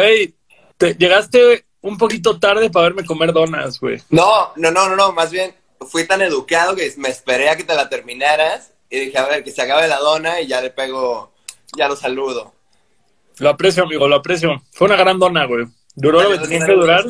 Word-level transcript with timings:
Güey, 0.00 0.34
te- 0.76 0.94
llegaste 0.94 1.64
un 1.82 1.96
poquito 1.98 2.38
tarde 2.38 2.70
para 2.70 2.84
verme 2.86 3.04
comer 3.04 3.32
donas, 3.32 3.78
güey. 3.80 4.00
No, 4.10 4.52
no, 4.56 4.70
no, 4.70 4.88
no, 4.88 4.96
no, 4.96 5.12
más 5.12 5.30
bien 5.30 5.54
fui 5.88 6.06
tan 6.06 6.20
educado 6.22 6.74
que 6.76 6.92
me 6.96 7.08
esperé 7.08 7.48
a 7.50 7.56
que 7.56 7.64
te 7.64 7.74
la 7.74 7.88
terminaras 7.88 8.72
y 8.90 8.98
dije, 9.00 9.18
a 9.18 9.26
ver, 9.26 9.44
que 9.44 9.50
se 9.50 9.62
acabe 9.62 9.88
la 9.88 9.98
dona 9.98 10.40
y 10.40 10.46
ya 10.46 10.60
le 10.60 10.70
pego, 10.70 11.32
ya 11.76 11.88
lo 11.88 11.96
saludo. 11.96 12.54
Lo 13.38 13.48
aprecio, 13.50 13.84
amigo, 13.84 14.06
lo 14.08 14.16
aprecio. 14.16 14.62
Fue 14.72 14.86
una 14.86 14.96
gran 14.96 15.18
dona, 15.18 15.46
güey. 15.46 15.66
Duró 15.94 16.22
lo 16.22 16.30
que 16.30 16.38
tenía 16.48 16.66
que 16.66 16.72
durar. 16.72 17.04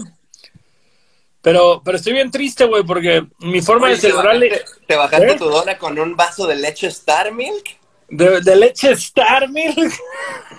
Pero, 1.42 1.80
pero 1.84 1.96
estoy 1.96 2.12
bien 2.12 2.30
triste, 2.30 2.64
güey, 2.66 2.82
porque 2.84 3.24
mi 3.38 3.62
forma 3.62 3.86
Oye, 3.86 3.94
de 3.96 4.00
¿te 4.00 4.08
celebrarle 4.08 4.48
bajaste, 4.50 4.86
te 4.86 4.96
bajaste 4.96 5.30
¿Eh? 5.32 5.36
tu 5.36 5.44
dona 5.46 5.78
con 5.78 5.98
un 5.98 6.14
vaso 6.16 6.46
de 6.46 6.56
leche 6.56 6.86
Star 6.88 7.32
Milk? 7.32 7.78
de, 8.08 8.40
de 8.40 8.56
leche 8.56 8.90
Star 8.92 9.48
Milk. 9.48 9.92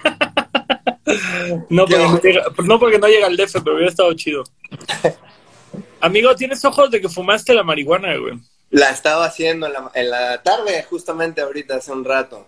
no, 1.69 1.85
porque 1.85 1.97
no, 1.97 2.21
llega, 2.21 2.43
no 2.63 2.79
porque 2.79 2.99
no 2.99 3.07
llega 3.07 3.27
el 3.27 3.37
DF, 3.37 3.61
pero 3.63 3.75
hubiera 3.75 3.89
estado 3.89 4.13
chido. 4.13 4.43
Amigo, 6.01 6.35
tienes 6.35 6.63
ojos 6.65 6.89
de 6.89 6.99
que 6.99 7.09
fumaste 7.09 7.53
la 7.53 7.63
marihuana, 7.63 8.15
güey. 8.17 8.39
La 8.71 8.89
estaba 8.89 9.25
haciendo 9.25 9.67
en 9.67 9.73
la, 9.73 9.91
en 9.93 10.09
la 10.09 10.41
tarde, 10.41 10.83
justamente 10.89 11.41
ahorita, 11.41 11.75
hace 11.75 11.91
un 11.91 12.03
rato. 12.03 12.47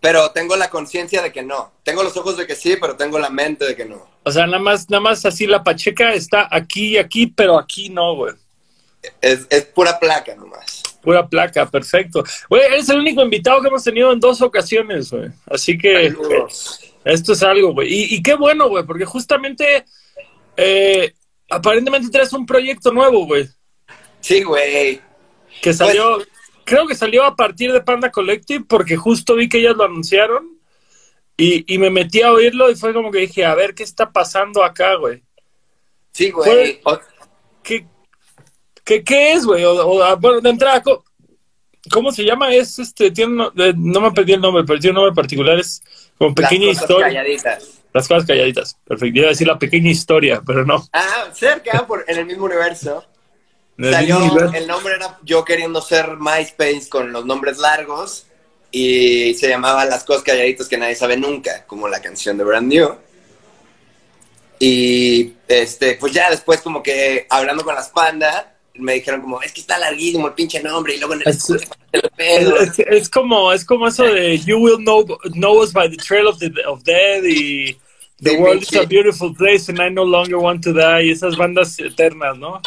Pero 0.00 0.30
tengo 0.30 0.56
la 0.56 0.70
conciencia 0.70 1.22
de 1.22 1.32
que 1.32 1.42
no. 1.42 1.72
Tengo 1.82 2.02
los 2.02 2.16
ojos 2.16 2.36
de 2.36 2.46
que 2.46 2.54
sí, 2.54 2.76
pero 2.80 2.96
tengo 2.96 3.18
la 3.18 3.30
mente 3.30 3.64
de 3.64 3.74
que 3.74 3.84
no. 3.84 4.06
O 4.22 4.30
sea, 4.30 4.46
nada 4.46 4.58
más, 4.58 4.88
nada 4.88 5.00
más 5.00 5.24
así 5.24 5.46
la 5.46 5.64
pacheca 5.64 6.12
está 6.12 6.48
aquí 6.50 6.90
y 6.94 6.98
aquí, 6.98 7.26
pero 7.26 7.58
aquí 7.58 7.88
no, 7.88 8.14
güey. 8.14 8.34
Es, 9.20 9.46
es 9.50 9.64
pura 9.66 9.98
placa 9.98 10.34
nomás. 10.34 10.82
Pura 11.02 11.26
placa, 11.26 11.66
perfecto. 11.66 12.24
Güey, 12.48 12.62
eres 12.64 12.88
el 12.88 12.98
único 12.98 13.22
invitado 13.22 13.60
que 13.60 13.68
hemos 13.68 13.84
tenido 13.84 14.12
en 14.12 14.20
dos 14.20 14.42
ocasiones, 14.42 15.10
güey. 15.10 15.30
Así 15.46 15.78
que 15.78 16.10
Saludos. 16.10 16.80
Esto 17.06 17.34
es 17.34 17.42
algo, 17.44 17.72
güey. 17.72 17.92
Y, 17.92 18.16
y 18.16 18.22
qué 18.22 18.34
bueno, 18.34 18.68
güey, 18.68 18.84
porque 18.84 19.04
justamente 19.04 19.84
eh, 20.56 21.14
aparentemente 21.48 22.10
traes 22.10 22.32
un 22.32 22.44
proyecto 22.44 22.90
nuevo, 22.90 23.26
güey. 23.26 23.48
Sí, 24.20 24.42
güey. 24.42 25.00
Que 25.62 25.72
salió, 25.72 26.18
creo 26.64 26.86
que 26.88 26.96
salió 26.96 27.24
a 27.24 27.36
partir 27.36 27.72
de 27.72 27.80
Panda 27.80 28.10
Collective, 28.10 28.64
porque 28.68 28.96
justo 28.96 29.36
vi 29.36 29.48
que 29.48 29.58
ellas 29.58 29.76
lo 29.76 29.84
anunciaron 29.84 30.58
y, 31.36 31.72
y 31.72 31.78
me 31.78 31.90
metí 31.90 32.22
a 32.22 32.32
oírlo 32.32 32.70
y 32.70 32.74
fue 32.74 32.92
como 32.92 33.12
que 33.12 33.20
dije, 33.20 33.44
a 33.44 33.54
ver, 33.54 33.74
¿qué 33.74 33.84
está 33.84 34.10
pasando 34.10 34.64
acá, 34.64 34.96
güey? 34.96 35.22
Sí, 36.10 36.32
güey. 36.32 36.80
¿Qué, 37.62 37.86
qué, 38.84 39.04
qué 39.04 39.32
es, 39.32 39.46
güey? 39.46 39.64
O, 39.64 39.74
o, 39.74 40.02
ah, 40.02 40.16
bueno, 40.16 40.40
de 40.40 40.50
entrada, 40.50 40.82
¿cómo, 40.82 41.04
cómo 41.92 42.10
se 42.10 42.24
llama? 42.24 42.52
Es 42.52 42.80
este, 42.80 43.12
tiene 43.12 43.34
no, 43.34 43.52
eh, 43.56 43.74
no 43.76 44.00
me 44.00 44.10
perdí 44.10 44.32
el 44.32 44.40
nombre, 44.40 44.64
pero 44.64 44.80
tiene 44.80 44.98
un 44.98 45.04
nombre 45.04 45.14
particular, 45.14 45.58
es 45.60 45.82
como 46.18 46.34
pequeña 46.34 46.66
las 46.68 46.76
cosas 46.78 46.90
historia. 46.90 47.06
calladitas. 47.06 47.68
Las 47.92 48.08
cosas 48.08 48.26
calladitas. 48.26 48.76
Perfecto. 48.86 49.18
Iba 49.18 49.26
a 49.26 49.30
decir 49.30 49.46
la 49.46 49.58
pequeña 49.58 49.90
historia, 49.90 50.42
pero 50.46 50.64
no. 50.64 50.86
Ah, 50.92 51.28
cerca, 51.34 51.86
por, 51.86 52.04
en 52.08 52.18
el 52.18 52.26
mismo 52.26 52.44
universo. 52.44 53.04
El 53.78 53.92
Salió, 53.92 54.18
mismo 54.20 54.32
universo. 54.34 54.56
el 54.56 54.66
nombre 54.66 54.94
era 54.94 55.18
yo 55.22 55.44
queriendo 55.44 55.80
ser 55.82 56.16
MySpace 56.18 56.88
con 56.88 57.12
los 57.12 57.24
nombres 57.26 57.58
largos 57.58 58.26
y 58.70 59.34
se 59.34 59.48
llamaba 59.48 59.84
Las 59.84 60.04
cosas 60.04 60.22
calladitas 60.22 60.68
que 60.68 60.76
nadie 60.78 60.94
sabe 60.94 61.16
nunca, 61.16 61.64
como 61.66 61.88
la 61.88 62.00
canción 62.00 62.36
de 62.38 62.44
Brand 62.44 62.68
New. 62.72 62.96
Y 64.58 65.34
este, 65.48 65.94
pues 65.96 66.12
ya 66.12 66.30
después 66.30 66.60
como 66.62 66.82
que 66.82 67.26
hablando 67.28 67.64
con 67.64 67.74
las 67.74 67.90
pandas, 67.90 68.46
me 68.78 68.94
dijeron 68.94 69.20
como, 69.20 69.42
es 69.42 69.52
que 69.52 69.60
está 69.60 69.78
larguísimo 69.78 70.28
el 70.28 70.34
pinche 70.34 70.62
nombre 70.62 70.94
y 70.94 70.98
luego 70.98 71.14
en 71.14 71.22
el 71.22 71.28
Es-. 71.28 72.78
Es, 72.78 73.08
como, 73.08 73.52
es 73.52 73.64
como 73.64 73.88
eso 73.88 74.04
de 74.04 74.38
You 74.38 74.58
will 74.58 74.78
know, 74.78 75.04
know 75.32 75.60
us 75.60 75.72
by 75.72 75.88
the 75.88 75.96
trail 75.96 76.26
of, 76.26 76.38
the, 76.38 76.52
of 76.66 76.82
dead 76.82 77.24
y 77.24 77.78
The 78.22 78.30
Sí, 78.30 78.36
world 78.36 78.62
is 78.62 78.74
a 78.74 78.86
beautiful 78.86 79.34
place 79.34 79.68
and 79.68 79.78
I 79.80 79.90
no 79.90 80.02
longer 80.02 80.38
want 80.38 80.62
to 80.64 80.72
die 80.72 81.04
y 81.04 81.10
esas 81.10 81.36
bandas 81.36 81.78
eternas, 81.78 82.38
¿no? 82.38 82.62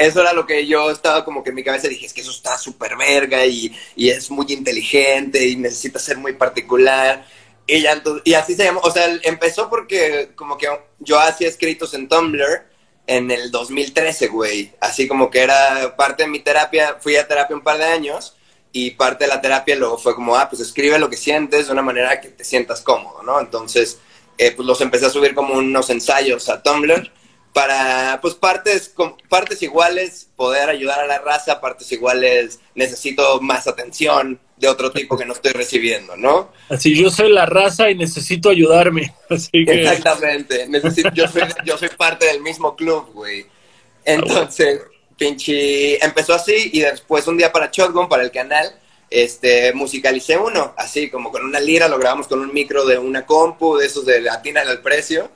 Eso 0.00 0.20
era 0.20 0.32
lo 0.32 0.44
que 0.44 0.66
yo 0.66 0.90
estaba 0.90 1.24
como 1.24 1.44
que 1.44 1.50
en 1.50 1.54
mi 1.54 1.62
cabeza 1.62 1.86
dije, 1.86 2.06
es 2.06 2.12
que 2.12 2.22
eso 2.22 2.32
está 2.32 2.58
súper 2.58 2.96
verga 2.96 3.46
y, 3.46 3.72
y 3.94 4.10
es 4.10 4.28
muy 4.28 4.46
inteligente 4.48 5.46
y 5.46 5.54
necesita 5.54 6.00
ser 6.00 6.16
muy 6.16 6.32
particular. 6.32 7.24
Y, 7.64 7.82
ya, 7.82 8.02
y 8.24 8.34
así 8.34 8.56
se 8.56 8.64
llamó, 8.64 8.80
o 8.80 8.90
sea, 8.90 9.06
empezó 9.22 9.70
porque 9.70 10.30
como 10.34 10.58
que 10.58 10.66
yo 10.98 11.20
hacía 11.20 11.46
escritos 11.46 11.94
en 11.94 12.08
Tumblr 12.08 12.67
en 13.08 13.30
el 13.32 13.50
2013, 13.50 14.28
güey. 14.28 14.72
Así 14.80 15.08
como 15.08 15.30
que 15.30 15.40
era 15.40 15.96
parte 15.96 16.22
de 16.22 16.28
mi 16.28 16.38
terapia, 16.40 16.98
fui 17.00 17.16
a 17.16 17.26
terapia 17.26 17.56
un 17.56 17.62
par 17.62 17.78
de 17.78 17.84
años 17.86 18.36
y 18.70 18.90
parte 18.92 19.24
de 19.24 19.28
la 19.28 19.40
terapia 19.40 19.74
luego 19.74 19.98
fue 19.98 20.14
como, 20.14 20.36
ah, 20.36 20.48
pues 20.48 20.60
escribe 20.62 20.98
lo 20.98 21.10
que 21.10 21.16
sientes 21.16 21.66
de 21.66 21.72
una 21.72 21.82
manera 21.82 22.20
que 22.20 22.28
te 22.28 22.44
sientas 22.44 22.82
cómodo, 22.82 23.22
¿no? 23.22 23.40
Entonces, 23.40 23.98
eh, 24.36 24.52
pues 24.52 24.66
los 24.68 24.80
empecé 24.82 25.06
a 25.06 25.10
subir 25.10 25.34
como 25.34 25.54
unos 25.54 25.90
ensayos 25.90 26.48
a 26.48 26.62
Tumblr 26.62 27.10
para, 27.54 28.18
pues 28.20 28.34
partes, 28.34 28.90
com- 28.90 29.16
partes 29.28 29.62
iguales, 29.62 30.28
poder 30.36 30.68
ayudar 30.68 31.00
a 31.00 31.06
la 31.06 31.18
raza, 31.18 31.60
partes 31.62 31.90
iguales, 31.90 32.60
necesito 32.74 33.40
más 33.40 33.66
atención 33.66 34.38
de 34.58 34.68
otro 34.68 34.90
tipo 34.90 35.16
que 35.16 35.24
no 35.24 35.32
estoy 35.32 35.52
recibiendo, 35.52 36.16
¿no? 36.16 36.50
Así, 36.68 36.94
yo 36.94 37.10
soy 37.10 37.30
la 37.30 37.46
raza 37.46 37.90
y 37.90 37.94
necesito 37.94 38.50
ayudarme. 38.50 39.14
Así 39.30 39.64
que, 39.64 39.82
Exactamente, 39.82 40.66
necesito, 40.68 41.10
yo, 41.14 41.28
soy, 41.28 41.42
yo 41.64 41.78
soy 41.78 41.90
parte 41.90 42.26
del 42.26 42.42
mismo 42.42 42.74
club, 42.74 43.12
güey. 43.12 43.46
Entonces, 44.04 44.80
pinche, 45.18 46.02
empezó 46.02 46.32
así 46.32 46.70
y 46.72 46.80
después 46.80 47.26
un 47.26 47.36
día 47.36 47.52
para 47.52 47.70
Shotgun, 47.70 48.08
para 48.08 48.22
el 48.22 48.30
canal, 48.30 48.74
este, 49.10 49.72
musicalicé 49.74 50.36
uno, 50.38 50.74
así 50.76 51.10
como 51.10 51.30
con 51.30 51.44
una 51.44 51.60
lira, 51.60 51.88
lo 51.88 51.98
grabamos 51.98 52.26
con 52.26 52.40
un 52.40 52.52
micro 52.52 52.86
de 52.86 52.98
una 52.98 53.26
compu, 53.26 53.76
de 53.76 53.86
esos 53.86 54.06
de 54.06 54.20
latina 54.20 54.62
al 54.62 54.80
precio. 54.80 55.30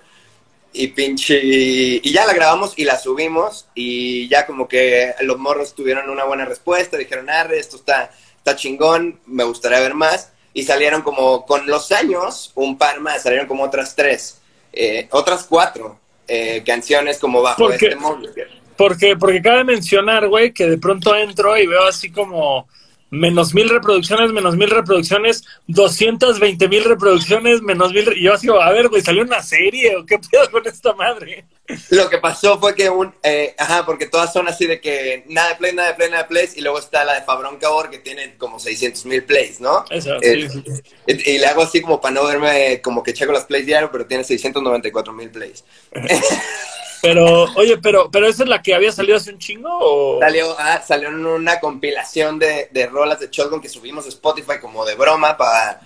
Y 0.75 0.87
pinche, 0.89 1.39
y 1.43 2.13
ya 2.13 2.25
la 2.25 2.33
grabamos 2.33 2.73
y 2.79 2.85
la 2.85 2.99
subimos 2.99 3.69
y 3.75 4.27
ya 4.29 4.47
como 4.47 4.69
que 4.69 5.15
los 5.21 5.39
morros 5.39 5.75
tuvieron 5.75 6.09
una 6.09 6.25
buena 6.25 6.47
respuesta, 6.47 6.97
dijeron, 6.97 7.29
arre, 7.29 7.59
esto 7.59 7.77
está, 7.77 8.11
está 8.43 8.57
chingón, 8.57 9.21
me 9.27 9.45
gustaría 9.45 9.79
ver 9.79 9.95
más. 9.95 10.33
Y 10.53 10.65
salieron 10.65 11.01
como, 11.03 11.47
con 11.47 11.67
los 11.67 11.93
años, 11.93 12.53
un 12.57 12.77
par 12.77 13.01
más, 13.01 13.23
salieron 13.23 13.47
como 13.47 13.63
otras 13.65 13.95
tres, 13.97 14.39
eh, 14.73 15.09
otras 15.11 15.45
cuatro 15.45 15.99
eh, 16.29 16.63
canciones 16.67 17.19
como 17.19 17.41
bajo 17.41 17.57
¿Por 17.63 17.77
qué? 17.79 17.87
este 17.87 17.97
móvil. 17.97 18.31
porque, 18.77 19.17
porque 19.17 19.41
cabe 19.41 19.65
mencionar, 19.65 20.29
güey, 20.29 20.53
que 20.53 20.69
de 20.69 20.77
pronto 20.77 21.17
entro 21.17 21.57
y 21.57 21.67
veo 21.67 21.85
así 21.85 22.11
como 22.11 22.69
menos 23.13 23.53
mil 23.53 23.69
reproducciones, 23.69 24.33
menos 24.33 24.57
mil 24.57 24.71
reproducciones, 24.71 25.45
220 25.67 26.67
mil 26.67 26.83
reproducciones, 26.83 27.61
menos 27.61 27.93
mil. 27.93 28.11
Y 28.17 28.25
yo 28.25 28.33
así, 28.33 28.49
a 28.49 28.71
ver, 28.71 28.89
güey, 28.89 29.03
¿salió 29.03 29.23
una 29.23 29.43
serie 29.43 29.95
o 29.97 30.07
qué 30.07 30.19
pedo 30.19 30.51
con 30.51 30.67
esta 30.67 30.95
madre? 30.95 31.45
Lo 31.91 32.09
que 32.09 32.17
pasó 32.17 32.59
fue 32.59 32.75
que 32.75 32.89
un, 32.89 33.15
eh, 33.23 33.55
ajá, 33.59 33.85
porque 33.85 34.07
todas 34.07 34.33
son 34.33 34.49
así 34.49 34.67
de 34.67 34.81
que 34.81 35.25
nada 35.29 35.51
de 35.51 35.57
play, 35.57 35.75
nada 35.75 35.89
de 35.91 35.95
play, 35.95 36.09
nada 36.09 36.23
de 36.23 36.29
plays, 36.31 36.57
y 36.57 36.63
luego 36.63 36.79
está 36.79 37.05
la 37.05 37.15
de 37.15 37.23
Fabrón 37.23 37.59
Cabor 37.59 37.91
que 37.91 37.99
tiene 37.99 38.35
como 38.39 38.59
600 38.59 39.05
mil 39.05 39.25
plays, 39.25 39.61
¿no? 39.61 39.85
Esa, 39.91 40.17
Eh, 40.23 40.49
sí, 40.51 40.65
sí. 40.67 40.83
Y, 41.07 41.33
y 41.33 41.39
le 41.39 41.47
hago 41.47 41.63
así 41.63 41.83
como 41.83 42.01
para 42.01 42.15
no 42.15 42.25
verme 42.25 42.81
como 42.81 43.03
que 43.03 43.13
checo 43.13 43.33
las 43.33 43.45
plays 43.45 43.67
diario, 43.67 43.91
pero 43.93 44.07
tiene 44.07 44.25
694 44.25 45.13
mil 45.13 45.29
plays. 45.29 45.65
Pero, 47.03 47.45
oye, 47.57 47.79
pero, 47.79 48.11
pero 48.11 48.29
esa 48.29 48.45
es 48.45 48.49
la 48.49 48.63
que 48.63 48.75
había 48.75 48.93
salido 48.93 49.17
hace 49.17 49.33
un 49.33 49.39
chingo 49.39 49.69
o. 49.69 50.21
Salió, 50.21 50.55
ah, 50.59 50.81
salió 50.87 51.09
en 51.09 51.27
una 51.27 51.59
compilación 51.59 52.39
de, 52.39 52.69
de 52.71 52.87
rolas 52.87 53.21
de 53.21 53.29
Shotgun 53.31 53.61
que 53.61 53.69
subimos 53.69 54.07
a 54.07 54.09
Spotify 54.09 54.61
como 54.61 54.85
de 54.85 54.95
broma 54.95 55.37
para 55.37 55.81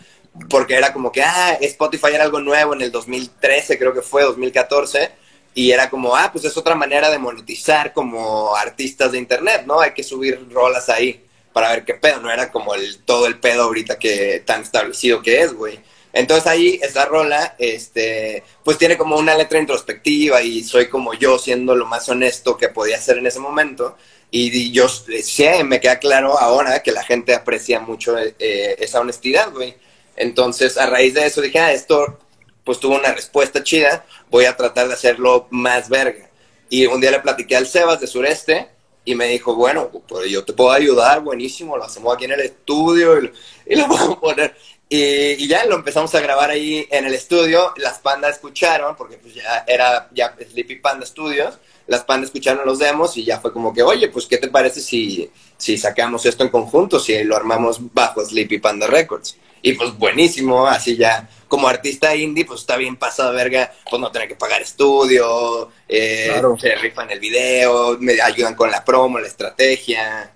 porque 0.49 0.75
era 0.75 0.93
como 0.93 1.11
que, 1.11 1.23
ah, 1.23 1.57
Spotify 1.61 2.09
era 2.15 2.25
algo 2.25 2.41
nuevo 2.41 2.75
en 2.75 2.83
el 2.83 2.93
2013, 2.93 3.79
creo 3.79 3.93
que 3.93 4.03
fue, 4.03 4.23
2014, 4.23 5.11
y 5.55 5.71
era 5.71 5.89
como, 5.89 6.15
ah, 6.15 6.31
pues 6.33 6.45
es 6.45 6.57
otra 6.57 6.75
manera 6.75 7.11
de 7.11 7.19
monetizar 7.19 7.93
como 7.93 8.55
artistas 8.55 9.13
de 9.13 9.19
internet, 9.19 9.65
¿no? 9.67 9.81
Hay 9.81 9.95
que 9.95 10.03
subir 10.03 10.47
rolas 10.51 10.89
ahí 10.89 11.25
para 11.53 11.71
ver 11.71 11.85
qué 11.85 11.95
pedo, 11.95 12.21
no 12.21 12.31
era 12.31 12.53
como 12.53 12.75
el 12.75 13.03
todo 13.05 13.27
el 13.27 13.39
pedo 13.39 13.63
ahorita 13.63 13.99
que 13.99 14.43
tan 14.45 14.63
establecido 14.63 15.23
que 15.23 15.41
es, 15.41 15.55
güey. 15.55 15.81
Entonces 16.17 16.47
ahí 16.47 16.81
esa 16.83 17.05
rola, 17.05 17.57
este, 17.59 18.43
pues 18.65 18.79
tiene 18.79 18.97
como 18.97 19.19
una 19.19 19.37
letra 19.37 19.59
introspectiva 19.59 20.41
y 20.41 20.65
soy 20.65 20.89
como 20.89 21.13
yo 21.13 21.39
siendo 21.39 21.77
lo 21.77 21.85
más 21.85 22.09
honesto 22.09 22.57
que 22.57 22.71
podía 22.71 22.99
ser 22.99 23.19
en 23.19 23.27
ese 23.27 23.39
momento. 23.39 23.99
Y, 24.31 24.73
yo 24.73 24.89
sé, 24.89 25.63
me 25.63 25.79
queda 25.79 25.99
claro 25.99 26.39
ahora 26.39 26.83
que 26.83 26.91
la 26.91 27.05
gente 27.05 27.35
aprecia 27.35 27.81
mucho 27.81 28.17
eh, 28.19 28.77
esa 28.79 29.01
honestidad, 29.01 29.53
güey. 29.53 29.77
Entonces 30.17 30.79
a 30.79 30.87
raíz 30.87 31.13
de 31.13 31.27
eso 31.27 31.43
dije, 31.43 31.59
ah, 31.59 31.73
esto 31.73 32.19
pues 32.65 32.81
tuvo 32.81 32.97
una 32.97 33.13
respuesta 33.13 33.63
chida, 33.63 34.07
voy 34.31 34.47
a 34.47 34.57
tratar 34.57 34.89
de 34.89 34.95
hacerlo 34.95 35.49
más 35.51 35.91
verga. 35.91 36.31
Y 36.71 36.87
un 36.87 36.99
día 36.99 37.11
le 37.11 37.21
platiqué 37.21 37.57
al 37.59 37.67
Sebas 37.67 38.01
de 38.01 38.07
Sureste 38.07 38.71
y 39.05 39.15
me 39.15 39.29
dijo, 39.29 39.55
bueno, 39.55 39.91
pues 40.09 40.31
yo 40.31 40.43
te 40.47 40.55
puedo 40.55 40.71
ayudar, 40.71 41.21
buenísimo, 41.21 41.77
lo 41.77 41.85
hacemos 41.85 42.15
aquí 42.15 42.25
en 42.25 42.33
el 42.33 42.41
estudio 42.41 43.23
y, 43.23 43.31
y 43.67 43.77
lo 43.77 43.83
vamos 43.89 44.17
a 44.17 44.21
poner. 44.21 44.57
Y, 44.89 44.99
y, 45.43 45.49
ya 45.49 45.65
lo 45.67 45.75
empezamos 45.75 46.15
a 46.15 46.21
grabar 46.21 46.51
ahí 46.51 46.87
en 46.91 47.07
el 47.07 47.15
estudio. 47.15 47.73
Las 47.77 47.99
pandas 47.99 48.37
escucharon, 48.37 48.95
porque 48.97 49.17
pues 49.17 49.35
ya 49.35 49.65
era 49.67 50.09
ya 50.13 50.35
Sleepy 50.51 50.77
Panda 50.77 51.05
Studios. 51.05 51.59
Las 51.89 52.05
pandas 52.05 52.29
escucharon 52.29 52.67
los 52.67 52.79
demos 52.79 53.17
y 53.17 53.25
ya 53.25 53.41
fue 53.41 53.53
como 53.53 53.73
que, 53.73 53.83
oye, 53.83 54.09
pues 54.09 54.27
¿qué 54.27 54.39
te 54.39 54.49
parece 54.49 54.81
si, 54.81 55.31
si 55.57 55.77
sacamos 55.79 56.27
esto 56.27 56.45
en 56.45 56.51
conjunto, 56.51 56.99
si 56.99 57.23
lo 57.25 57.37
armamos 57.37 57.79
bajo 57.93 58.25
Sleepy 58.25 58.59
Panda 58.59 58.87
Records? 58.87 59.37
Y 59.63 59.73
pues 59.73 59.97
buenísimo, 59.97 60.67
así 60.67 60.97
ya 60.97 61.29
como 61.49 61.69
artista 61.69 62.15
indie, 62.15 62.45
pues 62.45 62.61
está 62.61 62.77
bien 62.77 62.97
pasado 62.97 63.33
verga, 63.33 63.73
pues 63.89 64.01
no 64.01 64.11
tener 64.11 64.29
que 64.29 64.37
pagar 64.37 64.63
estudio, 64.63 65.71
eh, 65.89 66.41
se 66.61 66.75
rifan 66.77 67.11
el 67.11 67.21
video, 67.21 67.97
me 67.99 68.21
ayudan 68.21 68.55
con 68.55 68.71
la 68.71 68.85
promo, 68.85 69.19
la 69.19 69.27
estrategia. 69.27 70.36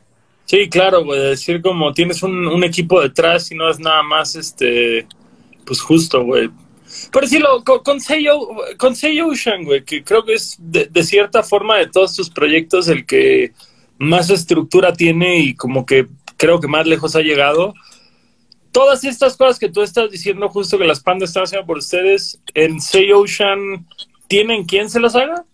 Sí, 0.50 0.69
claro, 0.69 1.05
güey, 1.05 1.20
decir 1.20 1.62
como 1.62 1.93
tienes 1.93 2.25
un, 2.25 2.64
equipo 2.64 3.00
detrás 3.00 3.52
y 3.52 3.55
no 3.55 3.70
es 3.70 3.79
nada 3.79 4.02
más, 4.02 4.35
este, 4.35 5.06
pues 5.64 5.81
justo, 5.81 6.25
güey. 6.25 6.50
Por 7.12 7.23
decirlo, 7.23 7.62
con, 7.62 7.85
con 7.85 8.00
con 8.76 8.94
Ocean, 8.94 9.62
güey, 9.62 9.85
que 9.85 10.02
creo 10.02 10.25
que 10.25 10.35
es 10.35 10.56
de, 10.58 11.05
cierta 11.05 11.44
forma 11.44 11.76
de 11.76 11.87
todos 11.87 12.17
tus 12.17 12.31
proyectos 12.31 12.88
el 12.88 13.06
que 13.06 13.52
más 13.99 14.29
estructura 14.29 14.93
tiene 14.93 15.38
y 15.38 15.55
como 15.55 15.87
que 15.87 16.08
creo 16.37 16.58
que 16.58 16.67
más 16.67 16.85
lejos 16.85 17.14
ha 17.14 17.20
llegado. 17.20 17.73
Todas 18.73 19.05
estas 19.05 19.37
cosas 19.37 19.56
que 19.56 19.69
tú 19.69 19.82
estás 19.82 20.11
diciendo, 20.11 20.49
justo 20.49 20.79
que 20.79 20.85
las 20.85 20.99
pandas 20.99 21.31
están 21.31 21.44
haciendo 21.44 21.64
por 21.64 21.79
ustedes, 21.79 22.41
en 22.55 22.81
Say 22.81 23.12
Ocean, 23.12 23.87
¿tienen 24.26 24.64
quien 24.64 24.91
se 24.91 24.99
las 24.99 25.14
haga? 25.14 25.44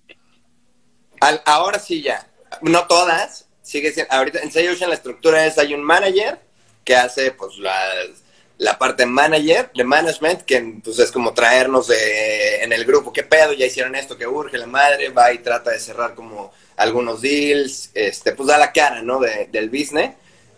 Ahora 1.45 1.79
sí 1.79 2.01
ya. 2.01 2.27
No 2.63 2.87
todas. 2.87 3.46
Sigue 3.67 3.93
siendo, 3.93 4.15
ahorita 4.15 4.39
en 4.43 4.53
Say 4.53 4.69
Ocean 4.69 4.91
la 4.91 4.95
estructura 4.95 5.45
es, 5.45 5.59
hay 5.59 5.75
un 5.75 5.83
manager 5.83 6.39
que 6.85 6.95
hace 6.95 7.33
pues 7.33 7.59
las 7.59 8.23
la 8.59 8.79
parte 8.79 9.05
manager, 9.05 9.71
de 9.75 9.83
management, 9.85 10.43
que 10.43 10.79
pues 10.83 11.01
es 11.01 11.11
como 11.11 11.35
traernos 11.35 11.89
de, 11.89 12.63
en 12.63 12.73
el 12.73 12.85
grupo, 12.85 13.13
qué 13.13 13.23
pedo, 13.23 13.53
ya 13.53 13.67
hicieron 13.67 13.97
esto, 13.97 14.17
que 14.17 14.27
urge, 14.27 14.57
la 14.57 14.67
madre 14.67 15.11
va 15.11 15.33
y 15.33 15.39
trata 15.39 15.73
de 15.73 15.81
cerrar 15.81 16.15
como 16.15 16.53
algunos 16.77 17.21
deals, 17.21 17.91
este, 17.93 18.33
pues 18.33 18.47
da 18.47 18.57
la 18.57 18.73
cara, 18.73 19.03
¿no? 19.03 19.19
De, 19.19 19.49
del 19.51 19.69
business. 19.69 20.13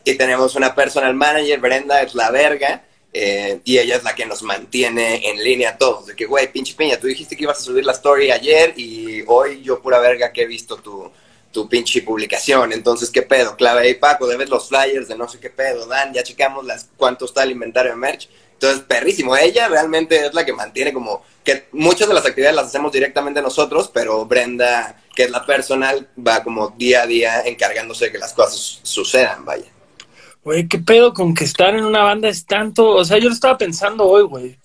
Y 0.04 0.14
tenemos 0.14 0.54
una 0.54 0.74
personal 0.74 1.14
manager, 1.14 1.58
Brenda 1.58 2.02
es 2.02 2.14
la 2.14 2.30
verga, 2.30 2.84
eh, 3.12 3.60
y 3.64 3.78
ella 3.78 3.96
es 3.96 4.04
la 4.04 4.14
que 4.14 4.26
nos 4.26 4.42
mantiene 4.42 5.28
en 5.28 5.42
línea 5.42 5.70
a 5.70 5.78
todos. 5.78 6.06
De 6.06 6.14
que, 6.14 6.26
güey, 6.26 6.52
pinche 6.52 6.74
piña, 6.74 7.00
tú 7.00 7.06
dijiste 7.06 7.36
que 7.36 7.44
ibas 7.44 7.58
a 7.58 7.62
subir 7.62 7.84
la 7.84 7.92
story 7.92 8.30
ayer 8.30 8.74
y 8.76 9.24
hoy 9.26 9.62
yo 9.62 9.80
pura 9.80 9.98
verga 9.98 10.32
que 10.32 10.42
he 10.42 10.46
visto 10.46 10.76
tu, 10.76 11.10
tu 11.52 11.68
pinche 11.68 12.02
publicación. 12.02 12.72
Entonces, 12.72 13.10
¿qué 13.10 13.22
pedo? 13.22 13.56
Clave 13.56 13.82
ahí, 13.82 13.94
Paco, 13.94 14.26
debes 14.26 14.48
los 14.48 14.68
flyers 14.68 15.08
de 15.08 15.16
no 15.16 15.28
sé 15.28 15.38
qué 15.38 15.50
pedo. 15.50 15.86
Dan, 15.86 16.12
ya 16.12 16.22
checamos 16.22 16.64
las 16.64 16.88
cuánto 16.96 17.24
está 17.24 17.42
el 17.42 17.52
inventario 17.52 17.92
de 17.92 17.96
merch. 17.96 18.28
Entonces, 18.52 18.80
perrísimo. 18.80 19.36
Ella 19.36 19.68
realmente 19.68 20.26
es 20.26 20.34
la 20.34 20.44
que 20.44 20.52
mantiene 20.52 20.92
como 20.92 21.22
que 21.44 21.68
muchas 21.72 22.08
de 22.08 22.14
las 22.14 22.26
actividades 22.26 22.56
las 22.56 22.66
hacemos 22.66 22.92
directamente 22.92 23.40
nosotros, 23.40 23.90
pero 23.92 24.26
Brenda, 24.26 25.00
que 25.14 25.24
es 25.24 25.30
la 25.30 25.46
personal, 25.46 26.08
va 26.18 26.42
como 26.42 26.70
día 26.70 27.02
a 27.02 27.06
día 27.06 27.40
encargándose 27.42 28.06
de 28.06 28.12
que 28.12 28.18
las 28.18 28.32
cosas 28.32 28.80
sucedan, 28.82 29.44
vaya. 29.44 29.70
Güey, 30.42 30.66
¿qué 30.66 30.78
pedo 30.78 31.12
con 31.14 31.34
que 31.34 31.44
estar 31.44 31.74
en 31.74 31.84
una 31.84 32.02
banda 32.02 32.28
es 32.28 32.46
tanto? 32.46 32.90
O 32.90 33.04
sea, 33.04 33.18
yo 33.18 33.28
lo 33.28 33.34
estaba 33.34 33.56
pensando 33.58 34.06
hoy, 34.06 34.22
güey. 34.22 34.58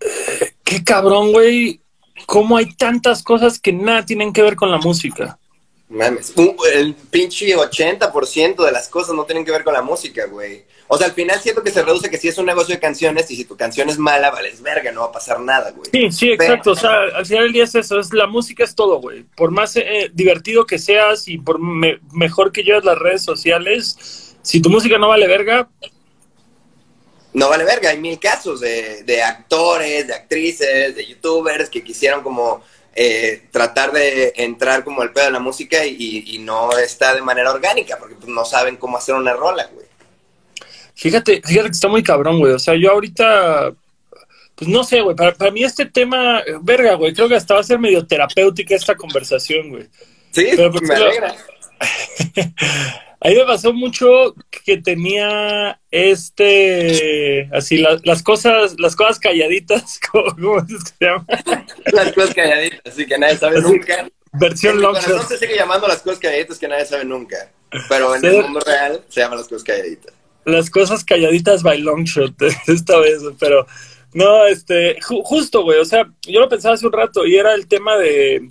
Eh, 0.00 0.54
qué 0.64 0.82
cabrón, 0.82 1.32
güey. 1.32 1.80
¿Cómo 2.26 2.56
hay 2.56 2.74
tantas 2.74 3.22
cosas 3.22 3.58
que 3.58 3.72
nada 3.72 4.04
tienen 4.04 4.32
que 4.32 4.42
ver 4.42 4.56
con 4.56 4.70
la 4.70 4.78
música? 4.78 5.37
Mames, 5.90 6.34
el 6.74 6.94
pinche 6.94 7.56
80% 7.56 8.62
de 8.62 8.72
las 8.72 8.88
cosas 8.88 9.14
no 9.14 9.24
tienen 9.24 9.44
que 9.44 9.52
ver 9.52 9.64
con 9.64 9.72
la 9.72 9.80
música, 9.80 10.26
güey. 10.26 10.64
O 10.86 10.98
sea, 10.98 11.06
al 11.06 11.14
final 11.14 11.40
siento 11.40 11.62
que 11.62 11.70
se 11.70 11.82
reduce 11.82 12.10
que 12.10 12.18
si 12.18 12.28
es 12.28 12.36
un 12.36 12.44
negocio 12.44 12.74
de 12.74 12.80
canciones 12.80 13.30
y 13.30 13.36
si 13.36 13.46
tu 13.46 13.56
canción 13.56 13.88
es 13.88 13.98
mala, 13.98 14.30
vales 14.30 14.60
verga, 14.60 14.92
no 14.92 15.00
va 15.00 15.06
a 15.06 15.12
pasar 15.12 15.40
nada, 15.40 15.70
güey. 15.70 15.90
Sí, 15.90 16.12
sí, 16.12 16.32
exacto. 16.32 16.72
O 16.72 16.76
sea, 16.76 17.04
al 17.14 17.24
final 17.24 17.44
del 17.44 17.52
día 17.54 17.64
es 17.64 17.74
eso, 17.74 17.98
es 17.98 18.12
la 18.12 18.26
música 18.26 18.64
es 18.64 18.74
todo, 18.74 19.00
güey. 19.00 19.24
Por 19.34 19.50
más 19.50 19.76
eh, 19.76 20.10
divertido 20.12 20.66
que 20.66 20.78
seas 20.78 21.26
y 21.26 21.38
por 21.38 21.58
mejor 21.58 22.52
que 22.52 22.62
lleves 22.62 22.84
las 22.84 22.98
redes 22.98 23.22
sociales, 23.22 24.34
si 24.42 24.60
tu 24.60 24.68
música 24.68 24.98
no 24.98 25.08
vale 25.08 25.26
verga... 25.26 25.68
No 27.32 27.48
vale 27.50 27.64
verga, 27.64 27.90
hay 27.90 27.98
mil 27.98 28.18
casos 28.18 28.60
de, 28.60 29.04
de 29.04 29.22
actores, 29.22 30.06
de 30.06 30.14
actrices, 30.14 30.96
de 30.96 31.06
youtubers 31.06 31.68
que 31.68 31.84
quisieron 31.84 32.22
como 32.22 32.62
eh, 33.00 33.42
tratar 33.52 33.92
de 33.92 34.32
entrar 34.34 34.82
como 34.82 35.04
el 35.04 35.12
pedo 35.12 35.26
de 35.26 35.30
la 35.30 35.38
música 35.38 35.86
y, 35.86 36.36
no 36.40 36.76
está 36.76 37.14
de 37.14 37.22
manera 37.22 37.52
orgánica, 37.52 37.96
porque 37.96 38.16
pues, 38.16 38.26
no 38.26 38.44
saben 38.44 38.76
cómo 38.76 38.96
hacer 38.96 39.14
una 39.14 39.34
rola, 39.34 39.70
güey. 39.72 39.86
Fíjate, 40.96 41.40
fíjate 41.44 41.68
que 41.68 41.74
está 41.74 41.86
muy 41.86 42.02
cabrón, 42.02 42.40
güey. 42.40 42.54
O 42.54 42.58
sea, 42.58 42.74
yo 42.74 42.90
ahorita, 42.90 43.72
pues 44.56 44.68
no 44.68 44.82
sé, 44.82 45.00
güey. 45.00 45.14
Para, 45.14 45.32
para 45.32 45.52
mí 45.52 45.62
este 45.62 45.86
tema, 45.86 46.42
verga, 46.62 46.94
güey, 46.94 47.14
creo 47.14 47.28
que 47.28 47.36
hasta 47.36 47.54
va 47.54 47.60
a 47.60 47.62
ser 47.62 47.78
medio 47.78 48.04
terapéutica 48.04 48.74
esta 48.74 48.96
conversación, 48.96 49.68
güey. 49.70 49.84
Sí, 50.32 50.48
Pero, 50.56 50.72
pues, 50.72 50.82
me 50.82 50.94
alegra. 50.96 51.36
Ahí 53.20 53.34
me 53.34 53.44
pasó 53.44 53.72
mucho 53.72 54.34
que 54.64 54.76
tenía 54.76 55.80
este, 55.90 57.48
así, 57.52 57.84
las 58.04 58.22
cosas, 58.22 58.78
las 58.78 58.94
cosas 58.94 59.18
calladitas, 59.18 59.98
¿cómo, 60.12 60.58
es 60.58 60.84
que 60.84 60.90
se 60.98 61.04
llama? 61.04 61.26
Las 61.92 62.12
cosas 62.12 62.34
calladitas, 62.34 62.80
así 62.84 63.06
que 63.06 63.18
nadie 63.18 63.36
sabe 63.36 63.60
nunca. 63.60 64.08
Versión 64.32 64.80
long 64.80 64.94
No 65.08 65.22
se 65.22 65.38
sigue 65.38 65.56
llamando 65.56 65.88
las 65.88 66.02
cosas 66.02 66.20
calladitas 66.20 66.58
que 66.58 66.68
nadie 66.68 66.84
sabe 66.84 67.04
nunca, 67.04 67.50
pero 67.88 68.14
en 68.14 68.24
el 68.24 68.42
mundo 68.42 68.60
real 68.60 69.02
se 69.08 69.20
llaman 69.20 69.38
las 69.38 69.48
cosas 69.48 69.64
calladitas. 69.64 70.14
Las 70.44 70.70
cosas 70.70 71.04
calladitas 71.04 71.62
by 71.62 71.80
long 71.80 72.04
shot, 72.04 72.34
esta 72.68 72.98
vez, 72.98 73.20
pero 73.40 73.66
no, 74.12 74.46
este, 74.46 74.98
justo, 75.00 75.62
güey, 75.62 75.80
o 75.80 75.84
sea, 75.84 76.08
yo 76.26 76.40
lo 76.40 76.48
pensaba 76.48 76.74
hace 76.74 76.86
un 76.86 76.92
rato 76.92 77.26
y 77.26 77.36
era 77.36 77.54
el 77.54 77.66
tema 77.66 77.96
de 77.96 78.46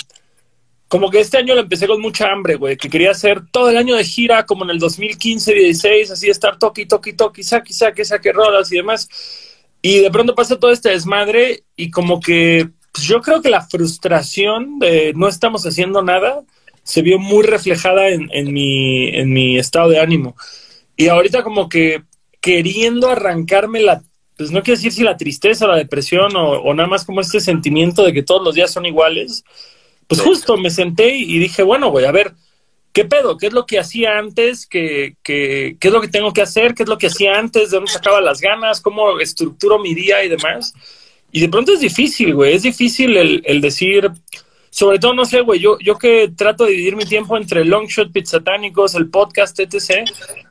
como 0.88 1.10
que 1.10 1.20
este 1.20 1.38
año 1.38 1.54
lo 1.54 1.62
empecé 1.62 1.88
con 1.88 2.02
mucha 2.02 2.32
hambre, 2.32 2.56
güey, 2.56 2.78
que 2.78 2.90
quería 2.90 3.12
hacer 3.12 3.42
todo 3.52 3.70
el 3.70 3.78
año 3.78 3.96
de 3.96 4.06
gira, 4.06 4.46
como 4.46 4.64
en 4.64 4.70
el 4.70 4.80
2015, 4.80 5.54
16, 5.54 6.12
así 6.12 6.30
estar 6.30 6.58
toqui, 6.58 6.86
toqui, 6.86 7.14
toqui, 7.14 7.44
saque, 7.44 7.74
saque, 7.74 8.06
saque 8.06 8.32
rodas 8.32 8.72
y 8.72 8.78
demás. 8.78 9.10
Y 9.82 10.00
de 10.00 10.12
pronto 10.12 10.34
pasa 10.34 10.60
todo 10.60 10.72
este 10.72 10.90
desmadre 10.90 11.64
y 11.76 11.92
como 11.92 12.20
que 12.20 12.70
pues 12.92 13.06
yo 13.06 13.22
creo 13.22 13.42
que 13.42 13.50
la 13.50 13.62
frustración 13.62 14.80
de 14.80 15.14
no 15.16 15.28
estamos 15.28 15.66
haciendo 15.66 16.02
nada 16.02 16.44
se 16.84 17.02
vio 17.02 17.20
muy 17.20 17.44
reflejada 17.44 18.08
en, 18.10 18.30
en, 18.32 18.54
mi, 18.54 19.10
en 19.10 19.32
mi 19.32 19.58
estado 19.58 19.90
de 19.90 20.00
ánimo. 20.00 20.36
Y 20.96 21.10
ahorita 21.10 21.44
como 21.44 21.70
que 21.70 22.04
queriendo 22.42 23.10
arrancarme 23.10 23.82
la, 23.82 24.02
pues 24.38 24.52
no 24.52 24.64
quiero 24.64 24.78
decir 24.78 24.94
si 24.94 25.04
la 25.04 25.18
tristeza, 25.18 25.68
la 25.68 25.76
depresión 25.76 26.36
o, 26.36 26.54
o 26.54 26.74
nada 26.74 26.88
más 26.88 27.06
como 27.06 27.22
este 27.22 27.40
sentimiento 27.40 28.04
de 28.04 28.14
que 28.14 28.24
todos 28.24 28.42
los 28.44 28.56
días 28.56 28.72
son 28.72 28.86
iguales, 28.86 29.44
pues 30.08 30.22
justo 30.22 30.58
me 30.58 30.70
senté 30.70 31.16
y 31.16 31.38
dije, 31.40 31.64
bueno, 31.64 31.90
güey, 31.90 32.06
a 32.06 32.12
ver, 32.12 32.34
¿qué 32.94 33.06
pedo? 33.06 33.38
¿Qué 33.38 33.48
es 33.48 33.54
lo 33.54 33.66
que 33.66 33.80
hacía 33.80 34.18
antes? 34.18 34.66
¿Qué, 34.66 35.16
qué, 35.22 35.78
qué 35.80 35.88
es 35.88 35.94
lo 35.94 36.02
que 36.02 36.08
tengo 36.08 36.34
que 36.34 36.42
hacer? 36.42 36.74
¿Qué 36.74 36.84
es 36.84 36.90
lo 36.90 36.98
que 36.98 37.08
hacía 37.08 37.38
antes? 37.38 37.70
¿De 37.70 37.78
dónde 37.78 37.92
sacaba 37.92 38.22
las 38.22 38.42
ganas? 38.42 38.82
¿Cómo 38.82 39.20
estructuro 39.20 39.80
mi 39.80 39.94
día 39.94 40.24
y 40.24 40.30
demás? 40.30 40.74
Y 41.32 41.42
de 41.42 41.50
pronto 41.50 41.74
es 41.74 41.82
difícil, 41.82 42.34
güey, 42.34 42.56
es 42.56 42.64
difícil 42.64 43.18
el, 43.18 43.42
el 43.46 43.62
decir, 43.62 44.10
sobre 44.70 45.00
todo, 45.00 45.14
no 45.14 45.26
sé, 45.26 45.42
güey, 45.42 45.60
yo, 45.60 45.78
yo 45.80 45.98
que 45.98 46.32
trato 46.36 46.66
de 46.66 46.72
dividir 46.72 46.96
mi 46.96 47.06
tiempo 47.06 47.38
entre 47.38 47.66
Longshot, 47.66 48.12
Pizzatánicos, 48.12 48.96
el 48.96 49.10
podcast, 49.10 49.60
etc., 49.60 50.10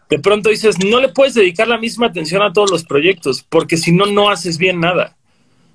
de 0.08 0.18
pronto 0.18 0.50
dices, 0.50 0.76
no 0.84 1.00
le 1.00 1.08
puedes 1.08 1.34
dedicar 1.34 1.66
la 1.66 1.78
misma 1.78 2.06
atención 2.06 2.42
a 2.42 2.52
todos 2.52 2.70
los 2.70 2.84
proyectos, 2.84 3.44
porque 3.48 3.76
si 3.76 3.90
no, 3.90 4.06
no 4.06 4.30
haces 4.30 4.58
bien 4.58 4.78
nada. 4.78 5.16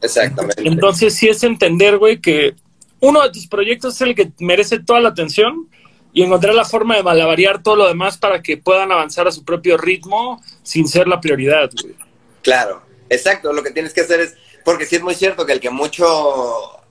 Exactamente. 0.02 0.62
Entonces 0.66 1.16
sí 1.16 1.28
es 1.28 1.44
entender, 1.44 1.98
güey, 1.98 2.20
que 2.22 2.56
uno 3.01 3.22
de 3.24 3.31
tus 3.31 3.48
proyectos 3.48 3.96
es 3.96 4.01
el 4.01 4.15
que 4.15 4.31
merece 4.39 4.79
toda 4.79 5.01
la 5.01 5.10
atención 5.10 5.67
y 6.13 6.24
encontrar 6.24 6.53
la 6.53 6.65
forma 6.65 6.96
de 6.96 7.03
malabarear 7.03 7.62
todo 7.62 7.75
lo 7.75 7.88
demás 7.88 8.17
para 8.17 8.41
que 8.41 8.58
puedan 8.58 8.91
avanzar 8.91 9.27
a 9.27 9.31
su 9.31 9.43
propio 9.43 9.77
ritmo 9.77 10.41
sin 10.63 10.88
ser 10.88 11.08
la 11.08 11.20
prioridad. 11.20 11.70
Güey. 11.81 11.96
Claro, 12.41 12.81
exacto. 13.10 13.51
Lo 13.53 13.63
que 13.63 13.72
tienes 13.72 13.93
que 13.93 14.01
hacer 14.01 14.20
es, 14.20 14.36
porque 14.63 14.86
sí 14.86 14.98
es 14.98 15.01
muy 15.01 15.15
cierto 15.15 15.46
que 15.46 15.53
el 15.53 15.60
que 15.60 15.70
mucho 15.70 16.05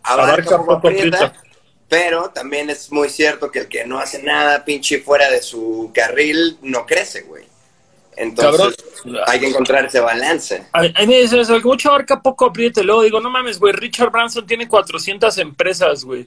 abarca, 0.03 0.59
poco, 0.59 0.75
aprieta, 0.75 1.33
pero 1.89 2.31
también 2.31 2.71
es 2.71 2.91
muy 2.91 3.09
cierto 3.09 3.51
que 3.51 3.61
el 3.61 3.69
que 3.69 3.85
no 3.85 3.99
hace 3.99 4.23
nada 4.23 4.65
pinche 4.65 5.01
fuera 5.01 5.31
de 5.31 5.43
su 5.43 5.91
carril 5.95 6.59
no 6.63 6.87
crece, 6.87 7.23
güey. 7.23 7.45
Entonces 8.21 8.77
hay 9.27 9.41
que 9.41 9.49
encontrar 9.49 9.87
ese 9.87 9.99
balance. 9.99 10.67
A, 10.73 10.83
mí 10.83 11.07
me 11.07 11.23
dicen 11.23 11.41
eso, 11.41 11.59
mucho 11.61 11.91
poco 12.23 12.45
apriete. 12.45 12.85
Luego 12.85 13.03
digo, 13.03 13.19
no 13.19 13.31
mames, 13.31 13.59
güey, 13.59 13.73
Richard 13.73 14.11
Branson 14.11 14.47
tiene 14.47 14.69
400 14.69 15.39
empresas, 15.39 16.05
güey. 16.05 16.27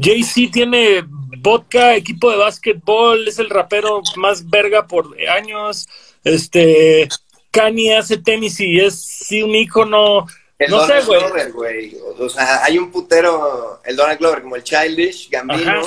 Jay-Z 0.00 0.50
tiene 0.50 1.04
vodka, 1.38 1.94
equipo 1.94 2.30
de 2.30 2.38
básquetbol, 2.38 3.28
es 3.28 3.38
el 3.38 3.50
rapero 3.50 4.02
más 4.16 4.48
verga 4.48 4.86
por 4.86 5.14
años. 5.28 5.86
Este, 6.24 7.08
Kanye 7.50 7.98
hace 7.98 8.16
tenis 8.16 8.58
y 8.60 8.80
es 8.80 8.98
sí, 8.98 9.42
un 9.42 9.54
ícono. 9.54 10.26
no 10.66 10.86
sé, 10.86 11.00
güey. 11.52 11.94
O 12.18 12.28
sea, 12.30 12.64
hay 12.64 12.78
un 12.78 12.90
putero, 12.90 13.80
el 13.84 13.96
Donald 13.96 14.18
Glover, 14.18 14.42
como 14.42 14.56
el 14.56 14.64
Childish, 14.64 15.28
Gambino 15.28 15.82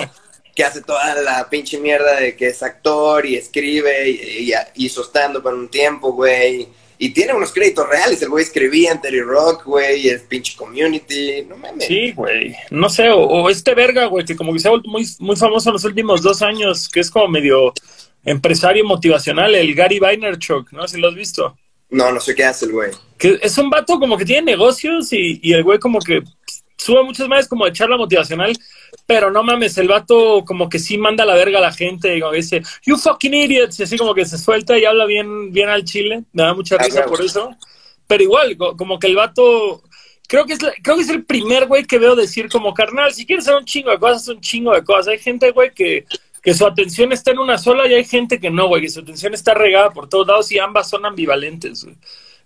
que 0.57 0.63
hace 0.63 0.81
toda 0.81 1.21
la 1.21 1.47
pinche 1.51 1.79
mierda 1.79 2.19
de 2.19 2.35
que 2.35 2.47
es 2.47 2.63
actor 2.63 3.23
y 3.27 3.35
escribe 3.35 4.09
y, 4.09 4.51
hizo 4.77 5.03
stand 5.03 5.39
por 5.43 5.53
un 5.53 5.69
tiempo, 5.69 6.13
güey. 6.13 6.67
Y 6.97 7.11
tiene 7.11 7.33
unos 7.33 7.51
créditos 7.51 7.87
reales. 7.87 8.19
El 8.23 8.29
güey 8.29 8.43
escribía 8.43 8.91
en 8.91 8.99
Terry 8.99 9.21
Rock, 9.21 9.65
güey, 9.65 10.09
es 10.09 10.23
pinche 10.23 10.57
community. 10.57 11.43
No 11.47 11.57
mames. 11.57 11.85
Sí, 11.85 12.11
güey. 12.11 12.55
No 12.71 12.89
sé, 12.89 13.07
o, 13.11 13.47
este 13.51 13.75
verga, 13.75 14.07
güey, 14.07 14.25
que 14.25 14.35
como 14.35 14.51
que 14.51 14.57
se 14.57 14.67
ha 14.67 14.71
vuelto 14.71 14.89
muy, 14.89 15.05
muy 15.19 15.35
famoso 15.35 15.69
en 15.69 15.73
los 15.73 15.83
últimos 15.83 16.23
dos 16.23 16.41
años, 16.41 16.89
que 16.89 17.01
es 17.01 17.11
como 17.11 17.27
medio 17.27 17.71
empresario 18.25 18.83
motivacional, 18.83 19.53
el 19.53 19.75
Gary 19.75 19.99
Vaynerchuk, 19.99 20.71
¿no? 20.71 20.87
Si 20.87 20.99
lo 20.99 21.09
has 21.09 21.15
visto. 21.15 21.55
No, 21.91 22.11
no 22.11 22.19
sé 22.19 22.33
qué 22.33 22.45
hace 22.45 22.65
el 22.65 22.71
güey. 22.71 22.89
Que 23.19 23.37
es 23.43 23.55
un 23.59 23.69
vato 23.69 23.99
como 23.99 24.17
que 24.17 24.25
tiene 24.25 24.53
negocios 24.53 25.13
y, 25.13 25.39
y 25.43 25.53
el 25.53 25.63
güey 25.63 25.77
como 25.77 25.99
que 25.99 26.23
sube 26.77 27.03
muchas 27.03 27.27
más 27.27 27.47
como 27.47 27.65
de 27.65 27.73
charla 27.73 27.95
motivacional, 27.95 28.57
pero 29.07 29.31
no 29.31 29.41
mames, 29.41 29.77
el 29.77 29.87
vato 29.87 30.43
como 30.45 30.67
que 30.67 30.79
sí 30.79 30.97
manda 30.97 31.25
la 31.25 31.33
verga 31.33 31.59
a 31.59 31.61
la 31.61 31.71
gente 31.71 32.15
y 32.15 32.19
como 32.19 32.33
dice, 32.33 32.61
you 32.85 32.97
fucking 32.97 33.33
idiots, 33.33 33.79
y 33.79 33.83
así 33.83 33.97
como 33.97 34.13
que 34.13 34.25
se 34.25 34.37
suelta 34.37 34.77
y 34.77 34.83
habla 34.83 35.05
bien, 35.05 35.53
bien 35.53 35.69
al 35.69 35.85
chile, 35.85 36.25
me 36.33 36.43
da 36.43 36.53
mucha 36.53 36.77
risa 36.77 37.05
por 37.05 37.21
eso, 37.21 37.55
pero 38.05 38.21
igual, 38.21 38.57
como 38.57 38.99
que 38.99 39.07
el 39.07 39.15
vato, 39.15 39.81
creo 40.27 40.45
que 40.45 40.53
es, 40.53 40.59
creo 40.83 40.97
que 40.97 41.03
es 41.03 41.09
el 41.09 41.23
primer 41.23 41.67
güey 41.67 41.85
que 41.85 41.97
veo 41.97 42.17
decir 42.17 42.49
como, 42.49 42.73
carnal, 42.73 43.13
si 43.13 43.25
quieres 43.25 43.45
hacer 43.45 43.57
un 43.57 43.65
chingo 43.65 43.91
de 43.91 43.97
cosas, 43.97 44.27
un 44.27 44.41
chingo 44.41 44.73
de 44.73 44.83
cosas, 44.83 45.07
hay 45.07 45.19
gente, 45.19 45.51
güey, 45.51 45.73
que, 45.73 46.05
que 46.43 46.53
su 46.53 46.67
atención 46.67 47.13
está 47.13 47.31
en 47.31 47.39
una 47.39 47.57
sola 47.57 47.87
y 47.87 47.93
hay 47.93 48.03
gente 48.03 48.41
que 48.41 48.49
no, 48.49 48.67
güey, 48.67 48.81
que 48.81 48.89
su 48.89 48.99
atención 48.99 49.33
está 49.33 49.53
regada 49.53 49.91
por 49.91 50.09
todos 50.09 50.27
lados 50.27 50.51
y 50.51 50.59
ambas 50.59 50.89
son 50.89 51.05
ambivalentes, 51.05 51.85
güey. 51.85 51.95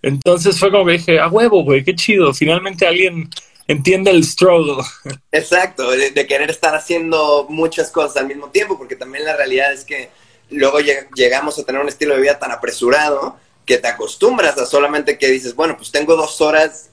Entonces 0.03 0.59
fue 0.59 0.71
como 0.71 0.85
que 0.85 0.93
dije, 0.93 1.19
a 1.19 1.27
huevo, 1.27 1.63
güey, 1.63 1.83
qué 1.83 1.95
chido, 1.95 2.33
finalmente 2.33 2.85
alguien 2.87 3.29
entiende 3.71 4.11
el 4.11 4.23
struggle. 4.23 4.83
Exacto, 5.31 5.91
de, 5.91 6.27
querer 6.27 6.49
estar 6.49 6.75
haciendo 6.75 7.45
muchas 7.49 7.91
cosas 7.91 8.17
al 8.17 8.27
mismo 8.27 8.49
tiempo, 8.49 8.77
porque 8.77 8.95
también 8.95 9.25
la 9.25 9.35
realidad 9.35 9.73
es 9.73 9.83
que 9.83 10.09
luego 10.49 10.79
llegamos 11.15 11.57
a 11.57 11.63
tener 11.63 11.81
un 11.81 11.87
estilo 11.87 12.15
de 12.15 12.21
vida 12.21 12.39
tan 12.39 12.51
apresurado 12.51 13.37
que 13.65 13.77
te 13.77 13.87
acostumbras 13.87 14.57
a 14.57 14.65
solamente 14.65 15.17
que 15.17 15.27
dices, 15.27 15.55
bueno, 15.55 15.77
pues 15.77 15.91
tengo 15.91 16.15
dos 16.15 16.41
horas, 16.41 16.89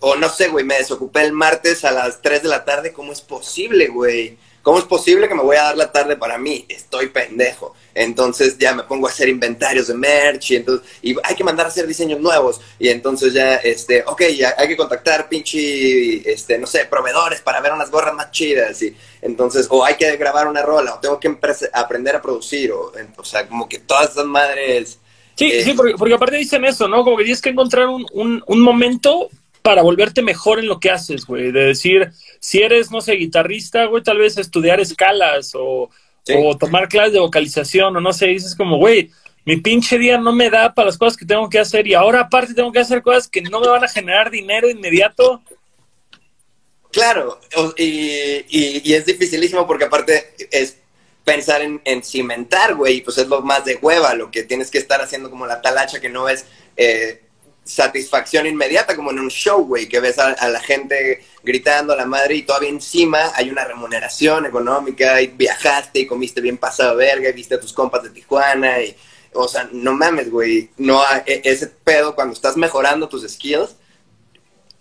o 0.00 0.16
no 0.16 0.28
sé, 0.28 0.48
güey, 0.48 0.64
me 0.64 0.76
desocupé 0.76 1.22
el 1.22 1.32
martes 1.32 1.84
a 1.84 1.90
las 1.90 2.20
3 2.20 2.42
de 2.42 2.48
la 2.48 2.64
tarde, 2.64 2.92
¿cómo 2.92 3.12
es 3.12 3.20
posible, 3.20 3.88
güey? 3.88 4.36
¿Cómo 4.64 4.78
es 4.78 4.86
posible 4.86 5.28
que 5.28 5.34
me 5.34 5.42
voy 5.42 5.56
a 5.56 5.64
dar 5.64 5.76
la 5.76 5.92
tarde 5.92 6.16
para 6.16 6.38
mí? 6.38 6.64
Estoy 6.70 7.08
pendejo. 7.08 7.74
Entonces 7.94 8.56
ya 8.56 8.74
me 8.74 8.84
pongo 8.84 9.06
a 9.06 9.10
hacer 9.10 9.28
inventarios 9.28 9.88
de 9.88 9.94
merch 9.94 10.52
y 10.52 10.56
entonces 10.56 10.88
y 11.02 11.14
hay 11.22 11.34
que 11.36 11.44
mandar 11.44 11.66
a 11.66 11.68
hacer 11.68 11.86
diseños 11.86 12.18
nuevos 12.18 12.62
y 12.78 12.88
entonces 12.88 13.34
ya 13.34 13.56
este, 13.56 14.02
ok, 14.06 14.22
ya 14.34 14.54
hay 14.56 14.66
que 14.66 14.76
contactar 14.78 15.28
pinche 15.28 16.32
este, 16.32 16.56
no 16.56 16.66
sé, 16.66 16.86
proveedores 16.86 17.42
para 17.42 17.60
ver 17.60 17.74
unas 17.74 17.90
gorras 17.90 18.14
más 18.14 18.30
chidas 18.30 18.80
y 18.80 18.96
entonces 19.20 19.66
o 19.68 19.84
hay 19.84 19.96
que 19.96 20.16
grabar 20.16 20.48
una 20.48 20.62
rola 20.62 20.94
o 20.94 20.98
tengo 20.98 21.20
que 21.20 21.36
aprender 21.74 22.16
a 22.16 22.22
producir 22.22 22.72
o, 22.72 22.90
o 23.18 23.24
sea, 23.24 23.46
como 23.46 23.68
que 23.68 23.80
todas 23.80 24.12
esas 24.12 24.24
madres 24.24 24.98
Sí, 25.36 25.50
sí, 25.62 25.70
eh, 25.70 25.74
porque, 25.76 25.94
porque, 25.98 26.14
aparte 26.14 26.36
dicen 26.36 26.64
eso, 26.64 26.86
¿no? 26.86 27.02
Como 27.02 27.16
que 27.16 27.24
tienes 27.24 27.42
que 27.42 27.50
encontrar 27.50 27.88
un, 27.88 28.06
un, 28.12 28.42
un 28.46 28.60
momento 28.60 29.28
para 29.64 29.80
volverte 29.80 30.20
mejor 30.20 30.58
en 30.58 30.68
lo 30.68 30.78
que 30.78 30.90
haces, 30.90 31.24
güey. 31.24 31.50
De 31.50 31.64
decir, 31.64 32.12
si 32.38 32.60
eres, 32.60 32.90
no 32.90 33.00
sé, 33.00 33.12
guitarrista, 33.12 33.86
güey, 33.86 34.02
tal 34.02 34.18
vez 34.18 34.36
estudiar 34.36 34.78
escalas 34.78 35.54
o, 35.54 35.88
o 36.36 36.58
tomar 36.58 36.86
clases 36.86 37.14
de 37.14 37.20
vocalización 37.20 37.96
o 37.96 38.00
no 38.00 38.12
sé, 38.12 38.26
dices 38.26 38.54
como, 38.54 38.76
güey, 38.76 39.10
mi 39.46 39.56
pinche 39.56 39.98
día 39.98 40.18
no 40.18 40.34
me 40.34 40.50
da 40.50 40.74
para 40.74 40.88
las 40.88 40.98
cosas 40.98 41.16
que 41.16 41.24
tengo 41.24 41.48
que 41.48 41.58
hacer 41.58 41.86
y 41.86 41.94
ahora 41.94 42.20
aparte 42.20 42.52
tengo 42.52 42.70
que 42.72 42.80
hacer 42.80 43.00
cosas 43.00 43.26
que 43.26 43.40
no 43.40 43.58
me 43.58 43.68
van 43.68 43.82
a 43.82 43.88
generar 43.88 44.30
dinero 44.30 44.68
inmediato. 44.68 45.42
Claro, 46.92 47.40
y, 47.78 48.44
y, 48.50 48.92
es 48.92 49.06
dificilísimo 49.06 49.66
porque 49.66 49.86
aparte 49.86 50.34
es 50.50 50.76
pensar 51.24 51.62
en, 51.62 51.80
en 51.86 52.04
cimentar, 52.04 52.74
güey, 52.74 53.00
pues 53.00 53.16
es 53.16 53.28
lo 53.28 53.40
más 53.40 53.64
de 53.64 53.76
hueva, 53.76 54.12
lo 54.14 54.30
que 54.30 54.42
tienes 54.42 54.70
que 54.70 54.76
estar 54.76 55.00
haciendo 55.00 55.30
como 55.30 55.46
la 55.46 55.62
talacha 55.62 56.00
que 56.00 56.10
no 56.10 56.28
es 56.28 56.44
eh, 56.76 57.22
satisfacción 57.64 58.46
inmediata, 58.46 58.94
como 58.94 59.10
en 59.10 59.18
un 59.18 59.30
show, 59.30 59.64
güey, 59.64 59.88
que 59.88 59.98
ves 59.98 60.18
a, 60.18 60.48
la 60.48 60.60
gente 60.60 61.24
gritando 61.42 61.94
a 61.94 61.96
la 61.96 62.04
madre 62.04 62.36
y 62.36 62.42
todavía 62.42 62.68
encima 62.68 63.32
hay 63.34 63.50
una 63.50 63.64
remuneración 63.64 64.44
económica 64.44 65.20
y 65.22 65.28
viajaste 65.28 66.00
y 66.00 66.06
comiste 66.06 66.42
bien 66.42 66.58
pasado 66.58 66.96
verga 66.96 67.28
y 67.28 67.32
viste 67.32 67.54
a 67.54 67.60
tus 67.60 67.72
compas 67.72 68.02
de 68.02 68.10
Tijuana 68.10 68.82
y, 68.82 68.94
o 69.32 69.48
sea, 69.48 69.68
no 69.72 69.94
mames, 69.94 70.30
güey, 70.30 70.70
no 70.76 71.02
e, 71.26 71.40
ese 71.44 71.68
pedo 71.68 72.14
cuando 72.14 72.34
estás 72.34 72.56
mejorando 72.56 73.08
tus 73.08 73.26
skills 73.30 73.76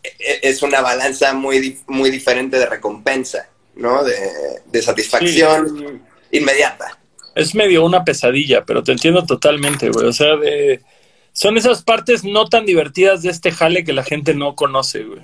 e, 0.03 0.09
e, 0.19 0.39
es 0.43 0.61
una 0.61 0.81
balanza 0.81 1.33
muy, 1.33 1.79
muy 1.87 2.11
diferente 2.11 2.59
de 2.59 2.65
recompensa, 2.65 3.47
¿no? 3.75 4.03
De, 4.03 4.81
satisfacción 4.81 6.01
inmediata. 6.31 6.99
Es 7.33 7.55
medio 7.55 7.85
una 7.85 8.03
pesadilla, 8.03 8.65
pero 8.65 8.83
te 8.83 8.91
entiendo 8.91 9.25
totalmente, 9.25 9.89
güey, 9.89 10.07
o 10.07 10.13
sea, 10.13 10.35
de 10.35 10.81
son 11.33 11.57
esas 11.57 11.81
partes 11.81 12.23
no 12.23 12.47
tan 12.47 12.65
divertidas 12.65 13.23
de 13.23 13.29
este 13.31 13.51
jale 13.51 13.83
que 13.83 13.91
la 13.91 14.03
gente 14.03 14.35
no 14.35 14.55
conoce, 14.55 15.03
güey. 15.03 15.21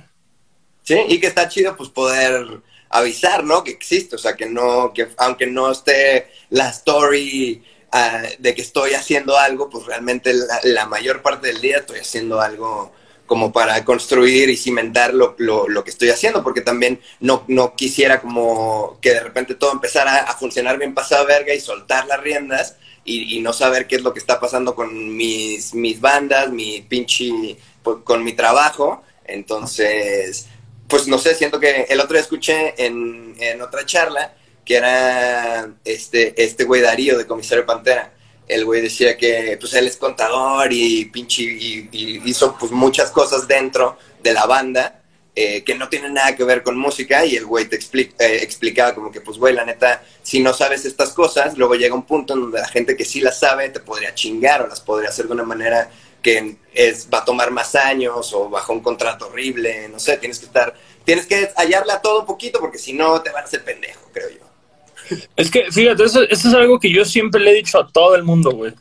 Sí, 0.83 0.97
y 1.07 1.19
que 1.19 1.27
está 1.27 1.47
chido 1.47 1.77
pues 1.77 1.89
poder 1.89 2.61
avisar, 2.89 3.43
¿no? 3.43 3.63
Que 3.63 3.71
existe, 3.71 4.15
o 4.15 4.19
sea, 4.19 4.35
que 4.35 4.47
no, 4.47 4.91
que 4.91 5.07
aunque 5.17 5.45
no 5.45 5.71
esté 5.71 6.27
la 6.49 6.69
story 6.69 7.63
ah, 7.91 8.23
de 8.39 8.55
que 8.55 8.61
estoy 8.63 8.93
haciendo 8.93 9.37
algo, 9.37 9.69
pues 9.69 9.85
realmente 9.85 10.33
la, 10.63 10.85
mayor 10.87 11.21
parte 11.21 11.47
del 11.47 11.61
día 11.61 11.77
estoy 11.77 11.99
haciendo 11.99 12.41
algo 12.41 12.91
como 13.27 13.51
para 13.51 13.85
construir 13.85 14.49
y 14.49 14.57
cimentar 14.57 15.13
lo, 15.13 15.35
lo, 15.37 15.83
que 15.83 15.91
estoy 15.91 16.09
haciendo, 16.09 16.41
porque 16.41 16.61
también 16.61 16.99
no, 17.19 17.43
no 17.47 17.75
quisiera 17.75 18.19
como 18.19 18.97
que 18.99 19.11
de 19.11 19.19
repente 19.19 19.53
todo 19.53 19.71
empezara 19.71 20.17
a 20.21 20.33
funcionar 20.35 20.79
bien 20.79 20.95
pasado 20.95 21.27
verga 21.27 21.53
y 21.53 21.59
soltar 21.59 22.07
las 22.07 22.19
riendas 22.19 22.77
y, 23.09 23.39
no 23.39 23.53
saber 23.53 23.87
qué 23.87 23.95
es 23.95 24.01
lo 24.01 24.13
que 24.13 24.19
está 24.19 24.39
pasando 24.39 24.75
con 24.75 25.15
mis, 25.15 25.73
mis 25.73 25.99
bandas, 25.99 26.51
mi 26.51 26.81
pinche, 26.81 27.57
pues, 27.81 27.97
con 28.03 28.23
mi 28.23 28.33
trabajo. 28.33 29.03
Entonces, 29.25 30.47
pues 30.87 31.07
no 31.07 31.17
sé, 31.17 31.35
siento 31.35 31.59
que 31.59 31.87
el 31.89 31.99
otro 31.99 32.13
día 32.13 32.21
escuché 32.21 32.73
en, 32.83 33.35
en 33.39 33.61
otra 33.61 33.85
charla 33.85 34.33
que 34.65 34.75
era 34.75 35.67
este, 35.83 36.41
este 36.43 36.63
güey 36.63 36.81
Darío 36.81 37.17
de 37.17 37.25
Comisario 37.25 37.65
Pantera. 37.65 38.13
El 38.47 38.65
güey 38.65 38.81
decía 38.81 39.17
que 39.17 39.57
pues 39.59 39.73
él 39.73 39.87
es 39.87 39.97
contador 39.97 40.71
y 40.71 41.05
pinche 41.05 41.43
y, 41.43 41.89
y 41.91 42.21
hizo 42.29 42.55
pues 42.57 42.71
muchas 42.71 43.11
cosas 43.11 43.47
dentro 43.47 43.97
de 44.21 44.33
la 44.33 44.45
banda 44.45 44.98
eh, 45.41 45.63
que 45.63 45.73
no 45.73 45.87
tiene 45.87 46.09
nada 46.09 46.35
que 46.35 46.43
ver 46.43 46.63
con 46.63 46.77
música 46.77 47.25
y 47.25 47.37
el 47.37 47.45
güey 47.45 47.63
te 47.63 47.77
eh, 47.77 48.39
explicaba 48.41 48.93
como 48.93 49.09
que, 49.09 49.21
pues, 49.21 49.37
güey, 49.37 49.53
la 49.53 49.63
neta, 49.63 50.03
si 50.21 50.41
no 50.41 50.51
sabes 50.51 50.83
estas 50.83 51.13
cosas, 51.13 51.57
luego 51.57 51.75
llega 51.75 51.95
un 51.95 52.03
punto 52.03 52.33
en 52.33 52.41
donde 52.41 52.59
la 52.59 52.67
gente 52.67 52.97
que 52.97 53.05
sí 53.05 53.21
las 53.21 53.39
sabe 53.39 53.69
te 53.69 53.79
podría 53.79 54.13
chingar 54.13 54.61
o 54.61 54.67
las 54.67 54.81
podría 54.81 55.07
hacer 55.07 55.27
de 55.27 55.31
una 55.31 55.45
manera 55.45 55.89
que 56.21 56.57
es, 56.73 57.07
va 57.07 57.19
a 57.19 57.23
tomar 57.23 57.51
más 57.51 57.73
años 57.75 58.33
o 58.33 58.49
bajo 58.49 58.73
un 58.73 58.81
contrato 58.81 59.27
horrible, 59.27 59.87
no 59.87 59.97
sé, 59.97 60.17
tienes 60.17 60.39
que 60.39 60.45
estar, 60.45 60.75
tienes 61.05 61.25
que 61.25 61.49
hallarle 61.55 61.93
a 61.93 62.01
todo 62.01 62.19
un 62.19 62.25
poquito 62.25 62.59
porque 62.59 62.77
si 62.77 62.91
no 62.91 63.21
te 63.21 63.31
van 63.31 63.43
a 63.43 63.45
hacer 63.45 63.63
pendejo, 63.63 64.09
creo 64.11 64.29
yo. 64.31 65.17
Es 65.37 65.49
que, 65.49 65.71
fíjate, 65.71 66.03
eso, 66.03 66.21
eso 66.23 66.49
es 66.49 66.53
algo 66.53 66.81
que 66.81 66.91
yo 66.91 67.05
siempre 67.05 67.39
le 67.39 67.51
he 67.51 67.55
dicho 67.55 67.79
a 67.79 67.87
todo 67.87 68.13
el 68.15 68.23
mundo, 68.23 68.51
güey. 68.51 68.73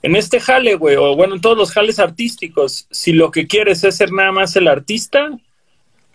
En 0.00 0.16
este 0.16 0.40
jale, 0.40 0.76
güey, 0.76 0.96
o 0.96 1.14
bueno, 1.14 1.34
en 1.34 1.42
todos 1.42 1.58
los 1.58 1.72
jales 1.72 1.98
artísticos, 1.98 2.86
si 2.90 3.12
lo 3.12 3.30
que 3.30 3.46
quieres 3.46 3.84
es 3.84 3.98
ser 3.98 4.12
nada 4.12 4.32
más 4.32 4.56
el 4.56 4.66
artista, 4.66 5.28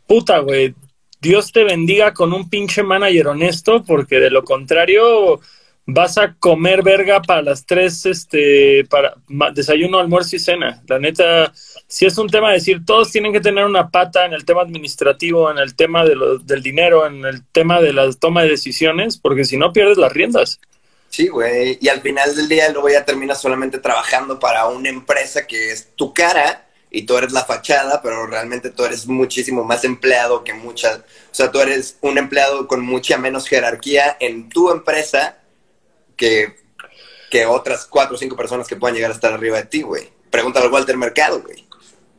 puta, 0.08 0.40
güey, 0.40 0.76
Dios 1.20 1.52
te 1.52 1.64
bendiga 1.64 2.14
con 2.14 2.34
un 2.34 2.50
pinche 2.50 2.84
manager 2.84 3.28
honesto, 3.28 3.84
porque 3.84 4.20
de 4.20 4.32
lo 4.32 4.44
contrario 4.44 5.40
vas 5.86 6.18
a 6.18 6.36
comer 6.36 6.84
verga 6.84 7.22
para 7.22 7.42
las 7.42 7.66
tres, 7.66 8.06
este, 8.06 8.86
para 8.90 9.16
desayuno, 9.54 10.00
almuerzo 10.00 10.36
y 10.36 10.40
cena. 10.40 10.82
La 10.88 11.00
neta, 11.00 11.52
si 11.88 12.06
es 12.06 12.18
un 12.18 12.30
tema 12.30 12.50
de 12.50 12.56
decir, 12.56 12.86
todos 12.86 13.12
tienen 13.12 13.34
que 13.34 13.42
tener 13.42 13.66
una 13.66 13.90
pata 13.90 14.26
en 14.26 14.34
el 14.34 14.46
tema 14.46 14.62
administrativo, 14.62 15.52
en 15.52 15.58
el 15.58 15.76
tema 15.76 16.06
de 16.06 16.16
del 16.44 16.64
dinero, 16.64 17.06
en 17.06 17.26
el 17.26 17.44
tema 17.52 17.82
de 17.82 17.94
la 17.94 18.12
toma 18.14 18.44
de 18.44 18.50
decisiones, 18.50 19.18
porque 19.18 19.46
si 19.46 19.58
no 19.58 19.74
pierdes 19.74 19.98
las 19.98 20.14
riendas. 20.14 20.60
Sí, 21.10 21.28
güey, 21.28 21.78
y 21.82 21.90
al 21.90 22.02
final 22.02 22.34
del 22.36 22.48
día 22.48 22.70
luego 22.70 22.90
ya 22.90 23.04
terminas 23.04 23.42
solamente 23.42 23.80
trabajando 23.80 24.40
para 24.40 24.68
una 24.68 24.90
empresa 24.90 25.46
que 25.46 25.72
es 25.72 25.90
tu 25.96 26.14
cara 26.14 26.68
y 26.94 27.04
tú 27.04 27.18
eres 27.18 27.32
la 27.32 27.46
fachada, 27.46 28.02
pero 28.02 28.28
realmente 28.28 28.70
tú 28.70 28.84
eres 28.84 29.08
muchísimo 29.08 29.64
más 29.64 29.86
empleado 29.86 30.44
que 30.44 30.54
muchas, 30.54 30.98
o 30.98 31.34
sea, 31.34 31.50
tú 31.50 31.62
eres 31.62 31.98
un 32.02 32.18
empleado 32.18 32.68
con 32.68 32.86
mucha 32.86 33.18
menos 33.18 33.48
jerarquía 33.48 34.18
en 34.20 34.50
tu 34.50 34.70
empresa 34.70 35.40
que, 36.18 36.54
que 37.32 37.46
otras 37.46 37.86
cuatro 37.86 38.16
o 38.16 38.20
cinco 38.20 38.36
personas 38.36 38.68
que 38.68 38.76
puedan 38.76 38.96
llegar 38.96 39.12
a 39.12 39.14
estar 39.14 39.32
arriba 39.32 39.58
de 39.58 39.66
ti, 39.68 39.82
güey. 39.82 40.10
Pregúntale 40.30 40.66
al 40.66 40.72
Walter 40.72 40.98
Mercado, 40.98 41.42
güey. 41.42 41.66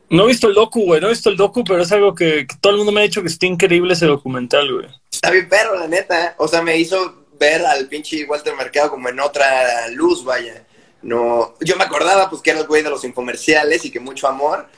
No 0.08 0.24
he 0.24 0.28
visto 0.28 0.48
el 0.48 0.54
docu, 0.54 0.84
güey, 0.84 1.00
no 1.00 1.08
he 1.08 1.10
visto 1.10 1.28
el 1.28 1.36
docu, 1.36 1.64
pero 1.64 1.82
es 1.82 1.92
algo 1.92 2.14
que, 2.14 2.46
todo 2.60 2.72
el 2.72 2.78
mundo 2.78 2.92
me 2.92 3.00
ha 3.00 3.04
dicho 3.04 3.22
que 3.22 3.28
está 3.28 3.46
increíble 3.46 3.92
ese 3.92 4.06
documental, 4.06 4.72
güey. 4.72 4.88
Está 5.10 5.30
bien 5.30 5.48
perro, 5.48 5.78
la 5.78 5.86
neta. 5.86 6.34
O 6.38 6.48
sea, 6.48 6.62
me 6.62 6.78
hizo 6.78 7.26
ver 7.38 7.64
al 7.64 7.88
pinche 7.88 8.24
Walter 8.24 8.54
Mercado 8.56 8.90
como 8.90 9.08
en 9.10 9.20
otra 9.20 9.88
luz, 9.88 10.24
vaya 10.24 10.61
no, 11.02 11.54
yo 11.60 11.76
me 11.76 11.84
acordaba 11.84 12.30
pues 12.30 12.42
que 12.42 12.50
era 12.50 12.60
el 12.60 12.66
güey 12.66 12.82
de 12.82 12.90
los 12.90 13.04
infomerciales 13.04 13.84
y 13.84 13.90
que 13.90 14.00
mucho 14.00 14.28
amor, 14.28 14.68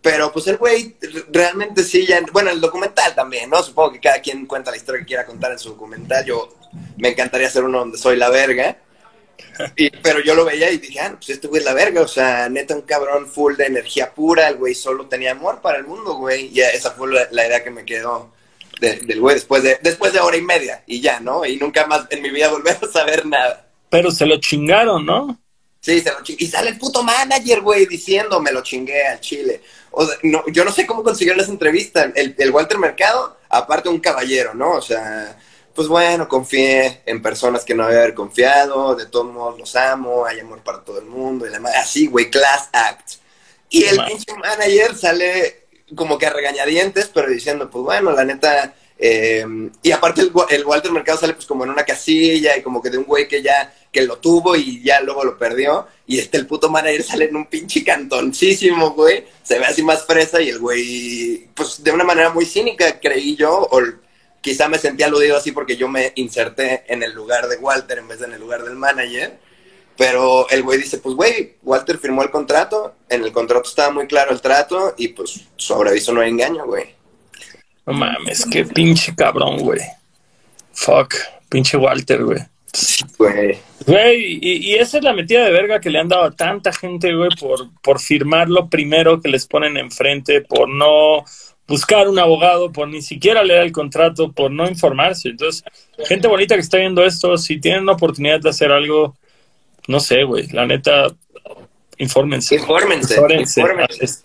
pero 0.00 0.32
pues 0.32 0.46
el 0.48 0.56
güey 0.56 0.96
realmente 1.30 1.84
sí 1.84 2.06
ya, 2.06 2.20
bueno, 2.32 2.50
el 2.50 2.60
documental 2.60 3.14
también, 3.14 3.50
¿no? 3.50 3.62
Supongo 3.62 3.92
que 3.92 4.00
cada 4.00 4.20
quien 4.20 4.46
cuenta 4.46 4.70
la 4.70 4.76
historia 4.76 5.00
que 5.00 5.06
quiera 5.06 5.26
contar 5.26 5.52
en 5.52 5.58
su 5.58 5.70
documental, 5.70 6.24
yo 6.24 6.56
me 6.98 7.10
encantaría 7.10 7.46
hacer 7.46 7.64
uno 7.64 7.78
donde 7.78 7.98
soy 7.98 8.16
la 8.16 8.28
verga, 8.28 8.78
pero 10.02 10.20
yo 10.20 10.34
lo 10.34 10.44
veía 10.44 10.70
y 10.70 10.78
dije, 10.78 11.00
ah, 11.00 11.14
pues 11.16 11.30
este 11.30 11.46
güey 11.46 11.60
es 11.60 11.64
la 11.64 11.74
verga, 11.74 12.00
o 12.00 12.08
sea, 12.08 12.48
neta 12.48 12.74
un 12.74 12.82
cabrón 12.82 13.26
full 13.26 13.56
de 13.56 13.66
energía 13.66 14.12
pura, 14.12 14.48
el 14.48 14.56
güey 14.56 14.74
solo 14.74 15.06
tenía 15.06 15.32
amor 15.32 15.60
para 15.60 15.78
el 15.78 15.84
mundo, 15.84 16.14
güey, 16.14 16.46
y 16.52 16.60
esa 16.60 16.92
fue 16.92 17.08
la, 17.12 17.46
idea 17.46 17.62
que 17.62 17.70
me 17.70 17.84
quedó 17.84 18.32
del 18.80 19.20
güey 19.20 19.36
después 19.36 19.62
de, 19.62 19.78
después 19.82 20.12
de 20.12 20.18
hora 20.18 20.36
y 20.36 20.42
media, 20.42 20.82
y 20.86 21.00
ya, 21.00 21.20
¿no? 21.20 21.44
Y 21.46 21.56
nunca 21.56 21.86
más 21.86 22.06
en 22.10 22.22
mi 22.22 22.30
vida 22.30 22.48
volver 22.48 22.76
a 22.82 22.86
saber 22.86 23.24
nada. 23.24 23.68
Pero 23.88 24.10
se 24.10 24.26
lo 24.26 24.40
chingaron, 24.40 25.06
¿no? 25.06 25.38
Sí, 25.82 26.00
se 26.00 26.12
lo 26.12 26.22
chingué. 26.22 26.44
Y 26.44 26.46
sale 26.46 26.70
el 26.70 26.78
puto 26.78 27.02
manager, 27.02 27.60
güey, 27.60 27.86
diciendo, 27.86 28.40
me 28.40 28.52
lo 28.52 28.62
chingué 28.62 29.04
al 29.04 29.20
chile. 29.20 29.60
O 29.90 30.06
sea, 30.06 30.16
no, 30.22 30.44
yo 30.46 30.64
no 30.64 30.72
sé 30.72 30.86
cómo 30.86 31.02
consiguieron 31.02 31.42
esa 31.42 31.50
entrevista. 31.50 32.10
El, 32.14 32.34
el 32.38 32.50
Walter 32.52 32.78
Mercado, 32.78 33.36
aparte 33.48 33.88
un 33.88 33.98
caballero, 33.98 34.54
¿no? 34.54 34.70
O 34.76 34.80
sea, 34.80 35.36
pues 35.74 35.88
bueno, 35.88 36.28
confié 36.28 37.02
en 37.04 37.20
personas 37.20 37.64
que 37.64 37.74
no 37.74 37.84
había 37.84 37.98
haber 37.98 38.14
confiado, 38.14 38.94
de 38.94 39.06
todos 39.06 39.32
modos 39.32 39.58
los 39.58 39.74
amo, 39.74 40.24
hay 40.24 40.40
amor 40.40 40.62
para 40.62 40.84
todo 40.84 40.98
el 40.98 41.06
mundo, 41.06 41.46
y 41.46 41.50
la 41.50 41.58
así, 41.76 42.06
güey, 42.06 42.30
class 42.30 42.68
act. 42.72 43.14
Y 43.70 43.84
el 43.84 44.04
pinche 44.04 44.34
manager 44.34 44.94
sale 44.94 45.66
como 45.96 46.18
que 46.18 46.26
a 46.26 46.30
regañadientes, 46.30 47.10
pero 47.12 47.28
diciendo, 47.28 47.70
pues 47.70 47.84
bueno, 47.84 48.12
la 48.12 48.24
neta, 48.24 48.74
eh, 48.98 49.44
y 49.82 49.90
aparte 49.92 50.20
el, 50.20 50.32
el, 50.50 50.64
Walter 50.64 50.92
Mercado 50.92 51.18
sale 51.18 51.34
pues 51.34 51.46
como 51.46 51.64
en 51.64 51.70
una 51.70 51.84
casilla 51.84 52.56
y 52.56 52.62
como 52.62 52.82
que 52.82 52.90
de 52.90 52.98
un 52.98 53.04
güey 53.04 53.26
que 53.26 53.42
ya, 53.42 53.74
que 53.92 54.02
lo 54.02 54.18
tuvo 54.18 54.56
y 54.56 54.82
ya 54.82 55.02
luego 55.02 55.22
lo 55.22 55.38
perdió. 55.38 55.86
Y 56.06 56.18
este, 56.18 56.38
el 56.38 56.46
puto 56.46 56.70
manager 56.70 57.02
sale 57.02 57.26
en 57.26 57.36
un 57.36 57.46
pinche 57.46 57.84
cantoncísimo, 57.84 58.92
güey. 58.92 59.24
Se 59.42 59.58
ve 59.58 59.66
así 59.66 59.82
más 59.82 60.06
fresa 60.06 60.40
y 60.40 60.48
el 60.48 60.58
güey, 60.58 61.48
pues 61.54 61.84
de 61.84 61.92
una 61.92 62.02
manera 62.02 62.30
muy 62.30 62.46
cínica, 62.46 62.98
creí 62.98 63.36
yo, 63.36 63.68
o 63.70 63.80
quizá 64.40 64.68
me 64.68 64.78
sentí 64.78 65.02
aludido 65.02 65.36
así 65.36 65.52
porque 65.52 65.76
yo 65.76 65.88
me 65.88 66.12
inserté 66.16 66.84
en 66.88 67.02
el 67.02 67.12
lugar 67.12 67.48
de 67.48 67.56
Walter 67.56 67.98
en 67.98 68.08
vez 68.08 68.18
de 68.18 68.26
en 68.26 68.32
el 68.32 68.40
lugar 68.40 68.64
del 68.64 68.76
manager. 68.76 69.38
Pero 69.98 70.48
el 70.48 70.62
güey 70.62 70.78
dice, 70.78 70.96
pues 70.98 71.14
güey, 71.14 71.56
Walter 71.62 71.98
firmó 71.98 72.22
el 72.22 72.30
contrato, 72.30 72.94
en 73.10 73.22
el 73.22 73.30
contrato 73.30 73.68
estaba 73.68 73.92
muy 73.92 74.06
claro 74.06 74.32
el 74.32 74.40
trato 74.40 74.94
y 74.96 75.08
pues 75.08 75.42
sobre 75.56 75.90
aviso 75.90 76.14
no 76.14 76.22
hay 76.22 76.30
engaño, 76.30 76.64
güey. 76.64 76.94
No 77.84 77.92
mames, 77.92 78.46
qué 78.50 78.64
pinche 78.64 79.14
cabrón, 79.14 79.58
güey. 79.58 79.80
Fuck, 80.72 81.14
pinche 81.50 81.76
Walter, 81.76 82.24
güey. 82.24 82.51
Güey. 83.18 83.58
Güey, 83.86 84.38
y, 84.40 84.74
esa 84.74 84.98
es 84.98 85.04
la 85.04 85.12
metida 85.12 85.44
de 85.44 85.50
verga 85.50 85.80
que 85.80 85.90
le 85.90 85.98
han 85.98 86.08
dado 86.08 86.24
a 86.24 86.30
tanta 86.30 86.72
gente, 86.72 87.14
güey, 87.14 87.30
por, 87.38 87.70
por 87.82 88.00
firmar 88.00 88.48
lo 88.48 88.68
primero 88.68 89.20
que 89.20 89.28
les 89.28 89.46
ponen 89.46 89.76
enfrente, 89.76 90.40
por 90.40 90.68
no 90.68 91.24
buscar 91.66 92.08
un 92.08 92.18
abogado, 92.18 92.72
por 92.72 92.88
ni 92.88 93.02
siquiera 93.02 93.42
leer 93.42 93.62
el 93.62 93.72
contrato, 93.72 94.32
por 94.32 94.50
no 94.50 94.68
informarse. 94.68 95.30
Entonces, 95.30 95.64
gente 96.06 96.28
bonita 96.28 96.54
que 96.54 96.60
está 96.60 96.78
viendo 96.78 97.04
esto, 97.04 97.36
si 97.36 97.60
tienen 97.60 97.86
la 97.86 97.92
oportunidad 97.92 98.40
de 98.40 98.50
hacer 98.50 98.70
algo, 98.72 99.16
no 99.88 100.00
sé, 100.00 100.24
güey, 100.24 100.46
la 100.48 100.66
neta, 100.66 101.08
Infórmense. 101.98 102.56
Infórmense, 102.56 103.20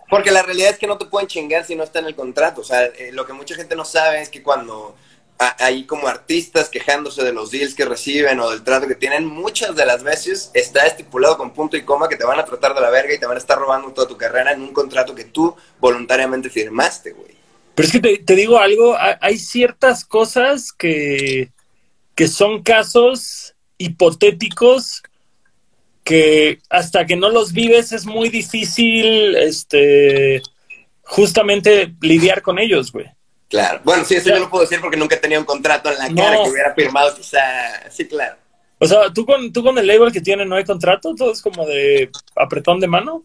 Porque 0.10 0.32
la 0.32 0.42
realidad 0.42 0.72
es 0.72 0.80
que 0.80 0.88
no 0.88 0.98
te 0.98 1.06
pueden 1.06 1.28
chingar 1.28 1.64
si 1.64 1.76
no 1.76 1.84
está 1.84 2.00
en 2.00 2.06
el 2.06 2.16
contrato. 2.16 2.62
O 2.62 2.64
sea, 2.64 2.86
eh, 2.86 3.12
lo 3.12 3.26
que 3.26 3.34
mucha 3.34 3.54
gente 3.56 3.76
no 3.76 3.86
sabe 3.86 4.22
es 4.22 4.30
que 4.30 4.42
cuando 4.42 4.96
hay 5.38 5.86
como 5.86 6.08
artistas 6.08 6.70
quejándose 6.70 7.24
de 7.24 7.32
los 7.32 7.52
deals 7.52 7.76
que 7.76 7.86
reciben 7.86 8.40
o 8.40 8.50
del 8.50 8.64
trato 8.64 8.88
que 8.88 8.96
tienen, 8.96 9.26
muchas 9.26 9.76
de 9.76 9.86
las 9.86 10.04
veces 10.04 10.50
está 10.54 10.88
estipulado 10.88 11.38
con 11.38 11.54
punto 11.54 11.78
y 11.78 11.84
coma 11.84 12.10
que 12.10 12.16
te 12.16 12.26
van 12.26 12.40
a 12.40 12.46
tratar 12.46 12.74
de 12.74 12.82
la 12.82 12.90
verga 12.90 13.14
y 13.14 13.20
te 13.20 13.26
van 13.26 13.38
a 13.38 13.40
estar 13.40 13.58
robando 13.58 13.92
toda 13.92 14.08
tu 14.08 14.18
carrera 14.18 14.52
en 14.52 14.62
un 14.62 14.74
contrato 14.74 15.14
que 15.14 15.26
tú 15.26 15.56
voluntariamente 15.80 16.50
firmaste, 16.50 17.12
güey. 17.12 17.38
Pero 17.76 17.86
es 17.86 17.92
que 17.92 18.00
te, 18.00 18.18
te 18.18 18.36
digo 18.36 18.58
algo, 18.58 18.96
hay 18.98 19.38
ciertas 19.38 20.04
cosas 20.04 20.72
que, 20.74 21.52
que 22.16 22.28
son 22.28 22.64
casos 22.64 23.54
hipotéticos 23.78 25.04
que 26.04 26.60
hasta 26.70 27.06
que 27.06 27.16
no 27.16 27.30
los 27.30 27.54
vives 27.54 27.92
es 27.92 28.06
muy 28.06 28.30
difícil, 28.30 29.36
este, 29.36 30.42
justamente 31.04 31.94
lidiar 32.02 32.42
con 32.42 32.58
ellos, 32.58 32.92
güey. 32.92 33.08
Claro. 33.50 33.82
Bueno, 33.84 34.04
sí, 34.04 34.16
eso 34.16 34.30
yo 34.30 34.40
lo 34.40 34.50
puedo 34.50 34.64
decir 34.64 34.82
porque 34.82 34.98
nunca 34.98 35.20
tenido 35.20 35.40
un 35.40 35.46
contrato 35.46 35.90
en 35.90 35.98
la 35.98 36.22
cara 36.22 36.44
que 36.44 36.50
hubiera 36.50 36.74
firmado 36.74 37.16
quizá. 37.16 37.90
Sí, 37.90 38.08
claro. 38.08 38.36
O 38.80 38.86
sea, 38.86 39.12
¿tú 39.14 39.26
con, 39.26 39.52
tú 39.52 39.64
con 39.64 39.78
el 39.78 39.88
label 39.88 40.12
que 40.12 40.22
tiene 40.22 40.46
no 40.46 40.56
hay 40.56 40.66
contrato, 40.66 41.16
todo 41.16 41.32
es 41.32 41.42
como 41.42 41.66
de 41.66 42.12
apretón 42.36 42.80
de 42.80 42.88
mano. 42.88 43.24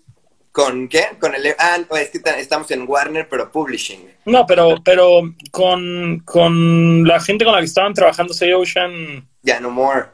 ¿Con 0.52 0.86
qué? 0.88 1.08
Con 1.18 1.34
el 1.34 1.54
ah, 1.58 1.78
es 1.98 2.10
que 2.10 2.20
estamos 2.38 2.70
en 2.70 2.86
Warner, 2.86 3.26
pero 3.28 3.50
publishing. 3.50 4.12
No, 4.26 4.46
pero, 4.46 4.76
pero 4.84 5.22
con, 5.50 6.20
con 6.26 7.08
la 7.08 7.20
gente 7.20 7.44
con 7.44 7.54
la 7.54 7.60
que 7.60 7.66
estaban 7.66 7.94
trabajando, 7.94 8.34
Say 8.34 8.52
Ocean. 8.52 9.26
Ya, 9.42 9.60
no 9.60 9.70
more. 9.70 10.06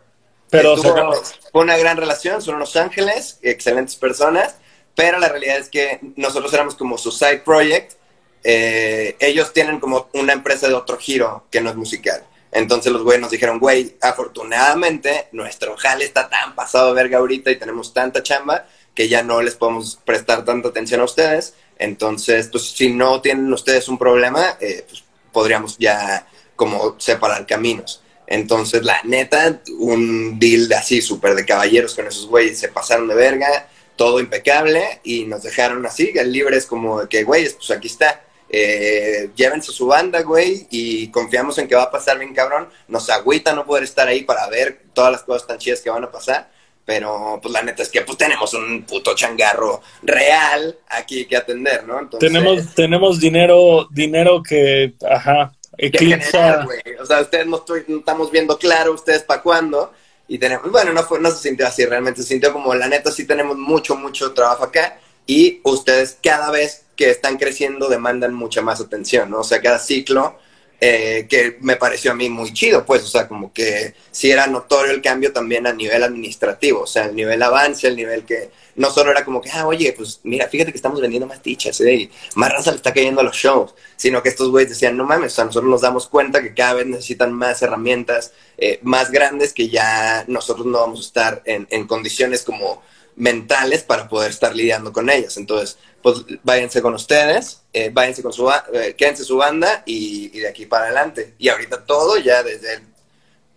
Pero 0.49 0.77
fue 0.77 1.62
una 1.62 1.77
gran 1.77 1.97
relación, 1.97 2.40
son 2.40 2.55
unos 2.55 2.75
ángeles, 2.77 3.38
excelentes 3.42 3.97
personas, 3.97 4.57
pero 4.94 5.18
la 5.18 5.29
realidad 5.29 5.59
es 5.59 5.68
que 5.68 6.01
nosotros 6.16 6.53
éramos 6.55 6.75
como 6.75 6.97
su 6.97 7.11
side 7.11 7.42
project. 7.44 7.98
Eh, 8.44 9.16
ellos 9.18 9.53
tienen 9.53 9.81
como 9.81 10.09
una 10.14 10.33
empresa 10.33 10.68
de 10.68 10.74
otro 10.74 10.98
giro 10.98 11.46
que 11.51 11.61
no 11.61 11.70
es 11.70 11.77
musical. 11.77 12.24
Entonces 12.51 12.92
los 12.92 13.03
güeyes 13.03 13.20
nos 13.20 13.31
dijeron, 13.31 13.59
güey, 13.59 13.96
afortunadamente 14.01 15.29
nuestro 15.33 15.77
jale 15.77 16.05
está 16.05 16.29
tan 16.29 16.55
pasado 16.55 16.94
verga 16.94 17.18
ahorita 17.18 17.51
y 17.51 17.57
tenemos 17.57 17.92
tanta 17.92 18.22
chamba 18.22 18.66
que 18.94 19.09
ya 19.09 19.22
no 19.22 19.42
les 19.42 19.55
podemos 19.55 19.98
prestar 20.05 20.44
tanta 20.44 20.68
atención 20.68 21.01
a 21.01 21.05
ustedes. 21.05 21.55
Entonces, 21.79 22.48
pues 22.51 22.70
si 22.70 22.92
no 22.92 23.20
tienen 23.20 23.53
ustedes 23.53 23.88
un 23.88 23.98
problema, 23.98 24.57
eh, 24.61 24.85
pues 24.88 25.05
podríamos 25.33 25.79
ya 25.79 26.27
como 26.57 26.98
separar 26.98 27.46
caminos. 27.46 28.03
Entonces, 28.27 28.83
la 28.85 29.01
neta, 29.05 29.62
un 29.79 30.38
deal 30.38 30.70
así 30.72 31.01
súper 31.01 31.35
de 31.35 31.46
caballeros 31.46 31.94
con 31.94 32.07
esos 32.07 32.27
güeyes, 32.27 32.59
se 32.59 32.68
pasaron 32.68 33.09
de 33.09 33.14
verga, 33.14 33.68
todo 33.96 34.20
impecable 34.20 35.01
y 35.03 35.24
nos 35.24 35.42
dejaron 35.42 35.85
así, 35.87 36.12
libres 36.24 36.66
como 36.66 37.01
de 37.01 37.09
que, 37.09 37.24
güeyes, 37.24 37.55
pues 37.55 37.70
aquí 37.70 37.87
está. 37.88 38.22
Eh, 38.51 39.31
llévense 39.37 39.73
su 39.73 39.87
banda, 39.87 40.23
güey, 40.23 40.67
y 40.71 41.09
confiamos 41.09 41.59
en 41.59 41.69
que 41.69 41.75
va 41.75 41.85
a 41.85 41.91
pasar 41.91 42.19
bien 42.19 42.35
cabrón. 42.35 42.69
Nos 42.89 43.11
agüita 43.11 43.53
no 43.53 43.67
poder 43.67 43.85
estar 43.85 44.09
ahí 44.09 44.23
para 44.23 44.49
ver 44.49 44.83
todas 44.95 45.13
las 45.13 45.23
cosas 45.23 45.47
tan 45.47 45.59
chidas 45.59 45.81
que 45.81 45.91
van 45.91 46.05
a 46.05 46.11
pasar, 46.11 46.51
pero 46.85 47.39
pues 47.43 47.53
la 47.53 47.63
neta 47.63 47.83
es 47.83 47.91
que 47.91 48.01
pues 48.03 48.17
tenemos 48.17 48.55
un 48.55 48.85
puto 48.85 49.15
changarro 49.15 49.83
real 50.03 50.79
aquí 50.89 51.27
que 51.27 51.37
atender, 51.37 51.87
¿no? 51.87 52.09
tenemos, 52.19 52.75
tenemos 52.75 53.21
dinero, 53.21 53.87
dinero 53.91 54.43
que, 54.43 54.95
ajá, 55.09 55.53
eclipsa. 55.77 56.67
o 57.01 57.07
sea, 57.07 57.21
ustedes 57.21 57.47
no, 57.47 57.63
estamos 57.99 58.31
viendo 58.31 58.59
claro, 58.59 58.95
ustedes 58.95 59.23
para 59.23 59.43
cuándo. 59.43 59.93
Y 60.31 60.39
tenemos, 60.39 60.71
bueno, 60.71 60.93
no, 60.93 61.03
fue, 61.05 61.21
no 61.21 61.31
se 61.31 61.49
sintió 61.49 61.67
así, 61.67 61.87
realmente 61.87 62.21
se 62.23 62.29
sintió 62.29 62.53
como, 62.53 62.75
la 62.75 62.87
neta, 62.87 63.11
sí 63.11 63.27
tenemos 63.27 63.57
mucho, 63.57 63.97
mucho 63.97 64.33
trabajo 64.33 64.65
acá. 64.65 64.99
Y 65.27 65.61
ustedes 65.65 66.19
cada 66.23 66.51
vez 66.51 66.85
que 66.99 67.11
están 67.11 67.39
creciendo 67.39 67.89
demandan 67.89 68.35
mucha 68.35 68.61
más 68.61 68.81
atención, 68.81 69.31
¿no? 69.31 69.39
O 69.39 69.45
sea, 69.45 69.63
cada 69.63 69.79
ciclo 69.79 70.37
eh, 70.81 71.27
que 71.31 71.57
me 71.61 71.77
pareció 71.77 72.11
a 72.11 72.15
mí 72.15 72.29
muy 72.29 72.53
chido, 72.53 72.85
pues, 72.85 73.05
o 73.05 73.07
sea, 73.07 73.29
como 73.29 73.53
que 73.53 73.95
sí 74.11 74.33
era 74.33 74.49
notorio 74.49 74.93
el 74.93 75.01
cambio 75.01 75.33
también 75.33 75.67
a 75.69 75.73
nivel 75.73 76.03
administrativo, 76.03 76.83
o 76.83 76.87
sea, 76.89 77.07
el 77.07 77.15
nivel 77.15 77.41
avance, 77.41 77.87
el 77.87 77.95
nivel 77.95 78.25
que 78.25 78.51
no 78.75 78.91
solo 78.91 79.13
era 79.13 79.25
como 79.25 79.41
que, 79.41 79.49
ah, 79.51 79.67
oye, 79.67 79.93
pues 79.97 80.21
mira, 80.25 80.49
fíjate 80.49 80.73
que 80.73 80.77
estamos 80.77 81.01
vendiendo 81.01 81.29
más 81.29 81.41
tichas, 81.41 81.81
¿eh? 81.83 81.95
y 81.95 82.11
más 82.35 82.53
raza 82.53 82.73
le 82.73 82.79
está 82.79 82.93
cayendo 82.93 83.21
a 83.21 83.25
los 83.25 83.37
shows, 83.37 83.75
sino 83.97 84.23
que 84.23 84.29
estos 84.29 84.51
güeyes 84.51 84.71
decían, 84.71 84.97
no 84.97 85.05
mames, 85.05 85.33
o 85.33 85.37
sea, 85.37 85.45
nosotros 85.45 85.71
nos 85.71 85.81
damos 85.83 86.09
cuenta 86.09 86.43
que 86.43 86.53
cada 86.55 86.75
vez 86.75 86.87
necesitan 86.87 87.33
más 87.33 87.63
herramientas 87.63 88.33
eh, 88.57 88.81
más 88.83 89.13
grandes 89.13 89.53
que 89.53 89.69
ya 89.69 90.25
nosotros 90.27 90.67
no 90.67 90.79
vamos 90.79 90.99
a 90.99 91.03
estar 91.03 91.43
en, 91.45 91.69
en 91.71 91.87
condiciones 91.87 92.43
como 92.43 92.83
mentales 93.18 93.83
para 93.83 94.09
poder 94.09 94.31
estar 94.31 94.54
lidiando 94.54 94.92
con 94.92 95.11
ellas. 95.11 95.37
Entonces, 95.37 95.76
pues 96.02 96.24
váyanse 96.42 96.81
con 96.81 96.94
ustedes, 96.94 97.62
eh, 97.72 97.90
váyanse 97.92 98.22
con 98.22 98.33
su, 98.33 98.48
eh, 98.72 98.94
quédense 98.96 99.24
su 99.24 99.37
banda 99.37 99.83
y, 99.85 100.28
de 100.28 100.48
aquí 100.48 100.66
para 100.66 100.87
adelante. 100.87 101.35
Y 101.38 101.48
ahorita 101.48 101.85
todo 101.85 102.16
ya 102.18 102.42
desde 102.42 102.74
el 102.74 102.83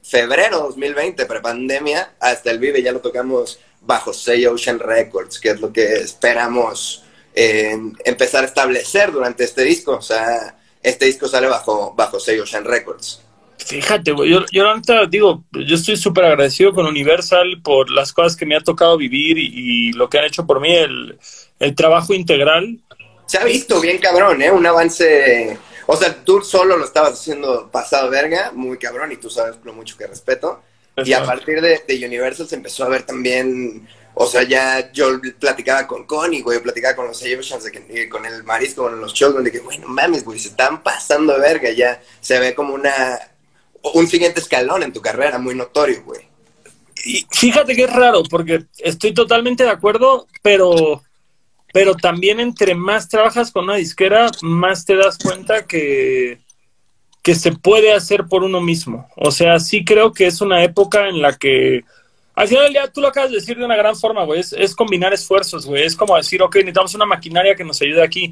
febrero 0.02 0.60
2020, 0.60 1.26
prepandemia, 1.26 2.16
hasta 2.20 2.52
el 2.52 2.60
Vive 2.60 2.82
ya 2.82 2.92
lo 2.92 3.02
tocamos 3.02 3.60
bajo 3.82 4.14
Say 4.14 4.46
Ocean 4.48 4.80
Records, 4.80 5.40
que 5.40 5.52
es 5.52 5.62
lo 5.62 5.72
que 5.72 5.94
esperamos 5.94 7.04
eh, 7.34 7.78
empezar 8.04 8.44
a 8.44 8.48
establecer 8.48 9.12
durante 9.12 9.44
este 9.44 9.64
disco. 9.64 9.98
O 9.98 10.02
sea, 10.02 10.58
este 10.82 11.06
disco 11.06 11.28
sale 11.28 11.48
bajo, 11.48 11.94
bajo 11.96 12.20
Say 12.20 12.40
Ocean 12.40 12.66
Records. 12.66 13.22
Fíjate, 13.66 14.12
güey, 14.12 14.30
yo, 14.30 14.46
yo 14.52 14.66
digo, 15.10 15.44
yo 15.52 15.76
estoy 15.76 15.96
súper 15.98 16.26
agradecido 16.26 16.74
con 16.74 16.86
Universal 16.86 17.62
por 17.64 17.90
las 17.90 18.12
cosas 18.12 18.36
que 18.36 18.46
me 18.46 18.56
ha 18.56 18.62
tocado 18.62 18.98
vivir 18.98 19.38
y 19.38 19.94
lo 19.94 20.10
que 20.10 20.20
han 20.20 20.26
hecho 20.26 20.46
por 20.46 20.60
mí, 20.60 20.76
el, 20.76 21.18
el 21.62 21.76
trabajo 21.76 22.14
integral. 22.14 22.80
Se 23.26 23.38
ha 23.38 23.46
visto 23.46 23.80
bien 23.80 24.00
cabrón, 24.00 24.42
¿eh? 24.42 24.52
Un 24.52 24.66
avance. 24.66 25.58
O 25.86 25.96
sea, 25.96 26.14
tú 26.24 26.42
solo 26.42 26.76
lo 26.76 26.86
estabas 26.86 27.14
haciendo 27.14 27.70
pasado 27.72 28.10
verga, 28.10 28.52
muy 28.54 28.78
cabrón, 28.78 29.12
y 29.12 29.18
tú 29.18 29.30
sabes 29.30 29.56
lo 29.64 29.72
mucho 29.74 29.96
que 29.98 30.08
respeto. 30.08 30.62
Y 30.98 31.14
a 31.14 31.24
partir 31.24 31.62
de, 31.62 32.06
Universal 32.06 32.48
se 32.48 32.56
empezó 32.56 32.84
a 32.84 32.90
ver 32.90 33.04
también. 33.04 33.88
O 34.14 34.28
sea, 34.28 34.44
ya 34.44 34.92
yo 34.92 35.22
platicaba 35.40 35.88
con 35.88 36.06
Connie, 36.06 36.42
güey, 36.42 36.60
platicaba 36.60 36.96
con 36.98 37.08
los 37.08 37.22
Oceans, 37.22 37.64
de 37.64 38.10
con 38.10 38.26
el 38.26 38.44
Marisco, 38.44 38.84
con 38.84 39.00
los 39.00 39.14
shows, 39.14 39.42
de 39.42 39.52
que, 39.52 39.60
güey, 39.60 39.78
no 39.78 39.88
mames, 39.88 40.26
güey, 40.26 40.38
se 40.38 40.50
están 40.50 40.84
pasando 40.84 41.34
de 41.34 41.40
verga, 41.40 41.70
ya 41.72 42.02
se 42.20 42.38
ve 42.38 42.54
como 42.54 42.74
una, 42.74 43.18
un 43.94 44.08
siguiente 44.08 44.40
escalón 44.40 44.84
en 44.84 44.94
tu 44.94 45.02
carrera, 45.02 45.38
muy 45.38 45.56
notorio, 45.56 46.04
güey. 46.04 46.22
Y 47.04 47.26
fíjate 47.32 47.76
que 47.76 47.86
es 47.86 47.94
raro, 47.94 48.24
porque 48.30 48.66
estoy 48.78 49.14
totalmente 49.14 49.64
de 49.64 49.72
acuerdo, 49.72 50.28
pero 50.42 51.02
pero 51.74 51.96
también 51.96 52.40
entre 52.40 52.76
más 52.76 53.08
trabajas 53.08 53.52
con 53.52 53.64
una 53.64 53.76
disquera, 53.76 54.30
más 54.42 54.84
te 54.86 54.96
das 54.96 55.18
cuenta 55.18 55.66
que, 55.66 56.40
que 57.24 57.34
se 57.34 57.54
puede 57.54 57.94
hacer 57.94 58.26
por 58.26 58.44
uno 58.44 58.60
mismo. 58.60 59.08
O 59.16 59.32
sea, 59.32 59.60
sí 59.60 59.86
creo 59.86 60.12
que 60.12 60.28
es 60.28 60.42
una 60.42 60.64
época 60.64 61.08
en 61.08 61.22
la 61.22 61.38
que 61.38 61.86
al 62.34 62.48
final 62.48 62.64
del 62.64 62.74
día, 62.74 62.92
tú 62.92 63.02
lo 63.02 63.10
acabas 63.10 63.30
de 63.30 63.38
decir 63.38 63.58
de 63.58 63.66
una 63.66 63.76
gran 63.76 63.96
forma, 63.96 64.24
güey. 64.24 64.40
Es, 64.40 64.54
es, 64.54 64.74
combinar 64.74 65.14
esfuerzos, 65.14 65.66
güey. 65.66 65.84
Es 65.84 65.96
como 65.96 66.16
decir, 66.16 66.42
ok, 66.42 66.56
necesitamos 66.56 66.96
una 66.96 67.06
maquinaria 67.06 67.56
que 67.56 67.64
nos 67.64 67.82
ayude 67.82 68.02
aquí. 68.02 68.32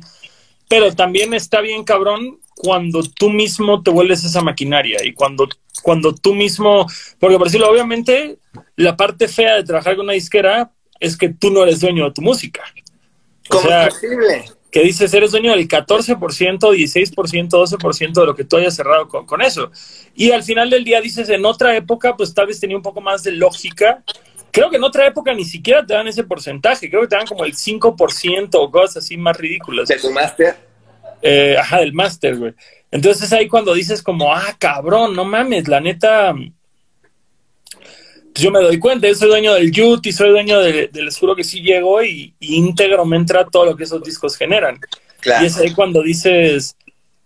Pero 0.68 0.94
también 0.96 1.34
está 1.34 1.62
bien, 1.62 1.84
cabrón, 1.84 2.40
cuando 2.62 3.02
tú 3.04 3.30
mismo 3.30 3.82
te 3.82 3.90
vuelves 3.90 4.26
esa 4.26 4.42
maquinaria 4.42 5.00
y 5.06 5.14
cuando, 5.14 5.48
cuando 5.82 6.14
tú 6.14 6.36
mismo, 6.36 6.86
porque 7.18 7.38
por 7.38 7.48
decirlo, 7.48 7.72
obviamente, 7.72 8.38
la 8.76 8.98
parte 8.98 9.30
fea 9.30 9.56
de 9.56 9.64
trabajar 9.64 9.96
con 9.96 10.04
una 10.04 10.14
disquera 10.14 10.70
es 11.00 11.16
que 11.16 11.30
tú 11.30 11.52
no 11.52 11.64
eres 11.64 11.80
dueño 11.80 12.04
de 12.04 12.12
tu 12.12 12.22
música. 12.22 12.62
¿Cómo 13.48 13.70
es 13.70 13.94
posible? 13.94 14.44
Que 14.72 14.82
dices, 14.82 15.14
eres 15.14 15.32
dueño 15.32 15.52
del 15.52 15.70
14%, 15.70 16.18
16%, 16.18 17.50
12% 17.50 18.14
de 18.14 18.26
lo 18.26 18.36
que 18.36 18.44
tú 18.44 18.58
hayas 18.58 18.76
cerrado 18.76 19.08
con, 19.08 19.26
con, 19.26 19.42
eso. 19.42 19.72
Y 20.14 20.32
al 20.32 20.44
final 20.44 20.70
del 20.70 20.84
día 20.84 21.00
dices, 21.00 21.30
en 21.30 21.46
otra 21.46 21.78
época, 21.78 22.18
pues 22.18 22.34
tal 22.34 22.48
vez 22.48 22.60
tenía 22.60 22.76
un 22.76 22.84
poco 22.84 23.00
más 23.00 23.24
de 23.24 23.32
lógica. 23.32 24.04
Creo 24.52 24.70
que 24.70 24.76
en 24.76 24.84
otra 24.84 25.08
época 25.08 25.34
ni 25.34 25.46
siquiera 25.46 25.86
te 25.86 25.94
dan 25.94 26.10
ese 26.10 26.26
porcentaje. 26.26 26.90
Creo 26.90 27.04
que 27.04 27.08
te 27.08 27.16
dan 27.16 27.26
como 27.26 27.46
el 27.46 27.54
5% 27.54 28.50
o 28.56 28.70
cosas 28.70 28.98
así 28.98 29.16
más 29.16 29.38
ridículas. 29.38 29.88
¿De 29.88 29.98
tu 29.98 30.12
máster? 30.12 30.69
Eh, 31.22 31.56
ajá, 31.58 31.80
del 31.80 31.94
máster, 31.94 32.38
güey. 32.38 32.54
Entonces 32.92 33.24
es 33.24 33.34
ahí 33.34 33.48
cuando 33.48 33.74
dices 33.74 34.02
como, 34.02 34.34
ah, 34.34 34.56
cabrón, 34.58 35.16
no 35.16 35.26
mames, 35.26 35.68
la 35.68 35.80
neta, 35.80 36.34
pues 38.34 38.44
yo 38.44 38.52
me 38.52 38.62
doy 38.62 38.80
cuenta, 38.80 39.08
yo 39.08 39.16
soy 39.16 39.30
dueño 39.30 39.54
del 39.54 39.72
Youth 39.72 40.06
y 40.06 40.12
soy 40.12 40.30
dueño 40.30 40.60
del 40.60 41.08
escuro 41.08 41.36
que 41.36 41.44
sí 41.44 41.62
llego 41.62 42.02
y, 42.04 42.34
y, 42.40 42.56
íntegro 42.56 43.06
me 43.06 43.18
entra 43.18 43.46
todo 43.46 43.66
lo 43.66 43.76
que 43.76 43.84
esos 43.84 44.04
discos 44.04 44.36
generan. 44.36 44.80
Y 45.42 45.46
es 45.46 45.58
ahí 45.58 45.74
cuando 45.74 46.02
dices, 46.02 46.76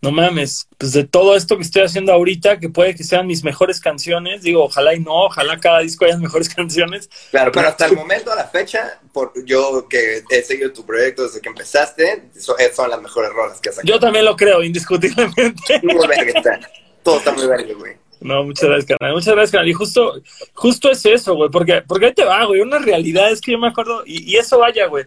no 0.04 0.12
mames, 0.12 0.68
pues 0.78 0.92
de 0.92 1.06
todo 1.06 1.34
esto 1.34 1.56
que 1.56 1.64
estoy 1.64 1.84
haciendo 1.84 2.12
ahorita, 2.12 2.60
que 2.60 2.68
puede 2.68 2.94
que 2.94 3.06
sean 3.06 3.26
mis 3.26 3.42
mejores 3.46 3.80
canciones, 3.80 4.42
digo, 4.44 4.66
ojalá 4.66 4.94
y 4.94 5.00
no, 5.00 5.14
ojalá 5.14 5.62
cada 5.62 5.80
disco 5.80 6.04
haya 6.04 6.18
mejores 6.20 6.54
canciones. 6.54 7.10
Claro, 7.32 7.54
pero 7.54 7.70
hasta 7.70 7.86
el 7.86 7.96
momento, 7.96 8.30
a 8.30 8.36
la 8.36 8.46
fecha, 8.50 9.00
por, 9.14 9.32
yo 9.46 9.88
que 9.88 10.22
he 10.30 10.42
seguido 10.42 10.74
tu 10.74 10.86
proyecto 10.86 11.24
desde 11.24 11.40
que 11.40 11.48
empezaste, 11.48 12.24
son 12.36 12.90
las 12.90 13.02
mejores 13.02 13.32
rolas 13.32 13.62
que 13.62 13.70
has 13.70 13.76
sacado. 13.76 13.94
Yo 13.94 13.98
también 13.98 14.26
lo 14.26 14.36
creo, 14.36 14.62
indiscutiblemente. 14.62 15.82
Muy 15.84 16.06
está. 16.36 16.60
Todo 17.02 17.20
está 17.20 17.32
muy 17.32 17.48
verga, 17.48 17.74
güey. 17.74 17.94
No, 18.20 18.44
muchas 18.44 18.70
gracias, 18.70 18.98
canal. 18.98 19.14
Muchas 19.14 19.34
gracias, 19.36 19.52
canal. 19.52 19.70
Y 19.70 19.74
justo, 19.74 20.22
justo 20.54 20.92
es 20.92 21.06
eso, 21.06 21.34
güey, 21.36 21.50
porque, 21.50 21.82
porque 21.88 22.08
ahí 22.08 22.14
te 22.14 22.26
va, 22.26 22.44
güey. 22.44 22.60
Una 22.60 22.80
realidad 22.80 23.32
es 23.32 23.40
que 23.40 23.54
yo 23.54 23.58
me 23.58 23.70
acuerdo, 23.70 24.04
y, 24.06 24.34
y 24.34 24.36
eso 24.36 24.60
vaya, 24.60 24.86
güey 24.88 25.06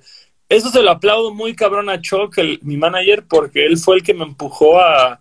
eso 0.49 0.71
se 0.71 0.83
lo 0.83 0.91
aplaudo 0.91 1.35
muy 1.35 1.55
cabrón 1.55 1.91
a 1.91 2.01
Chuck, 2.01 2.39
el, 2.39 2.59
mi 2.63 2.77
manager, 2.77 3.25
porque 3.29 3.67
él 3.67 3.77
fue 3.79 3.97
el 3.97 4.03
que 4.03 4.15
me 4.15 4.25
empujó 4.25 4.81
a, 4.81 5.21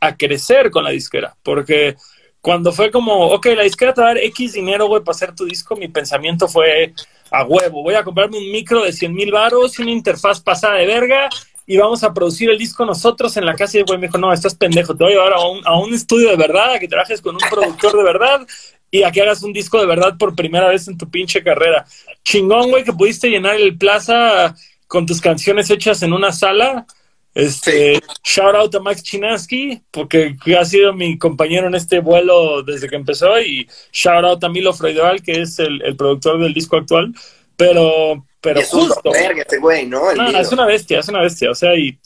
a, 0.00 0.16
crecer 0.16 0.70
con 0.70 0.84
la 0.84 0.90
disquera. 0.90 1.36
Porque 1.42 1.96
cuando 2.40 2.72
fue 2.72 2.90
como, 2.90 3.28
ok, 3.28 3.46
la 3.56 3.62
disquera 3.62 3.92
te 3.94 4.00
va 4.00 4.10
a 4.10 4.14
dar 4.14 4.24
X 4.24 4.54
dinero, 4.54 4.86
güey, 4.86 5.02
para 5.02 5.14
hacer 5.14 5.34
tu 5.34 5.44
disco, 5.44 5.76
mi 5.76 5.88
pensamiento 5.88 6.48
fue 6.48 6.94
a 7.30 7.44
huevo. 7.44 7.82
Voy 7.82 7.94
a 7.94 8.04
comprarme 8.04 8.38
un 8.38 8.50
micro 8.50 8.82
de 8.84 8.92
100 8.92 9.12
mil 9.12 9.30
baros, 9.30 9.78
una 9.78 9.90
interfaz 9.90 10.40
pasada 10.40 10.74
de 10.74 10.86
verga 10.86 11.28
y 11.66 11.76
vamos 11.76 12.02
a 12.02 12.12
producir 12.12 12.50
el 12.50 12.58
disco 12.58 12.84
nosotros 12.84 13.36
en 13.36 13.46
la 13.46 13.54
casa. 13.54 13.76
Y 13.76 13.80
el 13.80 13.86
güey 13.86 13.98
me 13.98 14.06
dijo, 14.06 14.18
no, 14.18 14.32
estás 14.32 14.54
pendejo, 14.54 14.96
te 14.96 15.04
voy 15.04 15.12
a 15.12 15.16
llevar 15.16 15.32
a 15.34 15.48
un, 15.48 15.66
a 15.66 15.78
un 15.78 15.94
estudio 15.94 16.30
de 16.30 16.36
verdad, 16.36 16.74
a 16.74 16.78
que 16.78 16.88
trabajes 16.88 17.20
con 17.20 17.34
un 17.34 17.50
productor 17.50 17.96
de 17.96 18.02
verdad 18.02 18.46
y 18.94 19.02
a 19.04 19.10
que 19.10 19.22
hagas 19.22 19.42
un 19.42 19.54
disco 19.54 19.80
de 19.80 19.86
verdad 19.86 20.18
por 20.18 20.36
primera 20.36 20.68
vez 20.68 20.86
en 20.86 20.98
tu 20.98 21.10
pinche 21.10 21.42
carrera. 21.42 21.86
Chingón, 22.22 22.70
güey, 22.70 22.84
que 22.84 22.92
pudiste 22.92 23.30
llenar 23.30 23.56
el 23.56 23.76
plaza 23.78 24.54
con 24.86 25.06
tus 25.06 25.18
canciones 25.18 25.70
hechas 25.70 26.02
en 26.02 26.12
una 26.12 26.30
sala. 26.30 26.86
Este, 27.34 27.98
shout 28.22 28.54
out 28.54 28.74
a 28.74 28.80
Max 28.80 29.02
Chinaski, 29.02 29.80
porque 29.90 30.36
ha 30.58 30.64
sido 30.66 30.92
mi 30.92 31.16
compañero 31.16 31.68
en 31.68 31.74
este 31.74 32.00
vuelo 32.00 32.62
desde 32.62 32.86
que 32.86 32.96
empezó, 32.96 33.40
y 33.40 33.66
shout 33.90 34.24
out 34.26 34.44
a 34.44 34.50
Milo 34.50 34.74
Freudeval, 34.74 35.22
que 35.22 35.40
es 35.40 35.58
el, 35.58 35.80
el 35.80 35.96
productor 35.96 36.38
del 36.38 36.52
disco 36.52 36.76
actual. 36.76 37.14
Pero, 37.56 38.26
pero 38.42 38.60
es 38.60 38.68
justo. 38.68 39.10
Este 39.14 39.56
güey, 39.56 39.86
¿no? 39.86 40.12
no 40.12 40.38
es 40.38 40.52
una 40.52 40.66
bestia, 40.66 41.00
es 41.00 41.08
una 41.08 41.22
bestia. 41.22 41.50
O 41.50 41.54
sea, 41.54 41.74
y 41.74 41.98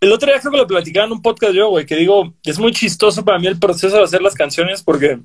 el 0.00 0.12
otro 0.12 0.30
día 0.30 0.38
creo 0.38 0.52
que 0.52 0.58
lo 0.58 0.66
platicaba 0.68 1.06
en 1.06 1.12
un 1.12 1.22
podcast 1.22 1.52
yo, 1.52 1.70
güey, 1.70 1.84
que 1.84 1.96
digo, 1.96 2.32
es 2.44 2.60
muy 2.60 2.70
chistoso 2.70 3.24
para 3.24 3.40
mí 3.40 3.48
el 3.48 3.58
proceso 3.58 3.96
de 3.96 4.04
hacer 4.04 4.22
las 4.22 4.34
canciones 4.34 4.84
porque 4.84 5.18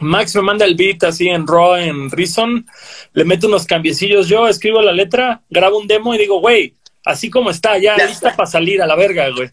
Max 0.00 0.34
me 0.36 0.42
manda 0.42 0.64
el 0.64 0.74
beat 0.74 1.04
así 1.04 1.28
en 1.28 1.46
Raw, 1.46 1.76
en 1.76 2.10
Reason, 2.10 2.66
le 3.12 3.24
meto 3.24 3.46
unos 3.46 3.64
cambiecillos 3.64 4.28
yo, 4.28 4.46
escribo 4.46 4.82
la 4.82 4.92
letra, 4.92 5.42
grabo 5.48 5.78
un 5.78 5.86
demo 5.86 6.14
y 6.14 6.18
digo, 6.18 6.40
güey, 6.40 6.74
así 7.04 7.30
como 7.30 7.50
está, 7.50 7.78
ya, 7.78 7.96
lista 7.96 8.34
para 8.36 8.46
salir 8.46 8.82
a 8.82 8.86
la 8.86 8.96
verga, 8.96 9.30
güey. 9.30 9.48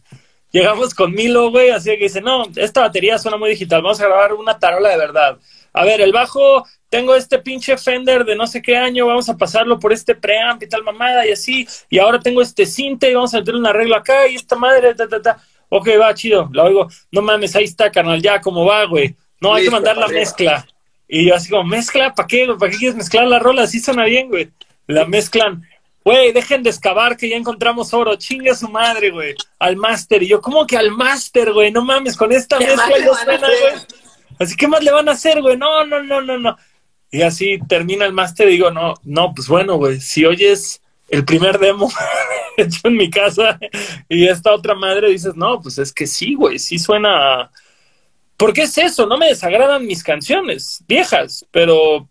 Llegamos 0.51 0.93
con 0.93 1.13
Milo, 1.13 1.49
güey, 1.49 1.71
así 1.71 1.89
que 1.91 2.03
dice, 2.03 2.21
no, 2.21 2.45
esta 2.55 2.81
batería 2.81 3.17
suena 3.17 3.37
muy 3.37 3.49
digital, 3.51 3.81
vamos 3.81 3.99
a 4.01 4.05
grabar 4.05 4.33
una 4.33 4.59
tarola 4.59 4.89
de 4.89 4.97
verdad. 4.97 5.37
A 5.71 5.85
ver, 5.85 6.01
el 6.01 6.11
bajo, 6.11 6.63
tengo 6.89 7.15
este 7.15 7.39
pinche 7.39 7.77
Fender 7.77 8.23
de 8.23 8.35
no 8.35 8.45
sé 8.45 8.61
qué 8.61 8.75
año, 8.75 9.07
vamos 9.07 9.29
a 9.29 9.37
pasarlo 9.37 9.79
por 9.79 9.93
este 9.93 10.13
preamp 10.13 10.61
y 10.61 10.67
tal 10.67 10.83
mamada 10.83 11.25
y 11.25 11.31
así, 11.31 11.67
y 11.89 11.97
ahora 11.97 12.19
tengo 12.19 12.41
este 12.41 12.65
cinte 12.65 13.09
y 13.09 13.15
vamos 13.15 13.33
a 13.33 13.39
meter 13.39 13.55
un 13.55 13.65
arreglo 13.65 13.95
acá 13.95 14.27
y 14.27 14.35
esta 14.35 14.55
madre, 14.55 14.93
ta, 14.93 15.07
ta, 15.07 15.21
ta. 15.21 15.37
Ok, 15.69 15.89
va, 15.99 16.13
chido. 16.13 16.49
La 16.53 16.65
oigo, 16.65 16.87
no 17.11 17.23
mames, 17.23 17.55
ahí 17.55 17.63
está, 17.63 17.91
carnal, 17.91 18.21
ya, 18.21 18.39
como 18.39 18.65
va, 18.65 18.85
güey 18.85 19.15
no, 19.43 19.53
hay 19.53 19.65
que 19.65 19.71
mandar 19.71 19.97
la 19.97 20.07
mezcla. 20.07 20.65
Y 21.05 21.27
yo 21.27 21.35
así 21.35 21.49
como, 21.49 21.65
¿mezcla? 21.65 22.15
¿Para 22.15 22.27
qué? 22.27 22.47
¿Para 22.57 22.71
qué 22.71 22.77
quieres 22.77 22.95
mezclar 22.95 23.27
la 23.27 23.39
rola? 23.39 23.63
Así 23.63 23.81
suena 23.81 24.05
bien, 24.05 24.29
güey. 24.29 24.49
La 24.87 25.05
mezclan. 25.05 25.67
Güey, 26.05 26.31
dejen 26.31 26.63
de 26.63 26.69
excavar 26.69 27.17
que 27.17 27.27
ya 27.27 27.35
encontramos 27.35 27.93
oro. 27.93 28.15
Chingue 28.15 28.55
su 28.55 28.69
madre, 28.69 29.11
güey. 29.11 29.35
Al 29.59 29.75
máster. 29.75 30.23
Y 30.23 30.29
yo, 30.29 30.39
¿cómo 30.39 30.65
que 30.65 30.77
al 30.77 30.91
máster, 30.91 31.51
güey? 31.51 31.71
No 31.71 31.83
mames, 31.83 32.15
con 32.15 32.31
esta 32.31 32.57
mezcla 32.57 32.97
ya 32.97 33.13
suena, 33.13 33.47
güey. 33.47 33.83
Así, 34.39 34.55
¿qué 34.55 34.65
más 34.65 34.81
le 34.81 34.91
van 34.91 35.09
a 35.09 35.11
hacer, 35.11 35.41
güey? 35.41 35.57
No, 35.57 35.85
no, 35.85 36.01
no, 36.01 36.21
no, 36.21 36.39
no. 36.39 36.57
Y 37.11 37.21
así 37.21 37.59
termina 37.67 38.05
el 38.05 38.13
máster 38.13 38.47
y 38.47 38.53
digo, 38.53 38.71
no, 38.71 38.93
no, 39.03 39.33
pues 39.35 39.49
bueno, 39.49 39.75
güey, 39.75 39.99
si 39.99 40.25
oyes 40.25 40.81
el 41.09 41.25
primer 41.25 41.59
demo 41.59 41.91
hecho 42.57 42.87
en 42.87 42.95
mi 42.95 43.09
casa 43.09 43.59
y 44.09 44.27
esta 44.27 44.53
otra 44.53 44.73
madre 44.73 45.09
dices, 45.09 45.35
no, 45.35 45.61
pues 45.61 45.77
es 45.77 45.93
que 45.93 46.07
sí, 46.07 46.33
güey, 46.33 46.57
sí 46.57 46.79
suena 46.79 47.51
porque 48.43 48.63
es 48.63 48.77
eso, 48.77 49.05
no 49.05 49.17
me 49.17 49.27
desagradan 49.27 49.87
mis 49.87 50.03
canciones 50.03 50.83
viejas, 50.85 51.45
pero 51.49 52.09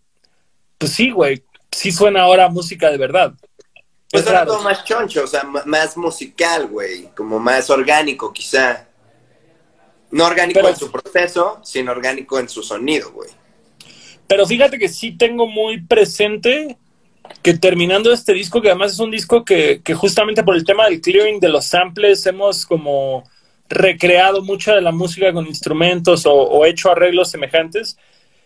pues 0.79 0.91
sí, 0.91 1.11
güey, 1.11 1.43
sí 1.71 1.91
suena 1.91 2.23
ahora 2.23 2.49
música 2.49 2.89
de 2.89 2.97
verdad. 2.97 3.33
Pues 4.09 4.23
suena 4.23 4.43
como 4.43 4.63
más 4.63 4.83
choncho, 4.83 5.25
o 5.25 5.27
sea, 5.27 5.43
más 5.43 5.95
musical, 5.95 6.65
güey, 6.65 7.11
como 7.15 7.37
más 7.37 7.69
orgánico 7.69 8.33
quizá. 8.33 8.87
No 10.09 10.25
orgánico 10.25 10.67
en 10.67 10.75
su 10.75 10.91
proceso, 10.91 11.59
sino 11.63 11.91
orgánico 11.91 12.39
en 12.39 12.49
su 12.49 12.63
sonido, 12.63 13.11
güey. 13.11 13.29
Pero 14.25 14.47
fíjate 14.47 14.79
que 14.79 14.89
sí 14.89 15.15
tengo 15.15 15.45
muy 15.45 15.83
presente 15.83 16.79
que 17.43 17.53
terminando 17.53 18.11
este 18.11 18.33
disco, 18.33 18.59
que 18.59 18.69
además 18.69 18.93
es 18.93 18.99
un 18.99 19.11
disco 19.11 19.45
que, 19.45 19.83
que 19.83 19.93
justamente 19.93 20.41
por 20.41 20.55
el 20.55 20.65
tema 20.65 20.85
del 20.85 20.99
clearing 20.99 21.39
de 21.39 21.49
los 21.49 21.65
samples 21.65 22.25
hemos 22.25 22.65
como 22.65 23.23
recreado 23.69 24.41
mucha 24.41 24.75
de 24.75 24.81
la 24.81 24.91
música 24.91 25.33
con 25.33 25.47
instrumentos 25.47 26.23
o, 26.25 26.65
hecho 26.65 26.91
arreglos 26.91 27.31
semejantes, 27.31 27.97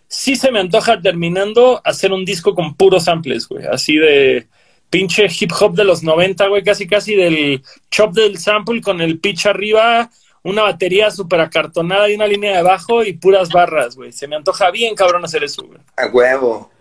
sí 0.07 0.35
se 0.35 0.51
me 0.51 0.59
antoja 0.59 1.01
terminando 1.01 1.81
hacer 1.83 2.11
un 2.11 2.25
disco 2.25 2.55
con 2.55 2.75
puros 2.75 3.05
samples, 3.05 3.47
güey, 3.47 3.65
así 3.65 3.97
de 3.97 4.47
pinche 4.89 5.27
hip 5.27 5.51
hop 5.59 5.75
de 5.75 5.83
los 5.83 6.03
90, 6.03 6.47
güey, 6.47 6.63
casi 6.63 6.87
casi 6.87 7.15
del 7.15 7.61
chop 7.91 8.13
del 8.13 8.37
sample 8.37 8.81
con 8.81 9.01
el 9.01 9.19
pitch 9.19 9.47
arriba, 9.47 10.09
una 10.43 10.63
batería 10.63 11.11
súper 11.11 11.41
acartonada 11.41 12.09
y 12.09 12.15
una 12.15 12.25
línea 12.25 12.51
de 12.51 12.57
abajo 12.59 13.03
y 13.03 13.13
puras 13.13 13.49
barras, 13.49 13.97
güey. 13.97 14.13
Se 14.13 14.27
me 14.27 14.37
antoja 14.37 14.71
bien 14.71 14.95
cabrón 14.95 15.25
hacer 15.25 15.43
eso, 15.43 15.63
güey. 15.63 15.79
A 15.97 16.07
huevo. 16.07 16.71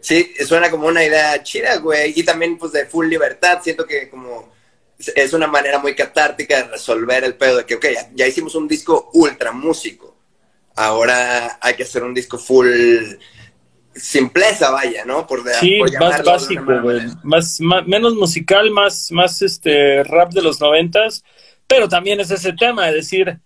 Sí, 0.00 0.32
suena 0.46 0.70
como 0.70 0.86
una 0.86 1.04
idea 1.04 1.42
chida, 1.42 1.76
güey. 1.76 2.14
Y 2.16 2.22
también, 2.22 2.56
pues, 2.56 2.72
de 2.72 2.86
full 2.86 3.08
libertad. 3.08 3.60
Siento 3.62 3.86
que 3.86 4.08
como 4.08 4.50
es 5.14 5.32
una 5.32 5.46
manera 5.46 5.78
muy 5.78 5.94
catártica 5.94 6.62
de 6.62 6.68
resolver 6.70 7.24
el 7.24 7.34
pedo 7.34 7.58
de 7.58 7.66
que, 7.66 7.76
ok, 7.76 7.86
ya, 8.14 8.26
hicimos 8.26 8.54
un 8.54 8.68
disco 8.68 9.10
ultra 9.14 9.52
músico, 9.52 10.16
ahora 10.76 11.58
hay 11.60 11.74
que 11.74 11.84
hacer 11.84 12.02
un 12.02 12.14
disco 12.14 12.38
full 12.38 12.68
simpleza, 13.94 14.70
vaya, 14.70 15.04
¿no? 15.04 15.26
Por, 15.26 15.42
sí, 15.54 15.80
más 15.98 16.22
básico, 16.22 16.80
güey. 16.82 17.00
Más, 17.22 17.58
menos 17.60 18.14
musical, 18.14 18.70
más, 18.70 19.10
más 19.10 19.42
este 19.42 20.04
rap 20.04 20.32
de 20.32 20.42
los 20.42 20.60
noventas, 20.60 21.24
pero 21.66 21.88
también 21.88 22.20
es 22.20 22.30
ese 22.30 22.52
tema 22.52 22.86
de 22.86 22.94
decir, 22.94 23.38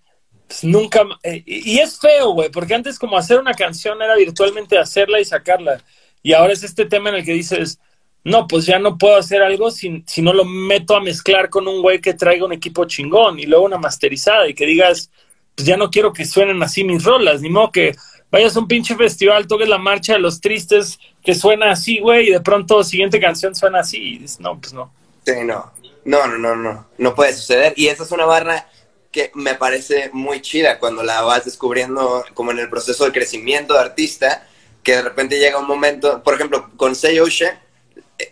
pues, 0.47 0.64
nunca, 0.64 1.03
eh, 1.23 1.43
y 1.47 1.79
es 1.79 1.99
feo, 1.99 2.33
güey, 2.33 2.51
porque 2.51 2.75
antes 2.75 2.99
como 2.99 3.17
hacer 3.17 3.38
una 3.38 3.55
canción 3.55 4.01
era 4.03 4.17
virtualmente 4.17 4.79
hacerla 4.79 5.21
y 5.21 5.25
sacarla, 5.25 5.83
y 6.23 6.33
ahora 6.33 6.53
es 6.53 6.62
este 6.62 6.85
tema 6.85 7.11
en 7.11 7.17
el 7.17 7.25
que 7.25 7.33
dices, 7.33 7.79
no, 8.24 8.46
pues 8.46 8.64
ya 8.64 8.78
no 8.78 8.96
puedo 8.96 9.16
hacer 9.16 9.42
algo 9.42 9.70
si, 9.70 10.02
si 10.06 10.22
no 10.22 10.32
lo 10.32 10.44
meto 10.44 10.96
a 10.96 11.00
mezclar 11.00 11.50
con 11.50 11.68
un 11.68 11.82
güey 11.82 12.00
que 12.00 12.14
traiga 12.14 12.46
un 12.46 12.52
equipo 12.52 12.87
chingón 12.87 13.38
y 13.38 13.44
luego 13.44 13.66
una 13.66 13.78
masterizada 13.78 14.48
y 14.48 14.54
que 14.54 14.64
digas, 14.64 15.10
pues 15.54 15.66
ya 15.68 15.76
no 15.76 15.90
quiero 15.90 16.12
que 16.12 16.24
suenen 16.24 16.62
así 16.62 16.84
mis 16.84 17.04
rolas, 17.04 17.42
ni 17.42 17.50
modo 17.50 17.70
que 17.70 17.94
vayas 18.30 18.56
a 18.56 18.60
un 18.60 18.66
pinche 18.66 18.96
festival, 18.96 19.46
toques 19.46 19.68
la 19.68 19.78
marcha 19.78 20.14
de 20.14 20.18
los 20.18 20.40
tristes, 20.40 20.98
que 21.22 21.34
suena 21.34 21.70
así, 21.70 22.00
güey, 22.00 22.28
y 22.28 22.32
de 22.32 22.40
pronto 22.40 22.82
siguiente 22.82 23.20
canción 23.20 23.54
suena 23.54 23.80
así, 23.80 23.98
y 23.98 24.18
dices, 24.18 24.40
no, 24.40 24.58
pues 24.58 24.72
no. 24.72 24.92
Sí, 25.24 25.32
no, 25.44 25.70
no, 26.04 26.26
no, 26.26 26.38
no, 26.38 26.56
no, 26.56 26.87
no 26.98 27.14
puede 27.14 27.32
suceder. 27.34 27.74
Y 27.76 27.87
esa 27.87 28.02
es 28.02 28.10
una 28.10 28.24
barra 28.24 28.68
que 29.12 29.30
me 29.34 29.54
parece 29.54 30.10
muy 30.12 30.40
chida 30.40 30.80
cuando 30.80 31.04
la 31.04 31.22
vas 31.22 31.44
descubriendo 31.44 32.24
como 32.34 32.50
en 32.50 32.58
el 32.58 32.68
proceso 32.68 33.04
de 33.04 33.12
crecimiento 33.12 33.74
de 33.74 33.80
artista, 33.80 34.48
que 34.82 34.96
de 34.96 35.02
repente 35.02 35.38
llega 35.38 35.58
un 35.58 35.68
momento, 35.68 36.22
por 36.22 36.34
ejemplo, 36.34 36.70
con 36.76 36.96
Seiyoshe, 36.96 37.63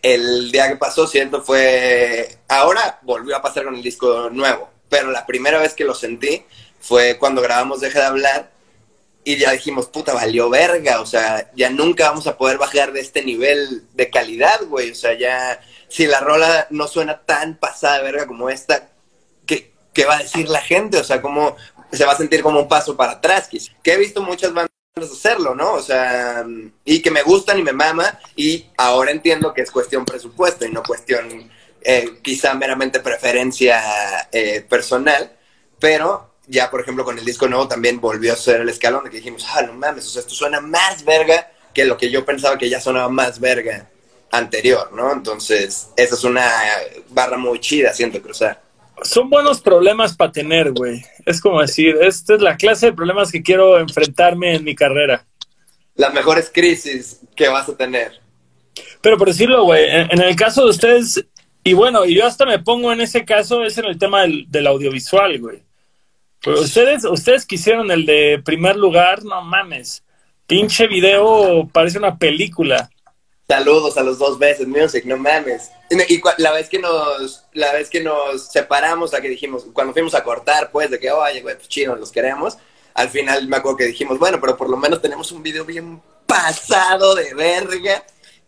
el 0.02 0.50
día 0.52 0.68
que 0.68 0.76
pasó, 0.76 1.06
siento, 1.06 1.42
fue, 1.42 2.38
ahora 2.48 2.98
volvió 3.02 3.36
a 3.36 3.42
pasar 3.42 3.64
con 3.64 3.74
el 3.74 3.82
disco 3.82 4.30
nuevo, 4.30 4.70
pero 4.88 5.10
la 5.10 5.26
primera 5.26 5.58
vez 5.58 5.74
que 5.74 5.84
lo 5.84 5.94
sentí 5.94 6.44
fue 6.80 7.18
cuando 7.18 7.42
grabamos 7.42 7.80
Deja 7.80 8.00
de 8.00 8.06
hablar 8.06 8.50
y 9.24 9.36
ya 9.36 9.52
dijimos, 9.52 9.86
puta, 9.86 10.14
valió 10.14 10.50
verga, 10.50 11.00
o 11.00 11.06
sea, 11.06 11.50
ya 11.54 11.70
nunca 11.70 12.10
vamos 12.10 12.26
a 12.26 12.36
poder 12.36 12.58
bajar 12.58 12.92
de 12.92 13.00
este 13.00 13.22
nivel 13.22 13.84
de 13.94 14.10
calidad, 14.10 14.60
güey, 14.66 14.90
o 14.90 14.94
sea, 14.94 15.16
ya, 15.16 15.60
si 15.88 16.06
la 16.06 16.20
rola 16.20 16.66
no 16.70 16.88
suena 16.88 17.20
tan 17.22 17.56
pasada 17.56 18.02
verga 18.02 18.26
como 18.26 18.50
esta, 18.50 18.90
¿qué, 19.46 19.72
¿qué 19.92 20.04
va 20.06 20.16
a 20.16 20.22
decir 20.22 20.48
la 20.48 20.60
gente? 20.60 20.98
O 20.98 21.04
sea, 21.04 21.22
¿cómo 21.22 21.56
se 21.92 22.04
va 22.04 22.12
a 22.12 22.16
sentir 22.16 22.42
como 22.42 22.60
un 22.60 22.68
paso 22.68 22.96
para 22.96 23.12
atrás? 23.12 23.48
Que 23.82 23.92
he 23.92 23.96
visto 23.96 24.22
muchas 24.22 24.52
bandas 24.52 24.71
hacerlo, 25.00 25.54
¿no? 25.54 25.72
O 25.72 25.82
sea, 25.82 26.44
y 26.84 27.00
que 27.00 27.10
me 27.10 27.22
gustan 27.22 27.58
y 27.58 27.62
me 27.62 27.72
mama, 27.72 28.18
y 28.36 28.66
ahora 28.76 29.10
entiendo 29.10 29.54
que 29.54 29.62
es 29.62 29.70
cuestión 29.70 30.04
presupuesto 30.04 30.66
y 30.66 30.70
no 30.70 30.82
cuestión 30.82 31.50
eh, 31.80 32.18
quizá 32.20 32.52
meramente 32.54 33.00
preferencia 33.00 33.80
eh, 34.30 34.60
personal, 34.68 35.32
pero 35.80 36.34
ya, 36.46 36.70
por 36.70 36.82
ejemplo, 36.82 37.04
con 37.04 37.18
el 37.18 37.24
disco 37.24 37.48
nuevo 37.48 37.66
también 37.68 38.00
volvió 38.00 38.34
a 38.34 38.36
ser 38.36 38.60
el 38.60 38.68
escalón 38.68 39.04
de 39.04 39.10
que 39.10 39.16
dijimos, 39.16 39.46
ah, 39.54 39.62
no 39.62 39.72
mames, 39.72 40.06
o 40.06 40.10
sea, 40.10 40.20
esto 40.20 40.34
suena 40.34 40.60
más 40.60 41.04
verga 41.04 41.50
que 41.72 41.86
lo 41.86 41.96
que 41.96 42.10
yo 42.10 42.24
pensaba 42.26 42.58
que 42.58 42.68
ya 42.68 42.80
sonaba 42.80 43.08
más 43.08 43.40
verga 43.40 43.88
anterior, 44.30 44.92
¿no? 44.92 45.10
Entonces, 45.12 45.88
esa 45.96 46.14
es 46.14 46.24
una 46.24 46.50
barra 47.08 47.38
muy 47.38 47.60
chida, 47.60 47.94
siento 47.94 48.20
cruzar. 48.20 48.60
Son 49.04 49.28
buenos 49.30 49.60
problemas 49.60 50.16
para 50.16 50.32
tener, 50.32 50.72
güey. 50.72 51.04
Es 51.26 51.40
como 51.40 51.60
decir, 51.60 51.96
esta 52.00 52.34
es 52.34 52.40
la 52.40 52.56
clase 52.56 52.86
de 52.86 52.92
problemas 52.92 53.32
que 53.32 53.42
quiero 53.42 53.78
enfrentarme 53.78 54.54
en 54.54 54.64
mi 54.64 54.74
carrera. 54.74 55.24
Las 55.94 56.14
mejores 56.14 56.50
crisis 56.52 57.20
que 57.36 57.48
vas 57.48 57.68
a 57.68 57.76
tener. 57.76 58.20
Pero 59.00 59.18
por 59.18 59.28
decirlo, 59.28 59.64
güey, 59.64 59.84
en, 59.88 60.20
el 60.20 60.36
caso 60.36 60.64
de 60.64 60.70
ustedes, 60.70 61.26
y 61.64 61.74
bueno, 61.74 62.04
y 62.04 62.14
yo 62.14 62.26
hasta 62.26 62.46
me 62.46 62.58
pongo 62.58 62.92
en 62.92 63.00
ese 63.00 63.24
caso, 63.24 63.64
es 63.64 63.76
en 63.78 63.86
el 63.86 63.98
tema 63.98 64.22
del, 64.22 64.46
del 64.48 64.66
audiovisual, 64.66 65.38
güey. 65.40 65.62
Pero 66.42 66.60
ustedes, 66.60 67.04
ustedes 67.04 67.46
quisieron 67.46 67.90
el 67.90 68.04
de 68.06 68.40
primer 68.44 68.76
lugar, 68.76 69.24
no 69.24 69.42
mames. 69.42 70.04
Pinche 70.46 70.86
video 70.88 71.68
parece 71.72 71.98
una 71.98 72.18
película. 72.18 72.90
Saludos 73.52 73.98
a 73.98 74.02
los 74.02 74.16
dos 74.16 74.38
veces, 74.38 74.66
Music, 74.66 75.04
no 75.04 75.18
mames. 75.18 75.70
Y 75.90 76.22
la 76.38 76.52
vez 76.52 76.70
que 76.70 76.78
nos, 76.78 77.44
la 77.52 77.70
vez 77.74 77.90
que 77.90 78.00
nos 78.00 78.50
separamos, 78.50 79.12
a 79.12 79.20
que 79.20 79.28
dijimos, 79.28 79.66
cuando 79.74 79.92
fuimos 79.92 80.14
a 80.14 80.24
cortar, 80.24 80.70
pues, 80.70 80.90
de 80.90 80.98
que, 80.98 81.10
oye, 81.10 81.42
güey, 81.42 81.54
pues 81.56 81.68
chido, 81.68 81.94
los 81.94 82.10
queremos. 82.10 82.56
Al 82.94 83.10
final 83.10 83.46
me 83.48 83.58
acuerdo 83.58 83.76
que 83.76 83.84
dijimos, 83.84 84.18
bueno, 84.18 84.40
pero 84.40 84.56
por 84.56 84.70
lo 84.70 84.78
menos 84.78 85.02
tenemos 85.02 85.30
un 85.32 85.42
video 85.42 85.66
bien 85.66 86.00
pasado 86.26 87.14
de 87.14 87.34
verga. 87.34 88.02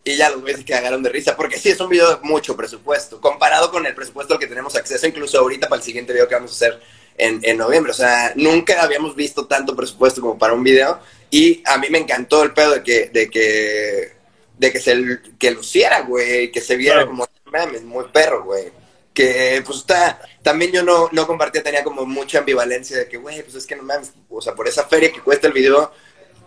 Y 0.05 0.17
ya 0.17 0.31
los 0.31 0.41
güeyes 0.41 0.61
se 0.61 0.65
cagaron 0.65 1.03
de 1.03 1.11
risa, 1.11 1.37
porque 1.37 1.59
sí, 1.59 1.69
es 1.69 1.81
un 1.81 1.91
video 1.91 2.09
de 2.09 2.17
mucho 2.23 2.57
presupuesto, 2.57 3.21
comparado 3.21 3.71
con 3.71 3.85
el 3.85 3.95
presupuesto 3.95 4.39
que 4.39 4.47
tenemos 4.47 4.75
acceso, 4.75 5.07
incluso 5.07 5.39
ahorita 5.39 5.69
para 5.69 5.81
el 5.81 5.85
siguiente 5.85 6.15
video 6.15 6.27
que 6.29 6.35
vamos 6.35 6.53
a 6.53 6.55
hacer 6.55 6.81
en, 7.19 7.41
en, 7.43 7.59
noviembre. 7.59 7.93
O 7.93 7.95
sea, 7.95 8.33
nunca 8.37 8.83
habíamos 8.83 9.15
visto 9.15 9.47
tanto 9.47 9.77
presupuesto 9.77 10.23
como 10.23 10.39
para 10.39 10.55
un 10.55 10.65
video. 10.65 10.99
Y 11.31 11.63
a 11.67 11.77
mí 11.77 11.89
me 11.91 11.99
encantó 11.99 12.43
el 12.43 12.55
pedo 12.55 12.71
de 12.71 12.83
que, 12.83 13.11
de 13.13 13.29
que, 13.29 14.14
de 14.59 14.73
que 14.73 14.81
se 14.81 15.21
que 15.39 15.51
luciera, 15.51 16.03
güey, 16.03 16.51
que 16.53 16.61
se 16.61 16.77
viera 16.77 17.07
como 17.07 17.27
mames, 17.55 17.83
muy 17.85 18.05
perro, 18.13 18.45
güey. 18.45 18.73
Que 19.13 19.63
pues 19.65 19.79
está, 19.79 20.21
también 20.43 20.73
yo 20.73 20.83
no, 20.83 21.09
no 21.13 21.27
compartía, 21.27 21.63
tenía 21.63 21.85
como 21.85 22.05
mucha 22.05 22.41
ambivalencia 22.41 22.99
de 22.99 23.09
que, 23.09 23.17
güey, 23.17 23.43
pues 23.43 23.55
es 23.55 23.67
que 23.67 23.77
no 23.77 23.85
mames, 23.85 24.13
o 24.29 24.41
sea, 24.41 24.55
por 24.55 24.67
esa 24.67 24.85
feria 24.87 25.13
que 25.13 25.21
cuesta 25.21 25.47
el 25.47 25.53
video, 25.53 25.93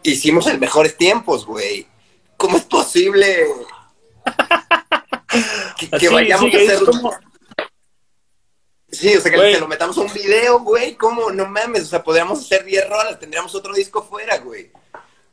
hicimos 0.03 0.47
el 0.47 0.59
mejores 0.59 0.97
tiempos, 0.97 1.45
güey. 1.45 1.87
¿Cómo 2.35 2.57
es 2.57 2.63
posible 2.63 3.47
que, 5.99 6.09
vayamos 6.09 6.53
a 6.53 6.57
hacer... 6.57 6.79
Sí, 8.89 9.15
o 9.15 9.21
sea, 9.21 9.31
que 9.31 9.59
lo 9.59 9.67
metamos 9.67 9.97
a 9.97 10.01
un 10.01 10.13
video, 10.13 10.59
güey, 10.59 10.95
¿cómo? 10.95 11.31
No 11.31 11.45
mames, 11.45 11.83
o 11.83 11.87
sea, 11.87 12.03
podríamos 12.03 12.39
hacer 12.39 12.63
10 12.63 12.89
rolas, 12.89 13.19
tendríamos 13.19 13.55
otro 13.55 13.73
disco 13.73 14.03
fuera, 14.03 14.37
güey. 14.39 14.71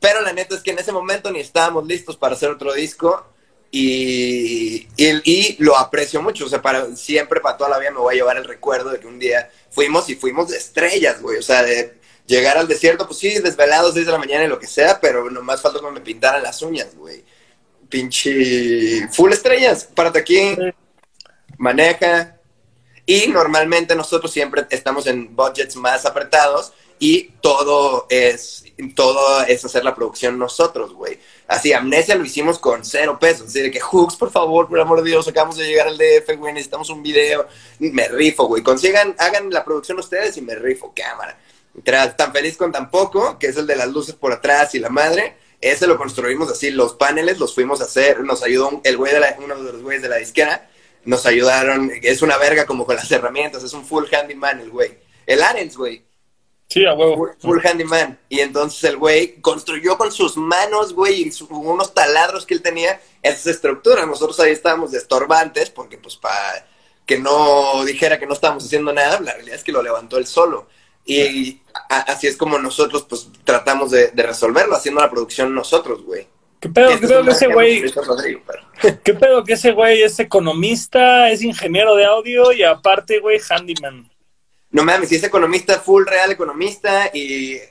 Pero 0.05 0.21
la 0.21 0.33
neta 0.33 0.53
es 0.53 0.61
que 0.61 0.69
en 0.69 0.77
ese 0.77 0.91
momento 0.91 1.31
ni 1.31 1.39
estábamos 1.39 1.87
listos 1.87 2.15
para 2.15 2.35
hacer 2.35 2.51
otro 2.51 2.71
disco 2.73 3.25
y, 3.71 4.87
y, 4.97 5.55
lo 5.57 5.75
aprecio 5.75 6.21
mucho, 6.21 6.45
o 6.45 6.47
sea, 6.47 6.61
para 6.61 6.95
siempre, 6.95 7.41
para 7.41 7.57
toda 7.57 7.71
la 7.71 7.79
vida 7.79 7.89
me 7.89 7.97
voy 7.97 8.13
a 8.13 8.17
llevar 8.17 8.37
el 8.37 8.43
recuerdo 8.43 8.91
de 8.91 8.99
que 8.99 9.07
un 9.07 9.17
día 9.17 9.49
fuimos 9.71 10.07
y 10.07 10.15
fuimos 10.15 10.49
de 10.49 10.57
estrellas, 10.57 11.23
güey, 11.23 11.39
o 11.39 11.41
sea, 11.41 11.63
de 11.63 11.95
llegar 12.27 12.55
al 12.55 12.67
desierto, 12.67 13.07
pues 13.07 13.17
sí, 13.17 13.39
desvelados 13.39 13.95
desde 13.95 14.11
la 14.11 14.19
mañana 14.19 14.43
y 14.43 14.47
lo 14.47 14.59
que 14.59 14.67
sea, 14.67 15.01
pero 15.01 15.27
nomás 15.31 15.63
falta 15.63 15.79
que 15.79 15.89
me 15.89 16.01
pintaran 16.01 16.43
las 16.43 16.61
uñas, 16.61 16.95
güey. 16.95 17.23
Pinche 17.89 19.07
full 19.11 19.31
estrellas, 19.31 19.89
párate 19.91 20.19
aquí, 20.19 20.55
maneja, 21.57 22.39
y 23.07 23.25
normalmente 23.29 23.95
nosotros 23.95 24.31
siempre 24.31 24.67
estamos 24.69 25.07
en 25.07 25.35
budgets 25.35 25.75
más 25.75 26.05
apretados 26.05 26.73
y 26.99 27.23
todo 27.41 28.05
es, 28.09 28.64
todo 28.93 29.43
es 29.43 29.63
hacer 29.63 29.83
la 29.83 29.95
producción 29.95 30.37
nosotros, 30.37 30.93
güey. 30.93 31.19
Así, 31.47 31.73
Amnesia 31.73 32.15
lo 32.15 32.25
hicimos 32.25 32.59
con 32.59 32.83
cero 32.83 33.17
pesos. 33.19 33.47
Así 33.47 33.61
de 33.61 33.71
que, 33.71 33.79
Hooks, 33.79 34.15
por 34.15 34.31
favor, 34.31 34.67
por 34.67 34.79
amor 34.79 35.01
de 35.01 35.09
Dios, 35.09 35.27
acabamos 35.27 35.57
de 35.57 35.67
llegar 35.67 35.87
al 35.87 35.97
DF, 35.97 36.37
güey, 36.37 36.53
necesitamos 36.53 36.89
un 36.89 37.01
video. 37.01 37.47
Me 37.79 38.07
rifo, 38.07 38.47
güey. 38.47 38.63
Consigan, 38.63 39.15
hagan 39.17 39.49
la 39.49 39.63
producción 39.63 39.99
ustedes 39.99 40.37
y 40.37 40.41
me 40.41 40.55
rifo, 40.55 40.93
cámara. 40.95 41.37
Tan 42.15 42.31
feliz 42.33 42.57
con 42.57 42.71
tan 42.71 42.89
poco, 42.89 43.37
que 43.37 43.47
es 43.47 43.57
el 43.57 43.67
de 43.67 43.75
las 43.75 43.89
luces 43.89 44.15
por 44.15 44.31
atrás 44.31 44.75
y 44.75 44.79
la 44.79 44.89
madre. 44.89 45.37
Ese 45.61 45.87
lo 45.87 45.97
construimos 45.97 46.51
así, 46.51 46.69
los 46.69 46.93
paneles 46.93 47.39
los 47.39 47.55
fuimos 47.55 47.81
a 47.81 47.85
hacer, 47.85 48.21
nos 48.21 48.43
ayudó 48.43 48.81
el 48.83 48.97
güey 48.97 49.13
de 49.13 49.19
la, 49.19 49.35
uno 49.39 49.55
de 49.55 49.73
los 49.73 49.81
güeyes 49.81 50.01
de 50.01 50.09
la 50.09 50.17
disquera 50.17 50.69
nos 51.05 51.25
ayudaron. 51.25 51.91
Es 52.01 52.21
una 52.21 52.37
verga 52.37 52.65
como 52.65 52.85
con 52.85 52.95
las 52.95 53.11
herramientas, 53.11 53.63
es 53.63 53.73
un 53.73 53.85
full 53.85 54.05
handyman 54.11 54.59
el 54.59 54.71
güey. 54.71 54.97
El 55.25 55.41
Arens, 55.41 55.77
güey. 55.77 56.03
Sí, 56.75 56.85
a 56.85 56.93
huevo. 56.93 57.29
Full, 57.39 57.65
handyman. 57.65 58.19
Y 58.27 58.41
entonces 58.41 58.83
el 58.83 58.97
güey 58.97 59.39
construyó 59.39 59.97
con 59.97 60.11
sus 60.11 60.35
manos, 60.35 60.91
güey, 60.91 61.21
y 61.21 61.31
unos 61.49 61.93
taladros 61.93 62.45
que 62.45 62.53
él 62.53 62.61
tenía, 62.61 62.99
esa 63.21 63.49
estructura. 63.49 64.05
Nosotros 64.05 64.37
ahí 64.41 64.51
estábamos 64.51 64.91
de 64.91 64.97
estorbantes, 64.97 65.69
porque 65.69 65.97
pues 65.97 66.17
para 66.17 66.67
que 67.05 67.17
no 67.17 67.85
dijera 67.85 68.19
que 68.19 68.25
no 68.25 68.33
estábamos 68.33 68.65
haciendo 68.65 68.91
nada, 68.91 69.21
la 69.21 69.35
realidad 69.35 69.55
es 69.55 69.63
que 69.63 69.71
lo 69.71 69.81
levantó 69.81 70.17
él 70.17 70.27
solo. 70.27 70.67
Y 71.05 71.61
así 71.87 72.27
es 72.27 72.35
como 72.35 72.59
nosotros 72.59 73.05
pues 73.07 73.29
tratamos 73.45 73.91
de 73.91 74.11
resolverlo, 74.13 74.75
haciendo 74.75 74.99
la 74.99 75.09
producción 75.09 75.55
nosotros, 75.55 76.03
güey. 76.03 76.27
¿Qué 76.59 76.67
pedo, 76.67 76.89
¿qué 76.99 77.07
pedo 77.07 77.23
que 77.23 77.31
ese 77.31 77.47
güey? 77.47 77.83
¿Qué 79.03 79.13
pedo 79.13 79.43
que 79.45 79.53
ese 79.53 79.71
güey 79.71 80.01
es 80.01 80.19
economista, 80.19 81.29
es 81.29 81.41
ingeniero 81.41 81.95
de 81.95 82.03
audio 82.03 82.51
y 82.51 82.63
aparte, 82.63 83.19
güey, 83.19 83.39
handyman? 83.39 84.09
No 84.75 84.83
mames, 84.83 85.07
si 85.07 85.15
es 85.15 85.23
economista, 85.23 85.79
full 85.79 86.05
real 86.05 86.33
economista 86.33 87.09
y, 87.13 87.61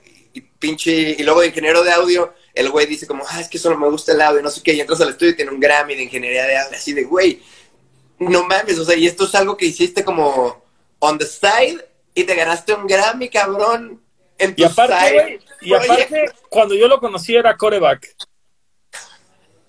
pinche, 0.58 1.14
y 1.18 1.22
luego 1.22 1.42
de 1.42 1.48
ingeniero 1.48 1.84
de 1.84 1.92
audio, 1.92 2.32
el 2.54 2.70
güey 2.70 2.86
dice 2.86 3.06
como, 3.06 3.24
ah, 3.28 3.42
es 3.42 3.48
que 3.48 3.58
solo 3.58 3.76
me 3.76 3.90
gusta 3.90 4.12
el 4.12 4.22
audio, 4.22 4.40
no 4.40 4.48
sé 4.48 4.62
qué, 4.62 4.72
y 4.72 4.80
entras 4.80 5.02
al 5.02 5.10
estudio 5.10 5.32
y 5.32 5.36
tiene 5.36 5.50
un 5.50 5.60
Grammy 5.60 5.96
de 5.96 6.04
ingeniería 6.04 6.46
de 6.46 6.56
audio, 6.56 6.78
así 6.78 6.94
de, 6.94 7.04
güey, 7.04 7.42
no 8.18 8.44
mames, 8.44 8.78
o 8.78 8.86
sea, 8.86 8.96
y 8.96 9.06
esto 9.06 9.24
es 9.24 9.34
algo 9.34 9.54
que 9.54 9.66
hiciste 9.66 10.02
como 10.02 10.64
on 10.98 11.18
the 11.18 11.26
side 11.26 11.86
y 12.14 12.24
te 12.24 12.34
ganaste 12.34 12.72
un 12.72 12.86
Grammy, 12.86 13.28
cabrón, 13.28 14.02
en 14.38 14.56
tu 14.56 14.62
y 14.62 14.64
aparte, 14.64 14.96
side. 14.96 15.40
y 15.60 15.74
aparte, 15.74 16.24
cuando 16.48 16.74
yo 16.74 16.88
lo 16.88 17.00
conocí 17.00 17.36
era 17.36 17.54
coreback. 17.54 18.16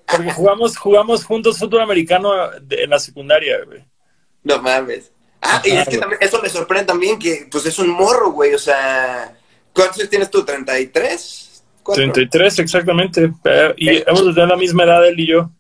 Porque 0.06 0.32
jugamos, 0.32 0.78
jugamos 0.78 1.26
juntos 1.26 1.60
fútbol 1.60 1.82
americano 1.82 2.32
en 2.70 2.90
la 2.90 3.00
secundaria, 3.00 3.62
güey. 3.66 3.84
No 4.42 4.62
mames. 4.62 5.12
Ah, 5.48 5.62
y 5.64 5.72
es 5.72 5.88
que 5.88 5.98
también, 5.98 6.20
eso 6.22 6.42
me 6.42 6.50
sorprende 6.50 6.86
también, 6.86 7.20
que 7.20 7.48
pues 7.52 7.66
es 7.66 7.78
un 7.78 7.90
morro, 7.90 8.32
güey, 8.32 8.54
o 8.54 8.60
sea, 8.60 9.38
¿cuántos 9.74 10.00
años 10.00 10.10
tienes 10.10 10.32
tú? 10.32 10.44
¿33? 10.44 11.46
33, 11.94 12.60
exactamente. 12.60 13.32
Eh, 13.44 13.74
y 13.78 14.10
hemos 14.10 14.34
de 14.34 14.48
la 14.48 14.56
misma 14.56 14.86
edad 14.86 15.08
él 15.08 15.20
y 15.20 15.28
yo. 15.28 15.52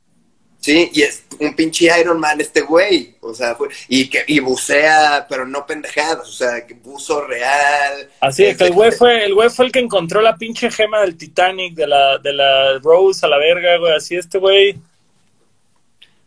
Sí, 0.60 0.90
y 0.94 1.04
es 1.04 1.24
un 1.40 1.56
pinche 1.56 1.88
Iron 2.00 2.20
Man 2.20 2.42
este 2.42 2.62
güey, 2.62 3.16
o 3.22 3.36
sea, 3.36 3.56
y 3.88 4.10
que 4.10 4.24
y 4.26 4.40
bucea, 4.40 5.28
pero 5.30 5.46
no 5.46 5.64
pendejadas, 5.68 6.28
o 6.28 6.32
sea, 6.32 6.66
que 6.66 6.74
buzo 6.74 7.22
real. 7.28 8.10
Así 8.20 8.46
es, 8.46 8.58
que 8.58 8.64
el 8.64 8.74
güey 8.74 8.92
fue 8.92 9.26
el 9.26 9.36
güey 9.36 9.50
fue 9.52 9.66
el 9.66 9.72
que 9.72 9.78
encontró 9.78 10.22
la 10.22 10.36
pinche 10.38 10.72
gema 10.72 11.02
del 11.02 11.18
Titanic 11.18 11.76
de 11.76 11.86
la 11.86 12.18
de 12.18 12.34
la 12.34 12.80
Rose 12.80 13.24
a 13.24 13.30
la 13.30 13.38
verga, 13.38 13.78
güey, 13.78 13.94
así 13.94 14.16
este 14.16 14.40
güey. 14.40 14.76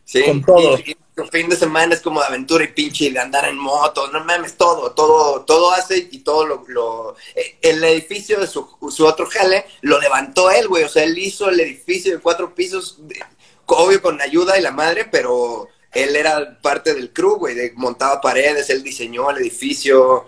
Sí, 0.04 0.22
con 0.22 0.44
todo. 0.44 0.78
Y, 0.78 0.96
fin 1.26 1.48
de 1.48 1.56
semana 1.56 1.94
es 1.94 2.00
como 2.00 2.20
de 2.20 2.26
aventura 2.26 2.64
y 2.64 2.68
pinche 2.68 3.10
de 3.10 3.18
andar 3.18 3.48
en 3.48 3.58
moto, 3.58 4.10
no 4.12 4.24
mames, 4.24 4.56
todo, 4.56 4.92
todo, 4.92 5.42
todo 5.44 5.72
hace 5.72 6.08
y 6.10 6.18
todo 6.20 6.46
lo, 6.46 7.16
eh, 7.34 7.56
el 7.62 7.82
edificio 7.82 8.38
de 8.38 8.46
su, 8.46 8.68
su 8.90 9.06
otro 9.06 9.26
jale 9.26 9.64
lo 9.80 10.00
levantó 10.00 10.50
él, 10.50 10.68
güey, 10.68 10.84
o 10.84 10.88
sea, 10.88 11.04
él 11.04 11.18
hizo 11.18 11.48
el 11.48 11.58
edificio 11.60 12.12
de 12.12 12.20
cuatro 12.20 12.54
pisos 12.54 12.96
de, 13.08 13.20
obvio 13.66 14.00
con 14.00 14.20
ayuda 14.20 14.58
y 14.58 14.62
la 14.62 14.70
madre, 14.70 15.06
pero 15.10 15.68
él 15.92 16.16
era 16.16 16.58
parte 16.60 16.94
del 16.94 17.12
crew, 17.12 17.36
güey, 17.36 17.54
de, 17.54 17.72
montaba 17.76 18.20
paredes, 18.20 18.70
él 18.70 18.82
diseñó 18.82 19.30
el 19.30 19.38
edificio. 19.38 20.26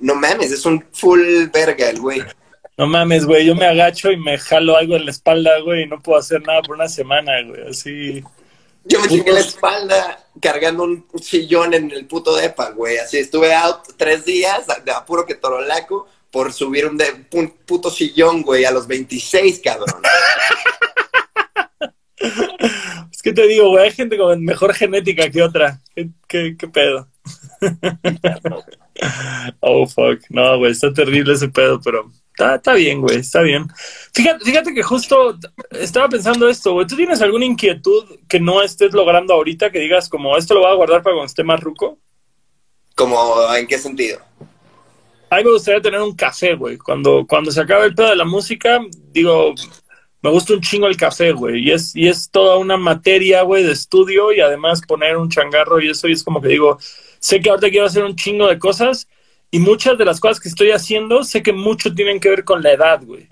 No 0.00 0.14
mames, 0.14 0.50
es 0.50 0.66
un 0.66 0.84
full 0.92 1.48
verga 1.52 1.90
el 1.90 2.00
güey. 2.00 2.22
No 2.76 2.86
mames, 2.86 3.24
güey, 3.24 3.46
yo 3.46 3.54
me 3.54 3.66
agacho 3.66 4.10
y 4.10 4.16
me 4.16 4.38
jalo 4.38 4.76
algo 4.76 4.96
en 4.96 5.04
la 5.04 5.12
espalda, 5.12 5.60
güey, 5.60 5.82
y 5.82 5.86
no 5.86 6.00
puedo 6.00 6.18
hacer 6.18 6.42
nada 6.42 6.62
por 6.62 6.76
una 6.76 6.88
semana, 6.88 7.32
güey, 7.46 7.68
así. 7.68 8.24
Yo 8.84 9.00
me 9.00 9.08
chingué 9.08 9.32
la 9.32 9.40
espalda 9.40 10.26
cargando 10.40 10.84
un 10.84 11.06
sillón 11.20 11.74
en 11.74 11.90
el 11.90 12.06
puto 12.06 12.36
depa, 12.36 12.70
güey. 12.70 12.98
Así 12.98 13.18
estuve 13.18 13.54
out 13.54 13.80
tres 13.96 14.24
días 14.24 14.66
de 14.84 14.92
apuro 14.92 15.24
que 15.24 15.34
torolaco 15.34 16.06
por 16.30 16.52
subir 16.52 16.86
un, 16.86 16.96
de, 16.96 17.26
un 17.32 17.48
puto 17.50 17.90
sillón, 17.90 18.42
güey, 18.42 18.64
a 18.64 18.70
los 18.70 18.86
26, 18.86 19.60
cabrón. 19.60 20.02
es 23.12 23.22
que 23.22 23.32
te 23.32 23.46
digo, 23.46 23.70
güey, 23.70 23.84
hay 23.84 23.92
gente 23.92 24.18
con 24.18 24.44
mejor 24.44 24.74
genética 24.74 25.30
que 25.30 25.42
otra. 25.42 25.80
¿Qué, 25.94 26.10
qué, 26.26 26.56
qué 26.58 26.68
pedo? 26.68 27.08
Oh, 29.60 29.86
fuck. 29.86 30.20
No, 30.30 30.58
güey, 30.58 30.72
está 30.72 30.92
terrible 30.92 31.34
ese 31.34 31.48
pedo, 31.48 31.80
pero 31.82 32.10
Está, 32.34 32.56
está, 32.56 32.74
bien, 32.74 33.00
güey, 33.00 33.18
está 33.18 33.42
bien. 33.42 33.68
Fíjate, 34.12 34.44
fíjate 34.44 34.74
que 34.74 34.82
justo 34.82 35.38
estaba 35.70 36.08
pensando 36.08 36.48
esto, 36.48 36.72
güey. 36.72 36.84
¿Tú 36.84 36.96
tienes 36.96 37.22
alguna 37.22 37.44
inquietud 37.44 38.04
que 38.28 38.40
no 38.40 38.60
estés 38.60 38.92
logrando 38.92 39.34
ahorita 39.34 39.70
que 39.70 39.78
digas 39.78 40.08
como 40.08 40.36
esto 40.36 40.54
lo 40.54 40.60
voy 40.60 40.72
a 40.72 40.74
guardar 40.74 41.02
para 41.04 41.14
cuando 41.14 41.26
esté 41.26 41.44
más 41.44 41.60
ruco? 41.60 41.96
¿Como 42.96 43.54
en 43.54 43.68
qué 43.68 43.78
sentido? 43.78 44.18
A 45.30 45.36
mí 45.36 45.44
me 45.44 45.52
gustaría 45.52 45.80
tener 45.80 46.00
un 46.00 46.16
café, 46.16 46.54
güey. 46.54 46.76
Cuando, 46.76 47.24
cuando 47.24 47.52
se 47.52 47.60
acabe 47.60 47.86
el 47.86 47.94
pedo 47.94 48.10
de 48.10 48.16
la 48.16 48.24
música, 48.24 48.80
digo, 49.12 49.54
me 50.20 50.30
gusta 50.30 50.54
un 50.54 50.60
chingo 50.60 50.88
el 50.88 50.96
café, 50.96 51.30
güey. 51.30 51.68
Y 51.68 51.70
es, 51.70 51.94
y 51.94 52.08
es 52.08 52.30
toda 52.30 52.56
una 52.58 52.76
materia, 52.76 53.42
güey, 53.42 53.62
de 53.62 53.72
estudio 53.72 54.32
y 54.32 54.40
además 54.40 54.80
poner 54.80 55.16
un 55.16 55.30
changarro 55.30 55.80
y 55.80 55.90
eso. 55.90 56.08
Y 56.08 56.12
es 56.12 56.24
como 56.24 56.40
que 56.40 56.48
digo, 56.48 56.78
sé 57.24 57.40
que 57.40 57.48
ahorita 57.48 57.70
quiero 57.70 57.86
hacer 57.86 58.04
un 58.04 58.14
chingo 58.14 58.48
de 58.48 58.58
cosas 58.58 59.08
y 59.50 59.58
muchas 59.58 59.96
de 59.96 60.04
las 60.04 60.20
cosas 60.20 60.38
que 60.40 60.50
estoy 60.50 60.72
haciendo, 60.72 61.24
sé 61.24 61.42
que 61.42 61.54
mucho 61.54 61.94
tienen 61.94 62.20
que 62.20 62.28
ver 62.28 62.44
con 62.44 62.62
la 62.62 62.72
edad, 62.72 63.00
güey. 63.02 63.26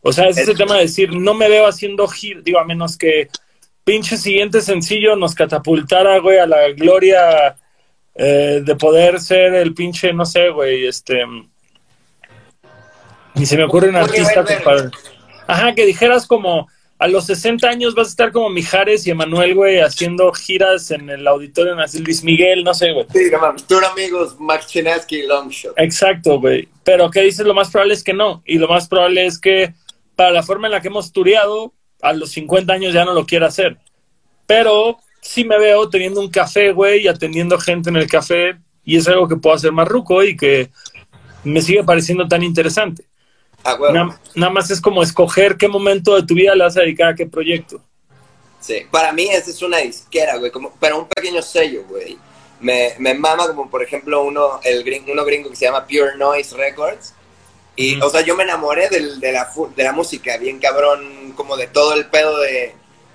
O 0.00 0.12
sea, 0.12 0.26
es 0.26 0.36
ese 0.36 0.56
tema 0.56 0.74
de 0.74 0.82
decir, 0.82 1.14
no 1.14 1.32
me 1.32 1.48
veo 1.48 1.64
haciendo 1.64 2.08
giro, 2.08 2.42
digo, 2.42 2.58
a 2.58 2.64
menos 2.64 2.96
que 2.96 3.28
pinche 3.84 4.16
siguiente 4.16 4.60
sencillo 4.62 5.14
nos 5.14 5.36
catapultara, 5.36 6.18
güey, 6.18 6.38
a 6.38 6.46
la 6.48 6.70
gloria 6.70 7.56
eh, 8.16 8.62
de 8.64 8.74
poder 8.74 9.20
ser 9.20 9.54
el 9.54 9.74
pinche, 9.74 10.12
no 10.12 10.26
sé, 10.26 10.48
güey, 10.48 10.84
este... 10.84 11.24
Ni 13.36 13.46
se 13.46 13.56
me 13.56 13.62
ocurre 13.62 13.90
un 13.90 13.96
artista 13.96 14.44
para... 14.64 14.90
Ajá, 15.46 15.72
que 15.72 15.86
dijeras 15.86 16.26
como, 16.26 16.66
a 16.98 17.08
los 17.08 17.26
60 17.26 17.68
años 17.68 17.94
vas 17.94 18.08
a 18.08 18.10
estar 18.10 18.32
como 18.32 18.48
Mijares 18.48 19.06
y 19.06 19.10
Emanuel, 19.10 19.54
güey, 19.54 19.80
haciendo 19.80 20.32
giras 20.32 20.90
en 20.90 21.10
el 21.10 21.26
Auditorio 21.26 21.74
Nacional 21.74 22.04
Luis 22.04 22.24
Miguel, 22.24 22.64
no 22.64 22.72
sé, 22.72 22.92
güey. 22.92 23.06
Sí, 23.12 23.30
Tour 23.68 23.84
amigos, 23.84 24.36
Max 24.40 24.66
Chinaski 24.68 25.16
y 25.16 25.26
Longshot. 25.26 25.74
Exacto, 25.76 26.40
güey. 26.40 26.68
Pero 26.84 27.10
¿qué 27.10 27.22
dices? 27.22 27.44
Lo 27.44 27.52
más 27.52 27.70
probable 27.70 27.94
es 27.94 28.02
que 28.02 28.14
no. 28.14 28.42
Y 28.46 28.58
lo 28.58 28.68
más 28.68 28.88
probable 28.88 29.26
es 29.26 29.38
que 29.38 29.74
para 30.14 30.30
la 30.30 30.42
forma 30.42 30.68
en 30.68 30.72
la 30.72 30.80
que 30.80 30.88
hemos 30.88 31.12
tureado, 31.12 31.74
a 32.00 32.14
los 32.14 32.30
50 32.30 32.72
años 32.72 32.94
ya 32.94 33.04
no 33.04 33.12
lo 33.12 33.26
quiera 33.26 33.48
hacer. 33.48 33.76
Pero 34.46 34.98
sí 35.20 35.44
me 35.44 35.58
veo 35.58 35.90
teniendo 35.90 36.20
un 36.20 36.30
café, 36.30 36.72
güey, 36.72 37.02
y 37.02 37.08
atendiendo 37.08 37.58
gente 37.58 37.90
en 37.90 37.96
el 37.96 38.08
café. 38.08 38.56
Y 38.84 38.96
es 38.96 39.06
algo 39.06 39.28
que 39.28 39.36
puedo 39.36 39.54
hacer 39.54 39.72
más 39.72 39.86
ruco 39.86 40.22
y 40.22 40.36
que 40.36 40.70
me 41.44 41.60
sigue 41.60 41.84
pareciendo 41.84 42.26
tan 42.26 42.42
interesante. 42.42 43.04
Ah, 43.66 43.76
nada, 44.34 44.50
más 44.50 44.70
es 44.70 44.80
como 44.80 45.02
escoger 45.02 45.56
qué 45.56 45.66
momento 45.66 46.14
de 46.14 46.22
tu 46.22 46.34
vida 46.34 46.54
le 46.54 46.62
vas 46.62 46.76
a 46.76 46.82
dedicar 46.82 47.08
a 47.08 47.14
qué 47.16 47.26
proyecto. 47.26 47.80
Sí, 48.60 48.86
para 48.92 49.12
mí 49.12 49.28
esa 49.28 49.50
es 49.50 49.60
una 49.60 49.78
disquera, 49.78 50.36
güey, 50.36 50.52
como, 50.52 50.72
pero 50.78 50.98
un 50.98 51.08
pequeño 51.08 51.42
sello, 51.42 51.82
güey. 51.88 52.16
Me, 52.60 52.94
me 52.98 53.12
mama 53.14 53.48
como, 53.48 53.68
por 53.68 53.82
ejemplo, 53.82 54.22
uno, 54.22 54.60
el 54.62 54.84
gringo, 54.84 55.10
uno 55.10 55.24
gringo 55.24 55.50
que 55.50 55.56
se 55.56 55.64
llama 55.64 55.84
Pure 55.84 56.16
Noise 56.16 56.56
Records. 56.56 57.12
Y, 57.74 58.00
o 58.00 58.08
sea, 58.08 58.20
yo 58.20 58.36
me 58.36 58.44
enamoré 58.44 58.88
del, 58.88 59.18
de, 59.18 59.32
la, 59.32 59.50
de 59.74 59.82
la 59.82 59.92
música, 59.92 60.36
bien 60.38 60.60
cabrón, 60.60 61.32
como 61.36 61.56
de 61.56 61.66
todo 61.66 61.94
el 61.94 62.06
pedo 62.06 62.38
de, 62.40 62.72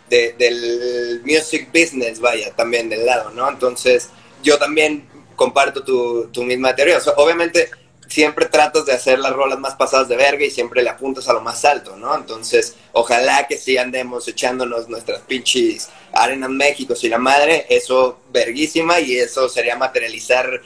de, 0.10 0.36
del 0.38 1.22
music 1.26 1.70
business, 1.74 2.20
vaya, 2.20 2.54
también 2.56 2.90
del 2.90 3.06
lado, 3.06 3.32
¿no? 3.32 3.50
Entonces, 3.50 4.10
yo 4.44 4.60
también 4.60 5.08
comparto 5.36 5.84
tu, 5.84 6.28
tu 6.28 6.44
misma 6.44 6.76
teoría. 6.76 6.98
O 6.98 7.02
sea, 7.02 7.14
obviamente, 7.14 7.72
siempre 8.12 8.46
tratas 8.46 8.86
de 8.86 8.92
hacer 8.92 9.20
las 9.20 9.32
rolas 9.32 9.58
más 9.58 9.76
pasadas 9.76 10.10
de 10.10 10.18
verga 10.18 10.44
y 10.46 10.52
siempre 10.52 10.84
le 10.84 10.90
apuntas 10.90 11.30
a 11.30 11.34
lo 11.34 11.42
más 11.42 11.64
alto, 11.64 11.96
¿no? 11.96 12.14
Entonces, 12.14 12.76
ojalá 12.92 13.48
que 13.48 13.58
sí 13.58 13.78
andemos 13.78 14.28
echándonos 14.28 14.90
nuestras 14.90 15.22
pinches 15.22 15.90
arenas 16.12 16.50
México 16.50 16.94
y 17.02 17.08
la 17.08 17.18
madre, 17.18 17.66
eso 17.70 18.20
verguísima 18.32 19.00
y 19.00 19.18
eso 19.18 19.48
sería 19.48 19.78
materializar 19.78 20.62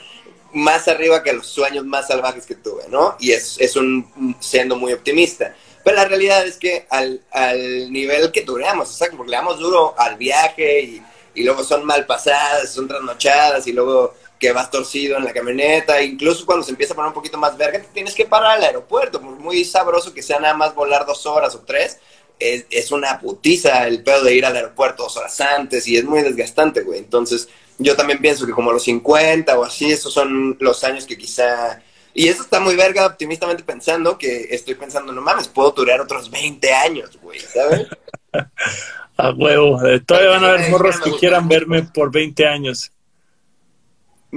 más 0.52 0.88
arriba 0.88 1.22
que 1.22 1.32
los 1.32 1.46
sueños 1.46 1.84
más 1.84 2.08
salvajes 2.08 2.46
que 2.46 2.56
tuve, 2.56 2.84
¿no? 2.88 3.16
Y 3.20 3.30
es, 3.32 3.56
es 3.60 3.76
un 3.76 4.36
siendo 4.40 4.74
muy 4.74 4.92
optimista. 4.92 5.54
Pero 5.84 5.98
la 5.98 6.06
realidad 6.06 6.44
es 6.44 6.56
que 6.56 6.86
al, 6.90 7.20
al 7.30 7.92
nivel 7.92 8.32
que 8.32 8.42
tureamos, 8.42 8.90
o 8.90 8.92
sea, 8.92 9.08
porque 9.16 9.30
le 9.30 9.36
damos 9.36 9.60
duro 9.60 9.94
al 9.96 10.16
viaje 10.16 10.80
y, 10.82 11.02
y 11.36 11.44
luego 11.44 11.62
son 11.62 11.84
mal 11.84 12.06
pasadas, 12.06 12.72
son 12.72 12.88
trasnochadas 12.88 13.66
y 13.68 13.72
luego 13.72 14.14
que 14.38 14.52
vas 14.52 14.70
torcido 14.70 15.16
en 15.16 15.24
la 15.24 15.32
camioneta, 15.32 16.02
incluso 16.02 16.44
cuando 16.44 16.64
se 16.64 16.70
empieza 16.70 16.92
a 16.92 16.96
poner 16.96 17.08
un 17.08 17.14
poquito 17.14 17.38
más 17.38 17.56
verga, 17.56 17.80
tienes 17.92 18.14
que 18.14 18.26
parar 18.26 18.58
al 18.58 18.64
aeropuerto, 18.64 19.20
por 19.20 19.38
muy 19.38 19.64
sabroso 19.64 20.12
que 20.12 20.22
sea 20.22 20.38
nada 20.38 20.54
más 20.54 20.74
volar 20.74 21.06
dos 21.06 21.24
horas 21.26 21.54
o 21.54 21.60
tres, 21.60 21.98
es, 22.38 22.66
es, 22.68 22.92
una 22.92 23.18
putiza 23.18 23.86
el 23.86 24.02
pedo 24.02 24.22
de 24.22 24.34
ir 24.34 24.44
al 24.44 24.54
aeropuerto 24.56 25.04
dos 25.04 25.16
horas 25.16 25.40
antes 25.40 25.88
y 25.88 25.96
es 25.96 26.04
muy 26.04 26.22
desgastante, 26.22 26.82
güey. 26.82 26.98
Entonces, 26.98 27.48
yo 27.78 27.96
también 27.96 28.20
pienso 28.20 28.46
que 28.46 28.52
como 28.52 28.72
los 28.72 28.84
50 28.84 29.58
o 29.58 29.64
así, 29.64 29.90
esos 29.90 30.12
son 30.12 30.56
los 30.60 30.84
años 30.84 31.06
que 31.06 31.16
quizá... 31.16 31.82
Y 32.12 32.28
eso 32.28 32.42
está 32.42 32.60
muy 32.60 32.76
verga, 32.76 33.06
optimistamente 33.06 33.62
pensando 33.62 34.16
que 34.16 34.48
estoy 34.50 34.74
pensando, 34.74 35.12
no 35.12 35.20
mames, 35.20 35.48
puedo 35.48 35.70
durar 35.72 36.00
otros 36.00 36.30
20 36.30 36.72
años, 36.72 37.18
güey, 37.22 37.40
¿sabes? 37.40 37.86
a 39.16 39.30
huevo, 39.30 39.80
todavía 40.06 40.30
van 40.30 40.44
a 40.44 40.48
haber 40.48 40.70
morros 40.70 41.00
que 41.00 41.12
quieran 41.12 41.48
verme 41.48 41.82
por 41.82 42.10
20 42.10 42.46
años. 42.46 42.90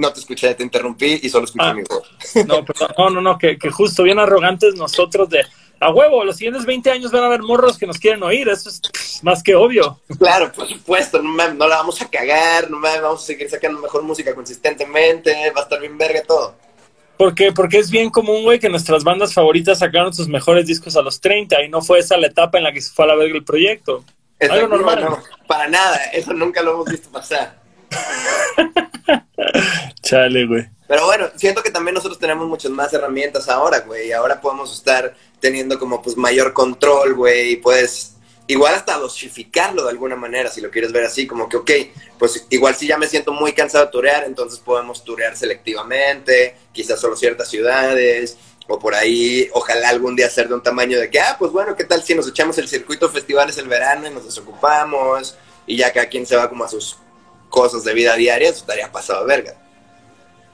No 0.00 0.10
te 0.14 0.20
escuché, 0.20 0.54
te 0.54 0.62
interrumpí 0.62 1.20
y 1.22 1.28
solo 1.28 1.44
escuché 1.44 1.66
ah. 1.66 1.74
mi 1.74 1.82
voz. 1.82 2.10
No, 2.46 2.64
no, 2.98 3.10
no, 3.10 3.20
no, 3.20 3.38
que, 3.38 3.58
justo 3.70 4.02
bien 4.02 4.18
arrogantes 4.18 4.74
nosotros 4.74 5.28
de 5.28 5.44
a 5.78 5.90
huevo, 5.90 6.24
los 6.24 6.36
siguientes 6.36 6.64
20 6.64 6.90
años 6.90 7.12
van 7.12 7.22
a 7.22 7.26
haber 7.26 7.42
morros 7.42 7.76
que 7.76 7.86
nos 7.86 7.98
quieren 7.98 8.22
oír, 8.22 8.48
eso 8.48 8.70
es 8.70 8.80
más 9.22 9.42
que 9.42 9.54
obvio. 9.54 10.00
Claro, 10.18 10.50
por 10.52 10.66
supuesto, 10.66 11.20
no, 11.22 11.30
no 11.52 11.68
la 11.68 11.76
vamos 11.76 12.00
a 12.00 12.08
cagar, 12.08 12.70
no 12.70 12.80
vamos 12.80 13.22
a 13.22 13.26
seguir 13.26 13.50
sacando 13.50 13.78
mejor 13.78 14.02
música 14.02 14.34
consistentemente, 14.34 15.50
va 15.54 15.60
a 15.60 15.64
estar 15.64 15.80
bien 15.80 15.98
verga 15.98 16.22
todo. 16.22 16.54
Porque, 17.18 17.52
porque 17.52 17.78
es 17.78 17.90
bien 17.90 18.08
común, 18.08 18.44
güey, 18.44 18.58
que 18.58 18.70
nuestras 18.70 19.04
bandas 19.04 19.34
favoritas 19.34 19.80
sacaron 19.80 20.14
sus 20.14 20.28
mejores 20.28 20.66
discos 20.66 20.96
a 20.96 21.02
los 21.02 21.20
30 21.20 21.62
y 21.62 21.68
no 21.68 21.82
fue 21.82 21.98
esa 21.98 22.16
la 22.16 22.28
etapa 22.28 22.56
en 22.56 22.64
la 22.64 22.72
que 22.72 22.80
se 22.80 22.90
fue 22.90 23.04
a 23.04 23.08
la 23.08 23.16
verga 23.16 23.36
el 23.36 23.44
proyecto. 23.44 24.02
Algo 24.48 24.68
normal. 24.68 25.04
No, 25.04 25.18
para 25.46 25.68
nada, 25.68 25.96
eso 26.12 26.32
nunca 26.32 26.62
lo 26.62 26.72
hemos 26.72 26.86
visto 26.86 27.10
pasar. 27.10 27.60
Chale, 30.02 30.46
güey. 30.46 30.68
Pero 30.88 31.06
bueno, 31.06 31.28
siento 31.36 31.62
que 31.62 31.70
también 31.70 31.94
nosotros 31.94 32.18
tenemos 32.18 32.48
muchas 32.48 32.72
más 32.72 32.92
herramientas 32.92 33.48
ahora, 33.48 33.80
güey. 33.80 34.12
Ahora 34.12 34.40
podemos 34.40 34.72
estar 34.72 35.14
teniendo 35.38 35.78
como 35.78 36.02
pues 36.02 36.16
mayor 36.16 36.52
control, 36.52 37.14
güey. 37.14 37.52
Y 37.52 37.56
puedes 37.56 38.16
igual 38.50 38.74
hasta 38.74 38.98
dosificarlo 38.98 39.84
de 39.84 39.90
alguna 39.90 40.16
manera, 40.16 40.50
si 40.50 40.60
lo 40.60 40.70
quieres 40.70 40.90
ver 40.90 41.04
así, 41.04 41.24
como 41.24 41.48
que, 41.48 41.56
ok, 41.56 41.70
pues 42.18 42.46
igual 42.50 42.74
si 42.74 42.88
ya 42.88 42.98
me 42.98 43.06
siento 43.06 43.32
muy 43.32 43.52
cansado 43.52 43.84
de 43.84 43.92
turear, 43.92 44.24
entonces 44.24 44.58
podemos 44.58 45.04
turear 45.04 45.36
selectivamente, 45.36 46.56
quizás 46.72 46.98
solo 46.98 47.14
ciertas 47.14 47.48
ciudades, 47.48 48.36
o 48.66 48.76
por 48.76 48.96
ahí, 48.96 49.48
ojalá 49.52 49.88
algún 49.90 50.16
día 50.16 50.28
ser 50.28 50.48
de 50.48 50.54
un 50.54 50.62
tamaño 50.64 50.98
de 50.98 51.08
que, 51.10 51.20
ah, 51.20 51.36
pues 51.38 51.52
bueno, 51.52 51.76
¿qué 51.76 51.84
tal 51.84 52.02
si 52.02 52.14
nos 52.16 52.28
echamos 52.28 52.58
el 52.58 52.66
circuito 52.66 53.08
festivales 53.08 53.56
el 53.58 53.68
verano 53.68 54.08
y 54.08 54.10
nos 54.10 54.24
desocupamos? 54.24 55.36
Y 55.66 55.76
ya 55.76 55.92
cada 55.92 56.08
quien 56.08 56.26
se 56.26 56.34
va 56.34 56.48
como 56.48 56.64
a 56.64 56.68
sus 56.68 56.98
cosas 57.50 57.84
de 57.84 57.92
vida 57.92 58.16
diaria, 58.16 58.48
eso 58.48 58.60
estaría 58.60 58.90
pasado 58.90 59.26
verga. 59.26 59.54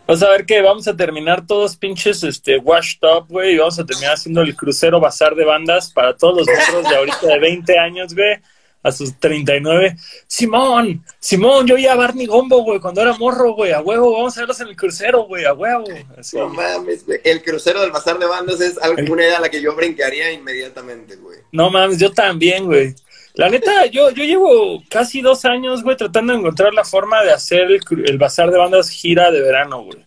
Vamos 0.07 0.23
a 0.23 0.31
ver 0.31 0.47
que 0.47 0.63
vamos 0.63 0.87
a 0.87 0.97
terminar 0.97 1.45
todos 1.45 1.77
pinches 1.77 2.23
este 2.23 2.59
washed 2.59 3.01
up, 3.03 3.27
güey, 3.29 3.55
y 3.55 3.59
vamos 3.59 3.77
a 3.81 3.85
terminar 3.85 4.15
haciendo 4.15 4.41
el 4.41 4.55
crucero 4.55 5.01
bazar 5.01 5.35
de 5.35 5.45
bandas 5.45 5.93
para 5.93 6.17
todos 6.17 6.47
los 6.47 6.49
otros 6.49 6.89
de 6.89 6.97
ahorita 6.97 7.27
de 7.27 7.39
20 7.41 7.77
años, 7.77 8.15
güey, 8.15 8.39
a 8.85 8.93
sus 8.93 9.19
39. 9.19 9.97
Simón, 10.29 11.05
Simón, 11.19 11.67
yo 11.67 11.77
iba 11.77 11.93
a 11.93 11.97
Barney 11.97 12.27
Gombo, 12.27 12.63
güey, 12.63 12.79
cuando 12.79 13.03
era 13.03 13.15
morro, 13.15 13.55
güey, 13.55 13.73
a 13.73 13.81
huevo, 13.81 14.13
vamos 14.13 14.37
a 14.37 14.43
verlos 14.43 14.61
en 14.61 14.69
el 14.69 14.77
crucero, 14.77 15.25
güey, 15.25 15.45
a 15.45 15.53
huevo. 15.53 15.87
No 16.35 16.49
mames, 16.51 17.05
güey. 17.05 17.19
El 17.25 17.43
crucero 17.43 17.81
del 17.81 17.91
bazar 17.91 18.17
de 18.21 18.27
bandas 18.27 18.61
es 18.61 18.79
alguna 18.79 19.25
idea 19.25 19.39
a 19.39 19.41
la 19.41 19.49
que 19.49 19.61
yo 19.61 19.75
brincaría 19.75 20.31
inmediatamente, 20.31 21.17
güey. 21.17 21.41
No 21.51 21.69
mames, 21.69 21.99
yo 21.99 22.13
también, 22.13 22.65
güey. 22.65 22.95
La 23.37 23.51
neta, 23.51 23.85
yo, 23.87 24.11
yo 24.11 24.25
llevo 24.25 24.83
casi 24.89 25.21
dos 25.21 25.45
años, 25.45 25.83
güey, 25.83 25.95
tratando 25.95 26.33
de 26.33 26.39
encontrar 26.39 26.73
la 26.73 26.85
forma 26.85 27.23
de 27.23 27.33
hacer 27.33 27.69
el, 27.71 28.19
bazar 28.19 28.51
de 28.51 28.57
bandas 28.57 28.89
gira 28.89 29.31
de 29.31 29.43
verano, 29.43 29.83
güey. 29.83 30.07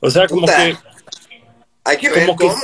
O 0.00 0.10
sea, 0.10 0.26
como 0.26 0.46
que... 0.46 0.74
Hay 1.84 1.96
que 1.98 2.08
ver 2.08 2.26
cómo. 2.26 2.54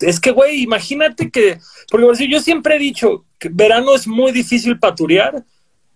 es 0.00 0.20
que, 0.20 0.30
güey, 0.30 0.62
imagínate 0.62 1.28
que... 1.28 1.58
Porque 1.90 2.28
yo 2.28 2.40
siempre 2.40 2.76
he 2.76 2.78
dicho 2.78 3.24
que 3.38 3.48
verano 3.50 3.96
es 3.96 4.06
muy 4.06 4.30
difícil 4.30 4.78
paturear 4.78 5.44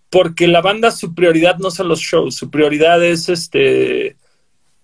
porque 0.09 0.47
la 0.47 0.61
banda, 0.61 0.91
su 0.91 1.15
prioridad 1.15 1.57
no 1.59 1.71
son 1.71 1.87
los 1.87 1.99
shows, 1.99 2.35
su 2.35 2.51
prioridad 2.51 3.01
es, 3.03 3.29
este, 3.29 4.17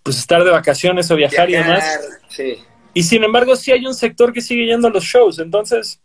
pues, 0.04 0.18
estar 0.18 0.44
de 0.44 0.52
vacaciones 0.52 1.12
o 1.12 1.16
viajar, 1.18 1.50
y 1.50 1.54
demás. 1.54 2.00
Sí. 2.30 2.56
Y 2.94 3.04
sin 3.04 3.24
embargo, 3.26 3.56
sí 3.58 3.72
hay 3.72 3.86
un 3.86 3.94
sector 3.94 4.32
que 4.32 4.42
sigue 4.42 4.66
yendo 4.66 4.88
a 4.88 4.92
los 4.92 5.04
shows. 5.04 5.38
Entonces, 5.38 6.02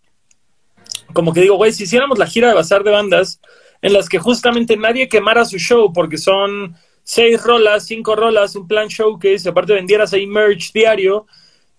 como 1.14 1.32
que 1.32 1.40
digo, 1.40 1.56
güey, 1.56 1.72
si 1.72 1.84
hiciéramos 1.84 2.18
la 2.18 2.26
gira 2.26 2.48
de 2.48 2.54
bazar 2.54 2.84
de 2.84 2.90
bandas 2.90 3.40
en 3.80 3.92
las 3.92 4.08
que 4.08 4.18
justamente 4.18 4.76
nadie 4.76 5.08
quemara 5.08 5.44
su 5.44 5.58
show 5.58 5.92
porque 5.92 6.18
son 6.18 6.76
seis 7.02 7.42
rolas, 7.42 7.86
cinco 7.86 8.16
rolas, 8.16 8.56
un 8.56 8.66
plan 8.66 8.88
showcase, 8.88 9.48
aparte 9.48 9.72
vendieras 9.72 10.12
ahí 10.12 10.26
merch 10.26 10.72
diario 10.72 11.26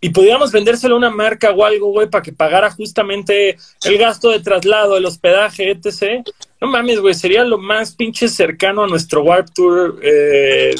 y 0.01 0.09
pudiéramos 0.09 0.51
vendérselo 0.51 0.95
a 0.95 0.97
una 0.99 1.09
marca 1.09 1.51
o 1.51 1.65
algo, 1.65 1.87
güey, 1.87 2.09
para 2.09 2.21
que 2.21 2.31
pagara 2.31 2.69
justamente 2.69 3.57
el 3.83 3.97
gasto 3.97 4.29
de 4.29 4.39
traslado, 4.39 4.97
el 4.97 5.05
hospedaje, 5.05 5.71
etc. 5.71 6.23
No 6.61 6.67
mames, 6.67 6.99
güey, 6.99 7.15
sería 7.15 7.43
lo 7.43 7.57
más 7.57 7.95
pinche 7.95 8.27
cercano 8.27 8.83
a 8.83 8.87
nuestro 8.87 9.23
Warp 9.23 9.47
Tour 9.53 9.99
eh, 10.03 10.75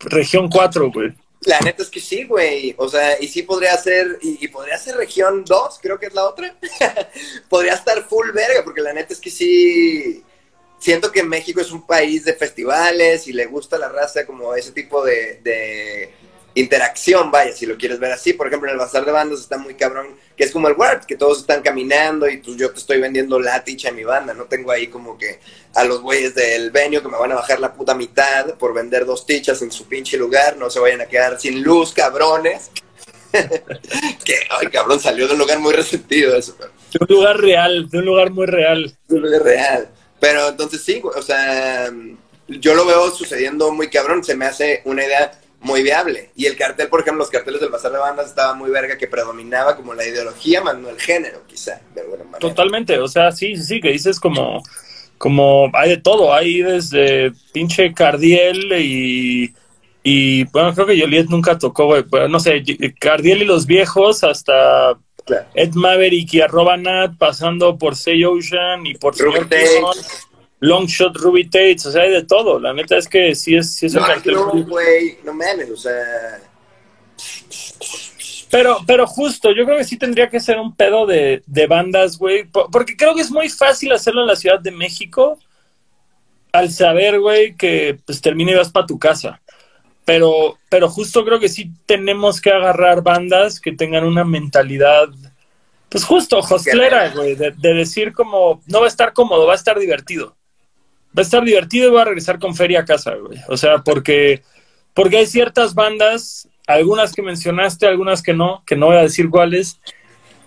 región 0.00 0.48
4, 0.48 0.90
güey. 0.90 1.12
La 1.44 1.60
neta 1.60 1.82
es 1.82 1.90
que 1.90 2.00
sí, 2.00 2.24
güey. 2.24 2.74
O 2.78 2.88
sea, 2.88 3.20
y 3.20 3.28
sí 3.28 3.42
podría 3.42 3.76
ser, 3.76 4.18
y, 4.22 4.48
podría 4.48 4.78
ser 4.78 4.96
región 4.96 5.44
2, 5.44 5.78
creo 5.80 5.98
que 5.98 6.06
es 6.06 6.14
la 6.14 6.24
otra. 6.24 6.56
podría 7.48 7.74
estar 7.74 8.02
full 8.08 8.30
verga, 8.32 8.62
porque 8.64 8.80
la 8.80 8.92
neta 8.92 9.12
es 9.12 9.20
que 9.20 9.30
sí. 9.30 10.22
Siento 10.78 11.10
que 11.10 11.22
México 11.22 11.60
es 11.60 11.70
un 11.70 11.86
país 11.86 12.24
de 12.24 12.34
festivales 12.34 13.26
y 13.26 13.32
le 13.32 13.46
gusta 13.46 13.78
la 13.78 13.88
raza 13.88 14.26
como 14.26 14.54
ese 14.54 14.72
tipo 14.72 15.02
de 15.02 16.12
interacción, 16.54 17.30
vaya, 17.30 17.52
si 17.52 17.66
lo 17.66 17.76
quieres 17.76 17.98
ver 17.98 18.12
así. 18.12 18.32
Por 18.32 18.46
ejemplo, 18.46 18.68
en 18.68 18.74
el 18.74 18.78
bazar 18.78 19.04
de 19.04 19.12
bandas 19.12 19.40
está 19.40 19.58
muy 19.58 19.74
cabrón, 19.74 20.08
que 20.36 20.44
es 20.44 20.52
como 20.52 20.68
el 20.68 20.74
Warp, 20.74 21.04
que 21.04 21.16
todos 21.16 21.40
están 21.40 21.62
caminando 21.62 22.28
y 22.28 22.38
pues 22.38 22.56
yo 22.56 22.70
te 22.70 22.78
estoy 22.78 23.00
vendiendo 23.00 23.40
la 23.40 23.64
ticha 23.64 23.88
en 23.88 23.96
mi 23.96 24.04
banda. 24.04 24.34
No 24.34 24.44
tengo 24.44 24.70
ahí 24.70 24.86
como 24.86 25.18
que 25.18 25.40
a 25.74 25.84
los 25.84 26.00
güeyes 26.00 26.34
del 26.34 26.70
venio 26.70 27.02
que 27.02 27.08
me 27.08 27.18
van 27.18 27.32
a 27.32 27.36
bajar 27.36 27.60
la 27.60 27.74
puta 27.74 27.94
mitad 27.94 28.54
por 28.54 28.72
vender 28.72 29.04
dos 29.04 29.26
tichas 29.26 29.60
en 29.62 29.72
su 29.72 29.86
pinche 29.86 30.16
lugar. 30.16 30.56
No 30.56 30.70
se 30.70 30.80
vayan 30.80 31.00
a 31.00 31.06
quedar 31.06 31.40
sin 31.40 31.62
luz, 31.62 31.92
cabrones. 31.92 32.70
que, 34.24 34.34
ay, 34.50 34.68
cabrón, 34.68 35.00
salió 35.00 35.26
de 35.26 35.32
un 35.32 35.40
lugar 35.40 35.58
muy 35.58 35.72
resentido 35.72 36.36
eso. 36.36 36.56
De 36.92 36.98
un 37.00 37.06
lugar 37.08 37.40
real, 37.40 37.90
de 37.90 37.98
un 37.98 38.04
lugar 38.04 38.30
muy 38.30 38.46
real. 38.46 38.96
De 39.08 39.16
un 39.16 39.22
lugar 39.22 39.42
real. 39.42 39.88
Pero 40.20 40.48
entonces 40.48 40.82
sí, 40.82 41.02
o 41.02 41.22
sea, 41.22 41.92
yo 42.46 42.74
lo 42.74 42.86
veo 42.86 43.10
sucediendo 43.10 43.72
muy 43.72 43.90
cabrón. 43.90 44.22
Se 44.22 44.36
me 44.36 44.46
hace 44.46 44.82
una 44.84 45.04
idea 45.04 45.32
muy 45.64 45.82
viable. 45.82 46.30
Y 46.36 46.46
el 46.46 46.56
cartel, 46.56 46.88
por 46.88 47.00
ejemplo, 47.00 47.20
los 47.20 47.30
carteles 47.30 47.60
del 47.60 47.70
Bazar 47.70 47.90
de 47.90 47.98
Bandas 47.98 48.26
estaba 48.26 48.54
muy 48.54 48.70
verga, 48.70 48.96
que 48.96 49.08
predominaba 49.08 49.74
como 49.74 49.94
la 49.94 50.06
ideología, 50.06 50.60
más 50.60 50.78
no 50.78 50.90
el 50.90 51.00
género, 51.00 51.42
quizá, 51.46 51.80
de 51.94 52.02
alguna 52.02 52.22
manera. 52.24 52.38
Totalmente, 52.38 52.98
o 52.98 53.08
sea, 53.08 53.32
sí, 53.32 53.56
sí, 53.56 53.80
que 53.80 53.90
dices 53.90 54.20
como, 54.20 54.62
como 55.18 55.70
hay 55.74 55.90
de 55.90 55.96
todo, 55.96 56.32
hay 56.32 56.62
desde 56.62 57.32
pinche 57.52 57.92
Cardiel 57.94 58.72
y, 58.78 59.54
y 60.02 60.44
bueno, 60.44 60.74
creo 60.74 60.86
que 60.86 61.00
Joliet 61.00 61.28
nunca 61.28 61.58
tocó, 61.58 61.86
güey, 61.86 62.04
no 62.28 62.38
sé, 62.38 62.62
Cardiel 63.00 63.42
y 63.42 63.46
los 63.46 63.66
viejos 63.66 64.22
hasta... 64.22 64.96
Ed 65.54 65.72
Maverick 65.72 66.34
y 66.34 66.42
arroba 66.42 66.76
Nat, 66.76 67.16
pasando 67.16 67.78
por 67.78 67.96
Say 67.96 68.22
Ocean 68.26 68.84
y 68.84 68.92
por 68.92 69.14
long 70.64 70.86
shot 70.86 71.16
Ruby 71.16 71.44
Tates, 71.44 71.86
o 71.86 71.92
sea, 71.92 72.02
hay 72.02 72.10
de 72.10 72.24
todo. 72.24 72.58
La 72.58 72.72
neta 72.72 72.96
es 72.96 73.06
que 73.06 73.34
sí 73.34 73.54
es, 73.56 73.74
sí 73.74 73.86
es 73.86 73.94
no, 73.94 74.00
un 74.00 74.06
cartel. 74.06 74.34
No, 74.34 74.64
güey, 74.64 75.18
no 75.22 75.32
mames, 75.32 75.70
o 75.70 75.76
sea. 75.76 76.40
Pero, 78.50 78.78
pero 78.86 79.06
justo, 79.06 79.52
yo 79.52 79.64
creo 79.64 79.78
que 79.78 79.84
sí 79.84 79.98
tendría 79.98 80.28
que 80.28 80.40
ser 80.40 80.58
un 80.58 80.74
pedo 80.74 81.06
de, 81.06 81.42
de 81.46 81.66
bandas, 81.66 82.16
güey. 82.16 82.44
Porque 82.44 82.96
creo 82.96 83.14
que 83.14 83.20
es 83.20 83.30
muy 83.30 83.48
fácil 83.48 83.92
hacerlo 83.92 84.22
en 84.22 84.28
la 84.28 84.36
Ciudad 84.36 84.60
de 84.60 84.70
México 84.70 85.38
al 86.52 86.70
saber, 86.70 87.18
güey, 87.18 87.56
que 87.56 87.98
pues 88.06 88.20
termina 88.20 88.52
y 88.52 88.54
vas 88.54 88.70
para 88.70 88.86
tu 88.86 88.98
casa. 88.98 89.40
Pero, 90.04 90.58
pero 90.68 90.88
justo 90.88 91.24
creo 91.24 91.40
que 91.40 91.48
sí 91.48 91.72
tenemos 91.86 92.40
que 92.40 92.50
agarrar 92.50 93.02
bandas 93.02 93.58
que 93.58 93.72
tengan 93.72 94.04
una 94.04 94.22
mentalidad, 94.22 95.08
pues 95.88 96.04
justo, 96.04 96.38
hostelera, 96.38 97.08
güey, 97.08 97.34
de, 97.34 97.52
de 97.52 97.74
decir 97.74 98.12
como, 98.12 98.62
no 98.66 98.80
va 98.80 98.84
a 98.84 98.88
estar 98.88 99.14
cómodo, 99.14 99.46
va 99.46 99.54
a 99.54 99.56
estar 99.56 99.78
divertido 99.78 100.36
va 101.16 101.20
a 101.20 101.22
estar 101.22 101.44
divertido 101.44 101.88
y 101.88 101.90
voy 101.90 102.00
a 102.00 102.06
regresar 102.06 102.38
con 102.38 102.54
feria 102.54 102.80
a 102.80 102.84
casa, 102.84 103.14
güey. 103.14 103.38
O 103.48 103.56
sea, 103.56 103.78
porque, 103.78 104.42
porque 104.92 105.18
hay 105.18 105.26
ciertas 105.26 105.74
bandas, 105.74 106.48
algunas 106.66 107.12
que 107.12 107.22
mencionaste, 107.22 107.86
algunas 107.86 108.22
que 108.22 108.34
no, 108.34 108.62
que 108.66 108.76
no 108.76 108.86
voy 108.86 108.96
a 108.96 109.02
decir 109.02 109.30
cuáles, 109.30 109.80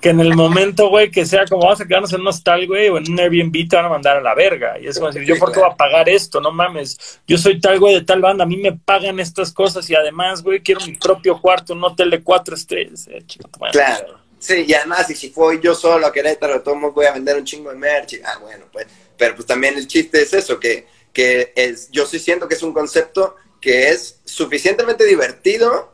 que 0.01 0.09
en 0.09 0.19
el 0.19 0.35
momento, 0.35 0.89
güey, 0.89 1.09
que 1.09 1.25
sea 1.25 1.45
como 1.45 1.63
vamos 1.63 1.81
a 1.81 1.85
quedarnos 1.85 2.13
en 2.13 2.21
un 2.21 2.27
hostal, 2.27 2.67
güey, 2.67 2.89
o 2.89 2.97
en 2.97 3.11
un 3.11 3.19
Airbnb 3.19 3.67
te 3.67 3.75
van 3.75 3.85
a 3.85 3.89
mandar 3.89 4.17
a 4.17 4.21
la 4.21 4.35
verga. 4.35 4.77
Y 4.79 4.87
es 4.87 4.97
como 4.97 5.11
decir, 5.11 5.27
¿yo 5.27 5.39
por 5.39 5.51
qué 5.51 5.59
voy 5.59 5.69
a 5.71 5.75
pagar 5.75 6.07
esto? 6.09 6.39
No 6.39 6.51
mames. 6.51 7.21
Yo 7.27 7.37
soy 7.37 7.59
tal, 7.59 7.79
güey, 7.79 7.95
de 7.95 8.01
tal 8.01 8.21
banda, 8.21 8.43
a 8.43 8.47
mí 8.47 8.57
me 8.57 8.73
pagan 8.73 9.19
estas 9.19 9.51
cosas 9.51 9.89
y 9.89 9.95
además, 9.95 10.43
güey, 10.43 10.61
quiero 10.61 10.81
mi 10.85 10.95
propio 10.95 11.39
cuarto, 11.41 11.73
un 11.73 11.83
hotel 11.83 12.11
de 12.11 12.21
cuatro 12.21 12.55
estrellas. 12.55 13.07
Eh, 13.07 13.23
claro. 13.71 14.19
Sí, 14.39 14.65
y 14.67 14.73
además, 14.73 15.09
y 15.09 15.15
si 15.15 15.29
fui 15.29 15.59
yo 15.61 15.73
solo 15.73 16.05
a 16.05 16.13
Querétaro, 16.13 16.61
tomo, 16.61 16.91
voy 16.91 17.07
a 17.07 17.13
vender 17.13 17.37
un 17.37 17.43
chingo 17.43 17.71
de 17.71 17.77
merch. 17.77 18.19
ah, 18.23 18.37
bueno, 18.39 18.65
pues 18.71 18.85
pero 19.17 19.35
pues 19.35 19.45
también 19.45 19.77
el 19.77 19.87
chiste 19.87 20.21
es 20.21 20.33
eso, 20.33 20.59
que, 20.59 20.87
que 21.13 21.53
es, 21.55 21.89
yo 21.91 22.05
sí 22.05 22.19
siento 22.19 22.47
que 22.47 22.55
es 22.55 22.63
un 22.63 22.73
concepto 22.73 23.35
que 23.59 23.89
es 23.89 24.19
suficientemente 24.25 25.05
divertido 25.05 25.93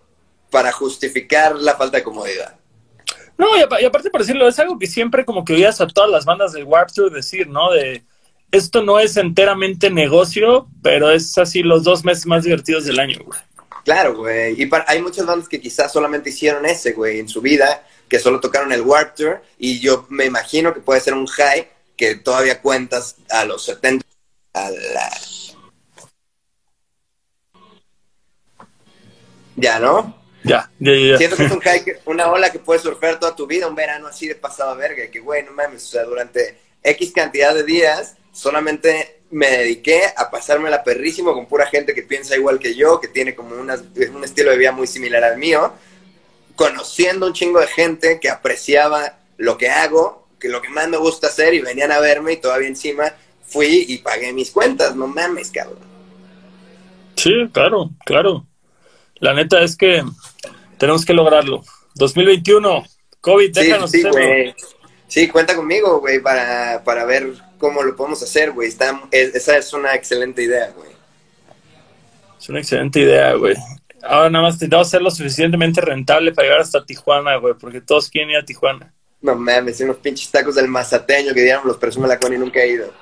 para 0.50 0.72
justificar 0.72 1.56
la 1.56 1.76
falta 1.76 1.98
de 1.98 2.04
comodidad. 2.04 2.58
No, 3.38 3.58
y, 3.58 3.62
aparte 3.62 4.10
por 4.12 4.22
decirlo, 4.22 4.48
es 4.48 4.60
algo 4.60 4.78
que 4.78 4.88
siempre 4.88 5.26
como 5.26 5.44
que 5.44 5.54
oías 5.54 5.82
a 5.82 5.88
todas 5.88 6.10
las 6.10 6.26
bandas 6.26 6.54
del 6.54 6.66
Warp 6.66 6.92
Tour 6.94 7.12
decir, 7.12 7.48
¿no? 7.48 7.72
De 7.72 8.04
esto 8.52 8.84
no 8.84 9.00
es 9.00 9.18
enteramente 9.18 9.90
negocio, 9.90 10.68
pero 10.84 11.10
es 11.10 11.38
así 11.40 11.64
los 11.64 11.84
dos 11.84 12.06
meses 12.06 12.28
más 12.28 12.44
divertidos 12.44 12.86
del 12.86 13.00
año, 13.00 13.20
güey. 13.26 13.40
Claro, 13.84 14.16
güey. 14.16 14.62
Y 14.62 14.70
hay 14.88 15.02
muchas 15.02 15.26
bandas 15.26 15.50
que 15.50 15.60
quizás 15.60 15.92
solamente 15.92 16.30
hicieron 16.30 16.66
ese, 16.66 16.94
güey, 16.94 17.20
en 17.20 17.28
su 17.28 17.42
vida, 17.42 17.86
que 18.08 18.20
solo 18.20 18.40
tocaron 18.40 18.72
el 18.72 18.82
Warp 18.82 19.16
Tour, 19.16 19.42
y 19.58 19.80
yo 19.80 20.06
me 20.10 20.26
imagino 20.26 20.74
que 20.74 20.80
puede 20.80 21.02
ser 21.02 21.16
un 21.16 21.26
high 21.26 21.68
que 21.96 22.16
todavía 22.16 22.62
cuentas 22.62 23.18
a 23.30 23.46
los 23.46 23.64
70, 23.66 24.06
a 24.54 24.70
la... 24.70 25.10
Ya, 29.56 29.80
¿no? 29.80 30.24
Ya, 30.44 30.70
ya, 30.80 30.92
ya. 30.92 31.18
Siento 31.18 31.38
que 31.38 31.46
es 31.46 31.52
un 31.52 31.62
hike, 31.64 32.02
una 32.06 32.32
ola 32.32 32.52
que 32.52 32.60
puedes 32.60 32.82
surfear 32.82 33.20
toda 33.20 33.36
tu 33.36 33.48
vida, 33.48 33.68
un 33.68 33.76
verano 33.76 34.08
así 34.08 34.28
de 34.28 34.36
pasado 34.36 34.72
a 34.72 34.76
verga, 34.76 35.10
que 35.10 35.20
güey, 35.20 35.44
no 35.44 35.52
mames, 35.52 35.84
o 35.84 35.88
sea, 35.88 36.04
durante 36.04 36.58
X 36.84 37.12
cantidad 37.14 37.54
de 37.54 37.64
días 37.64 38.18
solamente 38.34 39.22
me 39.30 39.50
dediqué 39.50 40.02
a 40.16 40.30
pasármela 40.30 40.84
perrísimo 40.84 41.34
con 41.34 41.48
pura 41.48 41.66
gente 41.68 41.94
que 41.94 42.04
piensa 42.04 42.36
igual 42.36 42.60
que 42.60 42.76
yo, 42.76 43.00
que 43.00 43.08
tiene 43.08 43.34
como 43.34 43.56
un 43.56 44.24
estilo 44.24 44.52
de 44.52 44.58
vida 44.58 44.72
muy 44.72 44.88
similar 44.88 45.24
al 45.24 45.38
mío, 45.38 45.74
conociendo 46.56 47.28
un 47.28 47.34
chingo 47.34 47.60
de 47.60 47.68
gente 47.68 48.20
que 48.20 48.30
apreciaba 48.30 49.18
lo 49.38 49.58
que 49.58 49.70
hago 49.70 50.23
que 50.44 50.50
lo 50.50 50.62
que 50.62 50.68
más 50.68 50.90
me 50.90 50.98
gusta 50.98 51.28
hacer 51.28 51.54
y 51.54 51.62
venían 51.62 51.90
a 51.94 52.02
verme 52.02 52.34
y 52.34 52.38
todavía 52.38 52.68
encima 52.68 53.14
fui 53.48 53.86
y 53.88 54.00
pagué 54.00 54.34
mis 54.34 54.52
cuentas, 54.52 54.94
no 54.94 55.08
mames, 55.08 55.50
cabrón. 55.52 55.80
Sí, 57.16 57.32
claro, 57.54 57.92
claro. 58.06 58.46
La 59.22 59.34
neta 59.34 59.62
es 59.62 59.78
que 59.78 60.04
tenemos 60.78 61.06
que 61.06 61.14
lograrlo. 61.14 61.64
2021, 61.96 62.84
COVID, 63.22 63.54
déjanos 63.54 63.90
sí, 63.90 64.02
sí, 64.04 64.66
Sí, 65.08 65.28
cuenta 65.30 65.56
conmigo, 65.56 66.02
güey, 66.02 66.20
para, 66.20 66.84
para 66.84 67.06
ver 67.06 67.32
cómo 67.58 67.84
lo 67.84 67.96
podemos 67.96 68.22
hacer, 68.22 68.52
güey. 68.52 68.68
esa 68.68 69.58
es 69.58 69.72
una 69.72 69.96
excelente 69.96 70.44
idea, 70.44 70.74
güey. 70.76 70.90
Es 72.38 72.50
una 72.50 72.60
excelente 72.60 73.00
idea, 73.00 73.34
güey. 73.36 73.56
Ahora 74.02 74.30
nada 74.30 74.44
más 74.44 74.56
necesitamos 74.56 74.90
ser 74.90 75.02
lo 75.02 75.10
suficientemente 75.10 75.80
rentable 75.80 76.34
para 76.34 76.48
llegar 76.48 76.60
hasta 76.60 76.86
Tijuana, 76.86 77.38
güey, 77.38 77.54
porque 77.54 77.80
todos 77.80 78.10
quieren 78.10 78.32
ir 78.32 78.38
a 78.38 78.44
Tijuana. 78.44 78.94
No 79.24 79.36
mames, 79.36 79.80
unos 79.80 79.98
pinches 79.98 80.30
tacos 80.30 80.56
del 80.56 80.68
mazateño 80.68 81.34
que 81.34 81.42
dieron 81.42 81.66
los 81.66 81.78
presume 81.78 82.10
la 82.10 82.20
con 82.20 82.34
y 82.34 82.38
nunca 82.38 82.60
he 82.60 82.74
ido. 82.74 82.94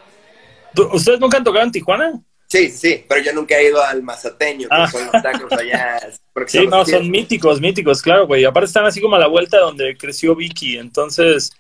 ¿Ustedes 0.93 1.19
nunca 1.19 1.37
han 1.37 1.43
tocado 1.43 1.65
en 1.65 1.71
Tijuana? 1.71 2.21
Sí, 2.47 2.69
sí, 2.69 3.03
pero 3.09 3.21
yo 3.21 3.33
nunca 3.33 3.57
he 3.57 3.69
ido 3.69 3.81
al 3.81 4.03
mazateño, 4.03 4.69
que 4.69 4.75
ah. 4.75 4.87
son 4.87 5.03
los 5.11 5.23
tacos 5.23 5.51
allá. 5.51 5.99
Sí, 6.47 6.65
no, 6.65 6.85
son 6.85 7.11
míticos, 7.11 7.59
míticos, 7.59 8.01
claro, 8.01 8.25
güey. 8.25 8.45
Aparte 8.45 8.67
están 8.67 8.85
así 8.85 9.01
como 9.01 9.17
a 9.17 9.19
la 9.19 9.27
vuelta 9.27 9.59
donde 9.59 9.97
creció 9.97 10.33
Vicky, 10.33 10.77
entonces 10.77 11.51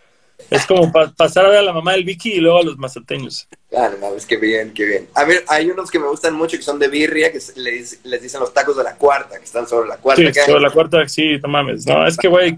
es 0.49 0.65
como 0.65 0.91
pasar 1.17 1.45
a 1.45 1.49
ver 1.49 1.59
a 1.59 1.63
la 1.63 1.73
mamá 1.73 1.91
del 1.91 2.05
Vicky 2.05 2.33
y 2.33 2.39
luego 2.39 2.59
a 2.59 2.63
los 2.63 2.77
mazateños. 2.77 3.47
Claro, 3.69 3.97
no, 3.99 4.15
es 4.15 4.25
que 4.25 4.37
bien, 4.37 4.73
qué 4.73 4.85
bien. 4.85 5.09
A 5.13 5.25
ver, 5.25 5.43
hay 5.49 5.69
unos 5.69 5.91
que 5.91 5.99
me 5.99 6.07
gustan 6.07 6.33
mucho 6.35 6.55
que 6.55 6.63
son 6.63 6.79
de 6.79 6.87
birria, 6.87 7.31
que 7.31 7.39
les, 7.55 7.99
les 8.03 8.21
dicen 8.21 8.39
los 8.39 8.53
tacos 8.53 8.77
de 8.77 8.83
la 8.83 8.95
cuarta, 8.95 9.37
que 9.37 9.45
están 9.45 9.67
sobre 9.67 9.89
la 9.89 9.97
cuarta. 9.97 10.21
Sí, 10.21 10.39
sobre 10.45 10.61
la 10.61 10.71
cuarta, 10.71 11.07
sí, 11.07 11.37
no 11.43 11.49
mames. 11.49 11.85
No, 11.85 12.07
es 12.07 12.15
que, 12.15 12.27
güey, 12.27 12.57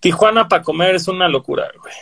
Tijuana 0.00 0.48
para 0.48 0.62
comer 0.62 0.94
es 0.94 1.08
una 1.08 1.28
locura, 1.28 1.70
güey. 1.80 1.94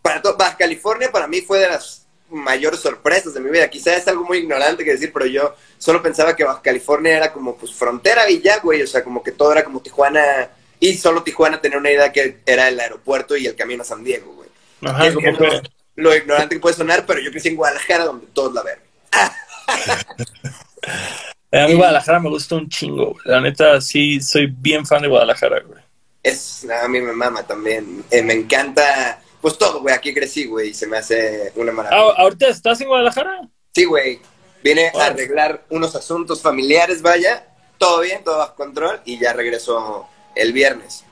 Para 0.00 0.20
Baja 0.36 0.56
California 0.56 1.10
para 1.12 1.26
mí 1.26 1.42
fue 1.42 1.58
de 1.58 1.68
las 1.68 2.06
mayores 2.30 2.80
sorpresas 2.80 3.34
de 3.34 3.40
mi 3.40 3.50
vida. 3.50 3.68
Quizás 3.68 3.98
es 3.98 4.08
algo 4.08 4.24
muy 4.24 4.38
ignorante 4.38 4.84
que 4.84 4.92
decir, 4.92 5.12
pero 5.12 5.26
yo 5.26 5.54
solo 5.78 6.02
pensaba 6.02 6.34
que 6.34 6.44
Baja 6.44 6.62
California 6.62 7.16
era 7.16 7.32
como 7.32 7.56
pues 7.56 7.72
frontera 7.72 8.28
y 8.30 8.40
ya, 8.40 8.58
güey. 8.60 8.82
O 8.82 8.86
sea, 8.86 9.04
como 9.04 9.22
que 9.22 9.32
todo 9.32 9.52
era 9.52 9.64
como 9.64 9.80
Tijuana 9.80 10.48
y 10.80 10.94
solo 10.94 11.22
Tijuana 11.22 11.60
tenía 11.60 11.78
una 11.78 11.90
idea 11.90 12.10
que 12.10 12.38
era 12.44 12.68
el 12.68 12.80
aeropuerto 12.80 13.36
y 13.36 13.46
el 13.46 13.54
camino 13.54 13.82
a 13.82 13.86
San 13.86 14.02
Diego, 14.02 14.34
güey. 14.34 14.48
Ajá, 14.82 15.12
como 15.12 15.38
que... 15.38 15.62
Lo 15.94 16.16
ignorante 16.16 16.54
que 16.54 16.60
puede 16.60 16.74
sonar, 16.74 17.04
pero 17.06 17.20
yo 17.20 17.30
crecí 17.30 17.48
en 17.48 17.56
Guadalajara 17.56 18.06
donde 18.06 18.26
todos 18.32 18.54
la 18.54 18.62
ven. 18.62 18.78
a 21.52 21.66
mí 21.66 21.74
Guadalajara 21.74 22.18
me 22.18 22.30
gusta 22.30 22.54
un 22.54 22.68
chingo. 22.68 23.14
La 23.24 23.42
neta, 23.42 23.80
sí, 23.80 24.20
soy 24.20 24.46
bien 24.46 24.86
fan 24.86 25.02
de 25.02 25.08
Guadalajara, 25.08 25.60
güey. 25.60 25.82
Es, 26.22 26.66
a 26.70 26.88
mí 26.88 27.00
me 27.00 27.12
mama 27.12 27.46
también. 27.46 28.04
Eh, 28.10 28.22
me 28.22 28.34
encanta, 28.34 29.20
pues 29.40 29.58
todo, 29.58 29.80
güey. 29.80 29.94
Aquí 29.94 30.14
crecí, 30.14 30.46
güey, 30.46 30.70
y 30.70 30.74
se 30.74 30.86
me 30.86 30.98
hace 30.98 31.52
una 31.56 31.72
maravilla. 31.72 32.02
Ah, 32.02 32.14
¿Ahorita 32.18 32.48
estás 32.48 32.80
en 32.80 32.88
Guadalajara? 32.88 33.48
Sí, 33.74 33.84
güey. 33.84 34.20
Vine 34.62 34.92
a 34.94 35.06
arreglar 35.06 35.64
unos 35.70 35.96
asuntos 35.96 36.40
familiares, 36.40 37.02
vaya. 37.02 37.46
Todo 37.78 38.00
bien, 38.00 38.22
todo 38.22 38.38
bajo 38.38 38.54
control, 38.54 39.00
y 39.04 39.18
ya 39.18 39.32
regreso 39.32 40.06
el 40.36 40.52
viernes. 40.52 41.04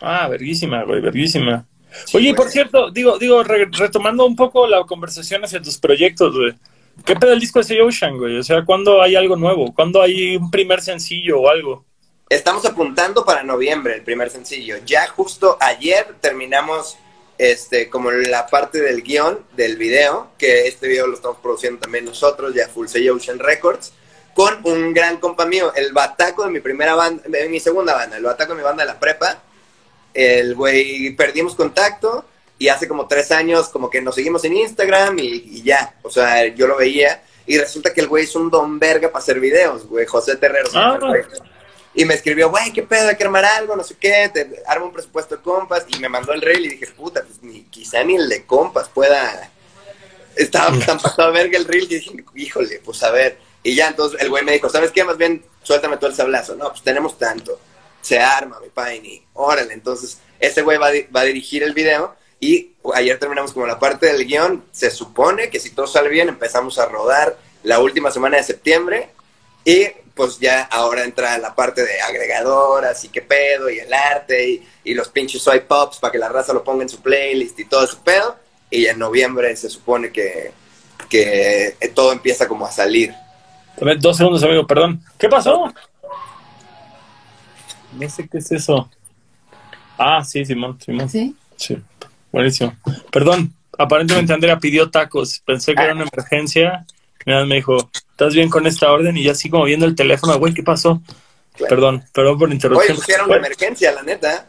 Ah, 0.00 0.28
verguísima, 0.28 0.84
güey, 0.84 1.00
verguísima. 1.00 1.66
Oye, 2.12 2.34
por 2.34 2.50
cierto, 2.50 2.90
digo, 2.90 3.18
digo, 3.18 3.42
retomando 3.42 4.26
un 4.26 4.36
poco 4.36 4.66
la 4.66 4.84
conversación 4.84 5.42
hacia 5.44 5.62
tus 5.62 5.78
proyectos, 5.78 6.36
güey. 6.36 6.54
¿Qué 7.04 7.16
pedo 7.16 7.32
el 7.32 7.40
disco 7.40 7.62
de 7.62 7.80
Ocean, 7.80 8.18
güey? 8.18 8.36
O 8.36 8.42
sea, 8.42 8.64
¿cuándo 8.64 9.00
hay 9.00 9.16
algo 9.16 9.36
nuevo? 9.36 9.72
¿Cuándo 9.72 10.02
hay 10.02 10.36
un 10.36 10.50
primer 10.50 10.82
sencillo 10.82 11.40
o 11.40 11.48
algo? 11.48 11.84
Estamos 12.30 12.62
apuntando 12.66 13.24
para 13.24 13.42
noviembre 13.42 13.94
el 13.94 14.02
primer 14.02 14.28
sencillo. 14.28 14.76
Ya 14.84 15.06
justo 15.08 15.56
ayer 15.60 16.14
terminamos 16.20 16.98
este 17.38 17.88
como 17.88 18.10
la 18.10 18.46
parte 18.48 18.82
del 18.82 19.02
guion 19.02 19.46
del 19.56 19.78
video, 19.78 20.28
que 20.36 20.68
este 20.68 20.88
video 20.88 21.06
lo 21.06 21.14
estamos 21.14 21.38
produciendo 21.38 21.80
también 21.80 22.04
nosotros, 22.04 22.54
ya 22.54 22.68
Full 22.68 22.88
Say 22.88 23.08
Ocean 23.08 23.38
Records, 23.38 23.94
con 24.34 24.60
un 24.64 24.92
gran 24.92 25.16
compa 25.16 25.46
mío, 25.46 25.72
el 25.74 25.94
bataco 25.94 26.44
de 26.44 26.50
mi 26.50 26.60
primera 26.60 26.94
banda, 26.94 27.22
de 27.26 27.48
mi 27.48 27.60
segunda 27.60 27.94
banda, 27.94 28.18
el 28.18 28.24
bataco 28.24 28.52
de 28.52 28.58
mi 28.58 28.64
banda 28.64 28.84
de 28.84 28.92
la 28.92 29.00
prepa. 29.00 29.42
El 30.12 30.54
güey, 30.54 31.16
perdimos 31.16 31.54
contacto 31.54 32.26
y 32.58 32.68
hace 32.68 32.86
como 32.86 33.08
tres 33.08 33.32
años 33.32 33.70
como 33.70 33.88
que 33.88 34.02
nos 34.02 34.14
seguimos 34.14 34.44
en 34.44 34.54
Instagram 34.54 35.18
y, 35.18 35.62
ya, 35.62 35.94
o 36.02 36.10
sea, 36.10 36.46
yo 36.48 36.66
lo 36.66 36.76
veía 36.76 37.22
y 37.46 37.56
resulta 37.56 37.94
que 37.94 38.02
el 38.02 38.08
güey 38.08 38.24
es 38.24 38.36
un 38.36 38.50
don 38.50 38.78
verga 38.78 39.08
para 39.08 39.22
hacer 39.22 39.40
videos, 39.40 39.86
güey, 39.86 40.04
José 40.04 40.36
Terrero. 40.36 40.68
Ah, 40.74 40.98
y 41.98 42.04
me 42.04 42.14
escribió, 42.14 42.48
güey, 42.48 42.72
qué 42.72 42.84
pedo, 42.84 43.08
hay 43.08 43.16
que 43.16 43.24
armar 43.24 43.44
algo, 43.44 43.74
no 43.74 43.82
sé 43.82 43.96
qué, 43.98 44.30
te 44.32 44.62
armo 44.68 44.86
un 44.86 44.92
presupuesto 44.92 45.36
de 45.36 45.42
compas. 45.42 45.84
Y 45.88 45.98
me 45.98 46.08
mandó 46.08 46.32
el 46.32 46.40
reel 46.40 46.64
y 46.64 46.68
dije, 46.68 46.86
puta, 46.86 47.24
pues 47.24 47.42
ni, 47.42 47.64
quizá 47.64 48.04
ni 48.04 48.14
el 48.14 48.28
de 48.28 48.46
compas 48.46 48.88
pueda. 48.88 49.50
Estaba 50.36 50.78
tan 50.86 51.00
pasado 51.00 51.30
a 51.30 51.32
verga 51.32 51.58
el 51.58 51.64
reel 51.64 51.88
y 51.90 51.96
dije, 51.96 52.24
híjole, 52.36 52.80
pues 52.84 53.02
a 53.02 53.10
ver. 53.10 53.38
Y 53.64 53.74
ya 53.74 53.88
entonces 53.88 54.20
el 54.22 54.28
güey 54.28 54.44
me 54.44 54.52
dijo, 54.52 54.68
¿sabes 54.68 54.92
qué? 54.92 55.02
Más 55.02 55.16
bien, 55.16 55.44
suéltame 55.64 55.96
todo 55.96 56.10
el 56.10 56.14
sablazo. 56.14 56.54
No, 56.54 56.68
pues 56.68 56.82
tenemos 56.82 57.18
tanto. 57.18 57.58
Se 58.00 58.20
arma, 58.20 58.60
mi 58.60 58.68
paini. 58.68 59.20
Órale, 59.32 59.74
entonces 59.74 60.18
ese 60.38 60.62
güey 60.62 60.78
va, 60.78 60.90
va 61.14 61.22
a 61.22 61.24
dirigir 61.24 61.64
el 61.64 61.74
video. 61.74 62.14
Y 62.38 62.74
ayer 62.94 63.18
terminamos 63.18 63.52
como 63.52 63.66
la 63.66 63.80
parte 63.80 64.06
del 64.06 64.24
guion. 64.24 64.64
Se 64.70 64.92
supone 64.92 65.50
que 65.50 65.58
si 65.58 65.70
todo 65.70 65.88
sale 65.88 66.10
bien, 66.10 66.28
empezamos 66.28 66.78
a 66.78 66.86
rodar 66.86 67.36
la 67.64 67.80
última 67.80 68.12
semana 68.12 68.36
de 68.36 68.44
septiembre. 68.44 69.10
Y 69.64 69.88
pues 70.18 70.40
ya 70.40 70.64
ahora 70.64 71.04
entra 71.04 71.38
la 71.38 71.54
parte 71.54 71.84
de 71.84 72.00
agregadoras 72.00 73.04
y 73.04 73.08
qué 73.08 73.22
pedo, 73.22 73.70
y 73.70 73.78
el 73.78 73.92
arte, 73.94 74.64
y, 74.84 74.92
los 74.92 75.08
pinches 75.10 75.40
soy 75.40 75.60
pops 75.60 75.98
para 75.98 76.10
que 76.10 76.18
la 76.18 76.28
raza 76.28 76.52
lo 76.52 76.64
ponga 76.64 76.82
en 76.82 76.88
su 76.88 77.00
playlist 77.00 77.56
y 77.60 77.66
todo 77.66 77.84
ese 77.84 77.98
pedo. 78.02 78.36
Y 78.68 78.86
en 78.86 78.98
noviembre 78.98 79.54
se 79.54 79.70
supone 79.70 80.10
que, 80.10 80.50
que 81.08 81.76
todo 81.94 82.10
empieza 82.10 82.48
como 82.48 82.66
a 82.66 82.72
salir. 82.72 83.14
Dos 84.00 84.16
segundos, 84.16 84.42
amigo, 84.42 84.66
perdón. 84.66 85.00
¿Qué 85.16 85.28
pasó? 85.28 85.72
No 87.92 88.10
sé 88.10 88.28
qué 88.28 88.38
es 88.38 88.50
eso. 88.50 88.90
Ah, 89.96 90.24
sí, 90.24 90.44
Simón, 90.44 90.80
Simón. 90.84 91.08
¿Sí? 91.08 91.36
Sí, 91.54 91.78
buenísimo. 92.32 92.76
Perdón, 93.12 93.54
aparentemente 93.78 94.32
Andrea 94.32 94.58
pidió 94.58 94.90
tacos. 94.90 95.40
Pensé 95.46 95.76
que 95.76 95.82
era 95.82 95.92
una 95.92 96.08
emergencia. 96.12 96.84
Mira, 97.28 97.44
me 97.44 97.56
dijo, 97.56 97.76
¿estás 97.92 98.32
bien 98.32 98.48
con 98.48 98.66
esta 98.66 98.90
orden? 98.90 99.14
Y 99.18 99.24
ya 99.24 99.32
así 99.32 99.50
como 99.50 99.64
viendo 99.64 99.84
el 99.84 99.94
teléfono, 99.94 100.38
güey, 100.38 100.54
¿qué 100.54 100.62
pasó? 100.62 101.02
Perdón, 101.68 102.02
perdón 102.14 102.38
por 102.38 102.50
interrumpir. 102.50 102.86
Güey, 102.86 102.96
pusieron 102.96 103.26
una 103.26 103.36
emergencia, 103.36 103.92
la 103.92 104.02
neta. 104.02 104.46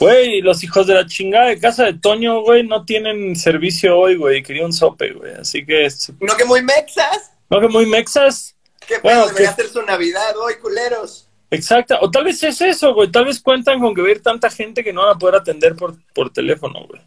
Güey, 0.00 0.40
los 0.40 0.64
hijos 0.64 0.88
de 0.88 0.94
la 0.94 1.06
chingada 1.06 1.50
de 1.50 1.60
casa 1.60 1.84
de 1.84 1.94
Toño, 1.94 2.40
güey, 2.40 2.66
no 2.66 2.84
tienen 2.84 3.36
servicio 3.36 3.96
hoy, 3.96 4.16
güey. 4.16 4.42
Quería 4.42 4.66
un 4.66 4.72
sope, 4.72 5.12
güey. 5.12 5.34
Así 5.34 5.64
que... 5.64 5.86
¿No 6.18 6.36
que 6.36 6.44
muy 6.44 6.62
mexas? 6.62 7.30
¿No 7.48 7.60
que 7.60 7.68
muy 7.68 7.86
mexas? 7.86 8.56
¿Qué 8.88 8.98
bueno, 8.98 9.28
debería 9.28 9.50
hacer 9.50 9.68
su 9.68 9.82
Navidad 9.82 10.36
hoy, 10.36 10.54
culeros? 10.56 11.28
Exacto. 11.52 11.96
O 12.00 12.10
tal 12.10 12.24
vez 12.24 12.42
es 12.42 12.60
eso, 12.60 12.92
güey. 12.92 13.08
Tal 13.08 13.26
vez 13.26 13.40
cuentan 13.40 13.78
con 13.78 13.94
que 13.94 14.02
ver 14.02 14.18
tanta 14.18 14.50
gente 14.50 14.82
que 14.82 14.92
no 14.92 15.02
van 15.02 15.14
a 15.14 15.18
poder 15.18 15.36
atender 15.36 15.76
por, 15.76 15.94
por 16.12 16.32
teléfono, 16.32 16.88
güey. 16.88 17.00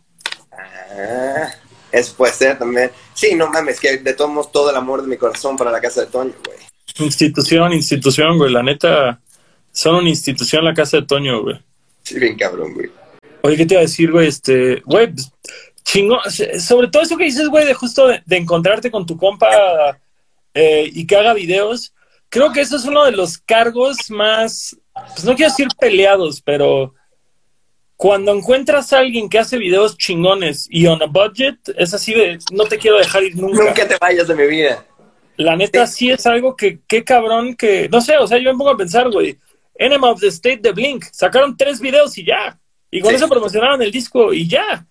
Ah... 0.54 1.52
Eso 1.92 2.14
puede 2.16 2.34
ser 2.34 2.58
también. 2.58 2.92
Sí, 3.14 3.36
no 3.36 3.50
mames, 3.50 3.80
que 3.80 3.98
de 3.98 4.14
todos 4.14 4.32
modos 4.32 4.52
todo 4.52 4.70
el 4.70 4.76
amor 4.76 5.02
de 5.02 5.08
mi 5.08 5.18
corazón 5.18 5.58
para 5.58 5.72
la 5.72 5.82
casa 5.82 6.02
de 6.02 6.08
Toño, 6.08 6.34
güey. 6.46 6.58
Institución, 7.00 7.74
institución, 7.74 8.38
güey. 8.38 8.52
La 8.52 8.64
neta, 8.64 9.20
son 9.72 9.96
una 9.96 10.10
institución 10.10 10.66
la 10.66 10.74
casa 10.74 10.98
de 10.98 11.06
Toño, 11.06 11.42
güey. 11.42 11.60
Sí, 12.04 12.20
bien 12.20 12.38
cabrón, 12.38 12.74
güey. 12.74 12.90
Oye, 13.42 13.58
¿qué 13.58 13.66
te 13.66 13.74
iba 13.76 13.82
a 13.82 13.84
decir, 13.84 14.12
güey? 14.12 14.28
Este, 14.28 14.82
güey, 14.86 15.14
pues, 15.14 15.32
chingo, 15.84 16.20
sobre 16.60 16.88
todo 16.88 17.04
eso 17.04 17.18
que 17.18 17.26
dices, 17.26 17.48
güey, 17.48 17.66
de 17.66 17.74
justo 17.74 18.08
de, 18.08 18.38
encontrarte 18.38 18.92
con 18.92 19.06
tu 19.06 19.18
compa 19.18 19.48
eh, 20.54 20.90
y 20.94 21.08
que 21.08 21.16
haga 21.16 21.34
videos. 21.34 21.94
Creo 22.30 22.52
que 22.52 22.62
eso 22.62 22.76
es 22.76 22.86
uno 22.86 23.06
de 23.06 23.12
los 23.12 23.38
cargos 23.40 24.12
más, 24.12 24.78
pues 24.94 25.24
no 25.24 25.36
quiero 25.36 25.50
decir 25.50 25.68
peleados, 25.80 26.42
pero 26.42 26.94
cuando 28.00 28.34
encuentras 28.34 28.94
a 28.94 29.00
alguien 29.00 29.28
que 29.28 29.40
hace 29.40 29.58
videos 29.58 29.98
chingones 29.98 30.68
y 30.72 30.88
on 30.88 31.04
a 31.04 31.06
budget, 31.06 31.58
es 31.76 31.94
así 31.94 32.14
de, 32.14 32.40
no 32.50 32.64
te 32.64 32.78
quiero 32.78 32.98
dejar 32.98 33.24
ir 33.24 33.36
nunca. 33.36 33.62
Nunca 33.62 33.86
te 33.86 33.98
vayas 34.00 34.26
de 34.26 34.36
mi 34.36 34.48
vida. 34.48 34.86
La 35.36 35.58
neta 35.58 35.86
sí, 35.86 36.10
es 36.10 36.26
algo 36.26 36.56
que, 36.56 36.80
qué 36.88 37.04
cabrón 37.04 37.58
que, 37.58 37.90
no 37.90 38.00
sé, 38.00 38.16
o 38.16 38.26
sea, 38.26 38.38
yo 38.38 38.54
me 38.54 38.58
pongo 38.58 38.70
a 38.70 38.78
pensar, 38.78 39.12
güey, 39.12 39.38
Enema 39.76 40.12
of 40.12 40.22
the 40.22 40.28
State 40.28 40.62
de 40.62 40.72
Blink, 40.72 41.08
sacaron 41.12 41.58
tres 41.58 41.82
videos 41.82 42.18
y 42.18 42.24
ya. 42.24 42.58
Y 42.90 43.02
con 43.02 43.14
eso 43.14 43.28
promocionaron 43.28 43.82
el 43.82 43.92
disco 43.92 44.32
y 44.32 44.48
ya. 44.48 44.88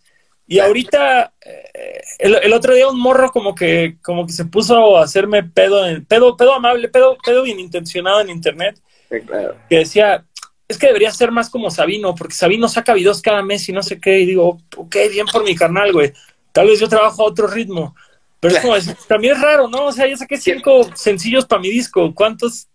Y 0.46 0.58
ahorita, 0.58 1.32
eh, 1.46 2.02
el, 2.18 2.52
otro 2.52 2.74
día 2.74 2.88
un 2.88 3.00
morro 3.00 3.30
como 3.30 3.54
que, 3.54 3.96
como 4.02 4.26
que 4.26 4.34
se 4.34 4.44
puso 4.44 4.98
a 4.98 5.04
hacerme 5.04 5.44
pedo, 5.44 5.82
pedo, 6.06 6.36
pedo 6.36 6.52
amable, 6.52 6.90
pedo, 6.90 7.16
pedo 7.24 7.42
bien 7.42 7.58
intencionado 7.58 8.20
en 8.20 8.28
internet. 8.28 8.78
claro. 9.26 9.56
Que 9.66 9.76
decía, 9.78 10.26
es 10.68 10.76
que 10.76 10.86
debería 10.86 11.10
ser 11.10 11.32
más 11.32 11.48
como 11.48 11.70
Sabino, 11.70 12.14
porque 12.14 12.34
Sabino 12.34 12.68
saca 12.68 12.92
videos 12.92 13.22
cada 13.22 13.42
mes 13.42 13.66
y 13.68 13.72
no 13.72 13.82
sé 13.82 13.98
qué, 13.98 14.20
y 14.20 14.26
digo, 14.26 14.58
ok, 14.76 14.96
bien 15.10 15.26
por 15.26 15.42
mi 15.42 15.56
canal, 15.56 15.92
güey. 15.92 16.12
Tal 16.52 16.66
vez 16.66 16.78
yo 16.78 16.88
trabajo 16.88 17.22
a 17.22 17.26
otro 17.26 17.46
ritmo. 17.46 17.96
Pero 18.38 18.54
es 18.54 18.60
como, 18.60 18.74
también 19.08 19.34
es 19.34 19.40
raro, 19.40 19.66
¿no? 19.68 19.86
O 19.86 19.92
sea, 19.92 20.06
ya 20.06 20.16
saqué 20.16 20.36
cinco 20.36 20.88
sencillos 20.94 21.46
para 21.46 21.62
mi 21.62 21.70
disco. 21.70 22.14
¿Cuántos? 22.14 22.68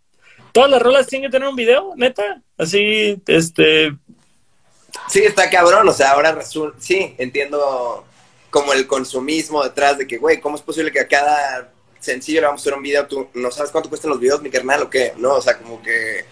¿Todas 0.52 0.72
las 0.72 0.82
rolas 0.82 1.08
tienen 1.08 1.30
que 1.30 1.32
tener 1.32 1.48
un 1.48 1.56
video, 1.56 1.94
neta? 1.96 2.42
Así, 2.58 3.22
este... 3.28 3.96
Sí, 5.08 5.24
está 5.24 5.50
cabrón, 5.50 5.88
o 5.88 5.92
sea, 5.92 6.12
ahora 6.12 6.32
resulta, 6.34 6.78
sí, 6.80 7.16
entiendo 7.18 8.06
como 8.52 8.74
el 8.74 8.86
consumismo 8.86 9.64
detrás 9.64 9.98
de 9.98 10.06
que, 10.06 10.18
güey, 10.18 10.40
¿cómo 10.40 10.56
es 10.56 10.62
posible 10.62 10.92
que 10.92 11.00
a 11.00 11.08
cada 11.08 11.72
sencillo 12.00 12.42
le 12.42 12.48
vamos 12.48 12.62
a 12.62 12.64
hacer 12.64 12.74
un 12.76 12.84
video? 12.84 13.08
¿Tú 13.08 13.28
no 13.34 13.50
sabes 13.50 13.72
cuánto 13.72 13.90
cuestan 13.90 14.12
los 14.12 14.20
videos, 14.20 14.44
mi 14.44 14.52
carnal, 14.52 14.84
o 14.84 14.90
qué? 14.92 15.14
No, 15.18 15.34
o 15.34 15.42
sea, 15.42 15.58
como 15.58 15.82
que, 15.82 16.26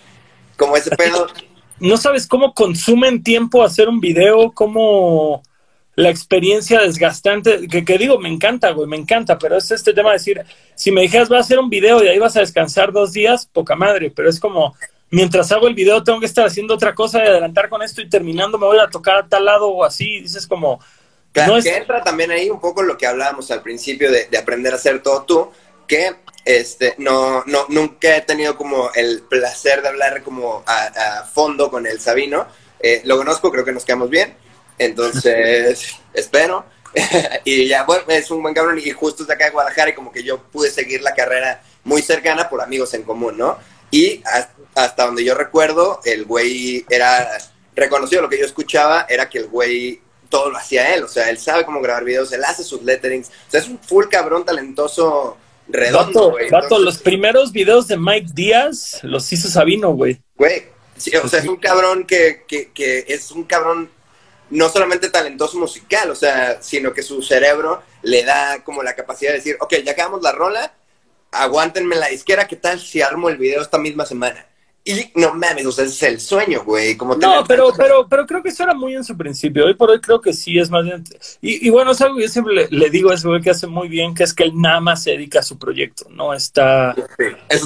como 0.55 0.77
ese 0.77 0.95
pedo 0.95 1.27
no 1.81 1.97
sabes 1.97 2.27
cómo 2.27 2.53
consumen 2.53 3.23
tiempo 3.23 3.63
hacer 3.63 3.89
un 3.89 3.99
video, 3.99 4.51
cómo 4.51 5.41
la 5.95 6.09
experiencia 6.09 6.79
desgastante, 6.79 7.67
que, 7.67 7.83
que, 7.83 7.97
digo, 7.97 8.17
me 8.19 8.29
encanta, 8.29 8.71
güey, 8.71 8.87
me 8.87 8.97
encanta, 8.97 9.37
pero 9.37 9.57
es 9.57 9.71
este 9.71 9.93
tema 9.93 10.09
de 10.09 10.17
decir, 10.17 10.41
si 10.75 10.91
me 10.91 11.01
dijeras, 11.01 11.27
vas 11.27 11.39
a 11.39 11.41
hacer 11.41 11.59
un 11.59 11.69
video 11.69 12.03
y 12.03 12.07
ahí 12.07 12.19
vas 12.19 12.37
a 12.37 12.41
descansar 12.41 12.91
dos 12.91 13.11
días, 13.11 13.47
poca 13.47 13.75
madre, 13.75 14.11
pero 14.15 14.29
es 14.29 14.39
como, 14.39 14.75
mientras 15.09 15.51
hago 15.51 15.67
el 15.67 15.73
video 15.73 16.03
tengo 16.03 16.19
que 16.19 16.27
estar 16.27 16.45
haciendo 16.45 16.75
otra 16.75 16.93
cosa 16.93 17.19
y 17.19 17.27
adelantar 17.27 17.67
con 17.67 17.81
esto 17.81 18.01
y 18.01 18.09
terminando 18.09 18.57
me 18.57 18.67
voy 18.67 18.79
a 18.79 18.87
tocar 18.87 19.17
a 19.17 19.27
tal 19.27 19.45
lado 19.45 19.67
o 19.69 19.83
así, 19.83 20.21
dices 20.21 20.47
como... 20.47 20.79
Claro, 21.33 21.61
que 21.61 21.77
entra 21.77 22.03
también 22.03 22.29
ahí 22.29 22.49
un 22.49 22.59
poco 22.59 22.83
lo 22.83 22.97
que 22.97 23.07
hablábamos 23.07 23.49
al 23.51 23.61
principio 23.61 24.11
de, 24.11 24.25
de 24.25 24.37
aprender 24.37 24.73
a 24.73 24.75
hacer 24.75 25.01
todo 25.01 25.23
tú, 25.23 25.49
que 25.87 26.11
este, 26.43 26.95
no, 26.97 27.43
no, 27.45 27.65
nunca 27.69 28.15
he 28.15 28.21
tenido 28.21 28.57
como 28.57 28.91
el 28.93 29.21
placer 29.21 29.81
de 29.81 29.89
hablar 29.89 30.23
como 30.23 30.63
a, 30.65 31.23
fondo 31.33 31.69
con 31.69 31.85
el 31.85 31.99
Sabino. 31.99 32.47
Eh, 32.79 33.01
lo 33.05 33.17
conozco, 33.17 33.51
creo 33.51 33.65
que 33.65 33.71
nos 33.71 33.85
quedamos 33.85 34.09
bien. 34.09 34.35
Entonces, 34.77 35.95
espero. 36.13 36.65
y 37.45 37.67
ya, 37.67 37.83
bueno, 37.83 38.03
es 38.07 38.29
un 38.31 38.41
buen 38.41 38.53
cabrón 38.53 38.79
y 38.79 38.91
justo 38.91 39.23
de 39.23 39.33
acá 39.33 39.45
de 39.45 39.51
Guadalajara 39.51 39.91
y 39.91 39.93
como 39.93 40.11
que 40.11 40.23
yo 40.23 40.43
pude 40.43 40.69
seguir 40.69 41.01
la 41.01 41.13
carrera 41.13 41.63
muy 41.83 42.01
cercana 42.01 42.49
por 42.49 42.61
amigos 42.61 42.93
en 42.93 43.03
común, 43.03 43.37
¿no? 43.37 43.57
Y 43.91 44.21
hasta 44.75 45.05
donde 45.05 45.23
yo 45.23 45.35
recuerdo, 45.35 46.01
el 46.03 46.25
güey 46.25 46.85
era 46.89 47.37
reconocido, 47.75 48.21
lo 48.21 48.29
que 48.29 48.39
yo 48.39 48.45
escuchaba 48.45 49.05
era 49.07 49.29
que 49.29 49.39
el 49.39 49.47
güey 49.47 50.01
todo 50.29 50.49
lo 50.49 50.57
hacía 50.57 50.93
él, 50.93 51.03
o 51.03 51.07
sea, 51.09 51.29
él 51.29 51.37
sabe 51.37 51.65
cómo 51.65 51.81
grabar 51.81 52.05
videos, 52.05 52.31
él 52.31 52.43
hace 52.45 52.63
sus 52.63 52.81
letterings, 52.83 53.27
o 53.27 53.51
sea, 53.51 53.59
es 53.59 53.67
un 53.67 53.79
full 53.79 54.05
cabrón 54.09 54.45
talentoso 54.45 55.37
redondo, 55.71 56.31
güey. 56.31 56.49
los 56.79 56.97
primeros 56.97 57.51
videos 57.51 57.87
de 57.87 57.97
Mike 57.97 58.31
Díaz 58.33 58.99
los 59.03 59.31
hizo 59.31 59.47
Sabino, 59.49 59.91
güey. 59.91 60.21
Güey, 60.35 60.63
o 61.23 61.27
sea, 61.27 61.39
es 61.39 61.47
un 61.47 61.57
cabrón 61.57 62.05
que, 62.05 62.43
que, 62.47 62.71
que 62.71 63.05
es 63.07 63.31
un 63.31 63.43
cabrón 63.43 63.89
no 64.51 64.69
solamente 64.69 65.09
talentoso 65.09 65.57
musical, 65.57 66.11
o 66.11 66.15
sea, 66.15 66.61
sino 66.61 66.93
que 66.93 67.01
su 67.01 67.21
cerebro 67.21 67.81
le 68.03 68.23
da 68.23 68.63
como 68.63 68.83
la 68.83 68.95
capacidad 68.95 69.31
de 69.31 69.37
decir, 69.37 69.57
ok, 69.59 69.75
ya 69.83 69.93
acabamos 69.93 70.21
la 70.21 70.33
rola, 70.33 70.73
aguántenme 71.31 71.95
la 71.95 72.07
disquera, 72.07 72.47
¿qué 72.47 72.57
tal 72.57 72.79
si 72.79 73.01
armo 73.01 73.29
el 73.29 73.37
video 73.37 73.61
esta 73.61 73.77
misma 73.77 74.05
semana? 74.05 74.45
Y 74.83 75.11
no 75.13 75.35
mames, 75.35 75.65
o 75.67 75.71
sea, 75.71 75.85
es 75.85 76.01
el 76.01 76.19
sueño, 76.19 76.63
güey. 76.63 76.97
Como 76.97 77.15
no, 77.15 77.43
pero, 77.47 77.71
pero, 77.77 78.07
pero 78.09 78.25
creo 78.25 78.41
que 78.41 78.49
eso 78.49 78.63
era 78.63 78.73
muy 78.73 78.95
en 78.95 79.03
su 79.03 79.15
principio. 79.15 79.67
Hoy 79.67 79.75
por 79.75 79.91
hoy 79.91 80.01
creo 80.01 80.19
que 80.19 80.33
sí 80.33 80.57
es 80.57 80.71
más 80.71 80.83
bien. 80.83 81.03
Y, 81.39 81.67
y 81.67 81.69
bueno, 81.69 81.91
es 81.91 82.01
algo 82.01 82.15
que 82.17 82.23
yo 82.23 82.29
siempre 82.29 82.67
le, 82.69 82.89
digo 82.89 83.11
a 83.11 83.13
ese 83.13 83.27
güey 83.27 83.41
que 83.41 83.51
hace 83.51 83.67
muy 83.67 83.87
bien, 83.87 84.15
que 84.15 84.23
es 84.23 84.33
que 84.33 84.43
él 84.43 84.53
nada 84.55 84.79
más 84.79 85.03
se 85.03 85.11
dedica 85.11 85.39
a 85.39 85.43
su 85.43 85.59
proyecto. 85.59 86.07
No 86.09 86.33
está, 86.33 86.95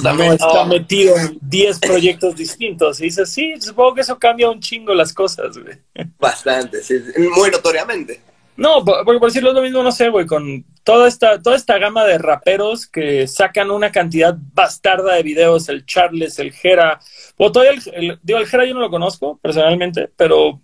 no 0.02 0.32
está 0.32 0.64
metido 0.66 1.16
en 1.16 1.38
10 1.40 1.78
proyectos 1.78 2.36
distintos. 2.36 3.00
Y 3.00 3.04
dice, 3.04 3.24
sí, 3.24 3.54
supongo 3.60 3.94
que 3.94 4.00
eso 4.02 4.18
cambia 4.18 4.50
un 4.50 4.60
chingo 4.60 4.92
las 4.92 5.14
cosas, 5.14 5.56
güey. 5.56 5.78
Bastante, 6.18 6.82
sí, 6.82 7.00
muy 7.34 7.50
notoriamente. 7.50 8.20
No, 8.56 8.84
porque 8.84 9.18
por 9.18 9.28
decirlo 9.28 9.52
lo 9.52 9.60
mismo, 9.60 9.82
no 9.82 9.92
sé, 9.92 10.08
güey, 10.08 10.26
con 10.26 10.64
toda 10.82 11.08
esta, 11.08 11.42
toda 11.42 11.56
esta 11.56 11.78
gama 11.78 12.04
de 12.04 12.16
raperos 12.16 12.86
que 12.86 13.26
sacan 13.26 13.70
una 13.70 13.92
cantidad 13.92 14.34
bastarda 14.54 15.14
de 15.14 15.22
videos, 15.22 15.68
el 15.68 15.84
Charles, 15.84 16.38
el 16.38 16.52
Jera, 16.52 16.98
o 17.36 17.52
todavía 17.52 17.78
el, 17.92 18.18
digo, 18.22 18.38
el 18.38 18.46
Jera 18.46 18.64
yo 18.64 18.72
no 18.72 18.80
lo 18.80 18.90
conozco 18.90 19.38
personalmente, 19.42 20.10
pero 20.16 20.62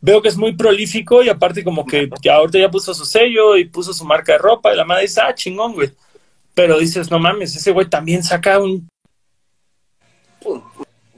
veo 0.00 0.20
que 0.20 0.28
es 0.28 0.36
muy 0.36 0.54
prolífico 0.54 1.22
y 1.22 1.28
aparte 1.28 1.62
como 1.62 1.86
que, 1.86 2.10
ahorita 2.30 2.58
ya 2.58 2.70
puso 2.70 2.92
su 2.92 3.04
sello 3.04 3.56
y 3.56 3.64
puso 3.66 3.94
su 3.94 4.04
marca 4.04 4.32
de 4.32 4.38
ropa 4.38 4.72
y 4.72 4.76
la 4.76 4.84
madre 4.84 5.02
dice, 5.02 5.20
ah, 5.20 5.34
chingón, 5.34 5.72
güey. 5.72 5.92
Pero 6.52 6.78
dices, 6.78 7.10
no 7.10 7.18
mames, 7.18 7.54
ese 7.54 7.70
güey 7.70 7.88
también 7.88 8.22
saca 8.22 8.58
un... 8.58 8.88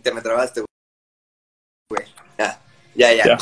Te 0.02 0.12
me 0.12 0.20
trabaste, 0.20 0.62
güey. 1.90 2.04
Ya, 2.38 2.60
ya, 2.94 3.12
ya. 3.12 3.38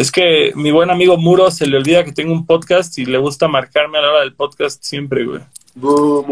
Es 0.00 0.10
que 0.10 0.52
mi 0.54 0.70
buen 0.70 0.88
amigo 0.88 1.18
Muro 1.18 1.50
se 1.50 1.66
le 1.66 1.76
olvida 1.76 2.02
que 2.02 2.12
tengo 2.12 2.32
un 2.32 2.46
podcast 2.46 2.96
y 2.96 3.04
le 3.04 3.18
gusta 3.18 3.48
marcarme 3.48 3.98
a 3.98 4.00
la 4.00 4.08
hora 4.08 4.20
del 4.20 4.32
podcast 4.32 4.82
siempre, 4.82 5.26
güey. 5.26 5.42
Muro, 5.74 6.24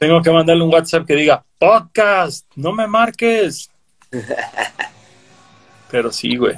Tengo 0.00 0.20
que 0.20 0.30
mandarle 0.32 0.64
un 0.64 0.74
WhatsApp 0.74 1.06
que 1.06 1.14
diga, 1.14 1.44
podcast, 1.60 2.44
no 2.56 2.72
me 2.72 2.88
marques. 2.88 3.70
Pero 5.92 6.10
sí, 6.10 6.34
güey. 6.34 6.56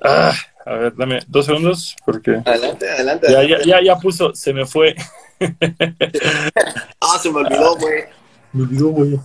Ah, 0.00 0.34
a 0.64 0.74
ver, 0.74 0.94
dame 0.94 1.18
dos 1.26 1.46
segundos 1.46 1.96
porque... 2.06 2.40
Adelante, 2.44 2.88
adelante. 2.88 3.26
Ya, 3.28 3.42
ya, 3.42 3.64
ya, 3.64 3.82
ya 3.82 3.96
puso, 3.98 4.36
se 4.36 4.54
me 4.54 4.66
fue. 4.66 4.94
ah, 7.00 7.18
se 7.20 7.28
me 7.28 7.38
olvidó, 7.38 7.74
güey. 7.74 8.04
Me 8.52 8.62
olvidó, 8.62 8.86
güey. 8.90 9.18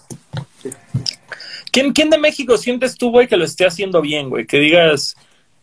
¿Quién, 1.71 1.93
¿Quién 1.93 2.09
de 2.09 2.17
México 2.17 2.57
sientes 2.57 2.97
tú, 2.97 3.11
güey, 3.11 3.27
que 3.27 3.37
lo 3.37 3.45
esté 3.45 3.67
haciendo 3.67 4.01
bien, 4.01 4.31
güey? 4.31 4.47
Que 4.47 4.57
digas, 4.57 5.15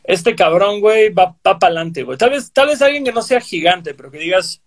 este 0.04 0.34
cabrón, 0.34 0.80
güey, 0.80 1.10
va, 1.10 1.36
va 1.46 1.58
para 1.58 1.66
adelante, 1.66 2.02
güey. 2.02 2.18
Tal 2.18 2.30
vez, 2.30 2.50
tal 2.52 2.68
vez 2.68 2.82
alguien 2.82 3.04
que 3.04 3.12
no 3.12 3.22
sea 3.22 3.40
gigante, 3.40 3.94
pero 3.94 4.10
que 4.10 4.18
digas 4.18 4.60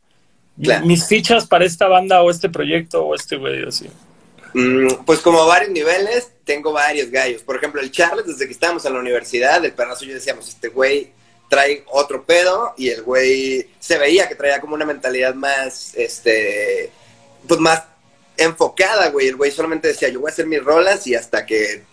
mis 0.55 1.05
fichas 1.05 1.45
para 1.45 1.65
esta 1.65 1.87
banda 1.87 2.21
o 2.21 2.29
este 2.29 2.49
proyecto 2.49 3.03
o 3.03 3.15
este 3.15 3.35
güey, 3.35 3.63
así. 3.67 3.89
Mm, 4.53 5.03
pues 5.05 5.19
como 5.19 5.45
varios 5.45 5.71
niveles, 5.71 6.31
tengo 6.45 6.71
varios 6.71 7.11
gallos. 7.11 7.41
Por 7.41 7.57
ejemplo, 7.57 7.81
el 7.81 7.91
Charles, 7.91 8.25
desde 8.25 8.45
que 8.45 8.53
estábamos 8.53 8.85
en 8.85 8.93
la 8.93 8.99
universidad, 8.99 9.63
el 9.65 9.73
perrazo 9.73 10.05
yo 10.05 10.13
decíamos, 10.13 10.47
este 10.47 10.69
güey 10.69 11.11
trae 11.49 11.83
otro 11.91 12.23
pedo 12.23 12.73
y 12.77 12.89
el 12.89 13.03
güey 13.03 13.67
se 13.79 13.97
veía 13.97 14.27
que 14.27 14.35
traía 14.35 14.61
como 14.61 14.75
una 14.75 14.85
mentalidad 14.85 15.35
más, 15.35 15.93
este, 15.95 16.89
pues 17.47 17.59
más 17.59 17.83
enfocada, 18.37 19.09
güey. 19.09 19.27
El 19.27 19.35
güey 19.35 19.51
solamente 19.51 19.89
decía, 19.89 20.07
yo 20.07 20.21
voy 20.21 20.29
a 20.29 20.33
hacer 20.33 20.47
mis 20.47 20.63
rolas 20.63 21.05
y 21.05 21.15
hasta 21.15 21.45
que 21.45 21.83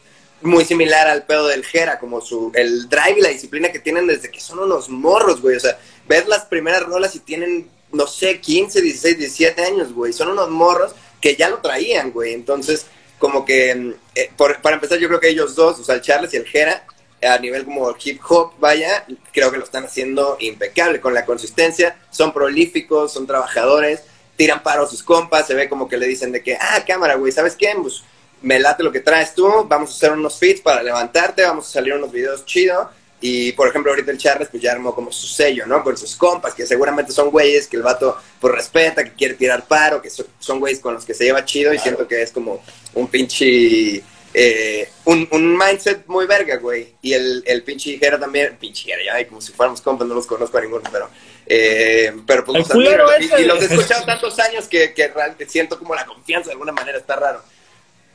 muy 0.43 0.65
similar 0.65 1.09
al 1.09 1.25
pedo 1.25 1.49
del 1.49 1.65
Jera, 1.65 1.99
como 1.99 2.21
su, 2.21 2.53
el 2.55 2.89
drive 2.89 3.17
y 3.19 3.23
la 3.23 3.29
disciplina 3.29 3.73
que 3.73 3.79
tienen 3.79 4.07
desde 4.07 4.31
que 4.31 4.41
son 4.41 4.59
unos 4.59 4.89
morros, 4.89 5.41
güey. 5.41 5.57
O 5.57 5.61
sea, 5.61 5.79
ver 6.09 6.29
las 6.29 6.45
primeras 6.47 6.83
rolas 6.83 7.15
y 7.15 7.21
tienen, 7.21 7.69
no 7.93 8.07
sé, 8.07 8.41
15, 8.41 8.81
16, 8.81 9.19
17 9.19 9.63
años, 9.63 9.93
güey. 9.93 10.13
Son 10.13 10.29
unos 10.29 10.51
morros 10.51 10.95
que 11.21 11.37
ya 11.37 11.49
lo 11.49 11.59
traían, 11.59 12.11
güey. 12.11 12.35
Entonces, 12.35 12.87
como 13.19 13.45
que, 13.45 13.75
mm, 13.75 13.95
eh, 14.15 14.31
para 14.37 14.75
empezar, 14.75 14.99
yo 14.99 15.09
creo 15.09 15.21
que 15.21 15.29
ellos 15.29 15.55
dos, 15.55 15.79
o 15.79 15.85
sea, 15.85 15.95
el 15.95 16.03
Charles 16.03 16.35
y 16.35 16.37
el 16.37 16.47
Jera, 16.47 16.85
a 17.23 17.39
nivel 17.39 17.65
como 17.65 17.95
hip 18.03 18.21
hop, 18.29 18.55
vaya, 18.59 19.07
creo 19.33 19.51
que 19.53 19.59
lo 19.59 19.65
están 19.65 19.85
haciendo 19.85 20.37
impecable 20.41 21.01
con 21.01 21.15
la 21.15 21.25
consistencia. 21.25 21.97
Son 22.11 22.33
prolíficos, 22.33 23.13
son 23.13 23.27
trabajadores, 23.27 24.03
tiran 24.37 24.63
paro 24.63 24.85
a 24.85 24.89
sus 24.89 25.03
compas, 25.03 25.47
se 25.47 25.55
ve 25.55 25.69
como 25.69 25.89
que 25.89 25.97
le 25.97 26.07
dicen 26.09 26.33
de 26.33 26.43
que, 26.43 26.57
ah, 26.57 26.85
cámara, 26.87 27.15
güey, 27.15 27.31
¿sabes 27.31 27.55
qué? 27.55 27.73
Pues 27.81 28.03
me 28.43 28.59
late 28.59 28.83
lo 28.83 28.93
que 28.93 29.01
traes 29.01 29.35
tú, 29.35 29.67
vamos 29.69 29.91
a 29.91 29.95
hacer 29.95 30.13
unos 30.13 30.39
feeds 30.39 30.61
para 30.61 30.83
levantarte, 30.83 31.43
vamos 31.43 31.69
a 31.69 31.73
salir 31.73 31.95
unos 31.95 32.13
videos 32.13 32.45
chidos. 32.45 32.89
Y, 33.25 33.53
por 33.53 33.69
ejemplo, 33.69 33.93
ahorita 33.93 34.11
el 34.11 34.19
Charles 34.19 34.49
pues 34.51 34.61
ya 34.61 34.73
armó 34.73 34.93
como 34.97 35.13
su 35.13 35.29
sello, 35.29 35.65
¿no? 35.65 35.85
Con 35.85 35.97
sus 35.97 36.17
compas, 36.17 36.55
que 36.55 36.67
seguramente 36.67 37.13
son 37.13 37.31
güeyes 37.31 37.69
que 37.69 37.77
el 37.77 37.85
vato 37.85 38.17
pues 38.41 38.53
respeta, 38.53 39.05
que 39.05 39.13
quiere 39.13 39.35
tirar 39.35 39.65
paro, 39.69 40.03
que 40.03 40.11
son, 40.11 40.59
güeyes 40.59 40.81
con 40.81 40.95
los 40.95 41.05
que 41.05 41.15
se 41.15 41.25
lleva 41.25 41.45
chido 41.45 41.73
y 41.73 41.79
siento 41.79 42.07
que 42.09 42.21
es 42.21 42.33
como 42.33 42.63
un 42.95 43.07
pinche... 43.07 44.03
Eh, 44.35 44.89
un, 45.05 45.29
un, 45.31 45.57
mindset 45.57 46.07
muy 46.07 46.27
verga, 46.27 46.57
güey. 46.57 46.95
Y 47.01 47.13
el, 47.13 47.45
el 47.47 47.63
pinche 47.63 47.97
Jera 47.99 48.19
también, 48.19 48.57
pinche 48.59 48.85
Jera, 48.91 49.21
ya, 49.21 49.29
como 49.29 49.41
si 49.41 49.53
fuéramos 49.53 49.81
compas, 49.83 50.09
no 50.09 50.15
los 50.15 50.27
conozco 50.27 50.59
a 50.59 50.61
ninguno, 50.61 50.83
pero... 50.91 51.09
Eh, 51.47 52.13
pero 52.27 52.45
pues 52.45 52.67
los 52.69 53.41
y, 53.41 53.45
los 53.45 53.63
he 53.63 53.67
escuchado 53.67 54.05
tantos 54.05 54.39
años 54.41 54.67
que, 54.67 54.95
que 54.95 55.47
siento 55.47 55.79
como 55.79 55.95
la 55.95 56.07
confianza 56.07 56.49
de 56.49 56.53
alguna 56.53 56.73
manera, 56.73 56.99
está 56.99 57.15
raro 57.15 57.43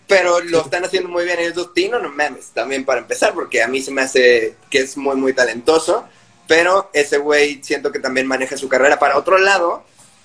pero 0.08 0.39
lo 0.39 0.62
están 0.62 0.86
haciendo 0.86 1.10
muy 1.10 1.26
bien 1.26 1.39
ellos 1.39 1.53
dos. 1.53 1.74
Tino, 1.74 1.99
no 1.99 2.10
mames, 2.10 2.47
también 2.53 2.86
para 2.86 3.01
empezar, 3.01 3.34
porque 3.34 3.62
a 3.62 3.68
mí 3.68 3.82
se 3.82 3.91
me 3.91 4.01
hace 4.01 4.55
que 4.70 4.80
es 4.80 4.95
muy, 4.97 5.16
muy 5.16 5.34
talentoso, 5.34 6.05
pero 6.47 6.89
ese 6.93 7.18
güey 7.18 7.62
siento 7.62 7.91
que 7.91 7.99
también 7.99 8.26
maneja 8.26 8.58
su 8.58 8.70
carrera 8.70 8.97
para 8.97 9.18
otro 9.18 9.38
lado, 9.38 9.84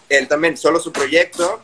él 0.09 0.28
también, 0.28 0.57
solo 0.57 0.78
su 0.78 0.93
proyecto, 0.93 1.61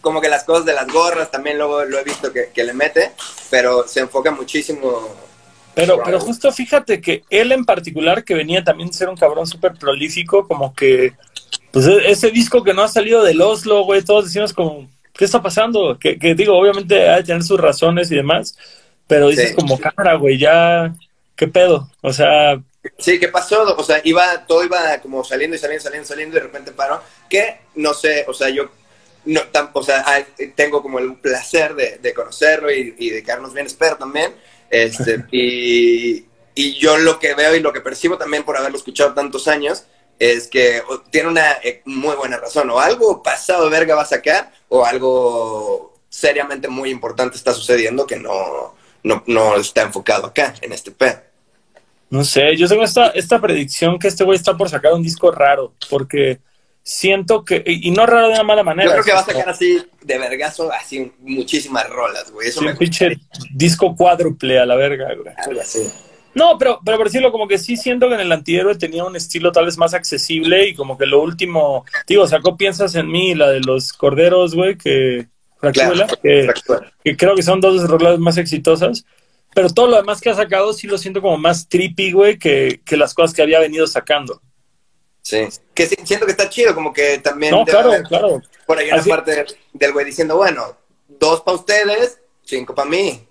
como 0.00 0.20
que 0.20 0.28
las 0.28 0.44
cosas 0.44 0.66
de 0.66 0.74
las 0.74 0.86
gorras 0.86 1.30
también 1.30 1.56
luego 1.56 1.84
lo 1.84 1.98
he 1.98 2.04
visto 2.04 2.30
que, 2.32 2.64
le 2.64 2.72
mete, 2.74 3.12
pero 3.50 3.88
se 3.88 4.00
enfoca 4.00 4.30
muchísimo. 4.30 5.08
Pero, 5.74 6.00
pero 6.04 6.20
justo 6.20 6.52
fíjate 6.52 7.00
que 7.00 7.24
él 7.30 7.52
en 7.52 7.64
particular, 7.64 8.22
que 8.22 8.34
venía 8.34 8.62
también 8.62 8.90
de 8.90 8.96
ser 8.96 9.08
un 9.08 9.16
cabrón 9.16 9.46
súper 9.46 9.74
prolífico, 9.74 10.46
como 10.46 10.74
que, 10.74 11.14
pues 11.70 11.86
e-, 11.86 12.10
ese 12.10 12.30
disco 12.30 12.62
que 12.62 12.74
no 12.74 12.82
ha 12.82 12.88
salido 12.88 13.22
del 13.22 13.40
Oslo, 13.40 13.84
güey, 13.84 14.02
todos 14.02 14.26
decimos 14.26 14.52
como, 14.52 14.88
¿qué 15.16 15.24
está 15.24 15.42
pasando? 15.42 15.98
Que, 15.98 16.16
digo, 16.34 16.56
obviamente 16.56 17.08
hay 17.08 17.22
que 17.22 17.28
tener 17.28 17.42
sus 17.42 17.60
razones 17.60 18.10
y 18.10 18.16
demás, 18.16 18.56
pero 19.06 19.28
dices 19.28 19.54
como 19.54 19.78
cámara, 19.78 20.14
güey, 20.14 20.38
ya, 20.38 20.92
¿qué 21.34 21.48
pedo? 21.48 21.90
O 22.02 22.12
sea... 22.12 22.60
Sí, 22.98 23.18
¿qué 23.18 23.28
pasó? 23.28 23.74
O 23.76 23.82
sea, 23.82 24.00
iba, 24.04 24.46
todo 24.46 24.64
iba 24.64 24.98
como 25.00 25.24
saliendo 25.24 25.56
y 25.56 25.58
saliendo, 25.58 25.82
saliendo, 25.82 26.06
saliendo 26.06 26.36
y 26.36 26.40
de 26.40 26.46
repente 26.46 26.70
paró. 26.70 27.02
Que, 27.28 27.58
no 27.74 27.92
sé, 27.94 28.24
o 28.28 28.32
sea, 28.32 28.48
yo 28.48 28.70
no, 29.24 29.40
o 29.72 29.82
sea, 29.82 30.04
tengo 30.54 30.82
como 30.82 31.00
el 31.00 31.16
placer 31.16 31.74
de, 31.74 32.14
conocerlo 32.14 32.70
y, 32.70 33.10
de 33.10 33.22
quedarnos 33.24 33.52
bien, 33.52 33.66
espero 33.66 33.96
también. 33.96 34.32
Este, 34.70 35.24
y, 35.32 36.26
y 36.54 36.74
yo 36.74 36.96
lo 36.96 37.18
que 37.18 37.34
veo 37.34 37.56
y 37.56 37.60
lo 37.60 37.72
que 37.72 37.80
percibo 37.80 38.16
también 38.16 38.44
por 38.44 38.56
haberlo 38.56 38.78
escuchado 38.78 39.14
tantos 39.14 39.48
años 39.48 39.84
es 40.18 40.48
que 40.48 40.82
tiene 41.10 41.28
una 41.28 41.52
eh, 41.62 41.82
muy 41.84 42.14
buena 42.16 42.38
razón. 42.38 42.70
O 42.70 42.78
algo 42.78 43.22
pasado 43.22 43.64
de 43.64 43.70
verga 43.70 43.94
va 43.94 44.02
a 44.02 44.06
sacar, 44.06 44.52
o 44.68 44.84
algo 44.84 45.94
seriamente 46.08 46.68
muy 46.68 46.90
importante 46.90 47.36
está 47.36 47.52
sucediendo 47.52 48.06
que 48.06 48.16
no, 48.16 48.74
no, 49.02 49.56
está 49.56 49.82
enfocado 49.82 50.26
acá, 50.26 50.54
en 50.62 50.72
este 50.72 50.90
P. 50.90 51.14
No 52.08 52.24
sé, 52.24 52.56
yo 52.56 52.68
tengo 52.68 52.84
esta, 52.84 53.08
esta 53.08 53.40
predicción 53.40 53.98
que 53.98 54.08
este 54.08 54.24
güey 54.24 54.36
está 54.36 54.56
por 54.56 54.70
sacar 54.70 54.92
un 54.94 55.02
disco 55.02 55.30
raro, 55.30 55.74
porque 55.90 56.38
siento 56.82 57.44
que, 57.44 57.64
y 57.66 57.90
no 57.90 58.06
raro 58.06 58.28
de 58.28 58.34
una 58.34 58.44
mala 58.44 58.62
manera. 58.62 58.88
Yo 58.88 58.92
creo 58.92 59.04
que 59.04 59.12
va 59.12 59.20
a 59.20 59.24
sacar 59.24 59.48
así 59.48 59.84
de 60.02 60.18
vergazo, 60.18 60.72
así 60.72 61.12
muchísimas 61.18 61.88
rolas, 61.90 62.30
güey. 62.30 62.48
Eso 62.48 62.60
un 62.60 62.76
pinche 62.76 63.18
disco 63.50 63.94
cuádruple 63.96 64.58
a 64.58 64.64
la 64.64 64.76
verga, 64.76 65.12
güey. 65.14 65.34
Algo 65.36 65.60
así. 65.60 65.90
No, 66.36 66.58
pero, 66.58 66.80
pero 66.84 66.98
por 66.98 67.06
decirlo, 67.06 67.32
como 67.32 67.48
que 67.48 67.56
sí 67.56 67.78
siento 67.78 68.08
que 68.08 68.14
en 68.14 68.20
el 68.20 68.30
antihéroe 68.30 68.76
tenía 68.76 69.02
un 69.04 69.16
estilo 69.16 69.52
tal 69.52 69.64
vez 69.64 69.78
más 69.78 69.94
accesible 69.94 70.68
y 70.68 70.74
como 70.74 70.98
que 70.98 71.06
lo 71.06 71.22
último, 71.22 71.86
digo, 72.06 72.28
sacó 72.28 72.58
Piensas 72.58 72.94
en 72.94 73.10
mí, 73.10 73.34
la 73.34 73.48
de 73.48 73.60
los 73.60 73.94
corderos, 73.94 74.54
güey, 74.54 74.76
que, 74.76 75.28
que, 77.02 77.16
creo 77.16 77.34
que 77.34 77.42
son 77.42 77.62
dos 77.62 77.80
de 77.80 77.88
sus 77.88 78.18
más 78.18 78.36
exitosas, 78.36 79.06
pero 79.54 79.70
todo 79.70 79.86
lo 79.86 79.96
demás 79.96 80.20
que 80.20 80.28
ha 80.28 80.34
sacado 80.34 80.74
sí 80.74 80.86
lo 80.86 80.98
siento 80.98 81.22
como 81.22 81.38
más 81.38 81.70
trippy, 81.70 82.12
güey, 82.12 82.38
que, 82.38 82.82
que 82.84 82.98
las 82.98 83.14
cosas 83.14 83.34
que 83.34 83.40
había 83.40 83.58
venido 83.58 83.86
sacando. 83.86 84.42
Sí, 85.22 85.48
que 85.72 85.86
siento 85.86 86.26
que 86.26 86.32
está 86.32 86.50
chido, 86.50 86.74
como 86.74 86.92
que 86.92 87.18
también... 87.18 87.52
No, 87.52 87.64
claro, 87.64 87.92
claro. 88.06 88.42
Por 88.66 88.76
ahí 88.76 88.90
una 88.92 89.02
parte 89.02 89.46
del 89.72 89.92
güey 89.94 90.04
diciendo, 90.04 90.36
bueno, 90.36 90.76
dos 91.08 91.40
para 91.40 91.56
ustedes, 91.56 92.20
cinco 92.42 92.74
para 92.74 92.90
mí. 92.90 93.25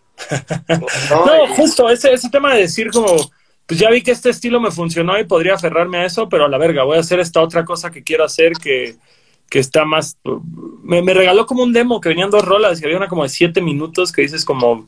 No, 1.10 1.56
justo, 1.56 1.90
ese, 1.90 2.14
ese 2.14 2.30
tema 2.30 2.54
de 2.54 2.62
decir 2.62 2.90
como, 2.92 3.16
pues 3.66 3.80
ya 3.80 3.90
vi 3.90 4.02
que 4.02 4.12
este 4.12 4.30
estilo 4.30 4.60
me 4.60 4.72
funcionó 4.72 5.20
y 5.20 5.26
podría 5.26 5.56
aferrarme 5.56 5.98
a 6.00 6.06
eso, 6.06 6.30
pero 6.30 6.46
a 6.46 6.50
la 6.50 6.58
verga, 6.58 6.84
voy 6.84 6.98
a 6.98 7.02
hacer 7.02 7.20
esta 7.20 7.42
otra 7.42 7.66
cosa 7.66 7.92
que 7.92 8.04
quiero 8.04 8.24
hacer 8.24 8.54
que, 8.54 8.96
que 9.50 9.60
está 9.60 9.86
más... 9.86 10.18
Me, 10.84 11.02
regaló 11.14 11.46
como 11.46 11.64
un 11.64 11.74
demo 11.74 12.00
que 12.02 12.10
venían 12.10 12.30
dos 12.30 12.46
rolas 12.46 12.82
y 12.82 12.86
había 12.86 12.98
una 12.98 13.08
como 13.08 13.24
de 13.24 13.30
siete 13.30 13.62
minutos 13.62 14.12
que 14.12 14.22
dices 14.22 14.46
como, 14.46 14.86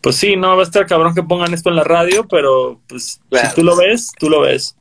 pues 0.00 0.16
sí, 0.16 0.36
no, 0.36 0.56
va 0.56 0.62
a 0.62 0.66
estar 0.66 0.86
cabrón 0.86 1.14
que 1.14 1.22
pongan 1.22 1.54
esto 1.54 1.70
en 1.70 1.76
la 1.76 1.84
radio, 1.84 2.26
pero 2.28 2.80
pues 2.86 3.20
si 3.30 3.54
tú 3.54 3.64
lo 3.64 3.76
ves, 3.76 4.12
tú 4.18 4.30
lo 4.30 4.40
ves. 4.40 4.76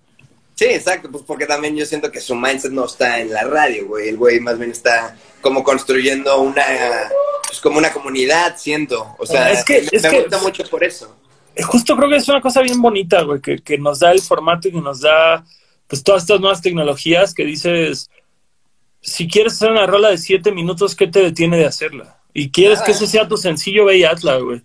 Sí, 0.59 0.65
exacto, 0.65 1.09
pues 1.09 1.23
porque 1.25 1.45
también 1.45 1.73
yo 1.77 1.85
siento 1.85 2.11
que 2.11 2.19
su 2.19 2.35
mindset 2.35 2.73
no 2.73 2.83
está 2.85 3.19
en 3.21 3.31
la 3.31 3.43
radio, 3.45 3.87
güey. 3.87 4.09
El 4.09 4.17
güey 4.17 4.41
más 4.41 4.57
bien 4.59 4.71
está 4.71 5.15
como 5.39 5.63
construyendo 5.63 6.37
una 6.41 6.65
pues, 7.47 7.61
como 7.61 7.77
una 7.77 7.93
comunidad, 7.93 8.57
siento. 8.57 9.15
O 9.19 9.25
sea, 9.25 9.49
Es 9.51 9.63
que- 9.63 9.83
me, 9.83 9.87
es 9.93 10.03
me 10.03 10.09
que- 10.09 10.19
gusta 10.23 10.39
mucho 10.39 10.63
por 10.69 10.83
eso. 10.83 11.15
Justo 11.63 11.95
creo 11.95 12.09
que 12.09 12.17
es 12.17 12.27
una 12.27 12.41
cosa 12.41 12.61
bien 12.61 12.81
bonita, 12.81 13.21
güey, 13.21 13.39
que, 13.39 13.59
que 13.59 13.77
nos 13.77 13.99
da 13.99 14.11
el 14.11 14.21
formato 14.21 14.67
y 14.67 14.71
que 14.73 14.81
nos 14.81 14.99
da, 14.99 15.45
pues, 15.87 16.03
todas 16.03 16.23
estas 16.23 16.41
nuevas 16.41 16.61
tecnologías 16.61 17.33
que 17.33 17.45
dices, 17.45 18.09
si 18.99 19.29
quieres 19.29 19.53
hacer 19.53 19.71
una 19.71 19.87
rola 19.87 20.09
de 20.09 20.17
siete 20.17 20.51
minutos, 20.51 20.93
¿qué 20.93 21.07
te 21.07 21.21
detiene 21.21 21.55
de 21.57 21.67
hacerla? 21.67 22.17
Y 22.33 22.51
quieres 22.51 22.79
Nada. 22.79 22.85
que 22.85 22.91
ese 22.91 23.07
sea 23.07 23.29
tu 23.29 23.37
sencillo, 23.37 23.85
ve 23.85 23.97
y 23.97 24.03
hazla, 24.03 24.37
güey. 24.39 24.61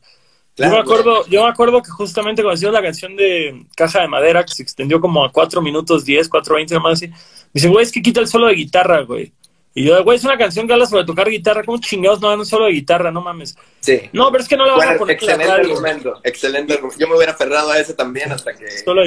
Claro, 0.57 0.73
yo, 0.73 0.77
me 0.77 0.83
acuerdo, 0.83 1.27
yo 1.27 1.43
me 1.43 1.49
acuerdo 1.51 1.83
que 1.83 1.91
justamente 1.91 2.43
cuando 2.43 2.57
hicimos 2.57 2.75
la 2.75 2.83
canción 2.83 3.17
de 3.17 3.65
Caja 3.77 4.03
de 4.03 4.09
Madera, 4.09 4.45
que 4.45 4.55
se 4.55 4.63
extendió 4.63 5.01
como 5.01 5.25
a 5.25 5.33
4 5.33 5.61
minutos 5.61 6.05
10, 6.05 6.29
4, 6.29 6.55
20, 6.55 6.79
más 6.79 6.93
así, 6.93 7.09
me 7.09 7.15
dice, 7.53 7.69
güey, 7.69 7.85
es 7.85 7.91
que 7.91 8.03
quita 8.03 8.21
el 8.21 8.29
solo 8.29 8.47
de 8.47 8.55
guitarra, 8.55 9.01
güey. 9.03 9.33
Y 9.77 9.83
yo, 9.83 10.05
güey, 10.05 10.17
es 10.17 10.25
una 10.25 10.39
canción 10.39 10.69
que 10.69 10.73
habla 10.73 10.87
sobre 10.87 11.05
tocar 11.05 11.29
guitarra, 11.29 11.65
¿cómo 11.65 11.79
chingados 11.79 12.21
no 12.21 12.29
dan 12.29 12.39
un 12.39 12.47
solo 12.47 12.67
de 12.67 12.73
guitarra? 12.73 13.11
No 13.11 13.21
mames. 13.21 13.57
Sí. 13.81 14.03
No, 14.13 14.31
pero 14.31 14.45
es 14.45 14.49
que 14.49 14.57
no 14.57 14.65
la 14.65 14.75
van 14.75 14.83
a 14.83 14.87
Bueno, 14.87 14.99
poner 15.01 15.17
excelente 15.17 15.47
radio. 15.47 15.71
argumento, 15.73 16.21
excelente 16.23 16.73
argumento. 16.75 17.01
Yo 17.01 17.09
me 17.09 17.17
hubiera 17.17 17.33
aferrado 17.33 17.73
a 17.73 17.79
ese 17.81 17.95
también 17.95 18.31
hasta 18.31 18.55
que... 18.55 18.71
Solo 18.71 19.03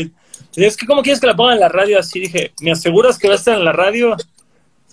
es 0.55 0.75
que, 0.75 0.85
¿cómo 0.85 1.01
quieres 1.01 1.21
que 1.21 1.27
la 1.27 1.35
ponga 1.35 1.53
en 1.53 1.61
la 1.61 1.69
radio 1.69 1.97
así? 1.97 2.19
Dije, 2.19 2.51
¿me 2.59 2.71
aseguras 2.71 3.17
que 3.17 3.29
va 3.29 3.35
a 3.35 3.37
estar 3.37 3.57
en 3.57 3.63
la 3.63 3.71
radio? 3.71 4.17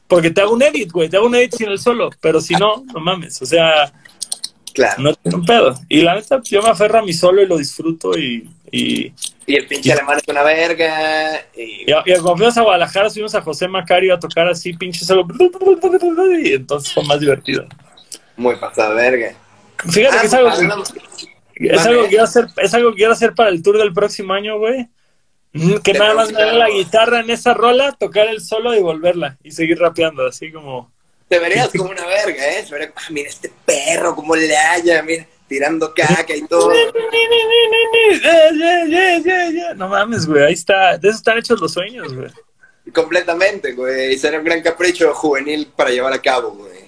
Porque 0.07 0.31
te 0.31 0.41
hago 0.41 0.53
un 0.53 0.63
edit, 0.63 0.93
güey, 0.93 1.09
te 1.09 1.17
hago 1.17 1.27
un 1.27 1.35
edit 1.35 1.55
sin 1.55 1.69
el 1.69 1.79
solo. 1.79 2.11
Pero 2.21 2.41
si 2.41 2.55
no, 2.55 2.85
no 2.93 3.01
mames. 3.01 3.43
O 3.43 3.47
sea, 3.47 3.93
Claro. 4.75 5.01
no 5.03 5.13
un 5.25 5.47
pedo. 5.47 5.75
Y 5.89 6.03
la 6.03 6.17
neta, 6.17 6.41
yo 6.45 6.61
me 6.63 6.69
aferro 6.69 6.99
a 6.99 7.03
mi 7.03 7.13
solo 7.13 7.41
y 7.41 7.47
lo 7.47 7.57
disfruto. 7.57 8.19
Y, 8.19 8.51
y, 8.73 9.13
Y 9.47 9.55
el 9.57 9.67
pinche 9.67 9.93
alemán 9.93 10.19
es 10.19 10.25
una 10.29 10.43
verga. 10.43 11.41
Y... 11.57 11.63
y, 11.63 11.91
y 11.91 12.13
cuando 12.15 12.37
fuimos 12.37 12.59
a 12.59 12.63
Guadalajara, 12.63 13.09
subimos 13.09 13.35
a 13.37 13.41
José 13.43 13.69
Macario 13.69 14.13
a 14.15 14.19
tocar 14.19 14.49
así, 14.49 14.73
pinche 14.73 15.05
solo. 15.05 15.27
Y 16.43 16.53
entonces 16.55 16.93
fue 16.93 17.05
más 17.05 17.21
divertido. 17.21 17.67
Muy 18.37 18.57
pasado 18.57 18.95
verga. 18.97 19.33
Fíjate 19.89 20.19
que 20.21 20.27
es 20.27 20.35
algo, 20.35 20.49
hablamos- 20.51 20.95
es 21.55 21.87
algo 21.87 22.03
que 22.03 22.09
quiero 22.09 22.25
hacer, 22.25 22.47
es 22.57 22.75
algo 22.75 22.91
que 22.91 22.97
quiero 22.97 23.13
hacer 23.13 23.35
para 23.35 23.51
el 23.51 23.63
tour 23.63 23.79
del 23.79 23.93
próximo 23.93 24.33
año, 24.33 24.59
güey. 24.59 24.89
Mm, 25.53 25.75
Que 25.85 25.93
nada 25.93 26.15
más 26.15 26.33
me 26.33 26.53
la 26.53 26.69
guitarra 26.69 27.21
en 27.21 27.31
esa 27.31 27.55
rola, 27.55 27.93
tocar 27.93 28.27
el 28.27 28.41
solo 28.41 28.75
y 28.75 28.81
volverla. 28.81 29.37
Y 29.45 29.53
seguir 29.53 29.79
rapeando, 29.79 30.27
así 30.27 30.51
como. 30.51 30.93
Te 31.29 31.39
verías 31.39 31.71
como 31.71 31.91
una 31.91 32.07
verga, 32.07 32.47
¿eh? 32.47 32.65
Se 32.65 32.73
vería, 32.73 32.93
ah, 32.95 33.03
mira 33.11 33.29
este 33.29 33.51
perro, 33.65 34.15
cómo 34.15 34.37
le 34.37 34.57
haya, 34.57 35.03
mira, 35.03 35.27
tirando 35.49 35.93
caca 35.95 36.35
y 36.35 36.43
todo. 36.47 36.71
No 39.77 39.89
mames, 39.89 40.27
güey, 40.27 40.45
ahí 40.45 40.53
está. 40.53 40.99
De 40.99 41.09
eso 41.09 41.19
están 41.19 41.39
hechos 41.39 41.61
los 41.61 41.73
sueños, 41.73 42.15
güey. 42.15 42.31
Completamente, 42.93 43.73
güey. 43.73 44.15
Y 44.15 44.19
sería 44.19 44.39
un 44.39 44.45
gran 44.45 44.63
capricho 44.63 45.13
juvenil 45.15 45.73
para 45.75 45.91
llevar 45.91 46.13
a 46.13 46.21
cabo, 46.21 46.51
güey. 46.53 46.85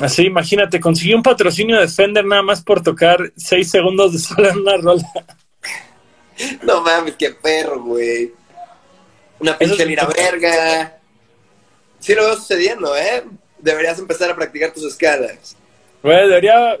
Así, 0.00 0.24
imagínate, 0.24 0.80
conseguí 0.80 1.14
un 1.14 1.22
patrocinio 1.22 1.80
de 1.80 1.88
Fender 1.88 2.24
nada 2.24 2.42
más 2.42 2.62
por 2.62 2.82
tocar 2.82 3.32
seis 3.36 3.70
segundos 3.70 4.12
de 4.12 4.18
solo 4.18 4.50
en 4.50 4.58
una 4.58 4.76
rola. 4.76 5.02
No 6.62 6.82
mames, 6.82 7.16
qué 7.18 7.30
perro, 7.30 7.82
güey. 7.82 8.32
Una 9.40 9.58
pinche 9.58 9.84
lira 9.84 10.06
verga. 10.06 11.00
Sí 11.98 12.14
lo 12.14 12.26
veo 12.26 12.36
sucediendo, 12.36 12.96
¿eh? 12.96 13.24
Deberías 13.60 13.98
empezar 13.98 14.30
a 14.30 14.36
practicar 14.36 14.72
tus 14.72 14.84
escalas. 14.84 15.56
Güey, 16.02 16.28
debería. 16.28 16.76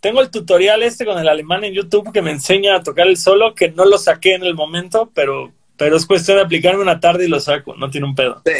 Tengo 0.00 0.20
el 0.22 0.30
tutorial 0.30 0.82
este 0.82 1.04
con 1.04 1.18
el 1.18 1.28
alemán 1.28 1.62
en 1.64 1.74
YouTube 1.74 2.12
que 2.12 2.22
me 2.22 2.30
enseña 2.30 2.76
a 2.76 2.82
tocar 2.82 3.06
el 3.06 3.16
solo, 3.18 3.54
que 3.54 3.68
no 3.70 3.84
lo 3.84 3.98
saqué 3.98 4.34
en 4.34 4.44
el 4.44 4.54
momento, 4.54 5.10
pero, 5.14 5.52
pero 5.76 5.96
es 5.96 6.06
cuestión 6.06 6.38
de 6.38 6.44
aplicarme 6.44 6.80
una 6.82 7.00
tarde 7.00 7.26
y 7.26 7.28
lo 7.28 7.38
saco, 7.38 7.74
no 7.76 7.90
tiene 7.90 8.06
un 8.06 8.14
pedo. 8.14 8.40
Sí, 8.46 8.52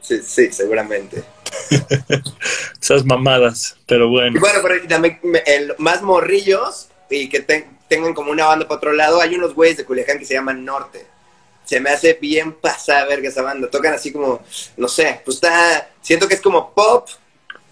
sí, 0.00 0.22
sí, 0.22 0.52
seguramente. 0.52 1.24
Esas 2.80 3.04
mamadas, 3.04 3.76
pero 3.86 4.06
Y 4.06 4.10
bueno. 4.10 4.40
bueno, 4.40 4.60
pero 4.62 4.86
también 4.88 5.20
el, 5.46 5.74
más 5.78 6.02
morrillos 6.02 6.88
y 7.10 7.28
que 7.28 7.40
ten- 7.40 7.76
tengan 7.88 8.14
como 8.14 8.30
una 8.30 8.46
banda 8.46 8.66
para 8.66 8.78
otro 8.78 8.92
lado, 8.92 9.20
hay 9.20 9.34
unos 9.34 9.54
güeyes 9.54 9.76
de 9.76 9.84
Culiacán 9.84 10.18
que 10.18 10.24
se 10.24 10.34
llaman 10.34 10.64
Norte. 10.64 11.06
Se 11.68 11.80
me 11.80 11.90
hace 11.90 12.14
bien 12.14 12.52
pasada 12.54 13.04
verga 13.04 13.28
esa 13.28 13.42
banda. 13.42 13.68
Tocan 13.68 13.92
así 13.92 14.10
como, 14.10 14.40
no 14.78 14.88
sé, 14.88 15.20
pues 15.22 15.34
está, 15.36 15.90
siento 16.00 16.26
que 16.26 16.32
es 16.34 16.40
como 16.40 16.72
pop, 16.72 17.06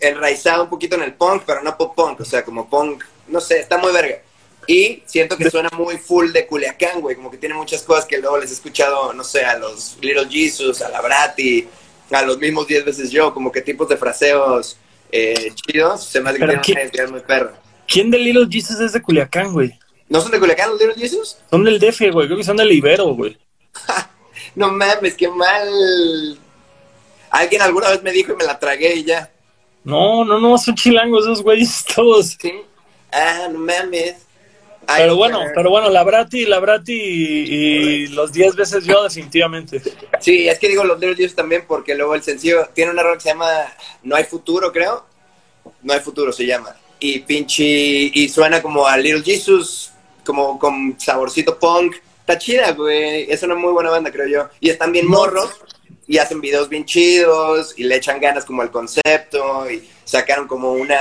enraizado 0.00 0.64
un 0.64 0.68
poquito 0.68 0.96
en 0.96 1.02
el 1.02 1.14
punk, 1.14 1.44
pero 1.46 1.62
no 1.62 1.78
pop 1.78 1.94
punk, 1.96 2.20
o 2.20 2.24
sea, 2.26 2.44
como 2.44 2.68
punk, 2.68 3.02
no 3.28 3.40
sé, 3.40 3.58
está 3.58 3.78
muy 3.78 3.92
verga. 3.94 4.18
Y 4.66 5.02
siento 5.06 5.38
que 5.38 5.48
suena 5.48 5.70
muy 5.78 5.96
full 5.96 6.30
de 6.32 6.46
Culiacán, 6.46 7.00
güey, 7.00 7.16
como 7.16 7.30
que 7.30 7.38
tiene 7.38 7.54
muchas 7.54 7.82
cosas 7.84 8.04
que 8.04 8.18
luego 8.18 8.36
les 8.36 8.50
he 8.50 8.54
escuchado, 8.54 9.14
no 9.14 9.24
sé, 9.24 9.44
a 9.46 9.56
los 9.56 9.96
Little 10.02 10.28
Jesus, 10.28 10.82
a 10.82 10.90
la 10.90 11.00
Brati, 11.00 11.66
a 12.10 12.20
los 12.22 12.38
mismos 12.38 12.66
10 12.66 12.84
veces 12.84 13.10
yo, 13.10 13.32
como 13.32 13.50
que 13.50 13.62
tipos 13.62 13.88
de 13.88 13.96
fraseos 13.96 14.76
eh, 15.10 15.52
chidos, 15.54 16.04
se 16.04 16.20
me 16.20 16.28
hace 16.30 16.38
que 16.38 16.46
Pero 16.46 16.60
tienen 16.60 16.64
¿qué- 16.64 16.72
una 16.72 16.82
identidad 16.82 17.08
muy 17.08 17.20
perra. 17.20 17.54
¿Quién 17.88 18.10
de 18.10 18.18
Little 18.18 18.46
Jesus 18.50 18.78
es 18.80 18.92
de 18.92 19.00
Culiacán, 19.00 19.52
güey? 19.54 19.78
¿No 20.10 20.20
son 20.20 20.32
de 20.32 20.38
Culiacán 20.38 20.68
los 20.70 20.78
Little 20.80 20.96
Jesus? 20.96 21.38
Son 21.50 21.64
del 21.64 21.78
DF, 21.78 22.10
güey. 22.12 22.26
Creo 22.26 22.36
que 22.36 22.44
son 22.44 22.56
del 22.58 22.72
Ibero, 22.72 23.06
güey. 23.14 23.38
No 24.54 24.72
mames, 24.72 25.14
qué 25.14 25.28
mal. 25.28 26.38
Alguien 27.30 27.60
alguna 27.60 27.90
vez 27.90 28.02
me 28.02 28.10
dijo 28.10 28.32
y 28.32 28.36
me 28.36 28.44
la 28.44 28.58
tragué 28.58 28.94
y 28.94 29.04
ya. 29.04 29.30
No, 29.84 30.24
no, 30.24 30.40
no, 30.40 30.56
son 30.56 30.74
chilangos 30.74 31.24
esos 31.24 31.42
güeyes 31.42 31.84
todos. 31.94 32.38
¿Sí? 32.40 32.52
Ah, 33.12 33.48
no 33.50 33.58
mames. 33.58 34.16
Ay, 34.88 35.02
Pero 35.02 35.16
bueno, 35.16 35.40
pero 35.54 35.68
bueno, 35.68 35.90
la 35.90 36.04
Brati, 36.04 36.46
la 36.46 36.60
Brati 36.60 36.92
y, 36.92 37.54
y 37.54 38.06
los 38.08 38.32
10 38.32 38.54
veces 38.54 38.84
yo, 38.84 39.02
definitivamente. 39.02 39.82
Sí, 40.20 40.48
es 40.48 40.58
que 40.58 40.68
digo 40.68 40.84
los 40.84 40.98
Little 41.00 41.16
Jesus 41.16 41.34
también 41.34 41.64
porque 41.66 41.94
luego 41.94 42.14
el 42.14 42.22
sencillo 42.22 42.68
tiene 42.72 42.92
una 42.92 43.02
rola 43.02 43.16
que 43.16 43.22
se 43.22 43.28
llama 43.30 43.48
No 44.04 44.14
hay 44.16 44.24
futuro, 44.24 44.72
creo. 44.72 45.04
No 45.82 45.92
hay 45.92 46.00
futuro 46.00 46.32
se 46.32 46.46
llama. 46.46 46.74
Y 47.00 47.18
pinche. 47.20 47.64
Y 47.64 48.28
suena 48.28 48.62
como 48.62 48.86
a 48.86 48.96
Little 48.96 49.22
Jesus, 49.22 49.92
como 50.24 50.58
con 50.58 50.98
saborcito 50.98 51.58
punk. 51.58 51.96
Está 52.26 52.38
chida, 52.38 52.72
güey. 52.72 53.30
Es 53.30 53.44
una 53.44 53.54
muy 53.54 53.72
buena 53.72 53.90
banda, 53.90 54.10
creo 54.10 54.26
yo. 54.26 54.48
Y 54.58 54.70
están 54.70 54.90
bien 54.90 55.06
morros. 55.06 55.50
Y 56.08 56.18
hacen 56.18 56.40
videos 56.40 56.68
bien 56.68 56.84
chidos. 56.84 57.72
Y 57.76 57.84
le 57.84 57.94
echan 57.96 58.20
ganas 58.20 58.44
como 58.44 58.62
al 58.62 58.72
concepto. 58.72 59.70
Y 59.70 59.88
sacaron 60.04 60.48
como 60.48 60.72
una 60.72 60.98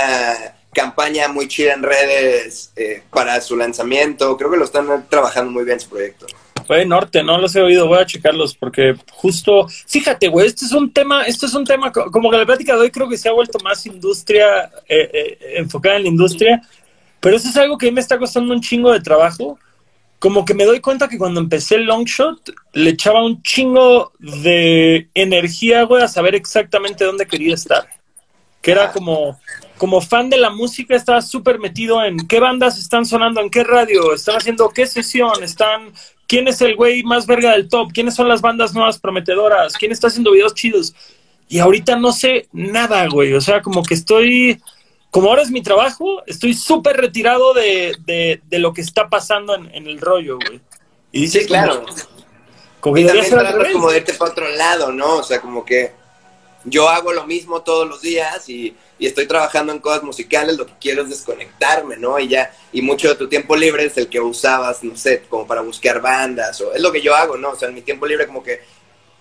campaña 0.72 1.26
muy 1.26 1.48
chida 1.48 1.72
en 1.72 1.82
redes 1.82 2.70
eh, 2.76 3.02
para 3.10 3.40
su 3.40 3.56
lanzamiento. 3.56 4.36
Creo 4.36 4.52
que 4.52 4.56
lo 4.56 4.64
están 4.64 5.08
trabajando 5.08 5.50
muy 5.50 5.64
bien 5.64 5.80
su 5.80 5.88
proyecto. 5.88 6.26
Güey, 6.68 6.86
Norte, 6.86 7.22
no 7.24 7.38
los 7.38 7.54
he 7.56 7.60
oído, 7.62 7.86
voy 7.86 8.00
a 8.00 8.06
checarlos 8.06 8.56
porque 8.56 8.94
justo, 9.12 9.68
fíjate, 9.86 10.26
güey, 10.26 10.48
este 10.48 10.64
es 10.64 10.72
un 10.72 10.92
tema, 10.92 11.22
esto 11.22 11.46
es 11.46 11.54
un 11.54 11.64
tema, 11.64 11.92
co- 11.92 12.10
como 12.10 12.28
que 12.28 12.38
la 12.38 12.44
plática 12.44 12.74
de 12.74 12.80
hoy 12.80 12.90
creo 12.90 13.08
que 13.08 13.16
se 13.16 13.28
ha 13.28 13.32
vuelto 13.32 13.58
más 13.62 13.86
industria, 13.86 14.68
eh, 14.88 15.08
eh, 15.12 15.38
enfocada 15.58 15.94
en 15.96 16.02
la 16.02 16.08
industria, 16.08 16.60
pero 17.20 17.36
eso 17.36 17.48
es 17.48 17.56
algo 17.56 17.78
que 17.78 17.86
a 17.86 17.90
mí 17.90 17.94
me 17.94 18.00
está 18.00 18.18
costando 18.18 18.52
un 18.52 18.60
chingo 18.60 18.90
de 18.92 18.98
trabajo. 19.00 19.56
Como 20.18 20.44
que 20.44 20.54
me 20.54 20.64
doy 20.64 20.80
cuenta 20.80 21.08
que 21.08 21.18
cuando 21.18 21.40
empecé 21.40 21.76
el 21.76 21.84
long 21.84 22.04
shot 22.04 22.50
le 22.72 22.90
echaba 22.90 23.24
un 23.24 23.42
chingo 23.42 24.12
de 24.18 25.08
energía, 25.14 25.82
güey, 25.82 26.02
a 26.02 26.08
saber 26.08 26.34
exactamente 26.34 27.04
dónde 27.04 27.26
quería 27.26 27.54
estar. 27.54 27.86
Que 28.62 28.72
era 28.72 28.90
como, 28.92 29.38
como 29.76 30.00
fan 30.00 30.30
de 30.30 30.38
la 30.38 30.50
música, 30.50 30.96
estaba 30.96 31.20
súper 31.20 31.58
metido 31.58 32.02
en 32.02 32.26
qué 32.26 32.40
bandas 32.40 32.78
están 32.78 33.04
sonando, 33.04 33.40
en 33.40 33.50
qué 33.50 33.62
radio, 33.62 34.14
están 34.14 34.36
haciendo 34.36 34.70
qué 34.70 34.86
sesión, 34.86 35.42
están, 35.42 35.92
quién 36.26 36.48
es 36.48 36.60
el 36.62 36.76
güey 36.76 37.02
más 37.02 37.26
verga 37.26 37.52
del 37.52 37.68
top, 37.68 37.92
quiénes 37.92 38.14
son 38.14 38.28
las 38.28 38.40
bandas 38.40 38.74
nuevas 38.74 38.98
prometedoras, 38.98 39.74
quién 39.74 39.92
está 39.92 40.08
haciendo 40.08 40.32
videos 40.32 40.54
chidos. 40.54 40.94
Y 41.48 41.58
ahorita 41.58 41.96
no 41.96 42.12
sé 42.12 42.48
nada, 42.52 43.06
güey. 43.08 43.34
O 43.34 43.40
sea, 43.40 43.62
como 43.62 43.82
que 43.82 43.94
estoy, 43.94 44.60
como 45.16 45.30
ahora 45.30 45.40
es 45.40 45.50
mi 45.50 45.62
trabajo, 45.62 46.22
estoy 46.26 46.52
súper 46.52 46.98
retirado 46.98 47.54
de, 47.54 47.96
de, 48.04 48.42
de 48.44 48.58
lo 48.58 48.74
que 48.74 48.82
está 48.82 49.08
pasando 49.08 49.54
en, 49.54 49.74
en 49.74 49.86
el 49.86 49.98
rollo, 49.98 50.36
güey. 50.36 50.60
Y 51.10 51.22
dices, 51.22 51.44
Sí, 51.44 51.48
claro. 51.48 51.86
Como, 51.86 51.96
como 52.80 52.98
Y 52.98 53.06
también 53.06 53.30
tratas 53.30 53.72
como 53.72 53.90
de 53.90 53.96
irte 53.96 54.12
para 54.12 54.30
otro 54.30 54.46
lado, 54.50 54.92
¿no? 54.92 55.16
O 55.16 55.22
sea, 55.22 55.40
como 55.40 55.64
que 55.64 55.92
yo 56.64 56.90
hago 56.90 57.14
lo 57.14 57.26
mismo 57.26 57.62
todos 57.62 57.88
los 57.88 58.02
días 58.02 58.46
y, 58.50 58.76
y 58.98 59.06
estoy 59.06 59.26
trabajando 59.26 59.72
en 59.72 59.78
cosas 59.78 60.02
musicales, 60.02 60.58
lo 60.58 60.66
que 60.66 60.74
quiero 60.78 61.04
es 61.04 61.08
desconectarme, 61.08 61.96
¿no? 61.96 62.18
Y 62.18 62.28
ya, 62.28 62.54
y 62.70 62.82
mucho 62.82 63.08
de 63.08 63.14
tu 63.14 63.26
tiempo 63.26 63.56
libre 63.56 63.86
es 63.86 63.96
el 63.96 64.10
que 64.10 64.20
usabas, 64.20 64.84
no 64.84 64.98
sé, 64.98 65.22
como 65.30 65.46
para 65.46 65.62
buscar 65.62 66.02
bandas, 66.02 66.60
o 66.60 66.74
es 66.74 66.82
lo 66.82 66.92
que 66.92 67.00
yo 67.00 67.16
hago, 67.16 67.38
¿no? 67.38 67.52
O 67.52 67.56
sea, 67.56 67.70
en 67.70 67.74
mi 67.74 67.80
tiempo 67.80 68.04
libre 68.04 68.26
como 68.26 68.42
que 68.42 68.60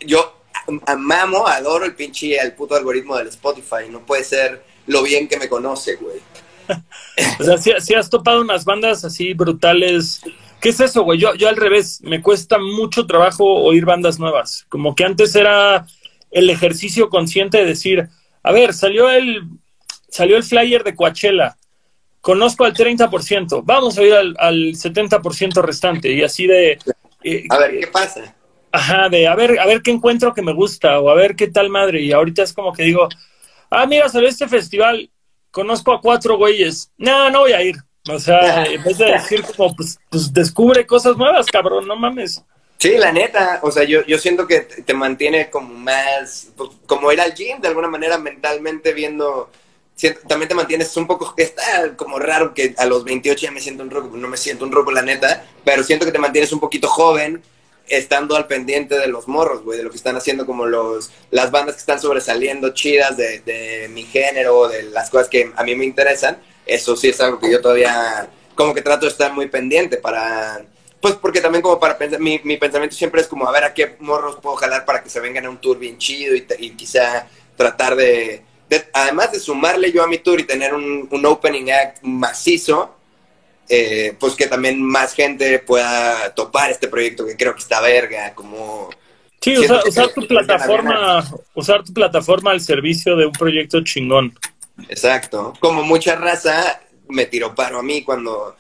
yo 0.02 0.42
amamo, 0.88 1.48
adoro 1.48 1.86
el 1.86 1.96
pinche, 1.96 2.36
el 2.36 2.52
puto 2.52 2.76
algoritmo 2.76 3.16
del 3.16 3.28
Spotify, 3.28 3.88
no 3.90 4.06
puede 4.06 4.26
ser 4.26 4.75
lo 4.88 5.04
bien 5.04 5.28
que 5.28 5.38
me 5.38 5.50
conoce, 5.50 5.96
güey. 5.96 6.20
O 7.40 7.44
sea, 7.44 7.58
si, 7.58 7.72
si 7.80 7.94
has 7.94 8.10
topado 8.10 8.42
unas 8.42 8.66
bandas 8.66 9.06
así 9.06 9.34
brutales. 9.34 10.22
¿Qué 10.60 10.70
es 10.70 10.80
eso, 10.80 11.04
güey? 11.04 11.20
Yo, 11.20 11.34
yo 11.36 11.48
al 11.48 11.56
revés, 11.56 12.02
me 12.02 12.22
cuesta 12.22 12.58
mucho 12.58 13.06
trabajo 13.06 13.46
oír 13.46 13.86
bandas 13.86 14.20
nuevas. 14.20 14.66
Como 14.68 14.96
que 14.96 15.06
antes 15.06 15.36
era 15.36 15.86
el 16.32 16.50
ejercicio 16.50 17.10
consciente 17.10 17.60
de 17.60 17.66
decir, 17.66 18.10
a 18.44 18.52
ver, 18.52 18.74
salió 18.74 19.10
el, 19.10 19.44
salió 20.10 20.38
el 20.38 20.44
flyer 20.44 20.84
de 20.84 20.96
Coachella, 20.96 21.56
conozco 22.20 22.66
al 22.66 22.74
30%, 22.74 23.62
vamos 23.64 23.98
a 23.98 24.04
ir 24.04 24.14
al, 24.14 24.36
al 24.40 24.56
70% 24.74 25.62
restante. 25.62 26.12
Y 26.12 26.24
así 26.24 26.48
de... 26.48 26.80
eh, 27.24 27.46
A 27.50 27.60
ver, 27.60 27.80
¿qué 27.80 27.88
pasa? 27.88 28.36
Ajá, 28.72 29.08
de 29.08 29.28
a 29.28 29.36
ver, 29.36 29.58
a 29.60 29.66
ver 29.68 29.82
qué 29.82 29.92
encuentro 29.92 30.34
que 30.34 30.42
me 30.42 30.52
gusta 30.54 31.00
o 31.00 31.10
a 31.10 31.16
ver 31.16 31.36
qué 31.36 31.48
tal 31.48 31.70
madre. 31.70 32.02
Y 32.02 32.12
ahorita 32.12 32.44
es 32.44 32.52
como 32.52 32.74
que 32.74 32.84
digo, 32.84 33.08
ah, 33.82 33.86
mira, 33.86 34.10
salió 34.10 34.30
este 34.30 34.48
festival, 34.48 35.10
conozco 35.52 35.94
a 35.94 36.02
cuatro 36.02 36.38
güeyes. 36.38 36.92
No, 36.98 37.30
no 37.30 37.42
voy 37.42 37.54
a 37.54 37.62
ir. 37.62 37.76
O 38.10 38.20
sea, 38.20 38.66
en 38.66 38.84
vez 38.84 38.98
de 38.98 39.06
decir 39.06 39.44
como, 39.44 39.76
pues, 39.76 40.00
pues 40.10 40.32
descubre 40.34 40.86
cosas 40.86 41.18
nuevas, 41.18 41.46
cabrón, 41.48 41.88
no 41.88 41.96
mames. 41.96 42.44
Sí, 42.78 42.98
la 42.98 43.12
neta, 43.12 43.60
o 43.64 43.72
sea, 43.72 43.84
yo, 43.84 44.06
yo 44.06 44.18
siento 44.18 44.46
que 44.48 44.60
te 44.60 44.94
mantiene 44.94 45.50
como 45.50 45.74
más, 45.74 46.50
pues, 46.58 46.72
como 46.86 47.12
ir 47.12 47.22
al 47.22 47.34
gym, 47.34 47.60
de 47.62 47.70
alguna 47.70 47.88
manera 47.88 48.18
mentalmente 48.18 48.94
viendo, 48.94 49.50
también 50.28 50.50
te 50.50 50.56
mantienes 50.56 50.96
un 50.98 51.08
poco, 51.08 51.34
está 51.38 51.96
como 51.96 52.20
raro 52.20 52.54
que 52.54 52.76
a 52.78 52.86
los 52.86 53.06
28 53.06 53.42
ya 53.46 53.52
me 53.52 53.62
siento 53.62 53.82
un 53.82 53.90
robo, 53.90 54.16
no 54.18 54.28
me 54.28 54.38
siento 54.38 54.66
un 54.66 54.74
robo 54.74 54.92
la 54.92 55.02
neta, 55.02 55.46
pero 55.64 55.84
siento 55.84 56.06
que 56.06 56.12
te 56.12 56.20
mantienes 56.20 56.52
un 56.52 56.60
poquito 56.60 56.88
joven, 56.90 57.42
estando 57.88 58.36
al 58.36 58.48
pendiente 58.48 58.98
de 58.98 59.08
los 59.08 59.28
morros, 59.28 59.64
güey, 59.64 59.78
de 59.78 59.84
lo 59.84 59.90
que 59.90 59.98
están 59.98 60.16
haciendo 60.16 60.46
como 60.46 60.66
los, 60.66 61.12
las 61.32 61.52
bandas 61.52 61.76
que 61.76 61.82
están 61.82 62.00
sobresaliendo 62.00 62.74
chidas 62.74 63.18
de, 63.18 63.40
de 63.42 63.88
mi 63.90 64.04
género, 64.04 64.68
de 64.68 64.84
las 64.84 65.10
cosas 65.10 65.30
que 65.30 65.52
a 65.56 65.64
mí 65.64 65.76
me 65.76 65.86
interesan, 65.86 66.38
eso 66.66 66.96
sí 66.96 67.10
es 67.10 67.22
algo 67.22 67.40
que 67.40 67.52
yo 67.52 67.62
todavía 67.62 68.30
como 68.56 68.74
que 68.74 68.82
trato 68.82 69.06
de 69.06 69.12
estar 69.12 69.34
muy 69.34 69.48
pendiente 69.48 69.98
para 69.98 70.66
pues 71.06 71.14
porque 71.16 71.40
también 71.40 71.62
como 71.62 71.80
para 71.80 72.00
pensar, 72.00 72.20
mi, 72.20 72.42
mi, 72.44 72.58
pensamiento 72.58 72.96
siempre 72.96 73.22
es 73.22 73.28
como 73.28 73.48
a 73.48 73.52
ver 73.52 73.64
a 73.64 73.76
qué 73.76 73.96
morros 74.00 74.38
puedo 74.42 74.56
jalar 74.56 74.86
para 74.86 75.04
que 75.04 75.10
se 75.12 75.20
vengan 75.20 75.46
a 75.46 75.52
un 75.52 75.62
tour 75.62 75.78
bien 75.78 76.00
chido 76.00 76.36
y, 76.36 76.72
quizá 76.72 77.28
tratar 77.56 77.96
de, 77.96 78.44
además 78.92 79.32
de 79.32 79.40
sumarle 79.40 79.92
yo 79.92 80.02
a 80.02 80.08
mi 80.08 80.18
tour 80.18 80.40
y 80.40 80.46
tener 80.46 80.74
un, 80.74 81.08
un 81.12 81.26
opening 81.28 81.70
act 81.70 82.00
macizo, 82.02 82.95
eh, 83.70 84.16
pues 84.20 84.36
que 84.36 84.48
también 84.48 84.82
más 84.82 85.14
gente 85.14 85.60
pueda 85.60 86.34
topar 86.36 86.72
este 86.72 86.88
proyecto 86.88 87.26
que 87.26 87.36
creo 87.36 87.54
que 87.54 87.62
está 87.62 87.82
verga, 87.82 88.34
como... 88.36 88.90
Sí, 89.42 89.56
usar, 89.58 90.10
tu 90.10 90.26
plataforma, 90.28 91.24
usar 91.54 91.84
tu 91.84 91.94
plataforma 91.94 92.50
al 92.50 92.62
servicio 92.62 93.16
de 93.16 93.28
un 93.28 93.32
proyecto 93.32 93.84
chingón. 93.84 94.34
Exacto. 94.90 95.54
Como 95.60 95.84
mucha 95.84 96.16
raza 96.16 96.82
me 97.08 97.28
tiró 97.28 97.54
paro 97.54 97.80
a 97.80 97.84
mí 97.84 98.02
cuando 98.02 98.56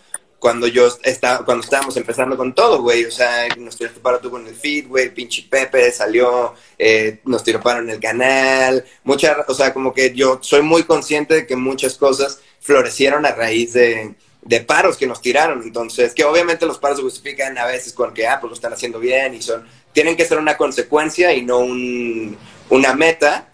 cuando 0.46 0.68
yo 0.68 0.88
estaba, 1.02 1.44
cuando 1.44 1.64
estábamos 1.64 1.98
empezando 1.98 2.38
con 2.38 2.54
todo, 2.54 2.80
güey, 2.84 3.04
o 3.06 3.10
sea, 3.10 3.48
nos 3.58 3.78
tiró 3.78 3.92
paro 3.94 4.20
tú 4.20 4.30
con 4.30 4.46
el 4.46 4.54
feed, 4.54 4.88
güey, 4.88 5.12
pinche 5.12 5.48
Pepe 5.50 5.92
salió, 5.92 6.54
eh, 6.78 7.20
nos 7.26 7.44
tiró 7.44 7.60
paro 7.62 7.80
en 7.80 7.90
el 7.90 8.00
canal, 8.00 8.86
mucha, 9.04 9.44
o 9.48 9.56
sea, 9.56 9.74
como 9.74 9.92
que 9.92 10.14
yo 10.14 10.38
soy 10.42 10.62
muy 10.62 10.84
consciente 10.84 11.34
de 11.34 11.48
que 11.48 11.56
muchas 11.56 11.96
cosas 11.96 12.42
florecieron 12.60 13.26
a 13.26 13.32
raíz 13.32 13.74
de, 13.74 14.14
de 14.46 14.62
paros 14.62 14.96
que 14.96 15.08
nos 15.08 15.22
tiraron, 15.22 15.62
entonces, 15.64 16.14
que 16.14 16.24
obviamente 16.24 16.66
los 16.66 16.78
paros 16.78 16.98
se 16.98 17.04
justifican 17.04 17.58
a 17.58 17.66
veces 17.66 17.94
con 17.94 18.14
que, 18.14 18.28
ah, 18.28 18.40
pues 18.40 18.50
lo 18.50 18.56
están 18.56 18.72
haciendo 18.72 19.00
bien 19.00 19.34
y 19.34 19.42
son, 19.42 19.68
tienen 19.92 20.16
que 20.16 20.26
ser 20.26 20.38
una 20.38 20.56
consecuencia 20.56 21.34
y 21.34 21.42
no 21.42 21.60
un, 21.60 22.38
una 22.70 22.94
meta, 22.94 23.48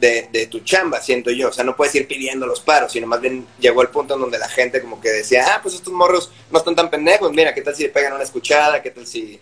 de, 0.00 0.48
tu 0.50 0.60
chamba, 0.60 1.00
siento 1.00 1.30
yo. 1.30 1.48
O 1.48 1.52
sea, 1.52 1.64
no 1.64 1.76
puedes 1.76 1.94
ir 1.94 2.06
pidiendo 2.06 2.46
los 2.46 2.60
paros, 2.60 2.92
sino 2.92 3.06
más 3.06 3.20
bien 3.20 3.46
llegó 3.58 3.82
el 3.82 3.88
punto 3.88 4.14
en 4.14 4.20
donde 4.20 4.38
la 4.38 4.48
gente 4.48 4.80
como 4.80 5.00
que 5.00 5.10
decía, 5.10 5.44
ah, 5.48 5.60
pues 5.62 5.74
estos 5.74 5.92
morros 5.92 6.32
no 6.50 6.58
están 6.58 6.74
tan 6.74 6.90
pendejos, 6.90 7.32
mira, 7.32 7.54
¿qué 7.54 7.62
tal 7.62 7.74
si 7.74 7.84
le 7.84 7.90
pegan 7.90 8.14
una 8.14 8.24
escuchada? 8.24 8.82
¿Qué 8.82 8.90
tal 8.90 9.06
si, 9.06 9.38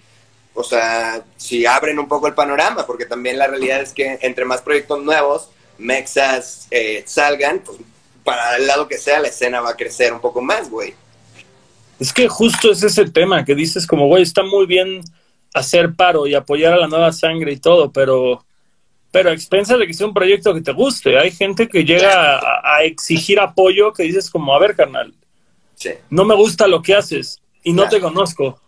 o 0.55 0.65
sea, 0.65 1.23
si 1.37 1.65
abren 1.65 1.99
un 1.99 2.09
poco 2.09 2.27
el 2.27 2.35
panorama? 2.35 2.87
Porque 2.87 3.07
también 3.07 3.39
la 3.39 3.47
realidad 3.47 3.81
es 3.81 3.93
que 3.93 4.19
entre 4.21 4.45
más 4.45 4.63
proyectos 4.63 5.03
nuevos, 5.03 5.51
mexas 5.79 6.67
eh, 6.71 7.05
salgan, 7.07 7.61
pues 7.61 7.79
para 8.29 8.57
el 8.57 8.67
lado 8.67 8.87
que 8.87 8.99
sea, 8.99 9.21
la 9.21 9.29
escena 9.29 9.63
va 9.63 9.71
a 9.71 9.77
crecer 9.77 10.13
un 10.13 10.21
poco 10.21 10.43
más, 10.43 10.69
güey. 10.69 10.93
Es 11.99 12.13
que 12.13 12.29
justo 12.29 12.71
es 12.71 12.83
ese 12.83 13.07
tema 13.07 13.43
que 13.43 13.55
dices 13.55 13.87
como, 13.87 14.07
güey, 14.07 14.23
está 14.23 14.43
muy 14.43 14.67
bien 14.67 15.01
hacer 15.55 15.95
paro 15.95 16.27
y 16.27 16.35
apoyar 16.35 16.75
a 16.75 16.77
la 16.77 16.89
nueva 16.89 17.11
sangre 17.11 17.53
y 17.53 17.57
todo, 17.57 17.91
pero 17.91 18.45
pero 19.11 19.31
a 19.31 19.33
expensas 19.33 19.79
de 19.79 19.87
que 19.87 19.95
sea 19.95 20.07
un 20.07 20.13
proyecto 20.13 20.53
que 20.53 20.61
te 20.61 20.73
guste. 20.73 21.19
Hay 21.19 21.31
gente 21.31 21.69
que 21.69 21.87
llega 21.87 22.39
a, 22.39 22.83
exigir 22.83 23.41
apoyo 23.41 23.95
que 23.95 24.03
dices 24.03 24.29
como, 24.29 24.55
a 24.55 24.59
ver, 24.59 24.77
carnal, 24.77 25.15
no 26.11 26.27
me 26.27 26.35
gusta 26.35 26.67
lo 26.67 26.83
que 26.83 26.95
haces 26.95 27.41
y 27.63 27.73
no 27.73 27.89
te 27.89 27.99
conozco. 27.99 28.61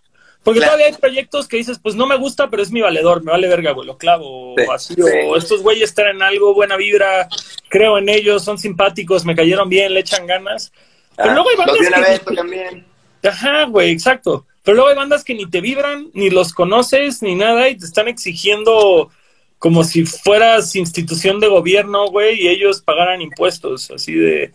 Porque 0.43 0.61
todavía 0.61 0.87
hay 0.87 0.95
proyectos 0.95 1.47
que 1.47 1.59
dices, 1.59 1.79
pues 1.83 1.95
no 1.95 2.07
me 2.07 2.17
gusta, 2.17 2.49
pero 2.49 2.63
es 2.63 2.71
mi 2.71 2.81
valedor, 2.81 3.23
me 3.23 3.33
vale 3.33 3.47
verga, 3.47 3.73
güey, 3.73 3.87
lo 3.87 3.99
clavo. 3.99 4.55
O 4.55 4.73
así, 4.73 4.95
o 5.01 5.37
estos 5.37 5.63
güeyes 5.63 5.95
en 5.99 6.23
algo, 6.23 6.55
buena 6.55 6.77
vibra, 6.77 7.29
creo 7.69 7.99
en 7.99 8.09
ellos, 8.09 8.43
son 8.43 8.59
simpáticos, 8.59 9.25
me 9.25 9.37
cayeron 9.37 9.69
bien, 9.69 9.93
le 9.93 10.01
echan 10.01 10.27
ganas. 10.27 10.73
pero 11.15 11.31
ah, 11.31 11.35
luego 11.35 11.51
hay 11.51 11.57
bandas 11.57 12.21
que... 12.21 12.35
también. 12.35 12.87
Ajá, 13.23 13.65
güey, 13.65 13.91
exacto. 13.91 14.47
Pero 14.63 14.77
luego 14.77 14.91
hay 14.91 14.97
bandas 14.97 15.25
que 15.25 15.35
ni 15.35 15.49
te 15.49 15.61
vibran, 15.61 16.11
ni 16.15 16.31
los 16.31 16.55
conoces, 16.55 17.23
ni 17.23 17.35
nada, 17.35 17.69
y 17.69 17.77
te 17.77 17.85
están 17.85 18.09
exigiendo 18.09 19.11
como 19.59 19.85
si 19.85 20.07
fueras 20.07 20.75
institución 20.75 21.39
de 21.39 21.49
gobierno, 21.49 22.07
güey, 22.09 22.41
y 22.41 22.49
ellos 22.49 22.81
pagaran 22.81 23.21
impuestos, 23.21 23.91
así 23.91 24.15
de... 24.15 24.53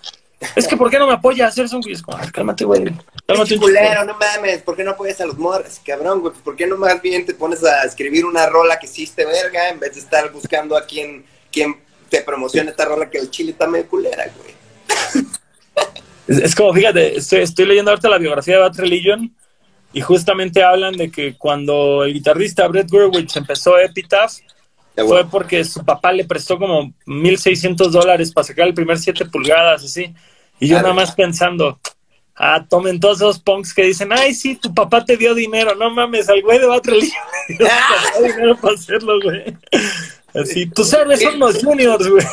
Es 0.56 0.68
que, 0.68 0.78
¿por 0.78 0.90
qué 0.90 1.00
no 1.00 1.08
me 1.08 1.14
apoyas 1.14 1.58
a 1.58 1.64
hacer 1.64 1.70
como, 1.70 2.18
cálmate, 2.32 2.66
güey. 2.66 2.84
Cálmate 3.26 3.54
un 3.56 3.60
culero, 3.60 4.04
no 4.06 4.18
mames, 4.18 4.62
¿por 4.62 4.76
qué 4.76 4.84
no 4.84 4.92
apoyas 4.92 5.20
a 5.22 5.26
los 5.26 5.38
morras? 5.38 5.82
Cabrón, 5.86 6.22
güey, 6.22 6.34
¿por 6.44 6.56
qué 6.56 6.68
no 6.68 6.78
más 6.78 7.02
bien 7.02 7.26
te 7.26 7.34
pones 7.34 7.64
a 7.64 7.84
escribir 7.84 8.26
una 8.26 8.46
rola 8.48 8.78
que 8.78 8.86
hiciste 8.86 9.26
verga 9.26 9.70
en 9.70 9.80
vez 9.80 9.94
de 9.96 10.02
estar 10.02 10.32
buscando 10.32 10.78
a 10.78 10.86
quien, 10.86 11.26
quien 11.52 11.78
te 12.10 12.22
promocione 12.22 12.72
esta 12.72 12.86
rola 12.86 13.10
que 13.10 13.18
el 13.18 13.30
chile 13.30 13.52
está 13.52 13.68
medio 13.68 13.88
culera, 13.88 14.26
güey? 14.38 15.26
Es, 16.28 16.56
como, 16.56 16.74
fíjate, 16.74 17.18
estoy, 17.18 17.66
leyendo 17.68 17.92
ahorita 17.92 18.10
la 18.10 18.18
biografía 18.18 18.56
de 18.56 18.62
Bad 18.62 18.80
Religion 18.80 19.32
y 19.94 20.02
justamente 20.02 20.64
hablan 20.64 20.98
de 20.98 21.12
que 21.12 21.36
cuando 21.38 22.04
el 22.04 22.14
guitarrista 22.14 22.68
Brett 22.68 22.90
Gurwitch 22.90 23.38
empezó 23.38 23.78
Epitaph, 23.78 24.34
fue 24.96 25.26
porque 25.26 25.64
su 25.64 25.84
papá 25.84 26.12
le 26.12 26.26
prestó 26.26 26.58
como 26.58 26.94
1.600 27.06 27.90
dólares 27.90 28.32
para 28.32 28.46
sacar 28.46 28.68
el 28.68 28.74
primer 28.74 28.98
7 28.98 29.26
pulgadas, 29.26 29.84
así. 29.84 30.14
Y 30.60 30.70
yo 30.70 30.78
nada 30.78 30.94
más 30.94 31.14
pensando, 31.14 31.80
ah, 32.36 32.66
tomen 32.70 33.00
todos 33.00 33.18
esos 33.18 33.40
punks 33.40 33.74
que 33.74 33.84
dicen, 33.84 34.12
ay, 34.14 34.34
sí, 34.34 34.56
tu 34.56 34.74
papá 34.74 35.04
te 35.04 35.18
dio 35.18 35.34
dinero. 35.34 35.76
No 35.76 35.90
mames, 35.90 36.30
al 36.30 36.42
güey 36.42 36.60
de 36.60 36.66
Battle 36.66 36.96
le 37.50 37.58
dio 37.58 38.28
dinero 38.34 38.58
para 38.58 38.76
hacerlo, 38.76 39.20
güey. 39.22 39.58
Así, 40.34 40.66
tus 40.68 40.92
héroes 40.94 41.22
son 41.22 41.40
los 41.40 41.64
juniors, 41.64 42.08
güey. 42.08 42.26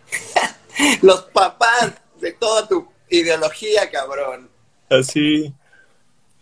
los 1.02 1.22
papás 1.22 1.92
de 2.20 2.32
toda 2.32 2.66
tu 2.66 2.88
ideología, 3.08 3.90
cabrón. 3.90 4.48
Así. 4.88 5.52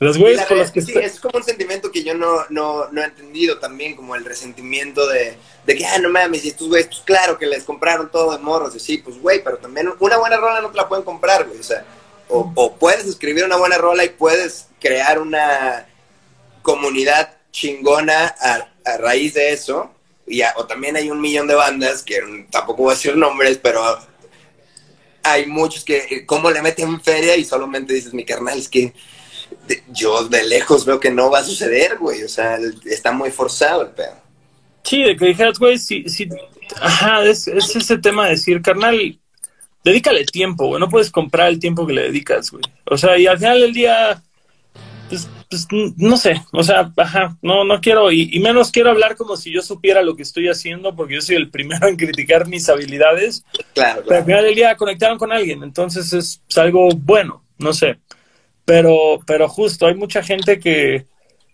Los 0.00 0.16
güeyes 0.16 0.42
por 0.44 0.56
los 0.56 0.70
que 0.70 0.80
sí, 0.80 0.92
es 0.96 1.18
como 1.18 1.38
un 1.38 1.44
sentimiento 1.44 1.90
que 1.90 2.04
yo 2.04 2.14
no, 2.14 2.44
no, 2.50 2.88
no 2.90 3.02
he 3.02 3.04
entendido 3.04 3.58
también, 3.58 3.96
como 3.96 4.14
el 4.14 4.24
resentimiento 4.24 5.08
de, 5.08 5.36
de 5.66 5.74
que, 5.74 5.84
ah, 5.84 5.98
no 5.98 6.08
mames, 6.08 6.44
y 6.44 6.48
estos 6.50 6.68
güeyes, 6.68 6.86
pues 6.86 7.00
claro 7.00 7.36
que 7.36 7.46
les 7.46 7.64
compraron 7.64 8.08
todo 8.10 8.30
de 8.30 8.38
morros, 8.38 8.76
y 8.76 8.80
sí, 8.80 8.98
pues 8.98 9.20
güey, 9.20 9.42
pero 9.42 9.58
también 9.58 9.92
una 9.98 10.18
buena 10.18 10.36
rola 10.36 10.60
no 10.60 10.70
te 10.70 10.76
la 10.76 10.88
pueden 10.88 11.04
comprar, 11.04 11.46
güey, 11.46 11.58
o 11.58 11.64
sea, 11.64 11.84
o, 12.28 12.52
o 12.54 12.76
puedes 12.76 13.06
escribir 13.06 13.44
una 13.44 13.56
buena 13.56 13.76
rola 13.76 14.04
y 14.04 14.10
puedes 14.10 14.68
crear 14.80 15.18
una 15.18 15.88
comunidad 16.62 17.36
chingona 17.50 18.36
a, 18.38 18.68
a 18.84 18.96
raíz 18.98 19.34
de 19.34 19.52
eso, 19.52 19.90
y 20.28 20.42
o 20.56 20.66
también 20.66 20.94
hay 20.94 21.10
un 21.10 21.20
millón 21.20 21.48
de 21.48 21.54
bandas, 21.54 22.04
que 22.04 22.20
tampoco 22.50 22.84
voy 22.84 22.92
a 22.92 22.94
decir 22.94 23.16
nombres, 23.16 23.58
pero 23.60 23.82
hay 25.22 25.46
muchos 25.46 25.84
que, 25.84 26.24
¿cómo 26.24 26.50
le 26.50 26.62
meten 26.62 27.00
feria? 27.00 27.36
Y 27.36 27.44
solamente 27.44 27.94
dices, 27.94 28.14
mi 28.14 28.24
carnal, 28.24 28.58
es 28.58 28.68
que 28.68 28.92
yo 29.92 30.28
de 30.28 30.44
lejos 30.44 30.84
veo 30.84 31.00
que 31.00 31.10
no 31.10 31.30
va 31.30 31.40
a 31.40 31.44
suceder, 31.44 31.98
güey. 31.98 32.22
O 32.22 32.28
sea, 32.28 32.58
está 32.84 33.12
muy 33.12 33.30
forzado 33.30 33.82
el 33.82 33.88
pedo. 33.88 34.16
Sí, 34.82 35.02
de 35.02 35.16
que 35.16 35.26
dijeras, 35.26 35.58
güey, 35.58 35.78
sí, 35.78 36.04
sí. 36.08 36.28
Ajá, 36.80 37.24
es, 37.24 37.48
ese 37.48 37.98
tema 37.98 38.24
de 38.24 38.30
decir, 38.32 38.62
carnal, 38.62 39.18
dedícale 39.84 40.24
tiempo, 40.24 40.66
güey. 40.66 40.80
No 40.80 40.88
puedes 40.88 41.10
comprar 41.10 41.48
el 41.48 41.58
tiempo 41.58 41.86
que 41.86 41.92
le 41.92 42.02
dedicas, 42.02 42.50
güey. 42.50 42.62
O 42.86 42.96
sea, 42.96 43.18
y 43.18 43.26
al 43.26 43.38
final 43.38 43.60
del 43.60 43.72
día, 43.72 44.22
pues, 45.08 45.28
pues 45.50 45.66
no 45.96 46.16
sé. 46.16 46.42
O 46.52 46.62
sea, 46.62 46.92
ajá, 46.96 47.36
no, 47.42 47.64
no 47.64 47.80
quiero, 47.80 48.12
y, 48.12 48.38
menos 48.40 48.70
quiero 48.70 48.90
hablar 48.90 49.16
como 49.16 49.36
si 49.36 49.50
yo 49.52 49.62
supiera 49.62 50.02
lo 50.02 50.16
que 50.16 50.22
estoy 50.22 50.48
haciendo, 50.48 50.94
porque 50.94 51.14
yo 51.14 51.20
soy 51.20 51.36
el 51.36 51.50
primero 51.50 51.88
en 51.88 51.96
criticar 51.96 52.46
mis 52.46 52.68
habilidades. 52.68 53.44
Claro, 53.74 54.02
Pero 54.06 54.20
al 54.20 54.24
final 54.24 54.44
del 54.44 54.54
día 54.54 54.76
conectaron 54.76 55.18
con 55.18 55.32
alguien, 55.32 55.62
entonces 55.62 56.12
es 56.12 56.40
algo 56.56 56.88
bueno, 56.94 57.42
no 57.58 57.72
sé. 57.72 57.98
Pero, 58.68 59.18
pero 59.26 59.48
justo, 59.48 59.86
hay 59.86 59.94
mucha 59.94 60.22
gente 60.22 60.60
que, 60.60 61.06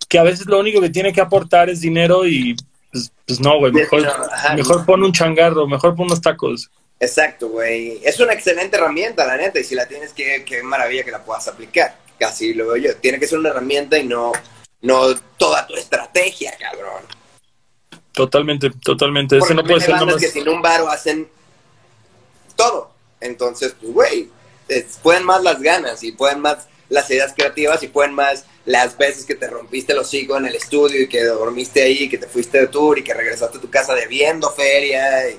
que 0.08 0.18
a 0.18 0.24
veces 0.24 0.46
lo 0.46 0.58
único 0.58 0.80
que 0.80 0.90
tiene 0.90 1.12
que 1.12 1.20
aportar 1.20 1.70
es 1.70 1.80
dinero 1.80 2.26
y 2.26 2.56
pues, 2.90 3.12
pues 3.24 3.38
no, 3.38 3.56
güey, 3.60 3.70
mejor, 3.70 4.04
mejor 4.56 4.84
pon 4.84 5.04
un 5.04 5.12
changarro, 5.12 5.68
mejor 5.68 5.94
pon 5.94 6.06
unos 6.06 6.20
tacos. 6.20 6.68
Exacto, 6.98 7.50
güey. 7.50 8.00
Es 8.02 8.18
una 8.18 8.32
excelente 8.32 8.76
herramienta, 8.76 9.24
la 9.24 9.36
neta, 9.36 9.60
y 9.60 9.64
si 9.64 9.76
la 9.76 9.86
tienes, 9.86 10.12
qué, 10.12 10.44
qué 10.44 10.64
maravilla 10.64 11.04
que 11.04 11.12
la 11.12 11.22
puedas 11.22 11.46
aplicar. 11.46 11.96
Casi 12.18 12.52
lo 12.52 12.66
veo 12.66 12.78
yo. 12.78 12.96
Tiene 12.96 13.20
que 13.20 13.28
ser 13.28 13.38
una 13.38 13.50
herramienta 13.50 13.96
y 13.96 14.08
no, 14.08 14.32
no 14.80 15.14
toda 15.36 15.68
tu 15.68 15.76
estrategia, 15.76 16.52
cabrón. 16.58 17.04
Totalmente, 18.10 18.70
totalmente. 18.82 19.38
Eso 19.38 19.54
no 19.54 19.62
puede 19.62 19.82
ser 19.82 19.94
nomás... 19.94 20.16
que 20.16 20.32
sin 20.32 20.48
un 20.48 20.60
varo 20.60 20.88
hacen 20.88 21.28
todo. 22.56 22.90
Entonces, 23.20 23.76
pues, 23.80 23.92
güey, 23.92 24.28
pueden 25.00 25.22
más 25.22 25.44
las 25.44 25.62
ganas 25.62 26.02
y 26.02 26.10
pueden 26.10 26.40
más 26.40 26.66
las 26.88 27.10
ideas 27.10 27.32
creativas 27.34 27.82
y 27.82 27.88
pueden 27.88 28.14
más 28.14 28.44
las 28.64 28.96
veces 28.96 29.24
que 29.24 29.34
te 29.34 29.48
rompiste 29.48 29.94
los 29.94 30.06
hocico 30.06 30.36
en 30.36 30.46
el 30.46 30.54
estudio 30.54 31.02
y 31.02 31.08
que 31.08 31.24
dormiste 31.24 31.82
ahí, 31.82 32.08
que 32.08 32.18
te 32.18 32.26
fuiste 32.26 32.60
de 32.60 32.66
tour 32.68 32.98
y 32.98 33.04
que 33.04 33.12
regresaste 33.12 33.58
a 33.58 33.60
tu 33.60 33.70
casa 33.70 33.94
debiendo 33.94 34.50
feria 34.50 35.28
y, 35.30 35.38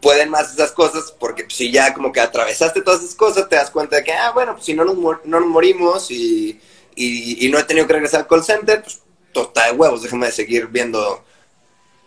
pueden 0.00 0.30
más 0.30 0.52
esas 0.52 0.72
cosas 0.72 1.14
porque 1.16 1.46
si 1.48 1.70
ya 1.70 1.94
como 1.94 2.10
que 2.10 2.18
atravesaste 2.18 2.82
todas 2.82 3.04
esas 3.04 3.14
cosas, 3.14 3.48
te 3.48 3.54
das 3.54 3.70
cuenta 3.70 3.94
de 3.94 4.02
que, 4.02 4.12
ah, 4.12 4.32
bueno, 4.32 4.54
pues 4.54 4.64
si 4.64 4.74
no 4.74 4.84
nos, 4.84 4.96
no 4.96 5.38
nos 5.38 5.46
morimos 5.46 6.10
y, 6.10 6.60
y, 6.96 7.48
no 7.50 7.58
he 7.60 7.62
tenido 7.62 7.86
que 7.86 7.92
regresar 7.92 8.22
al 8.22 8.26
call 8.26 8.42
center, 8.42 8.82
pues 8.82 9.00
total 9.32 9.70
de 9.70 9.76
huevos, 9.78 10.02
déjame 10.02 10.26
de 10.26 10.32
seguir 10.32 10.66
viendo 10.66 11.24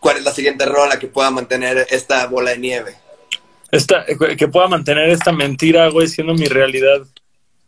cuál 0.01 0.18
es 0.18 0.26
la 0.26 0.34
siguiente 0.34 0.66
rola 0.66 0.99
que 0.99 1.08
pueda 1.08 1.32
mantener 1.32 1.88
esta 1.89 2.28
bola 2.28 2.51
de 2.51 2.58
nieve. 2.58 2.95
Esta, 3.72 4.06
que 4.06 4.47
pueda 4.49 4.68
mantener 4.68 5.10
esta 5.10 5.32
mentira, 5.32 5.89
güey, 5.89 6.10
siendo 6.10 6.34
mi 6.34 6.47
realidad. 6.47 7.06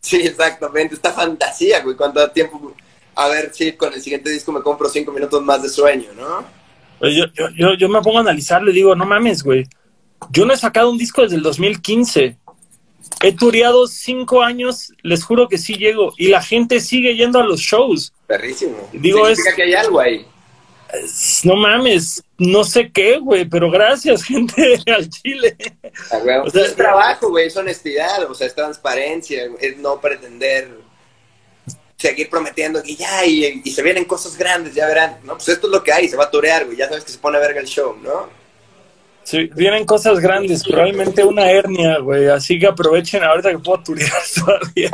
Sí, 0.00 0.16
exactamente, 0.16 0.94
esta 0.94 1.12
fantasía, 1.12 1.82
güey, 1.82 1.96
cuánto 1.96 2.28
tiempo, 2.30 2.74
a 3.14 3.28
ver 3.28 3.52
si 3.52 3.72
con 3.72 3.92
el 3.92 4.00
siguiente 4.00 4.30
disco 4.30 4.52
me 4.52 4.62
compro 4.62 4.88
cinco 4.88 5.12
minutos 5.12 5.42
más 5.42 5.62
de 5.62 5.68
sueño, 5.68 6.10
¿no? 6.16 6.44
Pues 6.98 7.14
yo, 7.14 7.24
yo, 7.34 7.48
yo, 7.56 7.74
yo 7.74 7.88
me 7.88 8.00
pongo 8.00 8.18
a 8.18 8.22
analizarlo 8.22 8.70
y 8.70 8.74
digo, 8.74 8.94
no 8.94 9.04
mames, 9.04 9.42
güey, 9.42 9.66
yo 10.30 10.44
no 10.44 10.52
he 10.52 10.56
sacado 10.56 10.90
un 10.90 10.98
disco 10.98 11.22
desde 11.22 11.36
el 11.36 11.42
2015. 11.42 12.36
He 13.22 13.32
tureado 13.32 13.86
cinco 13.86 14.42
años, 14.42 14.92
les 15.02 15.24
juro 15.24 15.48
que 15.48 15.58
sí 15.58 15.74
llego. 15.74 16.12
Y 16.16 16.28
la 16.28 16.42
gente 16.42 16.80
sigue 16.80 17.16
yendo 17.16 17.38
a 17.38 17.44
los 17.44 17.60
shows. 17.60 18.12
Perrísimo. 18.26 18.76
Digo, 18.92 19.24
Significa 19.26 19.56
que 19.56 19.62
hay 19.62 19.74
algo 19.74 20.00
ahí. 20.00 20.26
No 21.44 21.56
mames, 21.56 22.22
no 22.38 22.64
sé 22.64 22.90
qué, 22.90 23.18
güey, 23.18 23.44
pero 23.44 23.70
gracias, 23.70 24.24
gente, 24.24 24.78
al 24.86 25.08
Chile. 25.08 25.56
o 26.44 26.50
sea, 26.50 26.64
es 26.64 26.74
trabajo, 26.74 27.28
güey, 27.28 27.46
es 27.46 27.56
honestidad, 27.56 28.30
o 28.30 28.34
sea, 28.34 28.46
es 28.46 28.54
transparencia, 28.54 29.48
es 29.60 29.76
no 29.76 30.00
pretender 30.00 30.68
seguir 31.96 32.30
prometiendo 32.30 32.82
que 32.82 32.94
ya, 32.94 33.26
y, 33.26 33.60
y, 33.64 33.70
se 33.70 33.82
vienen 33.82 34.04
cosas 34.04 34.38
grandes, 34.38 34.74
ya 34.74 34.86
verán. 34.86 35.18
No, 35.24 35.34
pues 35.34 35.48
esto 35.48 35.66
es 35.66 35.72
lo 35.72 35.82
que 35.82 35.92
hay, 35.92 36.08
se 36.08 36.16
va 36.16 36.24
a 36.24 36.30
turear, 36.30 36.64
güey, 36.64 36.76
ya 36.76 36.88
sabes 36.88 37.04
que 37.04 37.12
se 37.12 37.18
pone 37.18 37.36
a 37.38 37.40
verga 37.40 37.60
el 37.60 37.66
show, 37.66 37.96
¿no? 38.00 38.28
Sí, 39.28 39.50
vienen 39.54 39.84
cosas 39.84 40.20
grandes, 40.20 40.64
probablemente 40.64 41.22
una 41.22 41.50
hernia, 41.50 41.98
güey. 41.98 42.28
Así 42.28 42.58
que 42.58 42.66
aprovechen 42.66 43.22
ahorita 43.22 43.50
que 43.50 43.58
puedo 43.58 43.82
turear 43.82 44.10
todavía. 44.34 44.90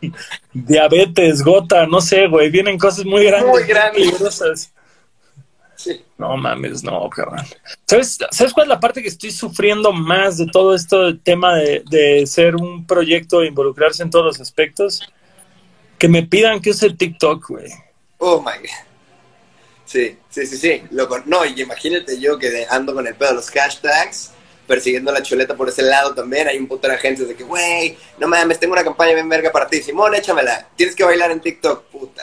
Diabetes, 0.66 1.42
gota, 1.42 1.86
no 1.86 2.00
sé, 2.00 2.26
güey. 2.26 2.50
Vienen 2.50 2.78
cosas 2.78 3.04
muy 3.04 3.24
grandes. 3.24 3.50
Muy 3.50 3.62
grandes. 3.64 4.72
Sí. 5.76 6.04
No 6.16 6.36
mames, 6.36 6.82
no, 6.82 7.08
cabrón. 7.08 7.46
¿Sabes, 7.86 8.18
¿Sabes 8.32 8.52
cuál 8.52 8.64
es 8.64 8.68
la 8.68 8.80
parte 8.80 9.00
que 9.00 9.08
estoy 9.08 9.30
sufriendo 9.30 9.92
más 9.92 10.36
de 10.36 10.46
todo 10.46 10.74
esto 10.74 11.16
tema 11.18 11.54
de, 11.54 11.84
de 11.88 12.26
ser 12.26 12.56
un 12.56 12.84
proyecto 12.84 13.42
e 13.42 13.46
involucrarse 13.46 14.02
en 14.02 14.10
todos 14.10 14.24
los 14.24 14.40
aspectos? 14.40 15.00
Que 15.96 16.08
me 16.08 16.24
pidan 16.24 16.60
que 16.60 16.70
use 16.70 16.90
TikTok, 16.90 17.48
güey. 17.48 17.70
Oh 18.18 18.40
my 18.40 18.58
God. 18.60 18.88
Sí, 19.88 20.18
sí, 20.28 20.46
sí, 20.46 20.56
sí. 20.58 20.82
no, 21.24 21.46
y 21.46 21.62
imagínate 21.62 22.20
yo 22.20 22.38
que 22.38 22.66
ando 22.68 22.92
con 22.92 23.06
el 23.06 23.14
pedo 23.14 23.30
de 23.30 23.34
los 23.36 23.50
hashtags, 23.50 24.32
persiguiendo 24.68 25.10
la 25.10 25.22
chuleta 25.22 25.56
por 25.56 25.68
ese 25.68 25.82
lado 25.82 26.14
también. 26.14 26.46
Hay 26.46 26.58
un 26.58 26.68
puto 26.68 26.86
de 26.86 26.94
agencias 26.94 27.26
de 27.26 27.34
que, 27.34 27.42
güey, 27.42 27.96
no 28.18 28.28
mames, 28.28 28.60
tengo 28.60 28.74
una 28.74 28.84
campaña 28.84 29.14
bien 29.14 29.28
verga 29.28 29.50
para 29.50 29.66
ti. 29.66 29.82
Simón, 29.82 30.14
échamela. 30.14 30.68
Tienes 30.76 30.94
que 30.94 31.02
bailar 31.02 31.32
en 31.32 31.40
TikTok, 31.40 31.84
puta. 31.86 32.22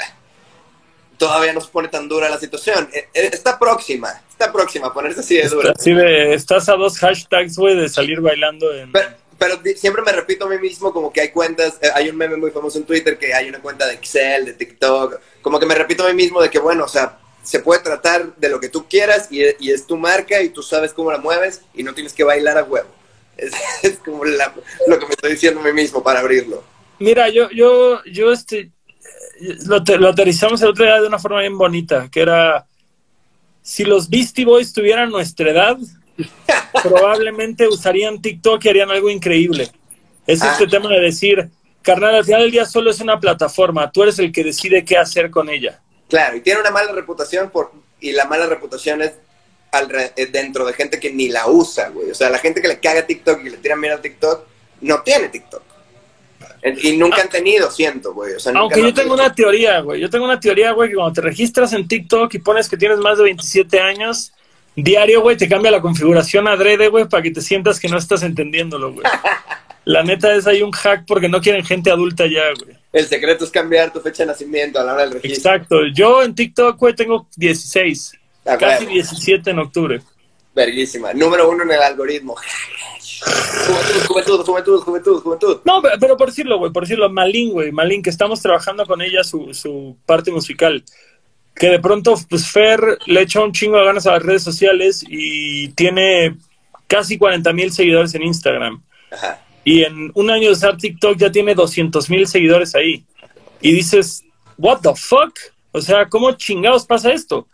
Todavía 1.18 1.52
no 1.54 1.62
se 1.62 1.70
pone 1.70 1.88
tan 1.88 2.08
dura 2.08 2.30
la 2.30 2.39
situación. 2.39 2.88
E, 2.93 3.10
e, 3.14 3.28
está 3.28 3.58
próxima, 3.58 4.22
está 4.30 4.54
próxima 4.54 4.88
a 4.88 4.93
ponerse 4.93 5.22
así 5.22 5.36
de 5.36 5.50
dura. 5.50 5.74
Sí, 5.78 5.93
de, 5.93 6.34
estás 6.34 6.70
a 6.70 6.76
dos 6.76 6.98
hashtags, 7.00 7.58
güey, 7.58 7.76
de 7.76 7.89
salir 7.89 8.22
bailando 8.22 8.74
en... 8.74 8.91
Pero, 9.38 9.60
siempre 9.76 10.02
me 10.02 10.14
repito 10.14 10.46
a 10.46 10.50
mí 10.50 10.58
mismo 10.58 10.93
como 10.93 11.12
que 11.12 11.20
hay 11.20 11.30
cuentas, 11.30 11.78
eh, 11.82 11.89
hay 11.93 12.10
un 12.10 12.16
meme 12.16 12.38
muy 12.38 12.52
famoso 12.52 12.78
en 12.78 12.86
Twitter 12.86 13.18
que 13.18 13.34
hay 13.34 13.50
una 13.50 13.60
cuenta 13.60 13.86
de 13.86 13.96
Excel, 13.96 14.46
de 14.46 14.54
TikTok, 14.54 15.20
como 15.41 15.60
que 15.60 15.66
me 15.66 15.76
repito 15.76 16.06
a 16.06 16.08
mí 16.08 16.14
mismo 16.14 16.41
de 16.41 16.50
que, 16.50 16.58
bueno, 16.58 16.86
o 16.86 16.88
sea, 16.88 17.18
se 17.46 17.60
puede 17.60 17.82
tratar 17.82 18.36
de 18.36 18.50
lo 18.50 18.60
que 18.60 18.70
tú 18.70 18.86
quieras 18.89 19.28
y, 19.30 19.43
es 19.43 19.86
tu 19.86 19.98
marca 19.98 20.41
y 20.41 20.50
tú 20.50 20.64
sabes 20.64 20.91
cómo 20.91 21.12
la 21.12 21.20
mueves 21.20 21.62
y 21.76 21.84
no 21.84 21.93
tienes 21.93 22.12
que 22.12 22.24
bailar 22.24 22.58
a 22.58 22.64
huevo. 22.64 22.89
Es, 23.84 23.98
como 23.98 24.24
lo 24.26 25.00
que 25.00 25.06
me 25.06 25.12
estoy 25.12 25.32
diciendo 25.32 25.60
a 25.60 25.64
mí 25.64 25.74
mismo 25.74 26.02
para 26.02 26.22
abrirlo. 26.22 26.64
Mira, 27.00 27.30
yo, 27.30 27.50
yo, 27.52 28.04
yo 28.06 28.32
este, 28.32 28.72
lo, 29.66 29.80
lo 29.98 30.10
aterrizamos 30.10 30.62
el 30.62 30.70
otro 30.70 30.86
día 30.86 31.02
de 31.02 31.08
una 31.08 31.20
forma 31.20 31.41
bien 31.41 31.58
bonita, 31.58 32.10
que 32.10 32.22
era, 32.22 32.66
si 33.62 33.84
los 33.84 34.10
Beastie 34.10 34.46
Boys 34.46 34.74
tuvieran 34.74 35.10
nuestra 35.10 35.52
edad, 35.52 35.78
probablemente 36.82 37.68
usarían 37.68 38.22
TikTok 38.22 38.64
y 38.66 38.70
harían 38.70 38.89
algo 38.89 39.10
increíble. 39.10 39.70
Es 40.26 40.41
este 40.41 40.64
ah. 40.64 40.68
tema 40.70 40.89
de 40.89 41.02
decir, 41.02 41.50
carnal, 41.82 42.16
al 42.16 42.26
final 42.26 42.41
del 42.41 42.52
día 42.52 42.66
solo 42.66 42.89
es 42.89 43.02
una 43.02 43.20
plataforma, 43.20 43.91
tú 43.91 44.04
eres 44.04 44.18
el 44.18 44.32
que 44.32 44.43
decide 44.43 44.86
qué 44.86 44.98
hacer 44.98 45.30
con 45.30 45.50
ella. 45.50 45.82
Claro, 46.10 46.38
y 46.38 46.41
tiene 46.41 46.62
una 46.62 46.72
mala 46.72 46.91
reputación 46.91 47.49
por, 47.49 47.72
y 47.99 48.12
la 48.12 48.26
mala 48.26 48.45
reputación 48.45 49.01
es 49.01 49.14
dentro 50.32 50.66
de 50.66 50.74
gente 50.74 50.99
que 50.99 51.12
ni 51.12 51.28
la 51.30 51.47
usa, 51.47 51.89
güey. 51.89 52.12
O 52.12 52.16
sea, 52.16 52.30
la 52.30 52.39
gente 52.39 52.62
que 52.62 52.68
le 52.68 52.80
caga 52.80 53.06
TikTok 53.06 53.43
y 53.45 53.49
le 53.49 53.58
tira 53.58 53.76
mierda 53.76 53.97
a 53.97 54.01
TikTok, 54.01 54.45
no 54.82 55.01
tiene 55.01 55.30
TikTok. 55.30 55.64
Y 56.82 56.97
nunca 56.97 57.22
han 57.22 57.30
tenido, 57.30 57.70
siento, 57.70 58.14
güey. 58.14 58.34
O 58.34 58.39
sea, 58.39 58.53
Aunque 58.56 58.82
yo 58.82 58.93
tengo 58.93 59.14
una 59.14 59.34
teoría, 59.34 59.82
güey. 59.82 60.01
Yo 60.01 60.10
tengo 60.10 60.26
una 60.26 60.39
teoría, 60.39 60.72
güey, 60.72 60.89
que 60.89 60.95
cuando 60.95 61.14
te 61.14 61.22
registras 61.22 61.74
en 61.74 61.88
TikTok 61.88 62.34
y 62.34 62.39
pones 62.39 62.68
que 62.68 62.76
tienes 62.76 62.97
más 62.97 63.20
de 63.20 63.26
27 63.26 63.80
años, 63.80 64.34
diario, 64.76 65.22
güey, 65.22 65.38
te 65.38 65.47
cambia 65.47 65.70
la 65.70 65.82
configuración 65.82 66.47
adrede, 66.47 66.88
güey, 66.88 67.06
para 67.06 67.22
que 67.22 67.32
te 67.32 67.41
sientas 67.41 67.80
que 67.80 67.88
no 67.88 67.97
estás 67.97 68.24
entendiéndolo, 68.24 68.93
güey. 68.93 69.06
la 69.86 70.04
neta 70.04 70.34
es 70.34 70.48
hay 70.48 70.64
un 70.64 70.72
hack 70.72 71.06
porque 71.08 71.30
no 71.30 71.40
quieren 71.40 71.64
gente 71.64 71.92
adulta 71.92 72.26
ya, 72.26 72.44
güey. 72.64 72.76
El 72.92 73.06
secreto 73.06 73.46
es 73.46 73.52
cambiar 73.52 73.94
tu 73.94 74.00
fecha 74.02 74.24
de 74.24 74.28
nacimiento 74.28 74.80
a 74.80 74.84
la 74.84 74.94
hora 74.94 75.04
del 75.04 75.14
registro. 75.14 75.52
Exacto. 75.52 75.86
Yo 75.94 76.24
en 76.24 76.34
TikTok, 76.34 76.78
güey, 76.78 76.96
tengo 76.96 77.28
16. 77.36 78.14
Ah, 78.46 78.58
casi 78.58 78.86
17 78.86 79.52
en 79.52 79.60
octubre. 79.60 80.02
Verguísima. 80.56 81.14
Número 81.14 81.50
uno 81.50 81.64
en 81.64 81.72
el 81.72 81.82
algoritmo. 81.82 82.36
Juventud, 84.08 84.44
juventud, 84.46 84.82
juventud, 84.82 85.22
juventud, 85.22 85.62
No, 85.66 85.82
pero 86.00 86.18
por 86.18 86.30
decirlo, 86.30 86.58
güey, 86.58 86.72
por 86.72 86.84
decirlo, 86.84 87.10
Malin, 87.10 87.52
güey, 87.52 87.72
Malin, 87.72 88.02
que 88.02 88.10
estamos 88.10 88.42
trabajando 88.42 88.86
con 88.86 89.02
ella 89.02 89.24
su, 89.24 89.54
su 89.54 89.98
parte 90.06 90.32
musical. 90.32 90.84
Que 91.54 91.70
de 91.70 91.80
pronto, 91.80 92.16
pues 92.30 92.52
Fer 92.52 92.98
le 93.06 93.22
echa 93.22 93.42
un 93.42 93.52
chingo 93.52 93.78
de 93.78 93.86
ganas 93.86 94.08
a 94.08 94.12
las 94.12 94.24
redes 94.24 94.44
sociales 94.44 95.06
y 95.08 95.70
tiene 95.70 96.38
casi 96.88 97.18
40 97.18 97.54
mil 97.54 97.72
seguidores 97.72 98.16
en 98.16 98.24
Instagram. 98.24 98.82
Ajá. 99.12 99.42
Y 99.66 99.84
en 99.84 100.11
un 100.13 100.30
año 100.30 100.47
de 100.47 100.53
usar 100.53 100.78
TikTok 100.78 101.18
ya 101.18 101.32
tiene 101.32 101.55
200 101.55 102.09
mil 102.09 102.28
seguidores 102.28 102.76
ahí. 102.76 103.03
Y 103.59 103.74
dices, 103.74 104.24
what 104.57 104.80
the 104.82 104.95
fuck? 104.95 105.38
O 105.72 105.82
sea, 105.82 106.07
¿cómo 106.07 106.32
chingados 106.34 106.86
pasa 106.86 107.11
esto? 107.11 107.47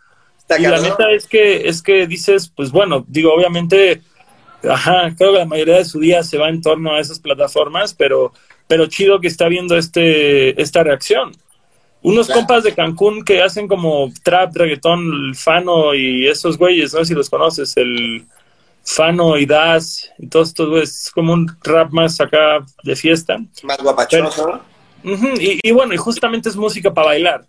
y 0.58 0.62
la 0.62 0.80
neta 0.80 1.10
es 1.10 1.26
que, 1.26 1.66
es 1.66 1.82
que 1.82 2.06
dices, 2.06 2.52
pues 2.54 2.70
bueno, 2.70 3.04
digo, 3.08 3.32
obviamente, 3.32 4.02
ajá, 4.68 5.14
creo 5.16 5.32
que 5.32 5.38
la 5.38 5.46
mayoría 5.46 5.78
de 5.78 5.84
su 5.84 5.98
día 5.98 6.22
se 6.22 6.36
va 6.36 6.50
en 6.50 6.60
torno 6.60 6.92
a 6.92 7.00
esas 7.00 7.18
plataformas, 7.18 7.94
pero, 7.94 8.32
pero 8.66 8.86
chido 8.86 9.18
que 9.20 9.28
está 9.28 9.48
viendo 9.48 9.76
este, 9.76 10.60
esta 10.60 10.82
reacción. 10.82 11.32
Unos 12.02 12.28
compas 12.28 12.64
de 12.64 12.74
Cancún 12.74 13.24
que 13.24 13.42
hacen 13.42 13.68
como 13.68 14.12
trap, 14.24 14.56
reggaetón, 14.56 15.34
Fano 15.34 15.94
y 15.94 16.26
esos 16.26 16.58
güeyes, 16.58 16.92
no 16.92 17.00
sé 17.00 17.06
si 17.06 17.14
los 17.14 17.30
conoces, 17.30 17.76
el 17.76 18.26
Fano 18.84 19.38
y 19.38 19.46
Das 19.46 20.10
y 20.18 20.26
todos 20.26 20.48
estos 20.48 20.68
güeyes, 20.68 21.04
es 21.04 21.10
como 21.10 21.32
un 21.32 21.56
rap 21.62 21.92
más 21.92 22.20
acá 22.20 22.64
de 22.82 22.96
fiesta. 22.96 23.38
Más 23.62 23.78
guapachoso. 23.78 24.60
y, 25.04 25.70
bueno, 25.72 25.94
y 25.94 25.96
justamente 25.96 26.48
es 26.48 26.56
música 26.56 26.92
para 26.92 27.08
bailar. 27.08 27.46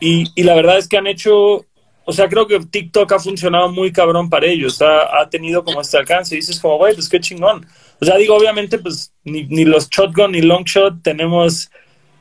Y, 0.00 0.42
la 0.42 0.54
verdad 0.54 0.78
es 0.78 0.88
que 0.88 0.96
han 0.96 1.06
hecho, 1.06 1.64
o 2.04 2.12
sea, 2.12 2.28
creo 2.28 2.46
que 2.46 2.60
TikTok 2.60 3.12
ha 3.12 3.18
funcionado 3.18 3.70
muy 3.70 3.92
cabrón 3.92 4.30
para 4.30 4.46
ellos, 4.46 4.80
ha, 4.82 5.20
ha 5.20 5.28
tenido 5.28 5.64
como 5.64 5.80
este 5.80 5.98
alcance. 5.98 6.34
Y 6.34 6.38
dices 6.38 6.58
como, 6.58 6.78
güey, 6.78 6.94
pues 6.94 7.08
qué 7.08 7.20
chingón. 7.20 7.66
O 8.00 8.04
sea, 8.04 8.16
digo, 8.16 8.36
obviamente, 8.36 8.78
pues 8.78 9.12
ni, 9.24 9.44
ni 9.44 9.64
los 9.64 9.88
shotgun 9.88 10.32
ni 10.32 10.40
long 10.40 10.64
shot 10.64 11.02
tenemos 11.02 11.70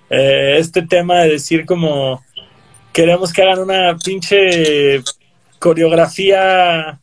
eh, 0.10 0.58
este 0.60 0.82
tema 0.82 1.22
de 1.22 1.32
decir 1.32 1.66
como, 1.66 2.24
queremos 2.94 3.32
que 3.32 3.44
hagan 3.44 3.60
una 3.60 3.98
pinche 3.98 5.02
coreografía 5.60 7.00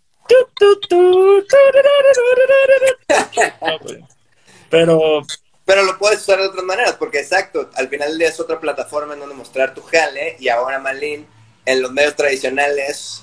pero. 4.71 5.23
Pero 5.67 5.83
lo 5.83 5.99
puedes 5.99 6.21
usar 6.21 6.39
de 6.41 6.49
otras 6.49 6.65
maneras, 6.65 6.97
porque 6.99 7.21
exacto, 7.21 7.71
al 7.75 7.89
final 7.89 8.11
del 8.11 8.19
día 8.19 8.29
es 8.29 8.39
otra 8.39 8.61
plataforma 8.61 9.15
en 9.15 9.21
donde 9.21 9.35
mostrar 9.35 9.73
tu 9.73 9.81
jale, 9.81 10.37
y 10.39 10.49
ahora 10.49 10.79
Malin, 10.79 11.27
en 11.65 11.83
los 11.83 11.91
medios 11.91 12.15
tradicionales, 12.17 13.23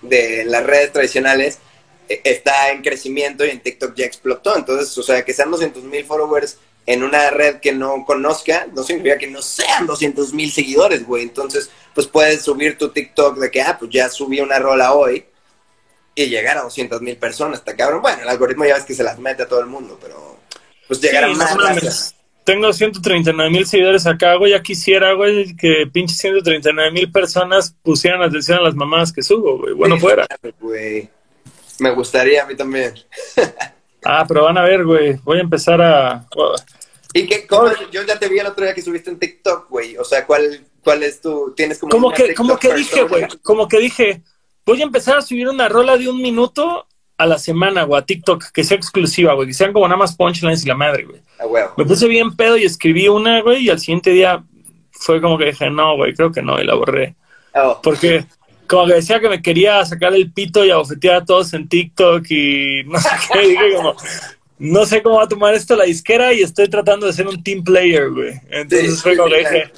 de 0.00 0.44
las 0.46 0.64
redes 0.64 0.90
tradicionales, 0.92 1.58
e, 2.08 2.22
está 2.24 2.70
en 2.70 2.82
crecimiento 2.82 3.44
y 3.44 3.50
en 3.50 3.60
TikTok 3.60 3.94
ya 3.94 4.06
explotó. 4.06 4.56
Entonces, 4.56 4.96
o 4.96 5.02
sea, 5.02 5.22
que 5.22 5.34
sean 5.34 5.50
200 5.50 5.84
mil 5.84 6.04
followers 6.06 6.56
en 6.86 7.02
una 7.02 7.30
red 7.30 7.60
que 7.60 7.72
no 7.72 8.04
conozca, 8.06 8.66
no 8.72 8.82
significa 8.82 9.18
que 9.18 9.28
no 9.28 9.42
sean 9.42 9.86
200 9.86 10.32
mil 10.32 10.50
seguidores, 10.50 11.06
güey. 11.06 11.24
Entonces, 11.24 11.70
pues 11.94 12.06
puedes 12.06 12.40
subir 12.42 12.78
tu 12.78 12.88
TikTok 12.88 13.36
de 13.38 13.50
que, 13.50 13.60
ah, 13.60 13.76
pues 13.78 13.90
ya 13.90 14.08
subí 14.08 14.40
una 14.40 14.58
rola 14.58 14.94
hoy 14.94 15.26
y 16.14 16.26
llegar 16.26 16.58
a 16.58 16.62
200 16.62 17.00
mil 17.00 17.16
personas, 17.16 17.60
está 17.60 17.76
cabrón. 17.76 18.02
Bueno, 18.02 18.22
el 18.22 18.28
algoritmo 18.28 18.64
ya 18.64 18.74
ves 18.74 18.84
que 18.84 18.94
se 18.94 19.02
las 19.02 19.18
mete 19.18 19.44
a 19.44 19.48
todo 19.48 19.60
el 19.60 19.66
mundo, 19.66 19.98
pero 20.00 20.38
pues 20.88 21.00
llegar 21.00 21.24
a 21.24 21.28
más. 21.28 22.14
Tengo 22.44 22.72
139 22.72 23.50
mil 23.50 23.66
seguidores 23.66 24.04
acá, 24.06 24.34
güey. 24.34 24.50
Ya 24.50 24.62
quisiera, 24.62 25.12
güey, 25.12 25.54
que 25.54 25.86
pinche 25.92 26.14
139 26.14 26.90
mil 26.90 27.12
personas 27.12 27.74
pusieran 27.82 28.20
atención 28.20 28.58
a 28.58 28.62
las 28.62 28.74
mamás 28.74 29.12
que 29.12 29.22
subo, 29.22 29.58
güey. 29.58 29.74
Bueno, 29.74 29.96
fuera. 29.98 30.26
Güey. 30.60 31.08
Me 31.78 31.90
gustaría 31.92 32.42
a 32.42 32.46
mí 32.46 32.56
también. 32.56 32.94
ah, 34.04 34.24
pero 34.26 34.44
van 34.44 34.58
a 34.58 34.62
ver, 34.62 34.84
güey. 34.84 35.14
Voy 35.22 35.38
a 35.38 35.42
empezar 35.42 35.80
a. 35.80 36.26
¿Y 37.14 37.26
qué? 37.26 37.46
Cómo, 37.46 37.70
yo 37.92 38.02
ya 38.02 38.18
te 38.18 38.28
vi 38.28 38.40
el 38.40 38.46
otro 38.46 38.64
día 38.64 38.74
que 38.74 38.82
subiste 38.82 39.10
en 39.10 39.18
TikTok, 39.18 39.68
güey. 39.68 39.96
O 39.96 40.04
sea, 40.04 40.26
¿cuál, 40.26 40.64
cuál 40.82 41.04
es 41.04 41.20
tu. 41.20 41.52
Tienes 41.54 41.78
como. 41.78 41.90
Como 41.90 42.12
que, 42.12 42.34
como 42.34 42.58
que 42.58 42.74
dije, 42.74 43.02
güey. 43.04 43.28
Como 43.42 43.68
que 43.68 43.78
dije. 43.78 44.22
Voy 44.64 44.80
a 44.80 44.84
empezar 44.84 45.18
a 45.18 45.22
subir 45.22 45.48
una 45.48 45.68
rola 45.68 45.96
de 45.96 46.08
un 46.08 46.22
minuto 46.22 46.86
a 47.18 47.26
la 47.26 47.38
semana, 47.38 47.84
güey, 47.84 48.00
a 48.00 48.06
TikTok, 48.06 48.50
que 48.52 48.64
sea 48.64 48.76
exclusiva, 48.76 49.34
güey, 49.34 49.48
que 49.48 49.54
sean 49.54 49.72
como 49.72 49.86
nada 49.86 49.98
más 49.98 50.16
punchlines 50.16 50.64
y 50.64 50.68
la 50.68 50.74
madre, 50.74 51.04
güey. 51.04 51.20
Me 51.76 51.84
puse 51.84 52.08
bien 52.08 52.34
pedo 52.36 52.56
y 52.56 52.64
escribí 52.64 53.08
una, 53.08 53.42
güey, 53.42 53.64
y 53.64 53.70
al 53.70 53.78
siguiente 53.78 54.10
día 54.10 54.42
fue 54.90 55.20
como 55.20 55.38
que 55.38 55.46
dije, 55.46 55.70
no, 55.70 55.96
güey, 55.96 56.14
creo 56.14 56.32
que 56.32 56.42
no, 56.42 56.60
y 56.60 56.64
la 56.64 56.74
borré. 56.74 57.14
Oh. 57.54 57.80
Porque 57.82 58.24
como 58.66 58.86
que 58.86 58.94
decía 58.94 59.20
que 59.20 59.28
me 59.28 59.42
quería 59.42 59.84
sacar 59.84 60.14
el 60.14 60.32
pito 60.32 60.64
y 60.64 60.70
abofetear 60.70 61.16
a 61.16 61.24
todos 61.24 61.52
en 61.54 61.68
TikTok 61.68 62.24
y 62.30 62.84
no 62.86 62.98
sé 62.98 63.08
qué, 63.32 63.40
dije 63.40 63.74
como, 63.76 63.96
no 64.58 64.86
sé 64.86 65.02
cómo 65.02 65.16
va 65.16 65.24
a 65.24 65.28
tomar 65.28 65.54
esto 65.54 65.76
la 65.76 65.84
disquera 65.84 66.32
y 66.32 66.42
estoy 66.42 66.68
tratando 66.68 67.06
de 67.06 67.12
ser 67.12 67.26
un 67.26 67.42
team 67.42 67.62
player, 67.62 68.10
güey. 68.10 68.34
Entonces 68.48 69.02
fue 69.02 69.16
como 69.16 69.28
que 69.28 69.38
dije, 69.38 69.72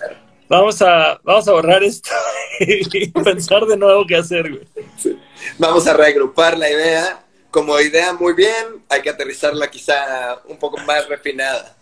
vamos 0.54 0.80
a, 0.82 1.20
vamos 1.22 1.48
a 1.48 1.52
borrar 1.52 1.82
esto 1.82 2.10
y 2.60 3.08
pensar 3.08 3.66
de 3.66 3.76
nuevo 3.76 4.06
qué 4.06 4.16
hacer, 4.16 4.50
güey. 4.50 5.18
Vamos 5.58 5.86
a 5.86 5.94
reagrupar 5.94 6.56
la 6.58 6.70
idea. 6.70 7.20
Como 7.50 7.78
idea 7.78 8.12
muy 8.12 8.32
bien, 8.32 8.82
hay 8.88 9.00
que 9.00 9.10
aterrizarla 9.10 9.70
quizá 9.70 10.40
un 10.48 10.58
poco 10.58 10.76
más 10.78 11.08
refinada. 11.08 11.76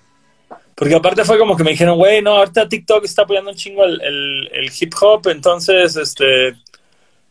Porque 0.74 0.94
aparte 0.94 1.24
fue 1.24 1.38
como 1.38 1.56
que 1.56 1.64
me 1.64 1.70
dijeron, 1.70 1.96
güey, 1.96 2.20
no, 2.20 2.36
ahorita 2.36 2.68
TikTok 2.68 3.04
está 3.04 3.22
apoyando 3.22 3.50
un 3.50 3.56
chingo 3.56 3.84
el, 3.84 4.50
el, 4.52 4.70
hip 4.78 4.92
hop, 5.00 5.28
entonces, 5.28 5.96
este, 5.96 6.56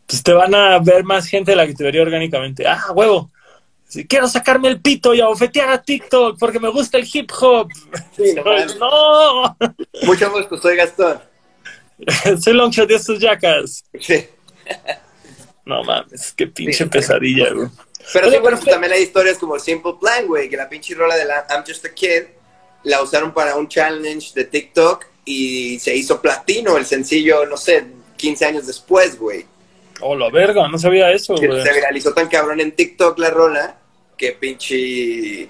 pues 0.08 0.24
te 0.24 0.34
van 0.34 0.56
a 0.56 0.80
ver 0.80 1.04
más 1.04 1.28
gente 1.28 1.52
de 1.52 1.58
la 1.58 1.68
que 1.68 1.74
te 1.74 1.84
vería 1.84 2.02
orgánicamente. 2.02 2.66
Ah, 2.68 2.92
huevo. 2.94 3.30
quiero 4.08 4.28
sacarme 4.28 4.70
el 4.70 4.82
pito 4.82 5.14
y 5.14 5.22
abofetear 5.22 5.70
a 5.70 5.82
TikTok 5.82 6.40
porque 6.40 6.60
me 6.60 6.70
gusta 6.70 6.98
el 6.98 7.08
hip 7.12 7.30
hop. 7.40 7.70
no. 8.80 9.58
Mucho 10.04 10.32
gusto, 10.32 10.58
soy 10.58 10.78
Gastón. 10.78 11.31
soy 12.40 12.54
Longshot 12.54 12.88
de 12.88 12.96
estos 12.96 13.20
yacas. 13.20 13.84
Sí. 14.00 14.26
No 15.64 15.84
mames, 15.84 16.34
qué 16.36 16.48
pinche 16.48 16.88
pesadilla, 16.88 17.54
güey. 17.54 17.70
Pero 18.14 18.32
sí, 18.32 18.38
bueno, 18.40 18.58
pues 18.58 18.70
también 18.70 18.92
hay 18.94 19.04
historias 19.04 19.38
como 19.38 19.60
Simple 19.60 19.94
Plan, 20.02 20.26
güey, 20.26 20.50
que 20.50 20.58
la 20.58 20.68
pinche 20.68 20.96
rola 20.96 21.16
de 21.16 21.24
la 21.24 21.46
I'm 21.50 21.64
Just 21.66 21.86
a 21.86 21.94
Kid 21.94 22.24
la 22.84 23.02
usaron 23.02 23.32
para 23.32 23.56
un 23.56 23.68
challenge 23.68 24.32
de 24.34 24.46
TikTok 24.46 25.06
y 25.24 25.80
se 25.80 25.96
hizo 25.96 26.20
platino 26.20 26.78
el 26.78 26.86
sencillo, 26.86 27.46
no 27.46 27.58
sé, 27.58 27.86
15 28.18 28.46
años 28.46 28.68
después, 28.68 29.20
güey. 29.20 29.46
Oh, 30.02 30.16
la 30.16 30.30
verga, 30.30 30.68
no 30.68 30.80
sabía 30.80 31.12
eso, 31.12 31.36
güey. 31.36 31.64
Se 31.64 31.74
viralizó 31.74 32.12
tan 32.14 32.28
cabrón 32.28 32.60
en 32.60 32.72
TikTok 32.72 33.20
la 33.20 33.30
rola 33.30 33.78
que 34.18 34.32
pinche... 34.32 35.48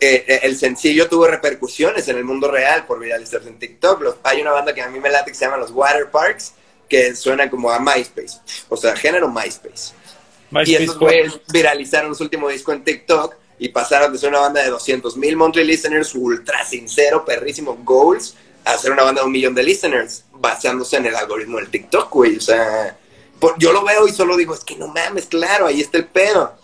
Eh, 0.00 0.40
el 0.42 0.56
sencillo 0.56 1.08
tuvo 1.08 1.26
repercusiones 1.26 2.06
en 2.08 2.18
el 2.18 2.24
mundo 2.24 2.50
real 2.50 2.84
por 2.86 2.98
viralizarse 3.00 3.48
en 3.48 3.58
TikTok. 3.58 4.18
hay 4.22 4.42
una 4.42 4.52
banda 4.52 4.74
que 4.74 4.82
a 4.82 4.88
mí 4.88 5.00
me 5.00 5.08
late 5.08 5.30
que 5.30 5.36
se 5.36 5.44
llama 5.46 5.56
los 5.56 5.70
Water 5.70 6.10
Parks, 6.10 6.52
que 6.88 7.16
suena 7.16 7.48
como 7.50 7.70
a 7.70 7.78
MySpace, 7.78 8.38
o 8.68 8.76
sea, 8.76 8.94
género 8.94 9.28
MySpace. 9.28 9.94
y 10.64 10.74
esos 10.74 10.98
güeyes 10.98 11.40
viralizaron 11.52 12.14
su 12.14 12.22
último 12.22 12.48
disco 12.48 12.72
en 12.72 12.84
TikTok 12.84 13.34
y 13.58 13.70
pasaron 13.70 14.12
de 14.12 14.18
ser 14.18 14.28
una 14.28 14.40
banda 14.40 14.62
de 14.62 14.70
200 14.70 15.16
mil 15.16 15.36
monthly 15.36 15.64
listeners, 15.64 16.14
ultra 16.14 16.64
sincero, 16.64 17.24
perrísimo 17.24 17.76
goals, 17.82 18.34
a 18.64 18.76
ser 18.76 18.92
una 18.92 19.04
banda 19.04 19.22
de 19.22 19.26
un 19.26 19.32
millón 19.32 19.54
de 19.54 19.62
listeners, 19.62 20.24
basándose 20.32 20.96
en 20.96 21.06
el 21.06 21.14
algoritmo 21.14 21.58
del 21.58 21.70
TikTok, 21.70 22.12
güey. 22.12 22.36
O 22.36 22.40
sea, 22.40 22.98
yo 23.58 23.72
lo 23.72 23.84
veo 23.84 24.06
y 24.06 24.12
solo 24.12 24.36
digo, 24.36 24.54
es 24.54 24.64
que 24.64 24.76
no 24.76 24.88
mames, 24.88 25.26
claro, 25.26 25.66
ahí 25.66 25.80
está 25.80 25.98
el 25.98 26.06
pedo. 26.06 26.54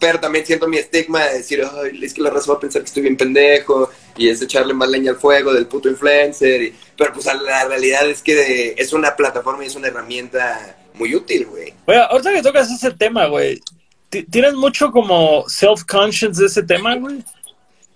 Pero 0.00 0.18
también 0.18 0.46
siento 0.46 0.66
mi 0.66 0.78
estigma 0.78 1.26
de 1.26 1.38
decir, 1.38 1.62
Ay, 1.62 2.00
es 2.02 2.14
que 2.14 2.22
la 2.22 2.30
raza 2.30 2.50
va 2.50 2.56
a 2.56 2.60
pensar 2.60 2.82
que 2.82 2.86
estoy 2.86 3.02
bien 3.02 3.16
pendejo 3.16 3.90
y 4.16 4.28
es 4.28 4.42
echarle 4.42 4.74
más 4.74 4.88
leña 4.88 5.12
al 5.12 5.18
fuego 5.18 5.52
del 5.52 5.66
puto 5.66 5.88
influencer. 5.88 6.72
pero 6.96 7.12
pues 7.12 7.26
la 7.26 7.66
realidad 7.66 8.08
es 8.08 8.22
que 8.22 8.74
es 8.76 8.92
una 8.92 9.14
plataforma 9.14 9.62
y 9.62 9.68
es 9.68 9.76
una 9.76 9.88
herramienta 9.88 10.76
muy 10.94 11.14
útil, 11.14 11.46
güey. 11.46 11.74
Oye, 11.86 11.98
ahorita 11.98 12.32
que 12.32 12.42
tocas 12.42 12.70
ese 12.70 12.90
tema, 12.92 13.26
güey, 13.26 13.60
¿tienes 14.08 14.54
mucho 14.54 14.90
como 14.90 15.44
self-conscious 15.46 16.36
de 16.36 16.46
ese 16.46 16.62
tema, 16.62 16.96
güey? 16.96 17.22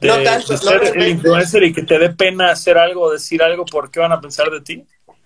no 0.00 0.22
tanto. 0.22 0.57
ser 0.57 0.92
el 0.96 1.09
influencer 1.09 1.62
y 1.62 1.72
que 1.72 1.82
te 1.82 1.98
dé 1.98 2.11
pena 2.11 2.50
hacer 2.50 2.78
algo, 2.78 3.11
decir 3.11 3.42
algo, 3.42 3.64
¿por 3.64 3.90
qué 3.90 4.00
van 4.00 4.12
a 4.12 4.20
pensar 4.20 4.50
de 4.50 4.61
ti? 4.61 4.84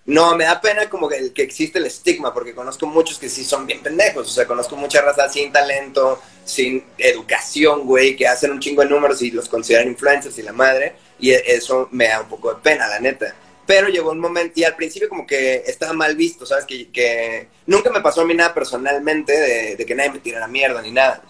No, 0.09 0.35
me 0.35 0.45
da 0.45 0.59
pena 0.59 0.89
como 0.89 1.07
que, 1.07 1.31
que 1.33 1.43
existe 1.43 1.77
el 1.77 1.85
estigma, 1.85 2.33
porque 2.33 2.55
conozco 2.55 2.87
muchos 2.87 3.19
que 3.19 3.29
sí 3.29 3.43
son 3.43 3.67
bien 3.67 3.79
pendejos. 3.81 4.27
O 4.27 4.31
sea, 4.31 4.47
conozco 4.47 4.75
mucha 4.75 5.01
raza 5.03 5.29
sin 5.29 5.51
talento, 5.51 6.19
sin 6.43 6.83
educación, 6.97 7.85
güey, 7.85 8.15
que 8.15 8.27
hacen 8.27 8.49
un 8.49 8.59
chingo 8.59 8.81
de 8.81 8.89
números 8.89 9.21
y 9.21 9.29
los 9.29 9.47
consideran 9.47 9.87
influencers 9.87 10.35
y 10.39 10.41
la 10.41 10.51
madre. 10.51 10.95
Y 11.19 11.29
e, 11.29 11.43
eso 11.53 11.89
me 11.91 12.07
da 12.07 12.21
un 12.21 12.27
poco 12.27 12.51
de 12.51 12.59
pena, 12.59 12.87
la 12.87 12.99
neta. 12.99 13.35
Pero 13.67 13.87
llegó 13.87 14.09
un 14.09 14.19
momento, 14.19 14.59
y 14.59 14.63
al 14.63 14.75
principio 14.75 15.09
como 15.09 15.27
que 15.27 15.57
estaba 15.67 15.93
mal 15.93 16.15
visto, 16.15 16.43
¿sabes? 16.43 16.65
Que, 16.65 16.89
que 16.89 17.47
nunca 17.67 17.91
me 17.91 18.01
pasó 18.01 18.21
a 18.21 18.25
mí 18.25 18.33
nada 18.33 18.51
personalmente 18.51 19.75
de, 19.77 19.85
que 19.85 19.93
nadie 19.93 20.09
me 20.09 20.19
tirara 20.19 20.47
mierda 20.47 20.81
ni 20.81 20.91
nada. 20.91 21.21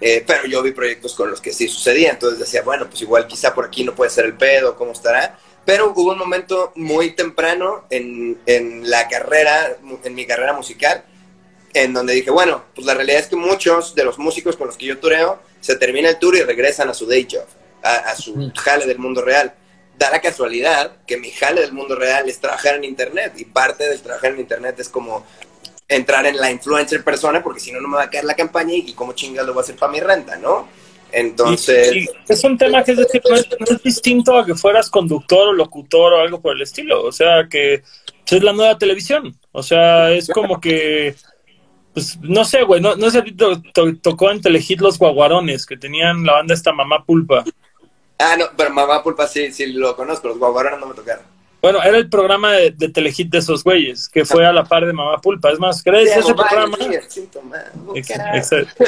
Eh, 0.00 0.22
pero 0.24 0.46
yo 0.46 0.62
vi 0.62 0.70
proyectos 0.70 1.16
con 1.16 1.30
los 1.30 1.40
que 1.40 1.52
sí 1.52 1.66
sucedía, 1.66 2.10
entonces 2.10 2.38
decía, 2.38 2.62
bueno, 2.62 2.88
pues 2.88 3.02
igual 3.02 3.26
quizá 3.26 3.52
por 3.52 3.64
aquí 3.66 3.82
no 3.82 3.92
puede 3.92 4.12
ser 4.12 4.24
el 4.24 4.34
pedo, 4.34 4.76
¿cómo 4.76 4.92
estará? 4.92 5.36
Pero 5.64 5.92
hubo 5.94 6.12
un 6.12 6.18
momento 6.18 6.72
muy 6.74 7.12
temprano 7.12 7.84
en, 7.90 8.38
en 8.46 8.88
la 8.88 9.08
carrera, 9.08 9.76
en 10.02 10.14
mi 10.14 10.26
carrera 10.26 10.52
musical, 10.52 11.04
en 11.74 11.92
donde 11.92 12.14
dije, 12.14 12.30
bueno, 12.30 12.64
pues 12.74 12.86
la 12.86 12.94
realidad 12.94 13.20
es 13.20 13.26
que 13.28 13.36
muchos 13.36 13.94
de 13.94 14.04
los 14.04 14.18
músicos 14.18 14.56
con 14.56 14.66
los 14.66 14.76
que 14.76 14.86
yo 14.86 14.98
tureo 14.98 15.38
se 15.60 15.76
termina 15.76 16.08
el 16.08 16.18
tour 16.18 16.36
y 16.36 16.42
regresan 16.42 16.88
a 16.88 16.94
su 16.94 17.06
day 17.06 17.28
job, 17.30 17.46
a, 17.82 17.94
a 17.94 18.16
su 18.16 18.34
mm. 18.34 18.54
jale 18.54 18.86
del 18.86 18.98
mundo 18.98 19.22
real 19.22 19.54
da 20.00 20.10
la 20.10 20.20
casualidad 20.22 20.92
que 21.06 21.18
mi 21.18 21.30
jale 21.30 21.60
del 21.60 21.74
mundo 21.74 21.94
real 21.94 22.26
es 22.26 22.40
trabajar 22.40 22.76
en 22.76 22.84
Internet 22.84 23.34
y 23.36 23.44
parte 23.44 23.84
del 23.84 24.00
trabajar 24.00 24.32
en 24.32 24.40
Internet 24.40 24.80
es 24.80 24.88
como 24.88 25.26
entrar 25.86 26.24
en 26.24 26.38
la 26.38 26.50
influencer 26.50 27.04
persona 27.04 27.42
porque 27.42 27.60
si 27.60 27.70
no, 27.70 27.82
no 27.82 27.88
me 27.88 27.96
va 27.98 28.04
a 28.04 28.10
caer 28.10 28.24
la 28.24 28.34
campaña 28.34 28.72
y 28.74 28.94
cómo 28.94 29.12
chingas 29.12 29.44
lo 29.44 29.52
voy 29.52 29.60
a 29.60 29.64
hacer 29.64 29.76
para 29.76 29.92
mi 29.92 30.00
renta, 30.00 30.38
¿no? 30.38 30.68
Entonces... 31.12 32.08
es 32.28 32.44
un 32.44 32.56
tema 32.58 32.82
que 32.84 32.92
es, 32.92 32.98
decir, 32.98 33.22
no, 33.28 33.36
es, 33.36 33.82
distinto 33.82 34.38
a 34.38 34.44
que 34.44 34.54
fueras 34.54 34.90
conductor 34.90 35.48
o 35.48 35.52
locutor 35.52 36.12
o 36.12 36.20
algo 36.20 36.40
por 36.40 36.56
el 36.56 36.62
estilo, 36.62 37.02
o 37.04 37.12
sea, 37.12 37.48
que 37.48 37.82
es 38.26 38.42
la 38.42 38.52
nueva 38.52 38.78
televisión, 38.78 39.36
o 39.52 39.62
sea, 39.62 40.10
es 40.12 40.28
como 40.28 40.60
que... 40.60 41.14
Pues 41.92 42.20
no 42.20 42.44
sé, 42.44 42.62
güey, 42.62 42.80
no, 42.80 42.94
no 42.94 43.10
sé 43.10 43.20
si 43.22 43.32
tocó 44.00 44.30
en 44.30 44.40
Telehit 44.40 44.80
los 44.80 44.96
guaguarones, 44.96 45.66
que 45.66 45.76
tenían 45.76 46.24
la 46.24 46.34
banda 46.34 46.54
esta 46.54 46.72
mamá 46.72 47.04
pulpa. 47.04 47.44
Ah, 48.20 48.36
no, 48.36 48.44
pero 48.54 48.70
Mamá 48.70 49.02
Pulpa 49.02 49.26
sí, 49.26 49.50
sí 49.50 49.72
lo 49.72 49.96
conozco, 49.96 50.28
los 50.28 50.38
guaguarones 50.38 50.78
no 50.78 50.86
me 50.86 50.94
tocaron. 50.94 51.24
Bueno, 51.62 51.82
era 51.82 51.96
el 51.96 52.08
programa 52.08 52.52
de, 52.52 52.70
de 52.70 52.88
Telehit 52.90 53.30
de 53.30 53.38
esos 53.38 53.64
güeyes, 53.64 54.08
que 54.08 54.26
fue 54.26 54.46
a 54.46 54.52
la 54.52 54.64
par 54.64 54.84
de 54.86 54.92
Mamá 54.92 55.20
Pulpa. 55.20 55.50
Es 55.50 55.58
más, 55.58 55.82
¿crees 55.82 56.14
ese 56.14 56.34
programa? 56.34 56.76
Exacto. 57.94 58.84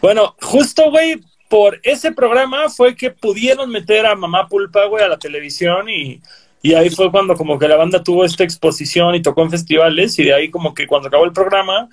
bueno, 0.00 0.34
justo, 0.40 0.90
güey, 0.90 1.20
por 1.48 1.80
ese 1.82 2.12
programa 2.12 2.68
fue 2.68 2.96
que 2.96 3.10
pudieron 3.10 3.70
meter 3.70 4.06
a 4.06 4.14
Mamá 4.14 4.48
Pulpa, 4.48 4.86
güey, 4.86 5.04
a 5.04 5.08
la 5.08 5.18
televisión 5.18 5.88
y, 5.88 6.20
y 6.62 6.74
ahí 6.74 6.90
fue 6.90 7.10
cuando 7.10 7.36
como 7.36 7.58
que 7.58 7.68
la 7.68 7.76
banda 7.76 8.02
tuvo 8.02 8.24
esta 8.24 8.44
exposición 8.44 9.14
y 9.14 9.22
tocó 9.22 9.42
en 9.42 9.50
festivales 9.50 10.18
y 10.18 10.24
de 10.24 10.34
ahí 10.34 10.50
como 10.50 10.74
que 10.74 10.86
cuando 10.86 11.08
acabó 11.08 11.24
el 11.24 11.32
programa, 11.32 11.88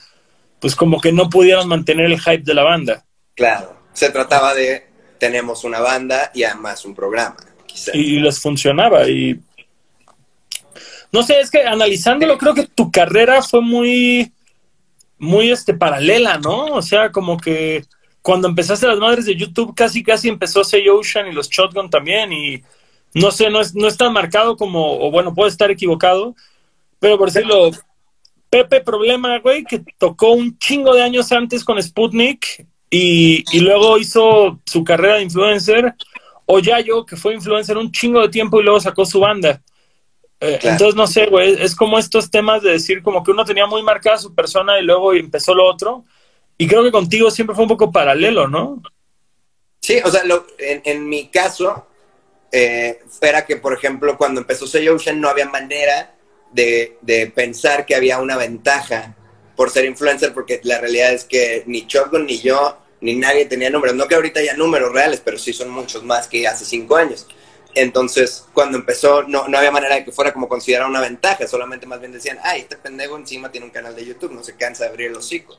pues 0.59 0.75
como 0.75 1.01
que 1.01 1.11
no 1.11 1.29
pudieron 1.29 1.67
mantener 1.67 2.05
el 2.05 2.19
hype 2.19 2.43
de 2.43 2.53
la 2.53 2.63
banda. 2.63 3.05
Claro, 3.35 3.75
se 3.93 4.09
trataba 4.09 4.53
de 4.53 4.91
tenemos 5.21 5.63
una 5.63 5.79
banda 5.79 6.31
y 6.33 6.43
además 6.43 6.83
un 6.83 6.95
programa. 6.95 7.35
Y 7.93 8.19
les 8.19 8.39
funcionaba. 8.39 9.07
Y 9.07 9.39
no 11.11 11.21
sé, 11.21 11.39
es 11.39 11.51
que 11.51 11.63
analizándolo, 11.63 12.39
creo 12.39 12.55
que 12.55 12.65
tu 12.65 12.91
carrera 12.91 13.43
fue 13.43 13.61
muy, 13.61 14.31
muy 15.19 15.51
este, 15.51 15.75
paralela, 15.75 16.39
¿no? 16.39 16.65
O 16.65 16.81
sea, 16.81 17.11
como 17.11 17.37
que 17.37 17.85
cuando 18.21 18.47
empezaste 18.47 18.87
las 18.87 18.99
madres 18.99 19.25
de 19.25 19.35
YouTube, 19.35 19.73
casi, 19.75 20.03
casi 20.03 20.29
empezó 20.29 20.63
Say 20.63 20.87
Ocean 20.89 21.27
y 21.27 21.31
los 21.31 21.49
Shotgun 21.49 21.89
también. 21.89 22.31
Y 22.31 22.63
no 23.13 23.31
sé, 23.31 23.49
no 23.49 23.61
es, 23.61 23.73
no 23.75 23.87
es 23.87 23.97
tan 23.97 24.13
marcado 24.13 24.55
como, 24.55 24.99
o 24.99 25.11
bueno, 25.11 25.33
puede 25.33 25.49
estar 25.49 25.71
equivocado, 25.71 26.35
pero 26.99 27.17
por 27.17 27.31
decirlo, 27.31 27.71
Pepe 28.49 28.81
Problema, 28.81 29.39
güey, 29.39 29.63
que 29.63 29.81
tocó 29.97 30.31
un 30.31 30.57
chingo 30.57 30.93
de 30.93 31.01
años 31.01 31.31
antes 31.31 31.63
con 31.63 31.81
Sputnik 31.81 32.67
y, 32.89 33.43
y, 33.51 33.59
luego 33.61 33.97
hizo 33.97 34.59
su 34.65 34.83
carrera 34.83 35.15
de 35.15 35.23
influencer, 35.23 35.95
o 36.45 36.59
Yayo, 36.59 37.05
que 37.05 37.15
fue 37.15 37.33
influencer 37.33 37.77
un 37.77 37.91
chingo 37.91 38.21
de 38.21 38.29
tiempo 38.29 38.59
y 38.59 38.63
luego 38.63 38.79
sacó 38.79 39.05
su 39.05 39.21
banda. 39.21 39.61
Eh, 40.41 40.59
entonces, 40.63 40.95
no 40.95 41.07
sé, 41.07 41.27
güey, 41.27 41.55
es 41.61 41.75
como 41.75 41.97
estos 41.97 42.29
temas 42.29 42.61
de 42.61 42.71
decir 42.71 43.01
como 43.01 43.23
que 43.23 43.31
uno 43.31 43.45
tenía 43.45 43.67
muy 43.67 43.83
marcada 43.83 44.17
su 44.17 44.33
persona 44.35 44.79
y 44.79 44.83
luego 44.83 45.13
empezó 45.13 45.55
lo 45.55 45.65
otro. 45.65 46.03
Y 46.61 46.67
creo 46.67 46.83
que 46.83 46.91
contigo 46.91 47.31
siempre 47.31 47.55
fue 47.55 47.63
un 47.63 47.69
poco 47.69 47.91
paralelo, 47.91 48.47
¿no? 48.47 48.83
Sí, 49.79 49.99
o 50.05 50.11
sea, 50.11 50.21
en, 50.59 50.81
en, 50.85 51.09
mi 51.09 51.27
caso, 51.29 51.87
eh, 52.51 52.99
era 53.19 53.47
que, 53.47 53.55
por 53.55 53.73
ejemplo, 53.73 54.15
cuando 54.15 54.41
empezó 54.41 54.67
Say 54.67 54.87
Ocean 54.87 55.19
no 55.19 55.27
había 55.27 55.49
manera 55.49 56.13
de, 56.51 57.31
pensar 57.33 57.87
que 57.87 57.95
había 57.95 58.19
una 58.19 58.37
ventaja 58.37 59.15
por 59.55 59.71
ser 59.71 59.85
influencer, 59.85 60.35
porque 60.35 60.61
la 60.63 60.79
realidad 60.79 61.11
es 61.13 61.23
que 61.23 61.63
ni 61.65 61.87
Shotgun 61.87 62.27
ni 62.27 62.37
yo, 62.37 62.77
ni 62.99 63.15
nadie 63.15 63.45
tenía 63.45 63.71
números. 63.71 63.95
No 63.95 64.07
que 64.07 64.13
ahorita 64.13 64.39
haya 64.39 64.53
números 64.53 64.93
reales, 64.93 65.19
pero 65.25 65.39
sí 65.39 65.53
son 65.53 65.71
muchos 65.71 66.03
más 66.03 66.27
que 66.27 66.47
hace 66.47 66.63
cinco 66.63 66.95
años. 66.95 67.25
Entonces, 67.73 68.45
cuando 68.53 68.77
empezó, 68.77 69.23
no, 69.23 69.47
no 69.47 69.57
había 69.57 69.71
manera 69.71 69.95
de 69.95 70.05
que 70.05 70.11
fuera 70.11 70.31
como 70.31 70.47
considerar 70.47 70.87
una 70.87 71.01
ventaja, 71.01 71.47
solamente 71.47 71.87
más 71.87 71.99
bien 71.99 72.11
decían, 72.11 72.37
ay, 72.43 72.61
este 72.61 72.77
pendejo 72.77 73.17
encima 73.17 73.51
tiene 73.51 73.65
un 73.65 73.71
canal 73.71 73.95
de 73.95 74.05
YouTube, 74.05 74.31
no 74.31 74.43
se 74.43 74.55
cansa 74.55 74.83
de 74.83 74.91
abrir 74.91 75.07
el 75.07 75.17
hocico. 75.17 75.57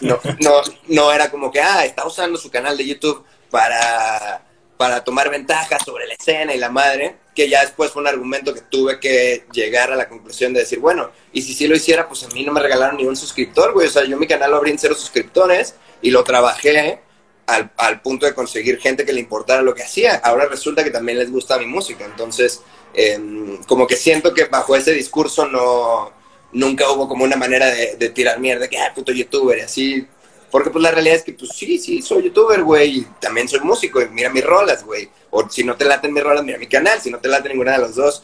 No, 0.00 0.20
no, 0.40 0.62
no 0.88 1.12
era 1.12 1.30
como 1.30 1.50
que, 1.50 1.60
ah, 1.60 1.84
está 1.84 2.06
usando 2.06 2.38
su 2.38 2.50
canal 2.50 2.76
de 2.76 2.86
YouTube 2.86 3.24
para, 3.50 4.42
para 4.76 5.02
tomar 5.04 5.30
ventaja 5.30 5.78
sobre 5.78 6.06
la 6.06 6.14
escena 6.14 6.54
y 6.54 6.58
la 6.58 6.70
madre, 6.70 7.16
que 7.34 7.48
ya 7.48 7.62
después 7.62 7.90
fue 7.90 8.02
un 8.02 8.08
argumento 8.08 8.52
que 8.54 8.62
tuve 8.62 8.98
que 9.00 9.46
llegar 9.52 9.92
a 9.92 9.96
la 9.96 10.08
conclusión 10.08 10.52
de 10.52 10.60
decir, 10.60 10.78
bueno, 10.78 11.10
y 11.32 11.42
si 11.42 11.54
sí 11.54 11.66
lo 11.66 11.76
hiciera, 11.76 12.08
pues 12.08 12.24
a 12.24 12.28
mí 12.28 12.44
no 12.44 12.52
me 12.52 12.60
regalaron 12.60 12.96
ni 12.96 13.04
un 13.04 13.16
suscriptor, 13.16 13.72
güey, 13.72 13.86
o 13.86 13.90
sea, 13.90 14.04
yo 14.04 14.16
mi 14.16 14.26
canal 14.26 14.50
lo 14.50 14.56
abrí 14.56 14.70
en 14.70 14.78
cero 14.78 14.94
suscriptores 14.94 15.74
y 16.02 16.10
lo 16.10 16.24
trabajé 16.24 17.00
al, 17.46 17.70
al, 17.76 18.00
punto 18.00 18.26
de 18.26 18.34
conseguir 18.34 18.78
gente 18.78 19.04
que 19.04 19.12
le 19.12 19.20
importara 19.20 19.62
lo 19.62 19.74
que 19.74 19.82
hacía. 19.82 20.16
Ahora 20.16 20.46
resulta 20.46 20.82
que 20.82 20.90
también 20.90 21.18
les 21.18 21.30
gusta 21.30 21.58
mi 21.58 21.66
música. 21.66 22.04
Entonces, 22.04 22.60
eh, 22.92 23.58
como 23.66 23.86
que 23.86 23.96
siento 23.96 24.34
que 24.34 24.46
bajo 24.46 24.74
ese 24.74 24.92
discurso 24.92 25.46
no 25.46 26.12
nunca 26.52 26.90
hubo 26.90 27.08
como 27.08 27.24
una 27.24 27.36
manera 27.36 27.66
de, 27.66 27.96
de 27.96 28.08
tirar 28.10 28.40
mierda, 28.40 28.68
que, 28.68 28.78
ah, 28.78 28.92
puto 28.94 29.12
youtuber, 29.12 29.58
y 29.58 29.62
así. 29.62 30.06
Porque 30.50 30.70
pues 30.70 30.82
la 30.82 30.90
realidad 30.90 31.16
es 31.16 31.22
que, 31.24 31.32
pues 31.32 31.50
sí, 31.54 31.78
sí, 31.78 32.00
soy 32.02 32.24
youtuber, 32.24 32.62
güey, 32.62 32.98
y 32.98 33.06
también 33.20 33.48
soy 33.48 33.60
músico, 33.60 34.00
y 34.00 34.08
mira 34.08 34.30
mis 34.30 34.44
rolas, 34.44 34.84
güey. 34.84 35.08
O 35.30 35.48
si 35.48 35.64
no 35.64 35.76
te 35.76 35.84
laten 35.84 36.12
mis 36.12 36.22
rolas, 36.22 36.44
mira 36.44 36.58
mi 36.58 36.66
canal. 36.66 37.00
Si 37.00 37.10
no 37.10 37.18
te 37.18 37.28
late 37.28 37.48
ninguna 37.48 37.72
de 37.72 37.78
los 37.78 37.94
dos, 37.94 38.22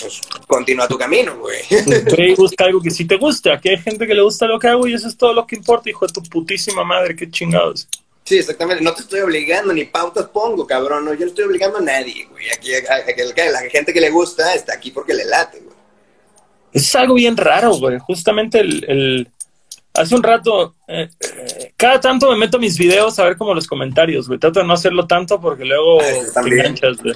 pues 0.00 0.20
continúa 0.46 0.88
tu 0.88 0.98
camino, 0.98 1.38
güey. 1.38 1.60
Güey, 2.16 2.34
busca 2.34 2.64
algo 2.64 2.80
que 2.80 2.90
sí 2.90 3.06
te 3.06 3.16
guste. 3.16 3.52
Aquí 3.52 3.68
hay 3.68 3.78
gente 3.78 4.06
que 4.06 4.14
le 4.14 4.22
gusta 4.22 4.46
lo 4.46 4.58
que 4.58 4.68
hago 4.68 4.86
y 4.86 4.94
eso 4.94 5.08
es 5.08 5.16
todo 5.16 5.32
lo 5.32 5.46
que 5.46 5.56
importa, 5.56 5.90
hijo 5.90 6.06
de 6.06 6.12
tu 6.12 6.22
putísima 6.22 6.84
madre, 6.84 7.14
qué 7.14 7.30
chingados. 7.30 7.88
Sí, 8.24 8.38
exactamente. 8.38 8.82
No 8.82 8.94
te 8.94 9.02
estoy 9.02 9.20
obligando, 9.20 9.72
ni 9.72 9.84
pautas 9.84 10.28
pongo, 10.28 10.66
cabrón. 10.66 11.04
No, 11.04 11.14
yo 11.14 11.20
no 11.20 11.26
estoy 11.26 11.44
obligando 11.44 11.78
a 11.78 11.82
nadie, 11.82 12.26
güey. 12.30 12.50
Aquí, 12.50 12.74
a, 12.74 12.78
a, 12.78 13.46
a, 13.46 13.50
la 13.50 13.60
gente 13.70 13.92
que 13.92 14.00
le 14.00 14.10
gusta 14.10 14.54
está 14.54 14.74
aquí 14.74 14.90
porque 14.90 15.14
le 15.14 15.24
late, 15.24 15.60
güey. 15.60 15.69
Es 16.72 16.94
algo 16.94 17.14
bien 17.14 17.36
raro, 17.36 17.74
güey. 17.76 17.98
Justamente 17.98 18.60
el, 18.60 18.84
el... 18.88 19.28
Hace 19.92 20.14
un 20.14 20.22
rato, 20.22 20.76
eh, 20.86 21.08
eh, 21.20 21.72
cada 21.76 22.00
tanto 22.00 22.30
me 22.30 22.36
meto 22.36 22.58
mis 22.60 22.78
videos 22.78 23.18
a 23.18 23.24
ver 23.24 23.36
como 23.36 23.54
los 23.54 23.66
comentarios, 23.66 24.28
güey. 24.28 24.38
Trato 24.38 24.60
de 24.60 24.66
no 24.66 24.74
hacerlo 24.74 25.06
tanto 25.06 25.40
porque 25.40 25.64
luego 25.64 25.98
te 26.34 26.40
enganchas, 26.40 26.98
güey. 27.02 27.14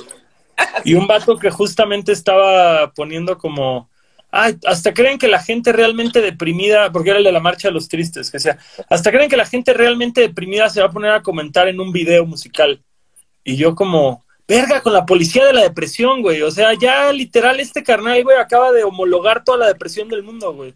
Y 0.84 0.94
un 0.94 1.06
vato 1.06 1.36
que 1.36 1.50
justamente 1.50 2.12
estaba 2.12 2.92
poniendo 2.92 3.38
como... 3.38 3.88
Ay, 4.30 4.56
hasta 4.66 4.92
creen 4.92 5.18
que 5.18 5.28
la 5.28 5.40
gente 5.40 5.72
realmente 5.72 6.20
deprimida, 6.20 6.90
porque 6.90 7.10
era 7.10 7.18
el 7.20 7.24
de 7.24 7.30
la 7.30 7.38
marcha 7.38 7.68
de 7.68 7.74
los 7.74 7.88
tristes, 7.88 8.32
que 8.32 8.40
sea, 8.40 8.58
hasta 8.90 9.12
creen 9.12 9.30
que 9.30 9.36
la 9.36 9.46
gente 9.46 9.72
realmente 9.72 10.22
deprimida 10.22 10.68
se 10.68 10.80
va 10.80 10.88
a 10.88 10.90
poner 10.90 11.12
a 11.12 11.22
comentar 11.22 11.68
en 11.68 11.78
un 11.78 11.92
video 11.92 12.26
musical. 12.26 12.82
Y 13.44 13.54
yo 13.54 13.76
como, 13.76 14.23
verga, 14.46 14.80
con 14.82 14.92
la 14.92 15.06
policía 15.06 15.44
de 15.46 15.52
la 15.52 15.62
depresión, 15.62 16.22
güey. 16.22 16.42
O 16.42 16.50
sea, 16.50 16.74
ya 16.74 17.12
literal 17.12 17.60
este 17.60 17.82
carnal, 17.82 18.22
güey, 18.22 18.36
acaba 18.38 18.72
de 18.72 18.84
homologar 18.84 19.44
toda 19.44 19.58
la 19.58 19.66
depresión 19.68 20.08
del 20.08 20.22
mundo, 20.22 20.52
güey. 20.52 20.74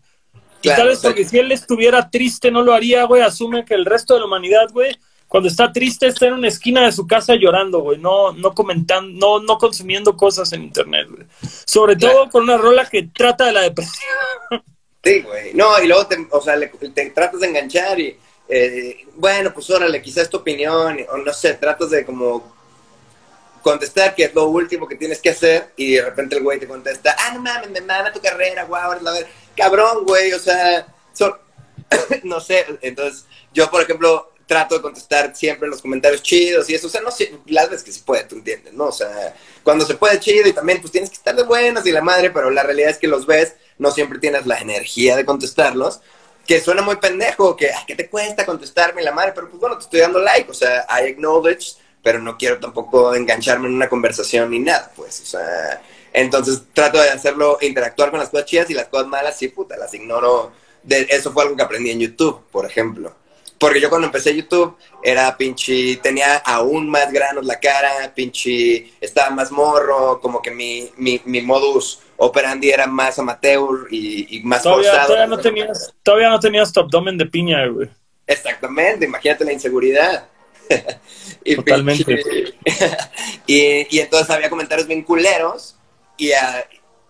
Y 0.62 0.68
tal 0.68 0.88
vez 0.88 0.98
porque 1.00 1.24
si 1.24 1.38
él 1.38 1.52
estuviera 1.52 2.10
triste 2.10 2.50
no 2.50 2.62
lo 2.62 2.74
haría, 2.74 3.04
güey, 3.04 3.22
asume 3.22 3.64
que 3.64 3.74
el 3.74 3.84
resto 3.84 4.14
de 4.14 4.20
la 4.20 4.26
humanidad, 4.26 4.68
güey, 4.72 4.96
cuando 5.28 5.48
está 5.48 5.70
triste 5.72 6.06
está 6.08 6.26
en 6.26 6.32
una 6.32 6.48
esquina 6.48 6.84
de 6.84 6.90
su 6.92 7.06
casa 7.06 7.34
llorando, 7.36 7.80
güey, 7.80 7.98
no, 7.98 8.32
no 8.32 8.54
comentando, 8.54 9.12
no, 9.38 9.44
no 9.44 9.58
consumiendo 9.58 10.16
cosas 10.16 10.52
en 10.52 10.62
internet, 10.64 11.06
güey. 11.10 11.26
Sobre 11.66 11.96
Claro. 11.96 12.14
todo 12.14 12.30
con 12.30 12.42
una 12.44 12.56
rola 12.56 12.86
que 12.88 13.02
trata 13.04 13.44
de 13.44 13.52
la 13.52 13.60
depresión. 13.60 14.08
Sí, 15.04 15.20
güey. 15.20 15.54
No, 15.54 15.80
y 15.82 15.86
luego 15.86 16.06
te, 16.06 16.16
o 16.30 16.40
sea, 16.40 16.56
le- 16.56 16.68
te 16.68 17.10
tratas 17.10 17.40
de 17.40 17.46
enganchar 17.46 18.00
y, 18.00 18.16
eh, 18.48 18.96
bueno, 19.14 19.52
pues 19.54 19.68
órale, 19.70 20.02
quizás 20.02 20.28
tu 20.28 20.38
opinión, 20.38 20.98
o 21.12 21.18
no 21.18 21.32
sé, 21.32 21.54
tratas 21.54 21.90
de 21.90 22.04
como 22.04 22.52
contestar, 23.62 24.14
que 24.14 24.24
es 24.24 24.34
lo 24.34 24.46
último 24.48 24.86
que 24.86 24.96
tienes 24.96 25.20
que 25.20 25.30
hacer, 25.30 25.72
y 25.76 25.94
de 25.94 26.02
repente 26.02 26.36
el 26.36 26.42
güey 26.42 26.58
te 26.58 26.66
contesta, 26.66 27.16
ah, 27.18 27.32
no 27.34 27.40
mames, 27.40 27.70
me 27.70 27.80
mama 27.80 28.12
tu 28.12 28.20
carrera, 28.20 28.64
guau, 28.64 28.92
eres 28.92 29.02
la 29.02 29.12
ver, 29.12 29.26
cabrón, 29.56 30.04
güey, 30.04 30.32
o 30.32 30.38
sea, 30.38 30.86
son, 31.12 31.34
no 32.24 32.40
sé, 32.40 32.64
entonces, 32.82 33.24
yo, 33.52 33.70
por 33.70 33.82
ejemplo, 33.82 34.32
trato 34.48 34.76
de 34.76 34.82
contestar 34.82 35.36
siempre 35.36 35.68
los 35.68 35.82
comentarios 35.82 36.22
chidos 36.22 36.68
y 36.70 36.74
eso, 36.74 36.86
o 36.86 36.90
sea, 36.90 37.02
no 37.02 37.10
sé, 37.10 37.38
las 37.46 37.68
veces 37.68 37.84
que 37.84 37.92
se 37.92 38.00
puede, 38.00 38.24
tú 38.24 38.36
entiendes, 38.36 38.72
¿no? 38.72 38.86
O 38.86 38.92
sea, 38.92 39.34
cuando 39.62 39.84
se 39.84 39.94
puede 39.94 40.18
chido 40.18 40.48
y 40.48 40.54
también, 40.54 40.80
pues 40.80 40.90
tienes 40.90 41.10
que 41.10 41.16
estar 41.16 41.36
de 41.36 41.42
buenas 41.42 41.86
y 41.86 41.92
la 41.92 42.00
madre, 42.00 42.30
pero 42.30 42.50
la 42.50 42.62
realidad 42.62 42.90
es 42.90 42.98
que 42.98 43.06
los 43.06 43.26
ves, 43.26 43.54
no 43.76 43.90
siempre 43.90 44.18
tienes 44.18 44.46
la 44.46 44.58
energía 44.58 45.16
de 45.16 45.26
contestarlos, 45.26 46.00
que 46.46 46.62
suena 46.62 46.80
muy 46.80 46.96
pendejo, 46.96 47.54
que, 47.56 47.70
"Ay, 47.70 47.84
¿qué 47.86 47.94
te 47.94 48.08
cuesta 48.08 48.46
contestarme 48.46 49.02
la 49.02 49.12
madre? 49.12 49.32
Pero 49.34 49.50
pues 49.50 49.60
bueno, 49.60 49.76
te 49.76 49.84
estoy 49.84 50.00
dando 50.00 50.18
like, 50.18 50.50
o 50.50 50.54
sea, 50.54 50.86
I 50.88 51.10
acknowledge, 51.10 51.76
pero 52.08 52.20
no 52.20 52.38
quiero 52.38 52.58
tampoco 52.58 53.14
engancharme 53.14 53.68
en 53.68 53.74
una 53.74 53.86
conversación 53.86 54.50
ni 54.50 54.60
nada, 54.60 54.90
pues, 54.96 55.20
o 55.20 55.26
sea, 55.26 55.82
entonces 56.14 56.62
trato 56.72 56.96
de 57.02 57.10
hacerlo, 57.10 57.58
interactuar 57.60 58.10
con 58.10 58.18
las 58.18 58.30
cosas 58.30 58.46
chidas 58.46 58.70
y 58.70 58.72
las 58.72 58.88
cosas 58.88 59.08
malas, 59.08 59.36
sí, 59.36 59.48
puta, 59.48 59.76
las 59.76 59.92
ignoro. 59.92 60.50
De, 60.82 61.06
eso 61.10 61.30
fue 61.34 61.42
algo 61.42 61.54
que 61.54 61.62
aprendí 61.62 61.90
en 61.90 62.00
YouTube, 62.00 62.46
por 62.50 62.64
ejemplo. 62.64 63.14
Porque 63.58 63.78
yo 63.78 63.90
cuando 63.90 64.06
empecé 64.06 64.34
YouTube 64.34 64.74
era 65.02 65.36
pinche, 65.36 65.96
tenía 65.96 66.36
aún 66.36 66.88
más 66.88 67.12
granos 67.12 67.44
la 67.44 67.60
cara, 67.60 68.10
pinche, 68.14 68.90
estaba 69.02 69.28
más 69.28 69.52
morro, 69.52 70.18
como 70.22 70.40
que 70.40 70.50
mi, 70.50 70.90
mi, 70.96 71.20
mi 71.26 71.42
modus 71.42 72.00
operandi 72.16 72.70
era 72.70 72.86
más 72.86 73.18
amateur 73.18 73.86
y, 73.90 74.38
y 74.38 74.42
más 74.44 74.62
Todavía, 74.62 74.92
forzado. 74.92 75.08
todavía 75.08 75.26
no 75.26 75.38
tenías, 75.42 75.94
todavía 76.02 76.30
no 76.30 76.40
tenías 76.40 76.72
tu 76.72 76.80
abdomen 76.80 77.18
de 77.18 77.26
piña, 77.26 77.66
güey. 77.66 77.90
Exactamente, 78.26 79.04
imagínate 79.04 79.44
la 79.44 79.52
inseguridad. 79.52 80.26
Totalmente. 81.56 82.22
y, 83.46 83.96
y 83.96 84.00
entonces 84.00 84.30
había 84.30 84.50
comentarios 84.50 84.86
bien 84.86 85.02
culeros 85.02 85.74
y, 86.16 86.32
a- 86.32 86.66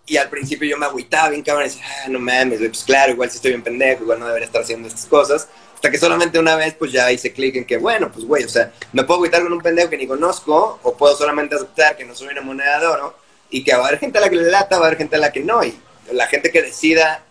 y 0.06 0.16
al 0.16 0.28
principio 0.31 0.69
yo 0.69 0.78
me 0.78 0.86
agüitaba 0.86 1.31
bien 1.31 1.43
cabrón 1.43 1.66
y 1.66 1.69
decía, 1.69 1.85
ah, 2.05 2.09
no 2.09 2.19
mames, 2.19 2.59
pues 2.60 2.85
claro, 2.85 3.12
igual 3.12 3.31
si 3.31 3.36
estoy 3.36 3.52
bien 3.52 3.62
pendejo, 3.62 4.02
igual 4.05 4.19
no 4.20 4.27
debería 4.27 4.47
estar 4.47 4.62
haciendo 4.62 4.89
estas 4.89 5.06
cosas. 5.06 5.48
Hasta 5.74 5.90
que 5.90 5.98
solamente 5.98 6.39
una 6.40 6.56
vez 6.56 6.74
pues 6.74 6.90
ya 6.90 7.10
hice 7.12 7.32
clic 7.32 7.55
en 7.56 7.65
que, 7.65 7.77
bueno, 7.77 8.10
pues 8.10 8.24
güey, 8.24 8.43
o 8.44 8.48
sea, 8.48 8.73
me 8.93 9.05
puedo 9.05 9.19
agüitar 9.19 9.43
con 9.43 9.52
un 9.52 9.60
pendejo 9.60 9.89
que 9.90 9.97
ni 9.97 10.06
conozco 10.09 10.81
o 10.82 10.97
puedo 10.97 11.16
solamente 11.16 11.55
aceptar 11.55 11.97
que 11.97 12.05
no 12.05 12.15
soy 12.16 12.28
una 12.28 12.40
moneda 12.40 12.81
de 12.81 12.86
oro 12.86 13.16
y 13.51 13.62
que 13.62 13.73
va 13.74 13.85
a 13.85 13.86
haber 13.89 14.01
gente 14.01 14.19
a 14.19 14.23
la 14.23 14.28
que 14.28 14.36
le 14.36 14.51
lata, 14.51 14.78
va 14.78 14.85
a 14.85 14.86
haber 14.89 14.98
gente 14.98 15.16
a 15.16 15.20
la 15.20 15.31
que 15.31 15.40
no. 15.40 15.62
Y 15.62 15.78
la 16.12 16.27
gente 16.27 16.51
que 16.51 16.62
decida 16.62 17.23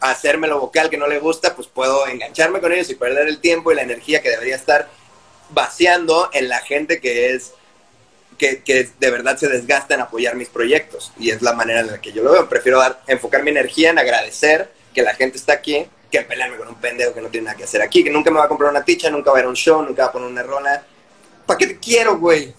hacerme 0.00 0.46
lo 0.46 0.60
vocal 0.60 0.90
que 0.90 0.96
no 0.96 1.08
le 1.08 1.18
gusta, 1.18 1.56
pues 1.56 1.66
puedo 1.66 2.06
engancharme 2.06 2.60
con 2.60 2.72
ellos 2.72 2.88
y 2.90 2.94
perder 2.94 3.26
el 3.26 3.40
tiempo 3.40 3.72
y 3.72 3.74
la 3.74 3.82
energía 3.82 4.22
que 4.22 4.30
debería 4.30 4.54
estar 4.54 4.88
vaciando 5.50 6.30
en 6.32 6.48
la 6.48 6.60
gente 6.60 7.00
que 7.00 7.34
es 7.34 7.52
que, 8.38 8.62
que 8.62 8.88
de 9.00 9.10
verdad 9.10 9.36
se 9.36 9.48
desgasta 9.48 9.94
en 9.94 10.00
apoyar 10.00 10.36
mis 10.36 10.48
proyectos 10.48 11.12
y 11.18 11.30
es 11.30 11.42
la 11.42 11.54
manera 11.54 11.80
en 11.80 11.88
la 11.88 12.00
que 12.00 12.12
yo 12.12 12.22
lo 12.22 12.32
veo. 12.32 12.48
Prefiero 12.48 12.78
dar, 12.78 13.00
enfocar 13.06 13.42
mi 13.42 13.50
energía 13.50 13.90
en 13.90 13.98
agradecer 13.98 14.70
que 14.94 15.02
la 15.02 15.14
gente 15.14 15.36
está 15.36 15.54
aquí 15.54 15.86
que 16.10 16.22
pelearme 16.22 16.56
con 16.56 16.68
un 16.68 16.76
pendejo 16.76 17.14
que 17.14 17.20
no 17.20 17.28
tiene 17.28 17.46
nada 17.46 17.56
que 17.56 17.64
hacer 17.64 17.82
aquí, 17.82 18.02
que 18.02 18.10
nunca 18.10 18.30
me 18.30 18.38
va 18.38 18.44
a 18.44 18.48
comprar 18.48 18.70
una 18.70 18.84
ticha, 18.84 19.10
nunca 19.10 19.30
va 19.30 19.38
a 19.38 19.40
ir 19.40 19.46
a 19.46 19.50
un 19.50 19.56
show, 19.56 19.82
nunca 19.82 20.04
va 20.04 20.08
a 20.08 20.12
poner 20.12 20.28
una 20.28 20.42
rola. 20.42 20.82
¿Para 21.46 21.58
qué 21.58 21.66
te 21.66 21.78
quiero, 21.78 22.18
güey? 22.18 22.54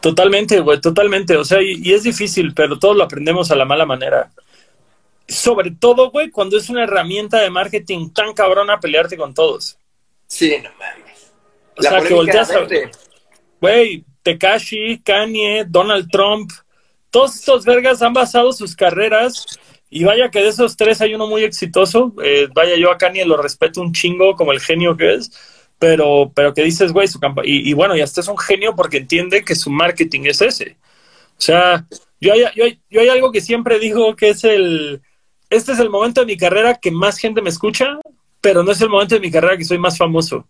Totalmente, 0.00 0.60
güey, 0.60 0.80
totalmente. 0.80 1.36
O 1.36 1.44
sea, 1.44 1.62
y, 1.62 1.80
y 1.82 1.94
es 1.94 2.02
difícil, 2.02 2.52
pero 2.54 2.78
todos 2.78 2.96
lo 2.96 3.04
aprendemos 3.04 3.50
a 3.50 3.56
la 3.56 3.64
mala 3.64 3.86
manera. 3.86 4.30
Sobre 5.28 5.70
todo, 5.70 6.10
güey, 6.10 6.30
cuando 6.30 6.56
es 6.56 6.68
una 6.70 6.84
herramienta 6.84 7.38
de 7.38 7.50
marketing 7.50 8.10
tan 8.10 8.34
cabrona 8.34 8.80
pelearte 8.80 9.16
con 9.16 9.32
todos. 9.34 9.78
Sí, 10.30 10.56
no 10.62 10.70
mames. 10.78 11.32
O 11.76 11.82
sea, 11.82 12.00
que 12.00 12.14
volteas 12.14 12.50
a... 12.52 12.66
Güey, 13.60 14.04
Tekashi, 14.22 15.02
Kanye, 15.02 15.64
Donald 15.68 16.08
Trump, 16.10 16.50
todos 17.10 17.34
estos 17.34 17.64
vergas 17.64 18.00
han 18.00 18.12
basado 18.12 18.52
sus 18.52 18.76
carreras 18.76 19.44
y 19.90 20.04
vaya 20.04 20.30
que 20.30 20.40
de 20.40 20.48
esos 20.48 20.76
tres 20.76 21.00
hay 21.00 21.14
uno 21.14 21.26
muy 21.26 21.42
exitoso. 21.42 22.14
Eh, 22.22 22.48
vaya, 22.54 22.76
yo 22.76 22.92
a 22.92 22.96
Kanye 22.96 23.24
lo 23.24 23.42
respeto 23.42 23.80
un 23.80 23.92
chingo 23.92 24.36
como 24.36 24.52
el 24.52 24.60
genio 24.60 24.96
que 24.96 25.14
es, 25.14 25.32
pero, 25.80 26.30
pero 26.32 26.54
que 26.54 26.62
dices, 26.62 26.92
güey, 26.92 27.08
su 27.08 27.18
campa 27.18 27.42
y, 27.44 27.68
y 27.68 27.72
bueno, 27.72 27.96
y 27.96 28.00
hasta 28.00 28.20
es 28.20 28.28
un 28.28 28.38
genio 28.38 28.76
porque 28.76 28.98
entiende 28.98 29.44
que 29.44 29.56
su 29.56 29.68
marketing 29.68 30.22
es 30.26 30.40
ese. 30.40 30.76
O 31.32 31.40
sea, 31.40 31.86
yo 32.20 32.32
hay, 32.32 32.44
yo, 32.54 32.64
hay, 32.64 32.80
yo 32.88 33.00
hay 33.00 33.08
algo 33.08 33.32
que 33.32 33.40
siempre 33.40 33.80
digo 33.80 34.14
que 34.14 34.30
es 34.30 34.44
el, 34.44 35.02
este 35.50 35.72
es 35.72 35.80
el 35.80 35.90
momento 35.90 36.20
de 36.20 36.26
mi 36.28 36.36
carrera 36.36 36.76
que 36.76 36.92
más 36.92 37.18
gente 37.18 37.42
me 37.42 37.50
escucha, 37.50 37.98
pero 38.40 38.62
no 38.62 38.72
es 38.72 38.80
el 38.80 38.88
momento 38.88 39.14
de 39.14 39.20
mi 39.20 39.30
carrera 39.30 39.56
que 39.56 39.64
soy 39.64 39.78
más 39.78 39.98
famoso. 39.98 40.46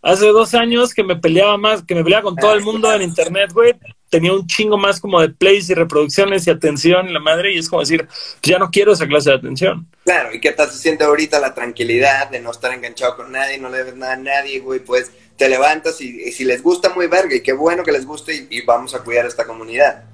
Hace 0.00 0.28
dos 0.28 0.54
años 0.54 0.94
que 0.94 1.02
me 1.02 1.16
peleaba 1.16 1.56
más, 1.58 1.82
que 1.82 1.94
me 1.94 2.04
peleaba 2.04 2.22
con 2.22 2.36
todo 2.36 2.54
el 2.54 2.62
mundo 2.62 2.92
en 2.92 3.02
internet, 3.02 3.50
güey. 3.52 3.74
Tenía 4.08 4.32
un 4.32 4.46
chingo 4.46 4.78
más 4.78 5.00
como 5.00 5.20
de 5.20 5.28
plays 5.28 5.68
y 5.70 5.74
reproducciones 5.74 6.46
y 6.46 6.50
atención 6.50 7.08
y 7.08 7.12
la 7.12 7.18
madre, 7.20 7.52
y 7.52 7.58
es 7.58 7.68
como 7.68 7.80
decir, 7.80 8.06
ya 8.42 8.58
no 8.58 8.70
quiero 8.70 8.92
esa 8.92 9.08
clase 9.08 9.30
de 9.30 9.36
atención. 9.36 9.86
Claro, 10.04 10.32
¿y 10.32 10.40
qué 10.40 10.52
tal 10.52 10.70
se 10.70 10.78
siente 10.78 11.04
ahorita 11.04 11.40
la 11.40 11.52
tranquilidad 11.52 12.30
de 12.30 12.40
no 12.40 12.52
estar 12.52 12.72
enganchado 12.72 13.16
con 13.16 13.32
nadie, 13.32 13.58
no 13.58 13.68
le 13.68 13.78
debes 13.78 13.96
nada 13.96 14.12
a 14.12 14.16
nadie, 14.16 14.60
güey? 14.60 14.78
Pues 14.80 15.10
te 15.36 15.48
levantas 15.48 16.00
y, 16.00 16.22
y 16.22 16.32
si 16.32 16.44
les 16.44 16.62
gusta, 16.62 16.90
muy 16.90 17.08
verga, 17.08 17.34
y 17.34 17.42
qué 17.42 17.52
bueno 17.52 17.82
que 17.82 17.92
les 17.92 18.06
guste 18.06 18.34
y, 18.34 18.46
y 18.50 18.60
vamos 18.62 18.94
a 18.94 19.00
cuidar 19.00 19.26
esta 19.26 19.46
comunidad. 19.46 20.04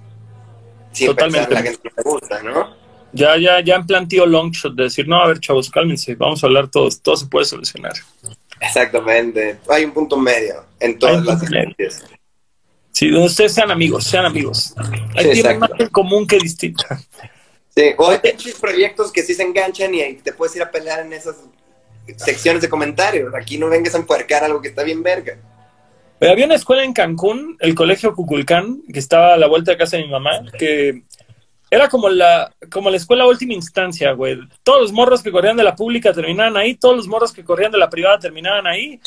Sin 0.93 1.09
Totalmente. 1.09 1.49
pensar 1.49 1.59
en 1.59 1.65
la 1.65 1.71
gente 1.71 1.89
que 1.89 1.95
le 1.97 2.11
gusta, 2.11 2.43
¿no? 2.43 2.84
Ya, 3.15 3.37
ya, 3.39 3.61
ya 3.61 3.77
en 3.77 3.87
plan 3.87 4.09
tío 4.09 4.27
Longshot 4.27 4.75
de 4.75 4.85
decir, 4.85 5.07
no, 5.07 5.23
a 5.23 5.29
ver, 5.29 5.39
chavos, 5.39 5.71
cálmense, 5.71 6.17
vamos 6.17 6.43
a 6.43 6.47
hablar 6.49 6.69
todos, 6.69 7.01
todo 7.01 7.17
se 7.17 7.27
puede 7.27 7.45
solucionar. 7.45 7.93
Exactamente. 8.61 9.59
Hay 9.69 9.85
un 9.85 9.93
punto 9.93 10.17
medio 10.17 10.65
en 10.81 10.99
todas 10.99 11.25
las 11.25 11.43
experiencias. 11.43 12.05
Sí, 12.91 13.11
donde 13.11 13.27
ustedes 13.27 13.53
sean 13.53 13.71
amigos, 13.71 14.05
sean 14.05 14.25
amigos. 14.25 14.75
Hay 15.17 15.35
sí, 15.35 15.43
más 15.59 15.71
en 15.79 15.89
común 15.89 16.27
que 16.27 16.39
distinta. 16.39 17.01
Sí, 17.77 17.91
o 17.97 18.11
hay 18.11 18.21
proyectos 18.61 19.11
que 19.11 19.23
sí 19.23 19.35
se 19.35 19.43
enganchan 19.43 19.95
y 19.95 20.15
te 20.15 20.33
puedes 20.33 20.55
ir 20.57 20.63
a 20.63 20.71
pelear 20.71 21.01
en 21.01 21.13
esas 21.13 21.37
secciones 22.17 22.63
de 22.63 22.69
comentarios. 22.69 23.35
Aquí 23.35 23.59
no 23.59 23.69
vengas 23.69 23.95
a 23.95 23.99
empuercar 23.99 24.45
algo 24.45 24.61
que 24.61 24.69
está 24.69 24.83
bien 24.83 25.03
verga. 25.03 25.37
Pero 26.19 26.33
había 26.33 26.47
una 26.47 26.55
escuela 26.55 26.85
en 26.85 26.93
Cancún, 26.93 27.57
el 27.61 27.75
Colegio 27.75 28.15
Cuculcán, 28.15 28.83
que 28.93 28.99
estaba 28.99 29.35
a 29.35 29.37
la 29.37 29.49
vuelta 29.49 29.73
de 29.73 29.77
casa 29.77 29.97
de 29.97 30.05
mi 30.05 30.11
mamá, 30.11 30.45
que 30.57 31.03
era 31.75 31.89
como 31.89 32.09
la, 32.09 32.53
como 32.71 32.91
la 32.91 32.97
escuela 32.97 33.27
última 33.27 33.53
instancia, 33.55 34.13
güey. 34.13 34.39
Todos 34.63 34.83
los 34.83 34.93
morros 34.93 35.23
que 35.23 35.33
corrían 35.33 35.57
de 35.57 35.65
la 35.65 35.75
pública 35.75 36.13
terminaban 36.13 36.57
ahí, 36.57 36.75
todos 36.77 36.97
los 36.97 37.09
morros 37.09 37.33
que 37.33 37.45
corrían 37.45 37.73
de 37.73 37.79
la 37.79 37.91
privada 37.91 38.19
terminaban 38.19 38.67
ahí. 38.67 39.01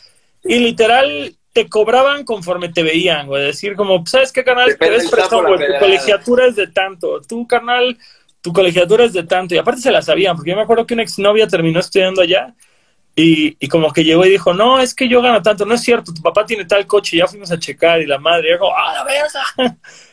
Y 0.44 0.60
literal 0.60 1.34
te 1.54 1.70
cobraban 1.70 2.26
conforme 2.26 2.70
te 2.70 2.84
veían, 2.84 3.28
güey. 3.28 3.46
Decir 3.46 3.76
como, 3.76 4.06
¿sabes 4.06 4.32
qué, 4.32 4.44
canal? 4.44 4.78
Te 4.78 4.90
ves 4.90 5.10
güey. 5.10 5.60
Tu 5.60 5.80
colegiatura 5.80 6.48
es 6.48 6.56
de 6.56 6.68
tanto. 6.68 7.22
Tu 7.22 7.48
canal, 7.48 7.98
tu 8.42 8.52
colegiatura 8.52 9.06
es 9.06 9.14
de 9.14 9.24
tanto. 9.24 9.56
Y 9.56 9.58
aparte 9.58 9.82
se 9.82 9.92
la 9.92 10.02
sabían, 10.02 10.36
porque 10.36 10.52
yo 10.52 10.58
me 10.58 10.64
acuerdo 10.64 10.86
que 10.86 10.94
una 10.94 11.04
exnovia 11.04 11.48
terminó 11.48 11.80
estudiando 11.80 12.22
allá 12.22 12.54
y, 13.16 13.58
y, 13.60 13.68
como 13.68 13.92
que 13.92 14.04
llegó 14.04 14.24
y 14.26 14.30
dijo, 14.30 14.54
no, 14.54 14.80
es 14.80 14.94
que 14.94 15.10
yo 15.10 15.24
gano 15.24 15.42
tanto, 15.42 15.66
no 15.66 15.74
es 15.74 15.82
cierto, 15.82 16.14
tu 16.14 16.22
papá 16.22 16.46
tiene 16.46 16.66
tal 16.66 16.86
coche, 16.86 17.18
ya 17.18 17.26
fuimos 17.26 17.52
a 17.52 17.58
checar 17.58 18.00
y 18.00 18.06
la 18.06 18.20
madre 18.20 18.52
dijo, 18.52 18.72
¡ah, 18.72 18.94
la 18.94 19.04
verga! 19.04 19.78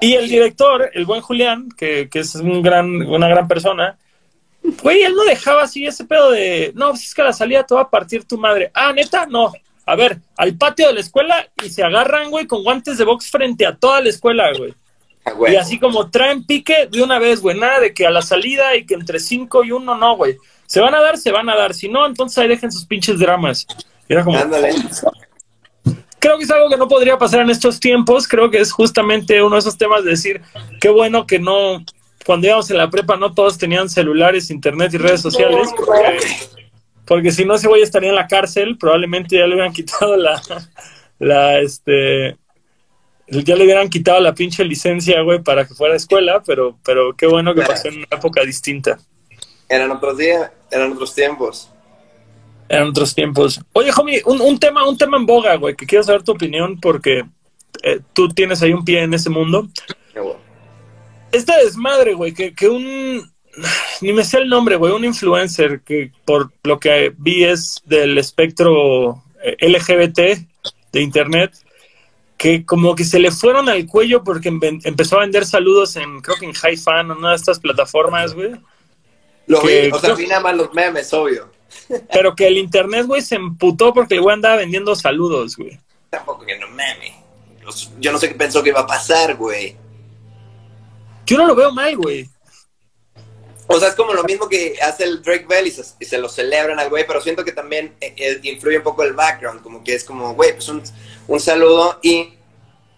Y 0.00 0.14
el 0.14 0.28
director, 0.28 0.90
el 0.92 1.04
buen 1.04 1.20
Julián, 1.20 1.68
que, 1.76 2.08
que 2.10 2.20
es 2.20 2.34
un 2.34 2.62
gran, 2.62 3.02
una 3.02 3.28
gran 3.28 3.46
persona, 3.48 3.96
güey, 4.82 5.02
él 5.02 5.14
no 5.14 5.24
dejaba 5.24 5.62
así 5.62 5.86
ese 5.86 6.04
pedo 6.04 6.30
de, 6.30 6.72
no, 6.74 6.90
pues 6.90 7.04
es 7.04 7.14
que 7.14 7.22
a 7.22 7.26
la 7.26 7.32
salida 7.32 7.64
te 7.64 7.74
va 7.74 7.82
a 7.82 7.90
partir 7.90 8.24
tu 8.24 8.38
madre. 8.38 8.70
Ah, 8.74 8.92
neta, 8.92 9.26
no. 9.26 9.52
A 9.86 9.96
ver, 9.96 10.18
al 10.36 10.56
patio 10.56 10.86
de 10.86 10.94
la 10.94 11.00
escuela 11.00 11.46
y 11.62 11.68
se 11.68 11.82
agarran, 11.82 12.30
güey, 12.30 12.46
con 12.46 12.62
guantes 12.62 12.96
de 12.96 13.04
box 13.04 13.30
frente 13.30 13.66
a 13.66 13.76
toda 13.76 14.00
la 14.00 14.08
escuela, 14.08 14.50
güey. 14.56 14.74
Ah, 15.26 15.32
y 15.48 15.56
así 15.56 15.78
como 15.78 16.10
traen 16.10 16.44
pique 16.46 16.88
de 16.90 17.02
una 17.02 17.18
vez, 17.18 17.40
güey, 17.40 17.58
nada 17.58 17.80
de 17.80 17.92
que 17.92 18.06
a 18.06 18.10
la 18.10 18.22
salida 18.22 18.74
y 18.76 18.86
que 18.86 18.94
entre 18.94 19.20
cinco 19.20 19.64
y 19.64 19.72
uno 19.72 19.94
no, 19.94 20.16
güey. 20.16 20.36
Se 20.66 20.80
van 20.80 20.94
a 20.94 21.00
dar, 21.00 21.18
se 21.18 21.30
van 21.30 21.48
a 21.50 21.56
dar. 21.56 21.74
Si 21.74 21.88
no, 21.88 22.06
entonces 22.06 22.38
ahí 22.38 22.48
dejen 22.48 22.72
sus 22.72 22.86
pinches 22.86 23.18
dramas. 23.18 23.66
era 24.08 24.24
como. 24.24 24.38
Creo 26.24 26.38
que 26.38 26.44
es 26.44 26.50
algo 26.50 26.70
que 26.70 26.78
no 26.78 26.88
podría 26.88 27.18
pasar 27.18 27.40
en 27.40 27.50
estos 27.50 27.78
tiempos. 27.78 28.26
Creo 28.26 28.50
que 28.50 28.58
es 28.58 28.72
justamente 28.72 29.42
uno 29.42 29.56
de 29.56 29.60
esos 29.60 29.76
temas 29.76 30.02
de 30.04 30.12
decir, 30.12 30.40
qué 30.80 30.88
bueno 30.88 31.26
que 31.26 31.38
no, 31.38 31.84
cuando 32.24 32.46
íbamos 32.46 32.70
en 32.70 32.78
la 32.78 32.88
prepa, 32.88 33.18
no 33.18 33.34
todos 33.34 33.58
tenían 33.58 33.90
celulares, 33.90 34.50
internet 34.50 34.94
y 34.94 34.96
redes 34.96 35.20
sociales. 35.20 35.68
Porque, 37.04 37.30
si 37.30 37.44
no, 37.44 37.56
ese 37.56 37.68
güey 37.68 37.82
estaría 37.82 38.08
en 38.08 38.14
la 38.14 38.26
cárcel. 38.26 38.78
Probablemente 38.78 39.36
ya 39.36 39.46
le 39.46 39.52
hubieran 39.52 39.74
quitado 39.74 40.16
la, 40.16 40.40
la, 41.18 41.60
este, 41.60 42.38
ya 43.28 43.54
le 43.54 43.64
hubieran 43.64 43.90
quitado 43.90 44.18
la 44.20 44.34
pinche 44.34 44.64
licencia, 44.64 45.20
güey, 45.20 45.42
para 45.42 45.66
que 45.66 45.74
fuera 45.74 45.92
a 45.92 45.98
escuela, 45.98 46.42
pero, 46.46 46.78
pero 46.86 47.14
qué 47.14 47.26
bueno 47.26 47.54
que 47.54 47.60
pasó 47.60 47.88
en 47.88 47.98
una 47.98 48.08
época 48.10 48.42
distinta. 48.44 48.98
Eran 49.68 49.90
otros 49.90 50.16
días, 50.16 50.50
eran 50.70 50.92
otros 50.92 51.14
tiempos. 51.14 51.68
Eran 52.68 52.88
otros 52.88 53.14
tiempos. 53.14 53.60
Oye, 53.72 53.90
homie, 53.96 54.22
un, 54.24 54.40
un 54.40 54.58
tema, 54.58 54.86
un 54.88 54.96
tema 54.96 55.16
en 55.16 55.26
boga, 55.26 55.56
güey, 55.56 55.74
que 55.74 55.86
quiero 55.86 56.02
saber 56.02 56.22
tu 56.22 56.32
opinión 56.32 56.80
porque 56.80 57.24
eh, 57.82 58.00
tú 58.12 58.28
tienes 58.28 58.62
ahí 58.62 58.72
un 58.72 58.84
pie 58.84 59.02
en 59.02 59.14
ese 59.14 59.30
mundo. 59.30 59.68
Esta 61.30 61.58
desmadre, 61.58 62.14
güey, 62.14 62.32
que, 62.32 62.54
que 62.54 62.68
un 62.68 63.34
ni 64.00 64.12
me 64.12 64.24
sé 64.24 64.38
el 64.38 64.48
nombre, 64.48 64.76
güey, 64.76 64.92
un 64.92 65.04
influencer 65.04 65.80
que 65.82 66.12
por 66.24 66.52
lo 66.64 66.78
que 66.78 67.14
vi 67.16 67.44
es 67.44 67.82
del 67.84 68.18
espectro 68.18 69.22
eh, 69.42 69.56
LGBT 69.60 70.18
de 70.92 71.00
internet, 71.00 71.52
que 72.36 72.64
como 72.64 72.94
que 72.94 73.04
se 73.04 73.18
le 73.18 73.30
fueron 73.30 73.68
al 73.68 73.86
cuello 73.86 74.24
porque 74.24 74.48
empezó 74.48 75.16
a 75.16 75.20
vender 75.20 75.46
saludos 75.46 75.96
en, 75.96 76.20
creo 76.20 76.36
que 76.36 76.46
en 76.46 76.52
High 76.52 76.76
Fan, 76.76 77.10
una 77.10 77.30
de 77.30 77.36
estas 77.36 77.60
plataformas, 77.60 78.34
güey. 78.34 78.52
Lo 79.46 79.60
vi, 79.62 79.90
o 79.92 79.98
sea, 79.98 80.14
vi 80.14 80.26
nada 80.26 80.40
más 80.40 80.56
los 80.56 80.72
memes, 80.72 81.12
obvio. 81.12 81.50
Pero 82.12 82.34
que 82.34 82.46
el 82.46 82.58
internet, 82.58 83.06
güey, 83.06 83.22
se 83.22 83.36
emputó 83.36 83.92
porque 83.92 84.14
el 84.14 84.22
güey 84.22 84.34
andaba 84.34 84.56
vendiendo 84.56 84.94
saludos, 84.96 85.56
güey. 85.56 85.78
Tampoco 86.10 86.44
que 86.44 86.58
no 86.58 86.68
meme. 86.68 87.14
Yo 87.98 88.12
no 88.12 88.18
sé 88.18 88.28
qué 88.28 88.34
pensó 88.34 88.62
que 88.62 88.70
iba 88.70 88.80
a 88.80 88.86
pasar, 88.86 89.36
güey. 89.36 89.76
Yo 91.26 91.38
no 91.38 91.46
lo 91.46 91.54
veo 91.54 91.72
mal, 91.72 91.96
güey. 91.96 92.28
O 93.66 93.78
sea, 93.78 93.88
es 93.88 93.94
como 93.94 94.12
lo 94.12 94.24
mismo 94.24 94.48
que 94.48 94.76
hace 94.82 95.04
el 95.04 95.22
Drake 95.22 95.46
Bell 95.48 95.66
y 95.66 95.70
se, 95.70 96.18
lo 96.18 96.28
celebran 96.28 96.78
al 96.78 96.90
güey, 96.90 97.06
pero 97.06 97.20
siento 97.22 97.44
que 97.44 97.52
también 97.52 97.94
eh, 98.00 98.14
eh, 98.16 98.40
influye 98.42 98.76
un 98.76 98.82
poco 98.82 99.02
el 99.02 99.14
background, 99.14 99.62
como 99.62 99.82
que 99.82 99.94
es 99.94 100.04
como, 100.04 100.34
güey, 100.34 100.52
pues 100.52 100.68
un, 100.68 100.82
un 101.28 101.40
saludo 101.40 101.98
y 102.02 102.34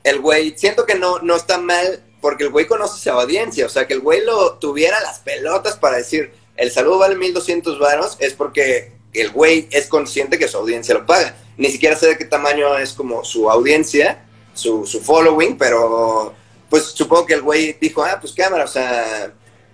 el 0.02 0.20
güey, 0.20 0.58
siento 0.58 0.84
que 0.84 0.96
no, 0.96 1.20
no 1.20 1.36
está 1.36 1.58
mal 1.58 2.02
porque 2.20 2.44
el 2.44 2.50
güey 2.50 2.66
conoce 2.66 3.10
a 3.10 3.14
su 3.14 3.20
audiencia, 3.20 3.66
o 3.66 3.68
sea, 3.68 3.86
que 3.86 3.94
el 3.94 4.00
güey 4.00 4.24
lo 4.24 4.54
tuviera 4.54 5.00
las 5.00 5.20
pelotas 5.20 5.76
para 5.76 5.98
decir, 5.98 6.32
el 6.56 6.70
saludo 6.70 6.98
vale 6.98 7.16
1200 7.16 7.78
varos, 7.78 8.16
es 8.20 8.34
porque 8.34 8.92
el 9.12 9.30
güey 9.30 9.68
es 9.70 9.86
consciente 9.86 10.38
que 10.38 10.48
su 10.48 10.58
audiencia 10.58 10.94
lo 10.94 11.06
paga. 11.06 11.36
Ni 11.56 11.70
siquiera 11.70 11.96
sé 11.96 12.08
de 12.08 12.18
qué 12.18 12.24
tamaño 12.24 12.76
es 12.78 12.92
como 12.92 13.24
su 13.24 13.50
audiencia, 13.50 14.24
su, 14.54 14.86
su 14.86 15.00
following, 15.00 15.56
pero 15.56 16.34
pues 16.68 16.84
supongo 16.84 17.26
que 17.26 17.34
el 17.34 17.42
güey 17.42 17.76
dijo, 17.80 18.04
ah, 18.04 18.18
pues 18.20 18.32
cámara, 18.32 18.64
o 18.64 18.68
sea, 18.68 19.32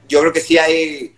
yo 0.09 0.21
creo 0.21 0.33
que 0.33 0.41
sí 0.41 0.59
hay 0.59 1.17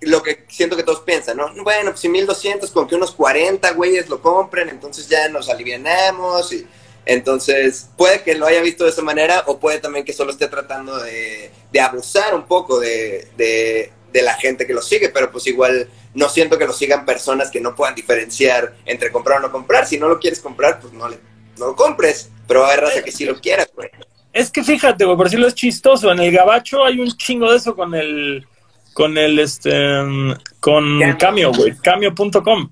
lo 0.00 0.22
que 0.22 0.46
siento 0.48 0.76
que 0.76 0.82
todos 0.82 1.00
piensan, 1.00 1.36
¿no? 1.36 1.52
Bueno, 1.62 1.90
pues 1.90 2.00
si 2.00 2.08
1200 2.08 2.70
con 2.72 2.88
que 2.88 2.96
unos 2.96 3.12
40 3.12 3.70
güeyes 3.72 4.08
lo 4.08 4.20
compren, 4.20 4.68
entonces 4.68 5.08
ya 5.08 5.28
nos 5.28 5.48
alivianamos 5.48 6.52
y 6.52 6.66
entonces, 7.04 7.88
puede 7.96 8.22
que 8.22 8.34
lo 8.34 8.46
haya 8.46 8.60
visto 8.60 8.84
de 8.84 8.90
esa 8.90 9.02
manera 9.02 9.42
o 9.46 9.58
puede 9.58 9.78
también 9.78 10.04
que 10.04 10.12
solo 10.12 10.30
esté 10.30 10.46
tratando 10.46 10.98
de, 10.98 11.50
abusar 11.80 12.34
un 12.34 12.46
poco 12.46 12.78
de, 12.78 13.28
de, 13.36 13.92
la 14.20 14.34
gente 14.34 14.66
que 14.66 14.74
lo 14.74 14.82
sigue, 14.82 15.08
pero 15.08 15.30
pues 15.30 15.46
igual 15.46 15.88
no 16.12 16.28
siento 16.28 16.58
que 16.58 16.66
lo 16.66 16.74
sigan 16.74 17.06
personas 17.06 17.50
que 17.50 17.60
no 17.60 17.74
puedan 17.74 17.94
diferenciar 17.94 18.74
entre 18.84 19.10
comprar 19.10 19.38
o 19.38 19.42
no 19.42 19.50
comprar. 19.50 19.86
Si 19.86 19.98
no 19.98 20.08
lo 20.08 20.20
quieres 20.20 20.40
comprar, 20.40 20.80
pues 20.80 20.92
no, 20.92 21.08
le, 21.08 21.16
no 21.58 21.68
lo 21.68 21.76
compres, 21.76 22.30
pero 22.46 22.66
hay 22.66 22.76
raza 22.76 23.02
que 23.02 23.12
sí 23.12 23.24
lo 23.24 23.40
quiera, 23.40 23.66
güey. 23.74 23.88
Es 24.34 24.50
que 24.50 24.62
fíjate, 24.62 25.06
güey, 25.06 25.16
por 25.16 25.30
si 25.30 25.36
lo 25.36 25.46
es 25.46 25.54
chistoso, 25.54 26.12
en 26.12 26.18
el 26.18 26.32
gabacho 26.32 26.84
hay 26.84 27.00
un 27.00 27.10
chingo 27.16 27.50
de 27.50 27.56
eso 27.56 27.74
con 27.74 27.94
el, 27.94 28.46
con 28.92 29.16
el, 29.16 29.38
este, 29.38 29.72
con 30.60 31.00
Camio, 31.18 31.52
güey, 31.52 31.74
camio.com 31.76 32.70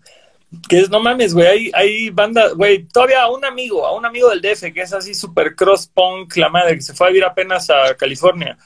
que 0.69 0.81
es, 0.81 0.91
no 0.91 1.01
mames, 1.01 1.33
güey, 1.33 1.47
hay, 1.47 1.71
hay 1.75 2.11
banda, 2.11 2.49
güey, 2.51 2.85
todavía 2.85 3.23
a 3.23 3.31
un 3.31 3.45
amigo, 3.45 3.87
a 3.87 3.93
un 3.93 4.05
amigo 4.05 4.31
del 4.31 4.41
DF 4.41 4.73
que 4.73 4.83
es 4.83 4.93
así 4.93 5.15
super 5.15 5.55
cross 5.55 5.87
punk, 5.87 6.37
la 6.37 6.49
madre, 6.49 6.75
que 6.75 6.83
se 6.83 6.95
fue 6.95 7.07
a 7.07 7.11
vivir 7.11 7.25
apenas 7.25 7.71
a 7.71 7.95
California. 7.97 8.59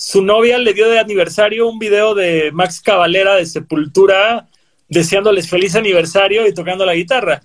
Su 0.00 0.22
novia 0.22 0.58
le 0.58 0.74
dio 0.74 0.88
de 0.88 1.00
aniversario 1.00 1.66
un 1.66 1.80
video 1.80 2.14
de 2.14 2.52
Max 2.52 2.80
Cavalera 2.80 3.34
de 3.34 3.44
Sepultura 3.44 4.46
deseándoles 4.88 5.50
feliz 5.50 5.74
aniversario 5.74 6.46
y 6.46 6.54
tocando 6.54 6.86
la 6.86 6.94
guitarra. 6.94 7.42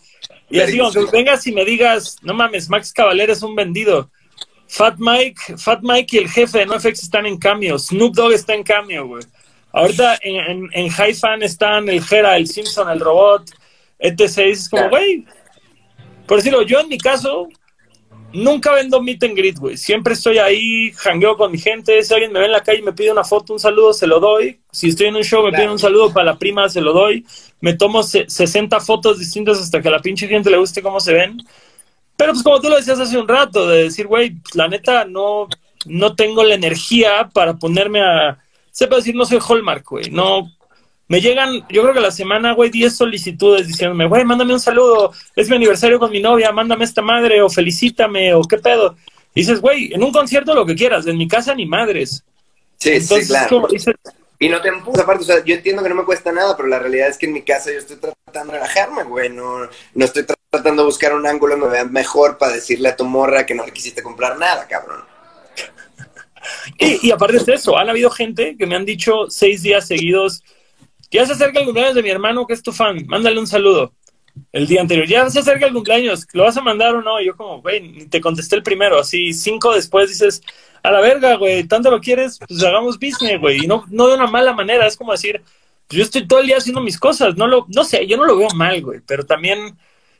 Y 0.51 0.59
así, 0.59 0.77
aunque 0.77 1.03
vengas 1.11 1.47
y 1.47 1.51
me 1.51 1.65
digas, 1.65 2.17
no 2.21 2.35
mames, 2.35 2.69
Max 2.69 2.93
Cavalera 2.93 3.33
es 3.33 3.41
un 3.41 3.55
vendido. 3.55 4.11
Fat 4.67 4.97
Mike, 4.99 5.57
Fat 5.57 5.79
Mike 5.81 6.15
y 6.15 6.19
el 6.19 6.29
jefe 6.29 6.59
de 6.59 6.67
NoFX 6.67 7.01
están 7.01 7.25
en 7.25 7.39
cambio. 7.39 7.79
Snoop 7.79 8.13
Dogg 8.13 8.33
está 8.33 8.53
en 8.53 8.61
cambio, 8.61 9.07
güey. 9.07 9.23
Ahorita 9.71 10.19
en, 10.21 10.35
en, 10.35 10.69
en 10.73 10.89
High 10.89 11.15
Fan 11.15 11.41
están 11.41 11.89
el 11.89 12.03
Jera, 12.03 12.37
el 12.37 12.47
Simpson, 12.47 12.87
el 12.87 12.99
robot, 12.99 13.49
etc. 13.97 14.37
Es 14.37 14.69
como, 14.69 14.89
güey, 14.89 15.25
por 16.27 16.37
decirlo, 16.37 16.61
yo 16.61 16.81
en 16.81 16.89
mi 16.89 16.99
caso 16.99 17.49
nunca 18.33 18.73
vendo 18.73 19.01
meet 19.01 19.23
and 19.23 19.35
greet, 19.35 19.57
güey. 19.57 19.77
Siempre 19.77 20.13
estoy 20.13 20.37
ahí, 20.37 20.91
jangueo 20.93 21.37
con 21.37 21.51
mi 21.51 21.57
gente. 21.57 22.03
Si 22.03 22.13
alguien 22.13 22.33
me 22.33 22.39
ve 22.39 22.45
en 22.45 22.51
la 22.51 22.61
calle 22.61 22.79
y 22.79 22.83
me 22.83 22.93
pide 22.93 23.11
una 23.11 23.23
foto, 23.23 23.53
un 23.53 23.59
saludo, 23.59 23.93
se 23.93 24.07
lo 24.07 24.19
doy. 24.19 24.59
Si 24.71 24.89
estoy 24.89 25.07
en 25.07 25.15
un 25.15 25.23
show, 25.23 25.43
me 25.43 25.51
piden 25.51 25.69
un 25.69 25.79
saludo 25.79 26.11
para 26.11 26.31
la 26.31 26.37
prima, 26.37 26.67
se 26.69 26.81
lo 26.81 26.93
doy. 26.93 27.25
Me 27.61 27.73
tomo 27.73 28.03
60 28.03 28.79
fotos 28.79 29.19
distintas 29.19 29.59
hasta 29.59 29.81
que 29.81 29.87
a 29.87 29.91
la 29.91 29.99
pinche 29.99 30.27
gente 30.27 30.49
le 30.49 30.57
guste 30.57 30.81
cómo 30.81 30.99
se 30.99 31.13
ven. 31.13 31.37
Pero 32.17 32.33
pues 32.33 32.43
como 32.43 32.59
tú 32.59 32.69
lo 32.69 32.75
decías 32.75 32.99
hace 32.99 33.17
un 33.17 33.27
rato, 33.27 33.67
de 33.67 33.83
decir, 33.83 34.07
güey, 34.07 34.35
la 34.53 34.67
neta 34.67 35.05
no, 35.05 35.47
no 35.85 36.15
tengo 36.15 36.43
la 36.43 36.55
energía 36.55 37.29
para 37.33 37.55
ponerme 37.55 38.01
a... 38.01 38.39
Sepa 38.71 38.95
decir, 38.95 39.15
no 39.15 39.25
soy 39.25 39.39
Hallmark, 39.47 39.85
güey. 39.87 40.09
No, 40.09 40.51
me 41.13 41.21
llegan, 41.21 41.63
yo 41.69 41.83
creo 41.83 41.93
que 41.93 41.99
la 41.99 42.09
semana, 42.09 42.53
güey, 42.53 42.71
10 42.71 42.97
solicitudes 42.97 43.67
diciéndome, 43.67 44.07
güey, 44.07 44.25
mándame 44.25 44.51
un 44.51 44.59
saludo, 44.59 45.13
es 45.35 45.47
mi 45.47 45.57
aniversario 45.57 45.99
con 45.99 46.09
mi 46.09 46.19
novia, 46.19 46.51
mándame 46.51 46.85
esta 46.85 47.03
madre, 47.03 47.39
o 47.43 47.49
felicítame, 47.51 48.33
o 48.33 48.41
qué 48.41 48.57
pedo. 48.57 48.95
Y 49.35 49.41
dices, 49.41 49.61
güey, 49.61 49.93
en 49.93 50.03
un 50.03 50.11
concierto 50.11 50.55
lo 50.55 50.65
que 50.65 50.73
quieras, 50.73 51.05
en 51.05 51.15
mi 51.19 51.27
casa 51.27 51.53
ni 51.53 51.67
madres. 51.67 52.23
Sí, 52.79 52.99
sí, 52.99 53.27
claro. 53.27 53.67
Y 54.39 54.49
no 54.49 54.59
te 54.59 54.69
empujas 54.69 55.03
aparte, 55.03 55.21
o 55.21 55.27
sea, 55.27 55.45
yo 55.45 55.53
entiendo 55.53 55.83
que 55.83 55.89
no 55.89 55.93
me 55.93 56.03
cuesta 56.03 56.31
nada, 56.31 56.57
pero 56.57 56.67
la 56.67 56.79
realidad 56.79 57.09
es 57.09 57.19
que 57.19 57.27
en 57.27 57.33
mi 57.33 57.43
casa 57.43 57.71
yo 57.71 57.77
estoy 57.77 57.97
tratando 57.97 58.53
de 58.53 58.57
relajarme, 58.57 59.03
güey, 59.03 59.29
no, 59.29 59.69
no 59.93 60.05
estoy 60.05 60.25
tratando 60.49 60.81
de 60.81 60.87
buscar 60.87 61.13
un 61.13 61.27
ángulo 61.27 61.53
que 61.53 61.61
me 61.61 61.67
vea 61.67 61.85
mejor 61.85 62.39
para 62.39 62.53
decirle 62.53 62.89
a 62.89 62.95
tu 62.95 63.05
morra 63.05 63.45
que 63.45 63.53
no 63.53 63.63
le 63.63 63.71
quisiste 63.71 64.01
comprar 64.01 64.39
nada, 64.39 64.67
cabrón. 64.67 65.03
Y, 66.77 67.07
y 67.07 67.11
aparte 67.11 67.37
de 67.37 67.53
eso, 67.53 67.77
han 67.77 67.89
habido 67.89 68.09
gente 68.09 68.57
que 68.57 68.65
me 68.65 68.75
han 68.75 68.83
dicho 68.83 69.29
seis 69.29 69.61
días 69.61 69.87
seguidos, 69.87 70.43
ya 71.17 71.25
se 71.25 71.33
acerca 71.33 71.59
el 71.59 71.65
cumpleaños 71.65 71.95
de 71.95 72.03
mi 72.03 72.09
hermano 72.09 72.45
que 72.47 72.53
es 72.53 72.63
tu 72.63 72.71
fan, 72.71 73.05
mándale 73.07 73.39
un 73.39 73.47
saludo. 73.47 73.93
El 74.51 74.65
día 74.65 74.81
anterior, 74.81 75.05
ya 75.05 75.29
se 75.29 75.39
acerca 75.39 75.67
el 75.67 75.73
cumpleaños, 75.73 76.25
¿lo 76.33 76.43
vas 76.43 76.57
a 76.57 76.61
mandar 76.61 76.95
o 76.95 77.03
no? 77.03 77.21
Y 77.21 77.27
yo 77.27 77.37
como, 77.37 77.61
güey, 77.61 78.07
te 78.07 78.19
contesté 78.19 78.55
el 78.55 78.63
primero, 78.63 78.99
así 78.99 79.31
cinco 79.31 79.73
después 79.75 80.09
dices, 80.09 80.41
a 80.81 80.91
la 80.91 81.01
verga, 81.01 81.35
güey, 81.35 81.63
tanto 81.65 81.91
lo 81.91 82.01
quieres, 82.01 82.39
pues 82.47 82.63
hagamos 82.63 82.97
business, 82.99 83.39
güey, 83.39 83.63
y 83.63 83.67
no, 83.67 83.85
no 83.89 84.07
de 84.07 84.15
una 84.15 84.27
mala 84.27 84.53
manera, 84.53 84.87
es 84.87 84.97
como 84.97 85.11
decir, 85.11 85.41
yo 85.89 86.01
estoy 86.01 86.27
todo 86.27 86.39
el 86.39 86.47
día 86.47 86.57
haciendo 86.57 86.81
mis 86.81 86.99
cosas, 86.99 87.37
no 87.37 87.47
lo, 87.47 87.67
no 87.69 87.83
sé, 87.83 88.07
yo 88.07 88.17
no 88.17 88.25
lo 88.25 88.35
veo 88.35 88.49
mal, 88.55 88.81
güey, 88.81 88.99
pero 89.05 89.23
también 89.23 89.77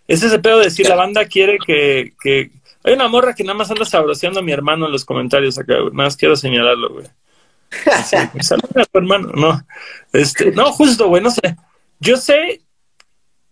es 0.07 0.21
ese 0.21 0.39
pedo 0.39 0.59
de 0.59 0.65
decir, 0.65 0.87
la 0.87 0.95
banda 0.95 1.25
quiere 1.25 1.57
que, 1.65 2.13
que, 2.21 2.51
hay 2.83 2.93
una 2.93 3.07
morra 3.07 3.33
que 3.33 3.43
nada 3.43 3.57
más 3.57 3.71
anda 3.71 3.85
sabroseando 3.85 4.41
a 4.41 4.43
mi 4.43 4.51
hermano 4.51 4.85
en 4.85 4.91
los 4.91 5.05
comentarios 5.05 5.57
acá, 5.57 5.73
güey, 5.79 5.91
nada 5.91 6.05
más 6.05 6.17
quiero 6.17 6.35
señalarlo, 6.35 6.93
güey. 6.93 7.07
Saluda 8.41 8.81
a 8.81 8.85
tu 8.85 8.97
hermano, 8.97 9.31
no, 9.33 9.65
este, 10.11 10.51
no, 10.51 10.71
justo, 10.71 11.07
güey, 11.07 11.21
no 11.21 11.31
sé, 11.31 11.55
yo 11.99 12.17
sé 12.17 12.61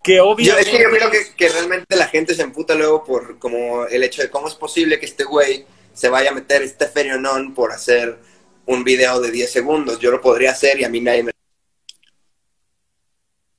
que 0.03 0.19
obviamente... 0.19 0.69
Es 0.69 0.75
que 0.75 0.83
yo 0.83 0.89
creo 0.89 1.11
que, 1.35 1.49
realmente 1.49 1.95
la 1.95 2.07
gente 2.07 2.33
se 2.33 2.41
emputa 2.41 2.75
luego 2.75 3.03
por 3.03 3.39
como 3.39 3.85
el 3.85 4.03
hecho 4.03 4.21
de 4.21 4.29
cómo 4.29 4.47
es 4.47 4.55
posible 4.55 4.99
que 4.99 5.05
este 5.05 5.23
güey 5.23 5.65
se 5.93 6.09
vaya 6.09 6.31
a 6.31 6.33
meter 6.33 6.61
este 6.61 6.87
ferionón 6.87 7.53
por 7.53 7.71
hacer 7.71 8.17
un 8.65 8.83
video 8.83 9.19
de 9.19 9.31
10 9.31 9.51
segundos. 9.51 9.99
Yo 9.99 10.11
lo 10.11 10.21
podría 10.21 10.51
hacer 10.51 10.79
y 10.79 10.83
a 10.83 10.89
mí 10.89 11.01
nadie 11.01 11.23
me 11.23 11.31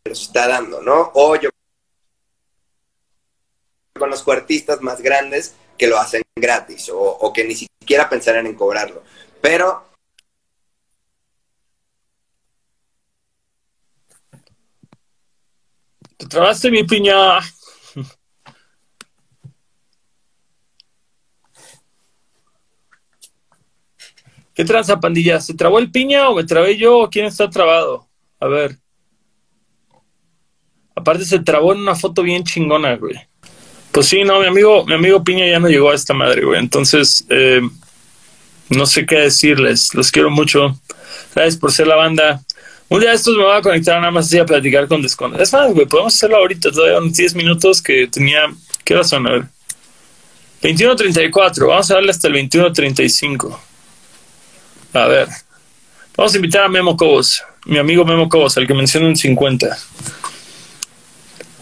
los 0.05 0.23
está 0.23 0.49
dando, 0.49 0.81
¿no? 0.83 1.13
O 1.15 1.37
yo 1.37 1.51
conozco 3.99 4.33
artistas 4.33 4.81
más 4.81 5.01
grandes 5.01 5.55
que 5.79 5.87
lo 5.87 5.99
hacen 5.99 6.23
gratis 6.35 6.91
o, 6.93 7.33
que 7.33 7.45
ni 7.45 7.55
siquiera 7.55 8.09
pensarían 8.09 8.47
en 8.47 8.55
cobrarlo. 8.55 9.03
Pero 9.41 9.92
Te 16.23 16.29
trabaste 16.29 16.71
mi 16.71 16.85
piña. 16.85 17.41
¿Qué 24.55 24.65
tranza, 24.65 25.01
pandilla? 25.01 25.41
¿Se 25.41 25.55
trabó 25.55 25.81
el 25.81 25.91
piña 25.91 26.29
o 26.29 26.37
me 26.37 26.45
trabé 26.45 26.77
yo 26.77 27.01
o 27.01 27.11
quién 27.11 27.27
está 27.27 27.51
trabado? 27.51 28.07
A 28.39 28.47
ver. 28.47 28.79
Aparte 30.95 31.25
se 31.25 31.41
trabó 31.41 31.73
en 31.73 31.81
una 31.81 31.97
foto 31.97 32.23
bien 32.23 32.45
chingona, 32.45 32.95
güey. 32.95 33.17
Pues 33.91 34.07
sí, 34.07 34.23
no, 34.23 34.39
mi 34.39 34.47
amigo, 34.47 34.87
mi 34.87 34.95
amigo 34.95 35.25
Piña 35.25 35.49
ya 35.49 35.59
no 35.59 35.69
llegó 35.69 35.91
a 35.91 35.97
esta 35.97 36.15
madre, 36.15 36.45
güey. 36.45 36.61
Entonces, 36.61 37.27
eh, 37.31 37.63
no 38.69 38.87
sé 38.87 39.07
qué 39.07 39.17
decirles. 39.17 39.93
Los 39.93 40.13
quiero 40.13 40.31
mucho. 40.31 40.79
Gracias 41.35 41.57
por 41.57 41.73
ser 41.73 41.89
la 41.89 41.97
banda. 41.97 42.41
Un 42.93 43.01
día 43.01 43.15
estos 43.15 43.35
me 43.39 43.45
voy 43.45 43.57
a 43.57 43.63
conectar 43.63 43.99
nada 43.99 44.11
más 44.11 44.27
así 44.27 44.39
a 44.39 44.45
platicar 44.45 44.87
con 44.87 45.01
Desconde. 45.01 45.43
Es 45.43 45.51
más, 45.51 45.73
güey, 45.73 45.87
podemos 45.87 46.15
hacerlo 46.15 46.37
ahorita, 46.37 46.71
todavía 46.71 46.99
unos 46.99 47.15
10 47.15 47.35
minutos 47.37 47.81
que 47.81 48.07
tenía. 48.07 48.53
¿Qué 48.85 48.93
hora 48.93 49.03
son? 49.03 49.27
A 49.27 49.31
ver. 49.31 49.45
21.34. 50.61 51.69
Vamos 51.69 51.91
a 51.91 51.95
darle 51.95 52.11
hasta 52.11 52.29
el 52.29 52.35
21.35. 52.35 53.59
A 54.93 55.07
ver. 55.07 55.27
Vamos 56.19 56.35
a 56.35 56.37
invitar 56.37 56.65
a 56.65 56.69
Memo 56.69 56.95
Cobos, 56.95 57.43
mi 57.65 57.79
amigo 57.79 58.05
Memo 58.05 58.29
Cobos, 58.29 58.59
al 58.59 58.67
que 58.67 58.75
menciono 58.75 59.09
en 59.09 59.17
50. 59.17 59.75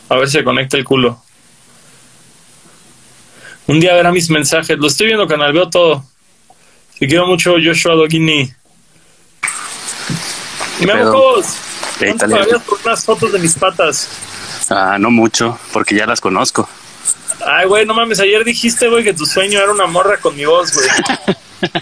A 0.09 0.17
ver 0.17 0.27
si 0.27 0.39
se 0.39 0.43
conecta 0.43 0.77
el 0.77 0.85
culo. 0.85 1.23
Un 3.69 3.79
día 3.79 3.95
verá 3.95 4.11
mis 4.11 4.29
mensajes. 4.31 4.77
Lo 4.77 4.89
estoy 4.89 5.07
viendo, 5.07 5.29
canal. 5.29 5.53
Veo 5.53 5.71
todo. 5.71 6.05
Te 6.99 7.07
quiero 7.07 7.29
mucho, 7.29 7.55
Joshua 7.65 7.95
Dogini. 7.95 8.53
Memo 10.87 11.13
Cobos. 11.13 11.47
¿Cuánto 11.99 12.29
pagarías 12.29 12.63
por 12.63 12.79
unas 12.85 13.05
fotos 13.05 13.33
de 13.33 13.39
mis 13.39 13.55
patas? 13.55 14.09
Ah, 14.71 14.97
no 14.99 15.11
mucho, 15.11 15.59
porque 15.73 15.95
ya 15.95 16.07
las 16.07 16.21
conozco. 16.21 16.69
Ay, 17.47 17.67
güey, 17.67 17.87
no 17.87 17.95
mames. 17.95 18.21
Ayer 18.21 18.45
dijiste, 18.45 18.89
güey, 18.89 19.05
que 19.05 19.15
tu 19.15 19.27
sueño 19.27 19.59
era 19.61 19.73
una 19.73 19.87
morra 19.87 20.19
con 20.19 20.37
mi 20.37 20.45
voz, 20.45 20.73
güey. 20.75 20.89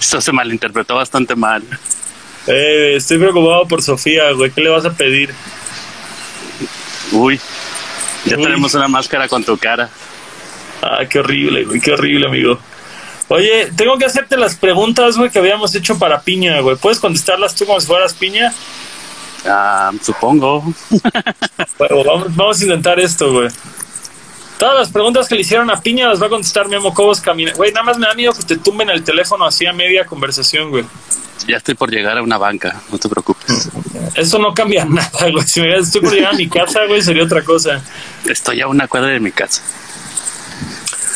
Esto 0.00 0.20
se 0.20 0.32
malinterpretó 0.32 0.94
bastante 0.96 1.34
mal. 1.36 1.62
Eh, 2.46 2.94
estoy 2.96 3.18
preocupado 3.18 3.66
por 3.66 3.82
Sofía, 3.82 4.32
güey. 4.32 4.50
¿Qué 4.50 4.60
le 4.60 4.70
vas 4.70 4.84
a 4.84 4.92
pedir? 4.92 5.34
Uy, 7.12 7.40
ya 8.24 8.36
Uy. 8.36 8.42
tenemos 8.42 8.74
una 8.74 8.88
máscara 8.88 9.28
con 9.28 9.44
tu 9.44 9.56
cara. 9.56 9.88
Ah, 10.82 11.04
qué 11.08 11.18
horrible, 11.18 11.64
güey, 11.64 11.80
qué 11.80 11.92
horrible, 11.92 12.26
amigo. 12.26 12.58
Oye, 13.28 13.70
tengo 13.76 13.98
que 13.98 14.06
hacerte 14.06 14.36
las 14.36 14.56
preguntas, 14.56 15.16
güey, 15.18 15.30
que 15.30 15.38
habíamos 15.38 15.74
hecho 15.74 15.98
para 15.98 16.22
Piña, 16.22 16.60
güey. 16.60 16.76
¿Puedes 16.76 16.98
contestarlas 16.98 17.54
tú 17.54 17.66
como 17.66 17.80
si 17.80 17.86
fueras 17.86 18.14
Piña? 18.14 18.52
Ah, 19.46 19.92
supongo. 20.02 20.62
bueno, 21.78 22.04
vamos, 22.04 22.34
vamos 22.34 22.60
a 22.60 22.64
intentar 22.64 22.98
esto, 22.98 23.32
güey. 23.32 23.48
Todas 24.58 24.76
las 24.76 24.90
preguntas 24.90 25.28
que 25.28 25.36
le 25.36 25.42
hicieron 25.42 25.70
a 25.70 25.80
Piña 25.80 26.08
las 26.08 26.20
va 26.20 26.26
a 26.26 26.30
contestar 26.30 26.68
Memo 26.68 26.92
Cobos 26.92 27.20
Camina. 27.20 27.52
Güey, 27.52 27.70
nada 27.70 27.84
más 27.84 27.98
me 27.98 28.06
da 28.06 28.14
miedo 28.14 28.32
que 28.32 28.42
te 28.42 28.56
tumben 28.56 28.90
el 28.90 29.04
teléfono 29.04 29.44
así 29.44 29.66
a 29.66 29.72
media 29.72 30.04
conversación, 30.04 30.70
güey. 30.70 30.84
Ya 31.46 31.58
estoy 31.58 31.74
por 31.74 31.90
llegar 31.90 32.18
a 32.18 32.22
una 32.22 32.38
banca, 32.38 32.80
no 32.90 32.98
te 32.98 33.08
preocupes. 33.08 33.70
Eso 34.14 34.38
no 34.38 34.52
cambia 34.52 34.84
nada, 34.88 35.30
güey. 35.30 35.46
Si 35.46 35.60
me 35.60 35.76
estoy 35.76 36.00
por 36.00 36.12
llegar 36.12 36.34
a 36.34 36.36
mi 36.36 36.48
casa, 36.48 36.86
güey, 36.86 37.02
sería 37.02 37.22
otra 37.22 37.44
cosa. 37.44 37.80
Estoy 38.24 38.60
a 38.60 38.66
una 38.66 38.88
cuadra 38.88 39.10
de 39.10 39.20
mi 39.20 39.30
casa. 39.30 39.62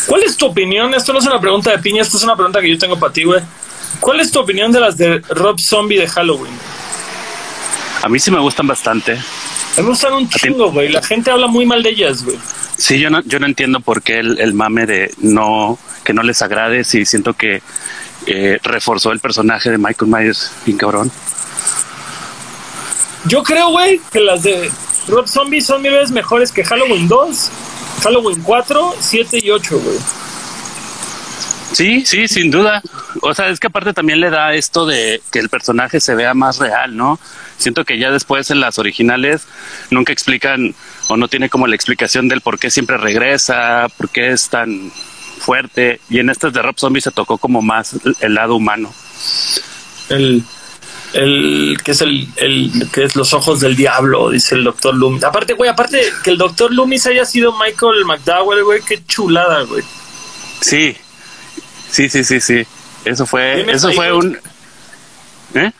¿Cuál 0.07 0.23
es 0.25 0.37
tu 0.37 0.47
opinión? 0.47 0.93
Esto 0.95 1.13
no 1.13 1.19
es 1.19 1.27
una 1.27 1.41
pregunta 1.41 1.71
de 1.71 1.79
Piña, 1.79 2.03
esto 2.03 2.17
es 2.17 2.23
una 2.23 2.35
pregunta 2.35 2.61
que 2.61 2.71
yo 2.71 2.79
tengo 2.79 2.99
para 2.99 3.13
ti, 3.13 3.25
güey. 3.25 3.41
¿Cuál 4.01 4.21
es 4.21 4.31
tu 4.31 4.41
opinión 4.41 4.73
de 4.73 4.81
las 4.81 4.97
de 4.97 5.21
Rob 5.31 5.61
Zombie 5.61 5.99
de 5.99 6.09
Halloween? 6.09 6.53
A 8.03 8.09
mí 8.09 8.19
sí 8.19 8.31
me 8.31 8.41
gustan 8.41 8.67
bastante. 8.67 9.19
Me 9.77 9.83
gustan 9.85 10.15
un 10.15 10.29
chingo, 10.29 10.73
güey. 10.73 10.89
La 10.89 11.03
gente 11.03 11.31
habla 11.31 11.47
muy 11.47 11.67
mal 11.67 11.83
de 11.83 11.91
ellas, 11.91 12.25
güey. 12.25 12.39
Sí, 12.77 12.99
yo 12.99 13.11
no, 13.11 13.23
yo 13.23 13.39
no 13.39 13.47
entiendo 13.47 13.81
por 13.81 14.03
qué 14.03 14.19
el, 14.19 14.41
el 14.41 14.55
mame 14.55 14.87
de 14.87 15.15
no 15.19 15.79
que 16.05 16.13
no 16.13 16.23
les 16.23 16.43
agrade. 16.43 16.85
Sí, 16.85 17.05
siento 17.05 17.35
que 17.35 17.63
eh, 18.27 18.59
reforzó 18.63 19.13
el 19.13 19.21
personaje 19.21 19.71
de 19.71 19.79
Michael 19.79 20.11
Myers, 20.11 20.53
bien 20.65 20.79
cabrón. 20.79 21.11
Yo 23.25 23.43
creo, 23.43 23.71
güey, 23.71 24.01
que 24.13 24.21
las 24.21 24.43
de 24.43 24.71
Rob 25.09 25.29
Zombie 25.29 25.61
son 25.61 25.83
mil 25.83 25.93
veces 25.93 26.11
mejores 26.11 26.51
que 26.51 26.65
Halloween 26.65 27.07
2, 27.09 27.51
Halloween 28.03 28.43
4, 28.43 28.95
7 28.99 29.39
y 29.43 29.51
8, 29.51 29.81
güey. 29.81 29.99
Sí, 31.73 32.05
sí, 32.05 32.29
sin 32.29 32.51
duda. 32.51 32.83
O 33.23 33.33
sea, 33.35 33.49
es 33.49 33.59
que 33.59 33.69
aparte 33.69 33.95
también 33.95 34.21
le 34.21 34.31
da 34.31 34.55
esto 34.55 34.85
de 34.85 35.23
que 35.31 35.39
el 35.39 35.49
personaje 35.49 36.01
se 36.01 36.15
vea 36.15 36.35
más 36.35 36.59
real, 36.59 36.97
¿no? 36.97 37.19
Siento 37.57 37.85
que 37.85 37.99
ya 37.99 38.11
después 38.11 38.51
en 38.51 38.61
las 38.61 38.79
originales 38.79 39.47
nunca 39.91 40.13
explican 40.13 40.75
o 41.09 41.17
no 41.17 41.29
tiene 41.29 41.49
como 41.49 41.67
la 41.67 41.77
explicación 41.77 42.29
del 42.29 42.41
por 42.41 42.59
qué 42.59 42.71
siempre 42.71 42.99
regresa, 42.99 43.87
por 43.97 44.11
qué 44.11 44.33
es 44.33 44.49
tan 44.49 44.93
fuerte. 45.39 46.01
Y 46.11 46.19
en 46.19 46.29
estas 46.29 46.53
de 46.53 46.61
Rob 46.61 46.79
Zombie 46.79 47.01
se 47.01 47.11
tocó 47.11 47.39
como 47.39 47.63
más 47.63 47.95
el 48.21 48.35
lado 48.35 48.57
humano. 48.57 48.93
El, 50.09 50.45
el 51.13 51.79
que 51.85 51.93
es 51.93 52.01
el, 52.01 52.29
el 52.37 52.89
que 52.93 53.05
es 53.05 53.17
los 53.17 53.33
ojos 53.35 53.61
del 53.61 53.77
diablo, 53.77 54.31
dice 54.31 54.55
el 54.55 54.65
doctor 54.65 54.95
Loomis. 54.95 55.25
Aparte, 55.25 55.53
güey, 55.53 55.71
aparte 55.71 56.03
que 56.23 56.31
el 56.31 56.39
doctor 56.39 56.73
Loomis 56.73 57.07
haya 57.07 57.25
sido 57.25 57.53
Michael 57.53 58.05
McDowell, 58.05 58.65
güey, 58.65 58.81
qué 58.83 59.05
chulada, 59.05 59.63
güey. 59.63 59.83
Sí, 60.61 60.97
sí, 61.91 62.09
sí, 62.09 62.25
sí, 62.25 62.41
sí. 62.41 62.67
Eso 63.05 63.27
fue, 63.27 63.71
eso 63.71 63.89
ahí, 63.89 63.95
fue 63.95 64.13
un. 64.13 64.39
¿Eh? 65.55 65.71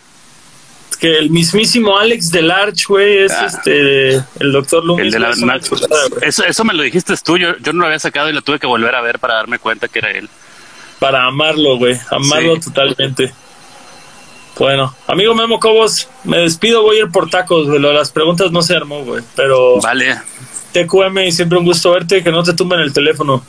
Que 0.99 1.19
el 1.19 1.31
mismísimo 1.31 1.99
Alex 1.99 2.31
Delarge, 2.31 2.85
güey, 2.87 3.25
es 3.25 3.33
ah. 3.33 3.47
este 3.47 4.17
el 4.41 4.53
doctor 4.53 4.85
Loomis. 4.85 5.07
El 5.07 5.11
de 5.13 5.19
la, 5.19 5.61
chulada, 5.61 6.07
eso, 6.21 6.45
eso 6.45 6.65
me 6.65 6.75
lo 6.75 6.83
dijiste 6.83 7.15
tú, 7.25 7.39
yo, 7.39 7.57
yo 7.59 7.73
no 7.73 7.81
lo 7.81 7.87
había 7.87 7.99
sacado 7.99 8.29
y 8.29 8.33
lo 8.33 8.43
tuve 8.43 8.59
que 8.59 8.67
volver 8.67 8.95
a 8.95 9.01
ver 9.01 9.19
para 9.19 9.35
darme 9.35 9.59
cuenta 9.59 9.89
que 9.89 9.99
era 9.99 10.11
él. 10.11 10.29
Para 10.99 11.25
amarlo, 11.25 11.79
güey, 11.79 11.99
amarlo 12.11 12.57
sí. 12.57 12.71
totalmente. 12.71 13.33
Bueno, 14.59 14.95
amigo 15.07 15.35
Memo 15.35 15.59
Cobos, 15.59 16.09
me 16.25 16.39
despido, 16.39 16.83
voy 16.83 16.99
a 16.99 17.01
ir 17.01 17.11
por 17.11 17.31
tacos, 17.31 17.67
güey. 17.67 17.81
Las 17.81 18.11
preguntas 18.11 18.53
no 18.53 18.63
se 18.63 18.77
armó, 18.77 19.03
güey. 19.05 19.23
Pero. 19.35 19.81
Vale. 19.81 20.21
TQM 20.73 21.19
y 21.27 21.33
siempre 21.33 21.59
un 21.59 21.65
gusto 21.65 21.91
verte, 21.91 22.23
que 22.23 22.31
no 22.31 22.43
te 22.43 22.53
tumben 22.53 22.81
el 22.81 22.93
teléfono. 22.93 23.43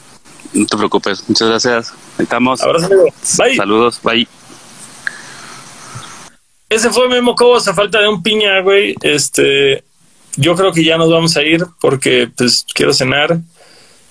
No 0.54 0.66
te 0.66 0.78
preocupes, 0.78 1.24
muchas 1.28 1.50
gracias. 1.50 1.94
Estamos. 2.18 2.62
Abrazo, 2.62 2.86
amigo. 2.86 3.06
Bye. 3.38 3.56
Saludos, 3.56 4.00
bye. 4.04 4.28
Ese 6.70 6.90
fue 6.90 7.08
Memo 7.10 7.36
Cobos 7.36 7.68
a 7.68 7.74
falta 7.74 8.00
de 8.02 8.08
un 8.08 8.24
piña, 8.24 8.62
güey. 8.62 8.96
Este. 9.02 9.84
Yo 10.36 10.56
creo 10.56 10.72
que 10.72 10.84
ya 10.84 10.98
nos 10.98 11.12
vamos 11.12 11.38
a 11.38 11.44
ir 11.44 11.64
porque, 11.80 12.30
pues, 12.36 12.66
quiero 12.74 12.94
cenar. 12.94 13.40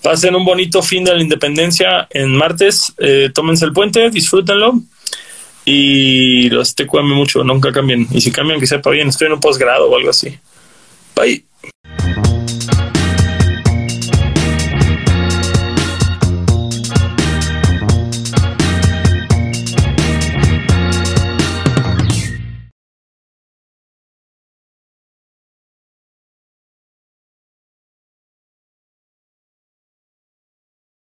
Pasen 0.03 0.35
un 0.35 0.45
bonito 0.45 0.83
fin 0.83 1.05
de 1.05 1.15
la 1.15 1.23
independencia 1.23 2.07
en 2.11 2.37
martes. 2.37 2.93
Eh, 2.99 3.31
tómense 3.35 3.65
el 3.65 3.73
puente, 3.73 4.11
disfrútenlo 4.11 4.75
y 5.65 6.51
los 6.51 6.75
TQM 6.75 7.15
mucho, 7.15 7.45
nunca 7.45 7.73
cambien. 7.73 8.07
Y 8.11 8.21
si 8.21 8.33
cambian, 8.33 8.61
que 8.61 8.67
sepa 8.67 8.91
bien, 8.91 9.09
estoy 9.09 9.29
en 9.29 9.35
un 9.35 9.41
posgrado 9.41 9.89
o 9.91 9.97
algo 9.97 10.11
así. 10.11 10.39
Bye. 11.15 11.45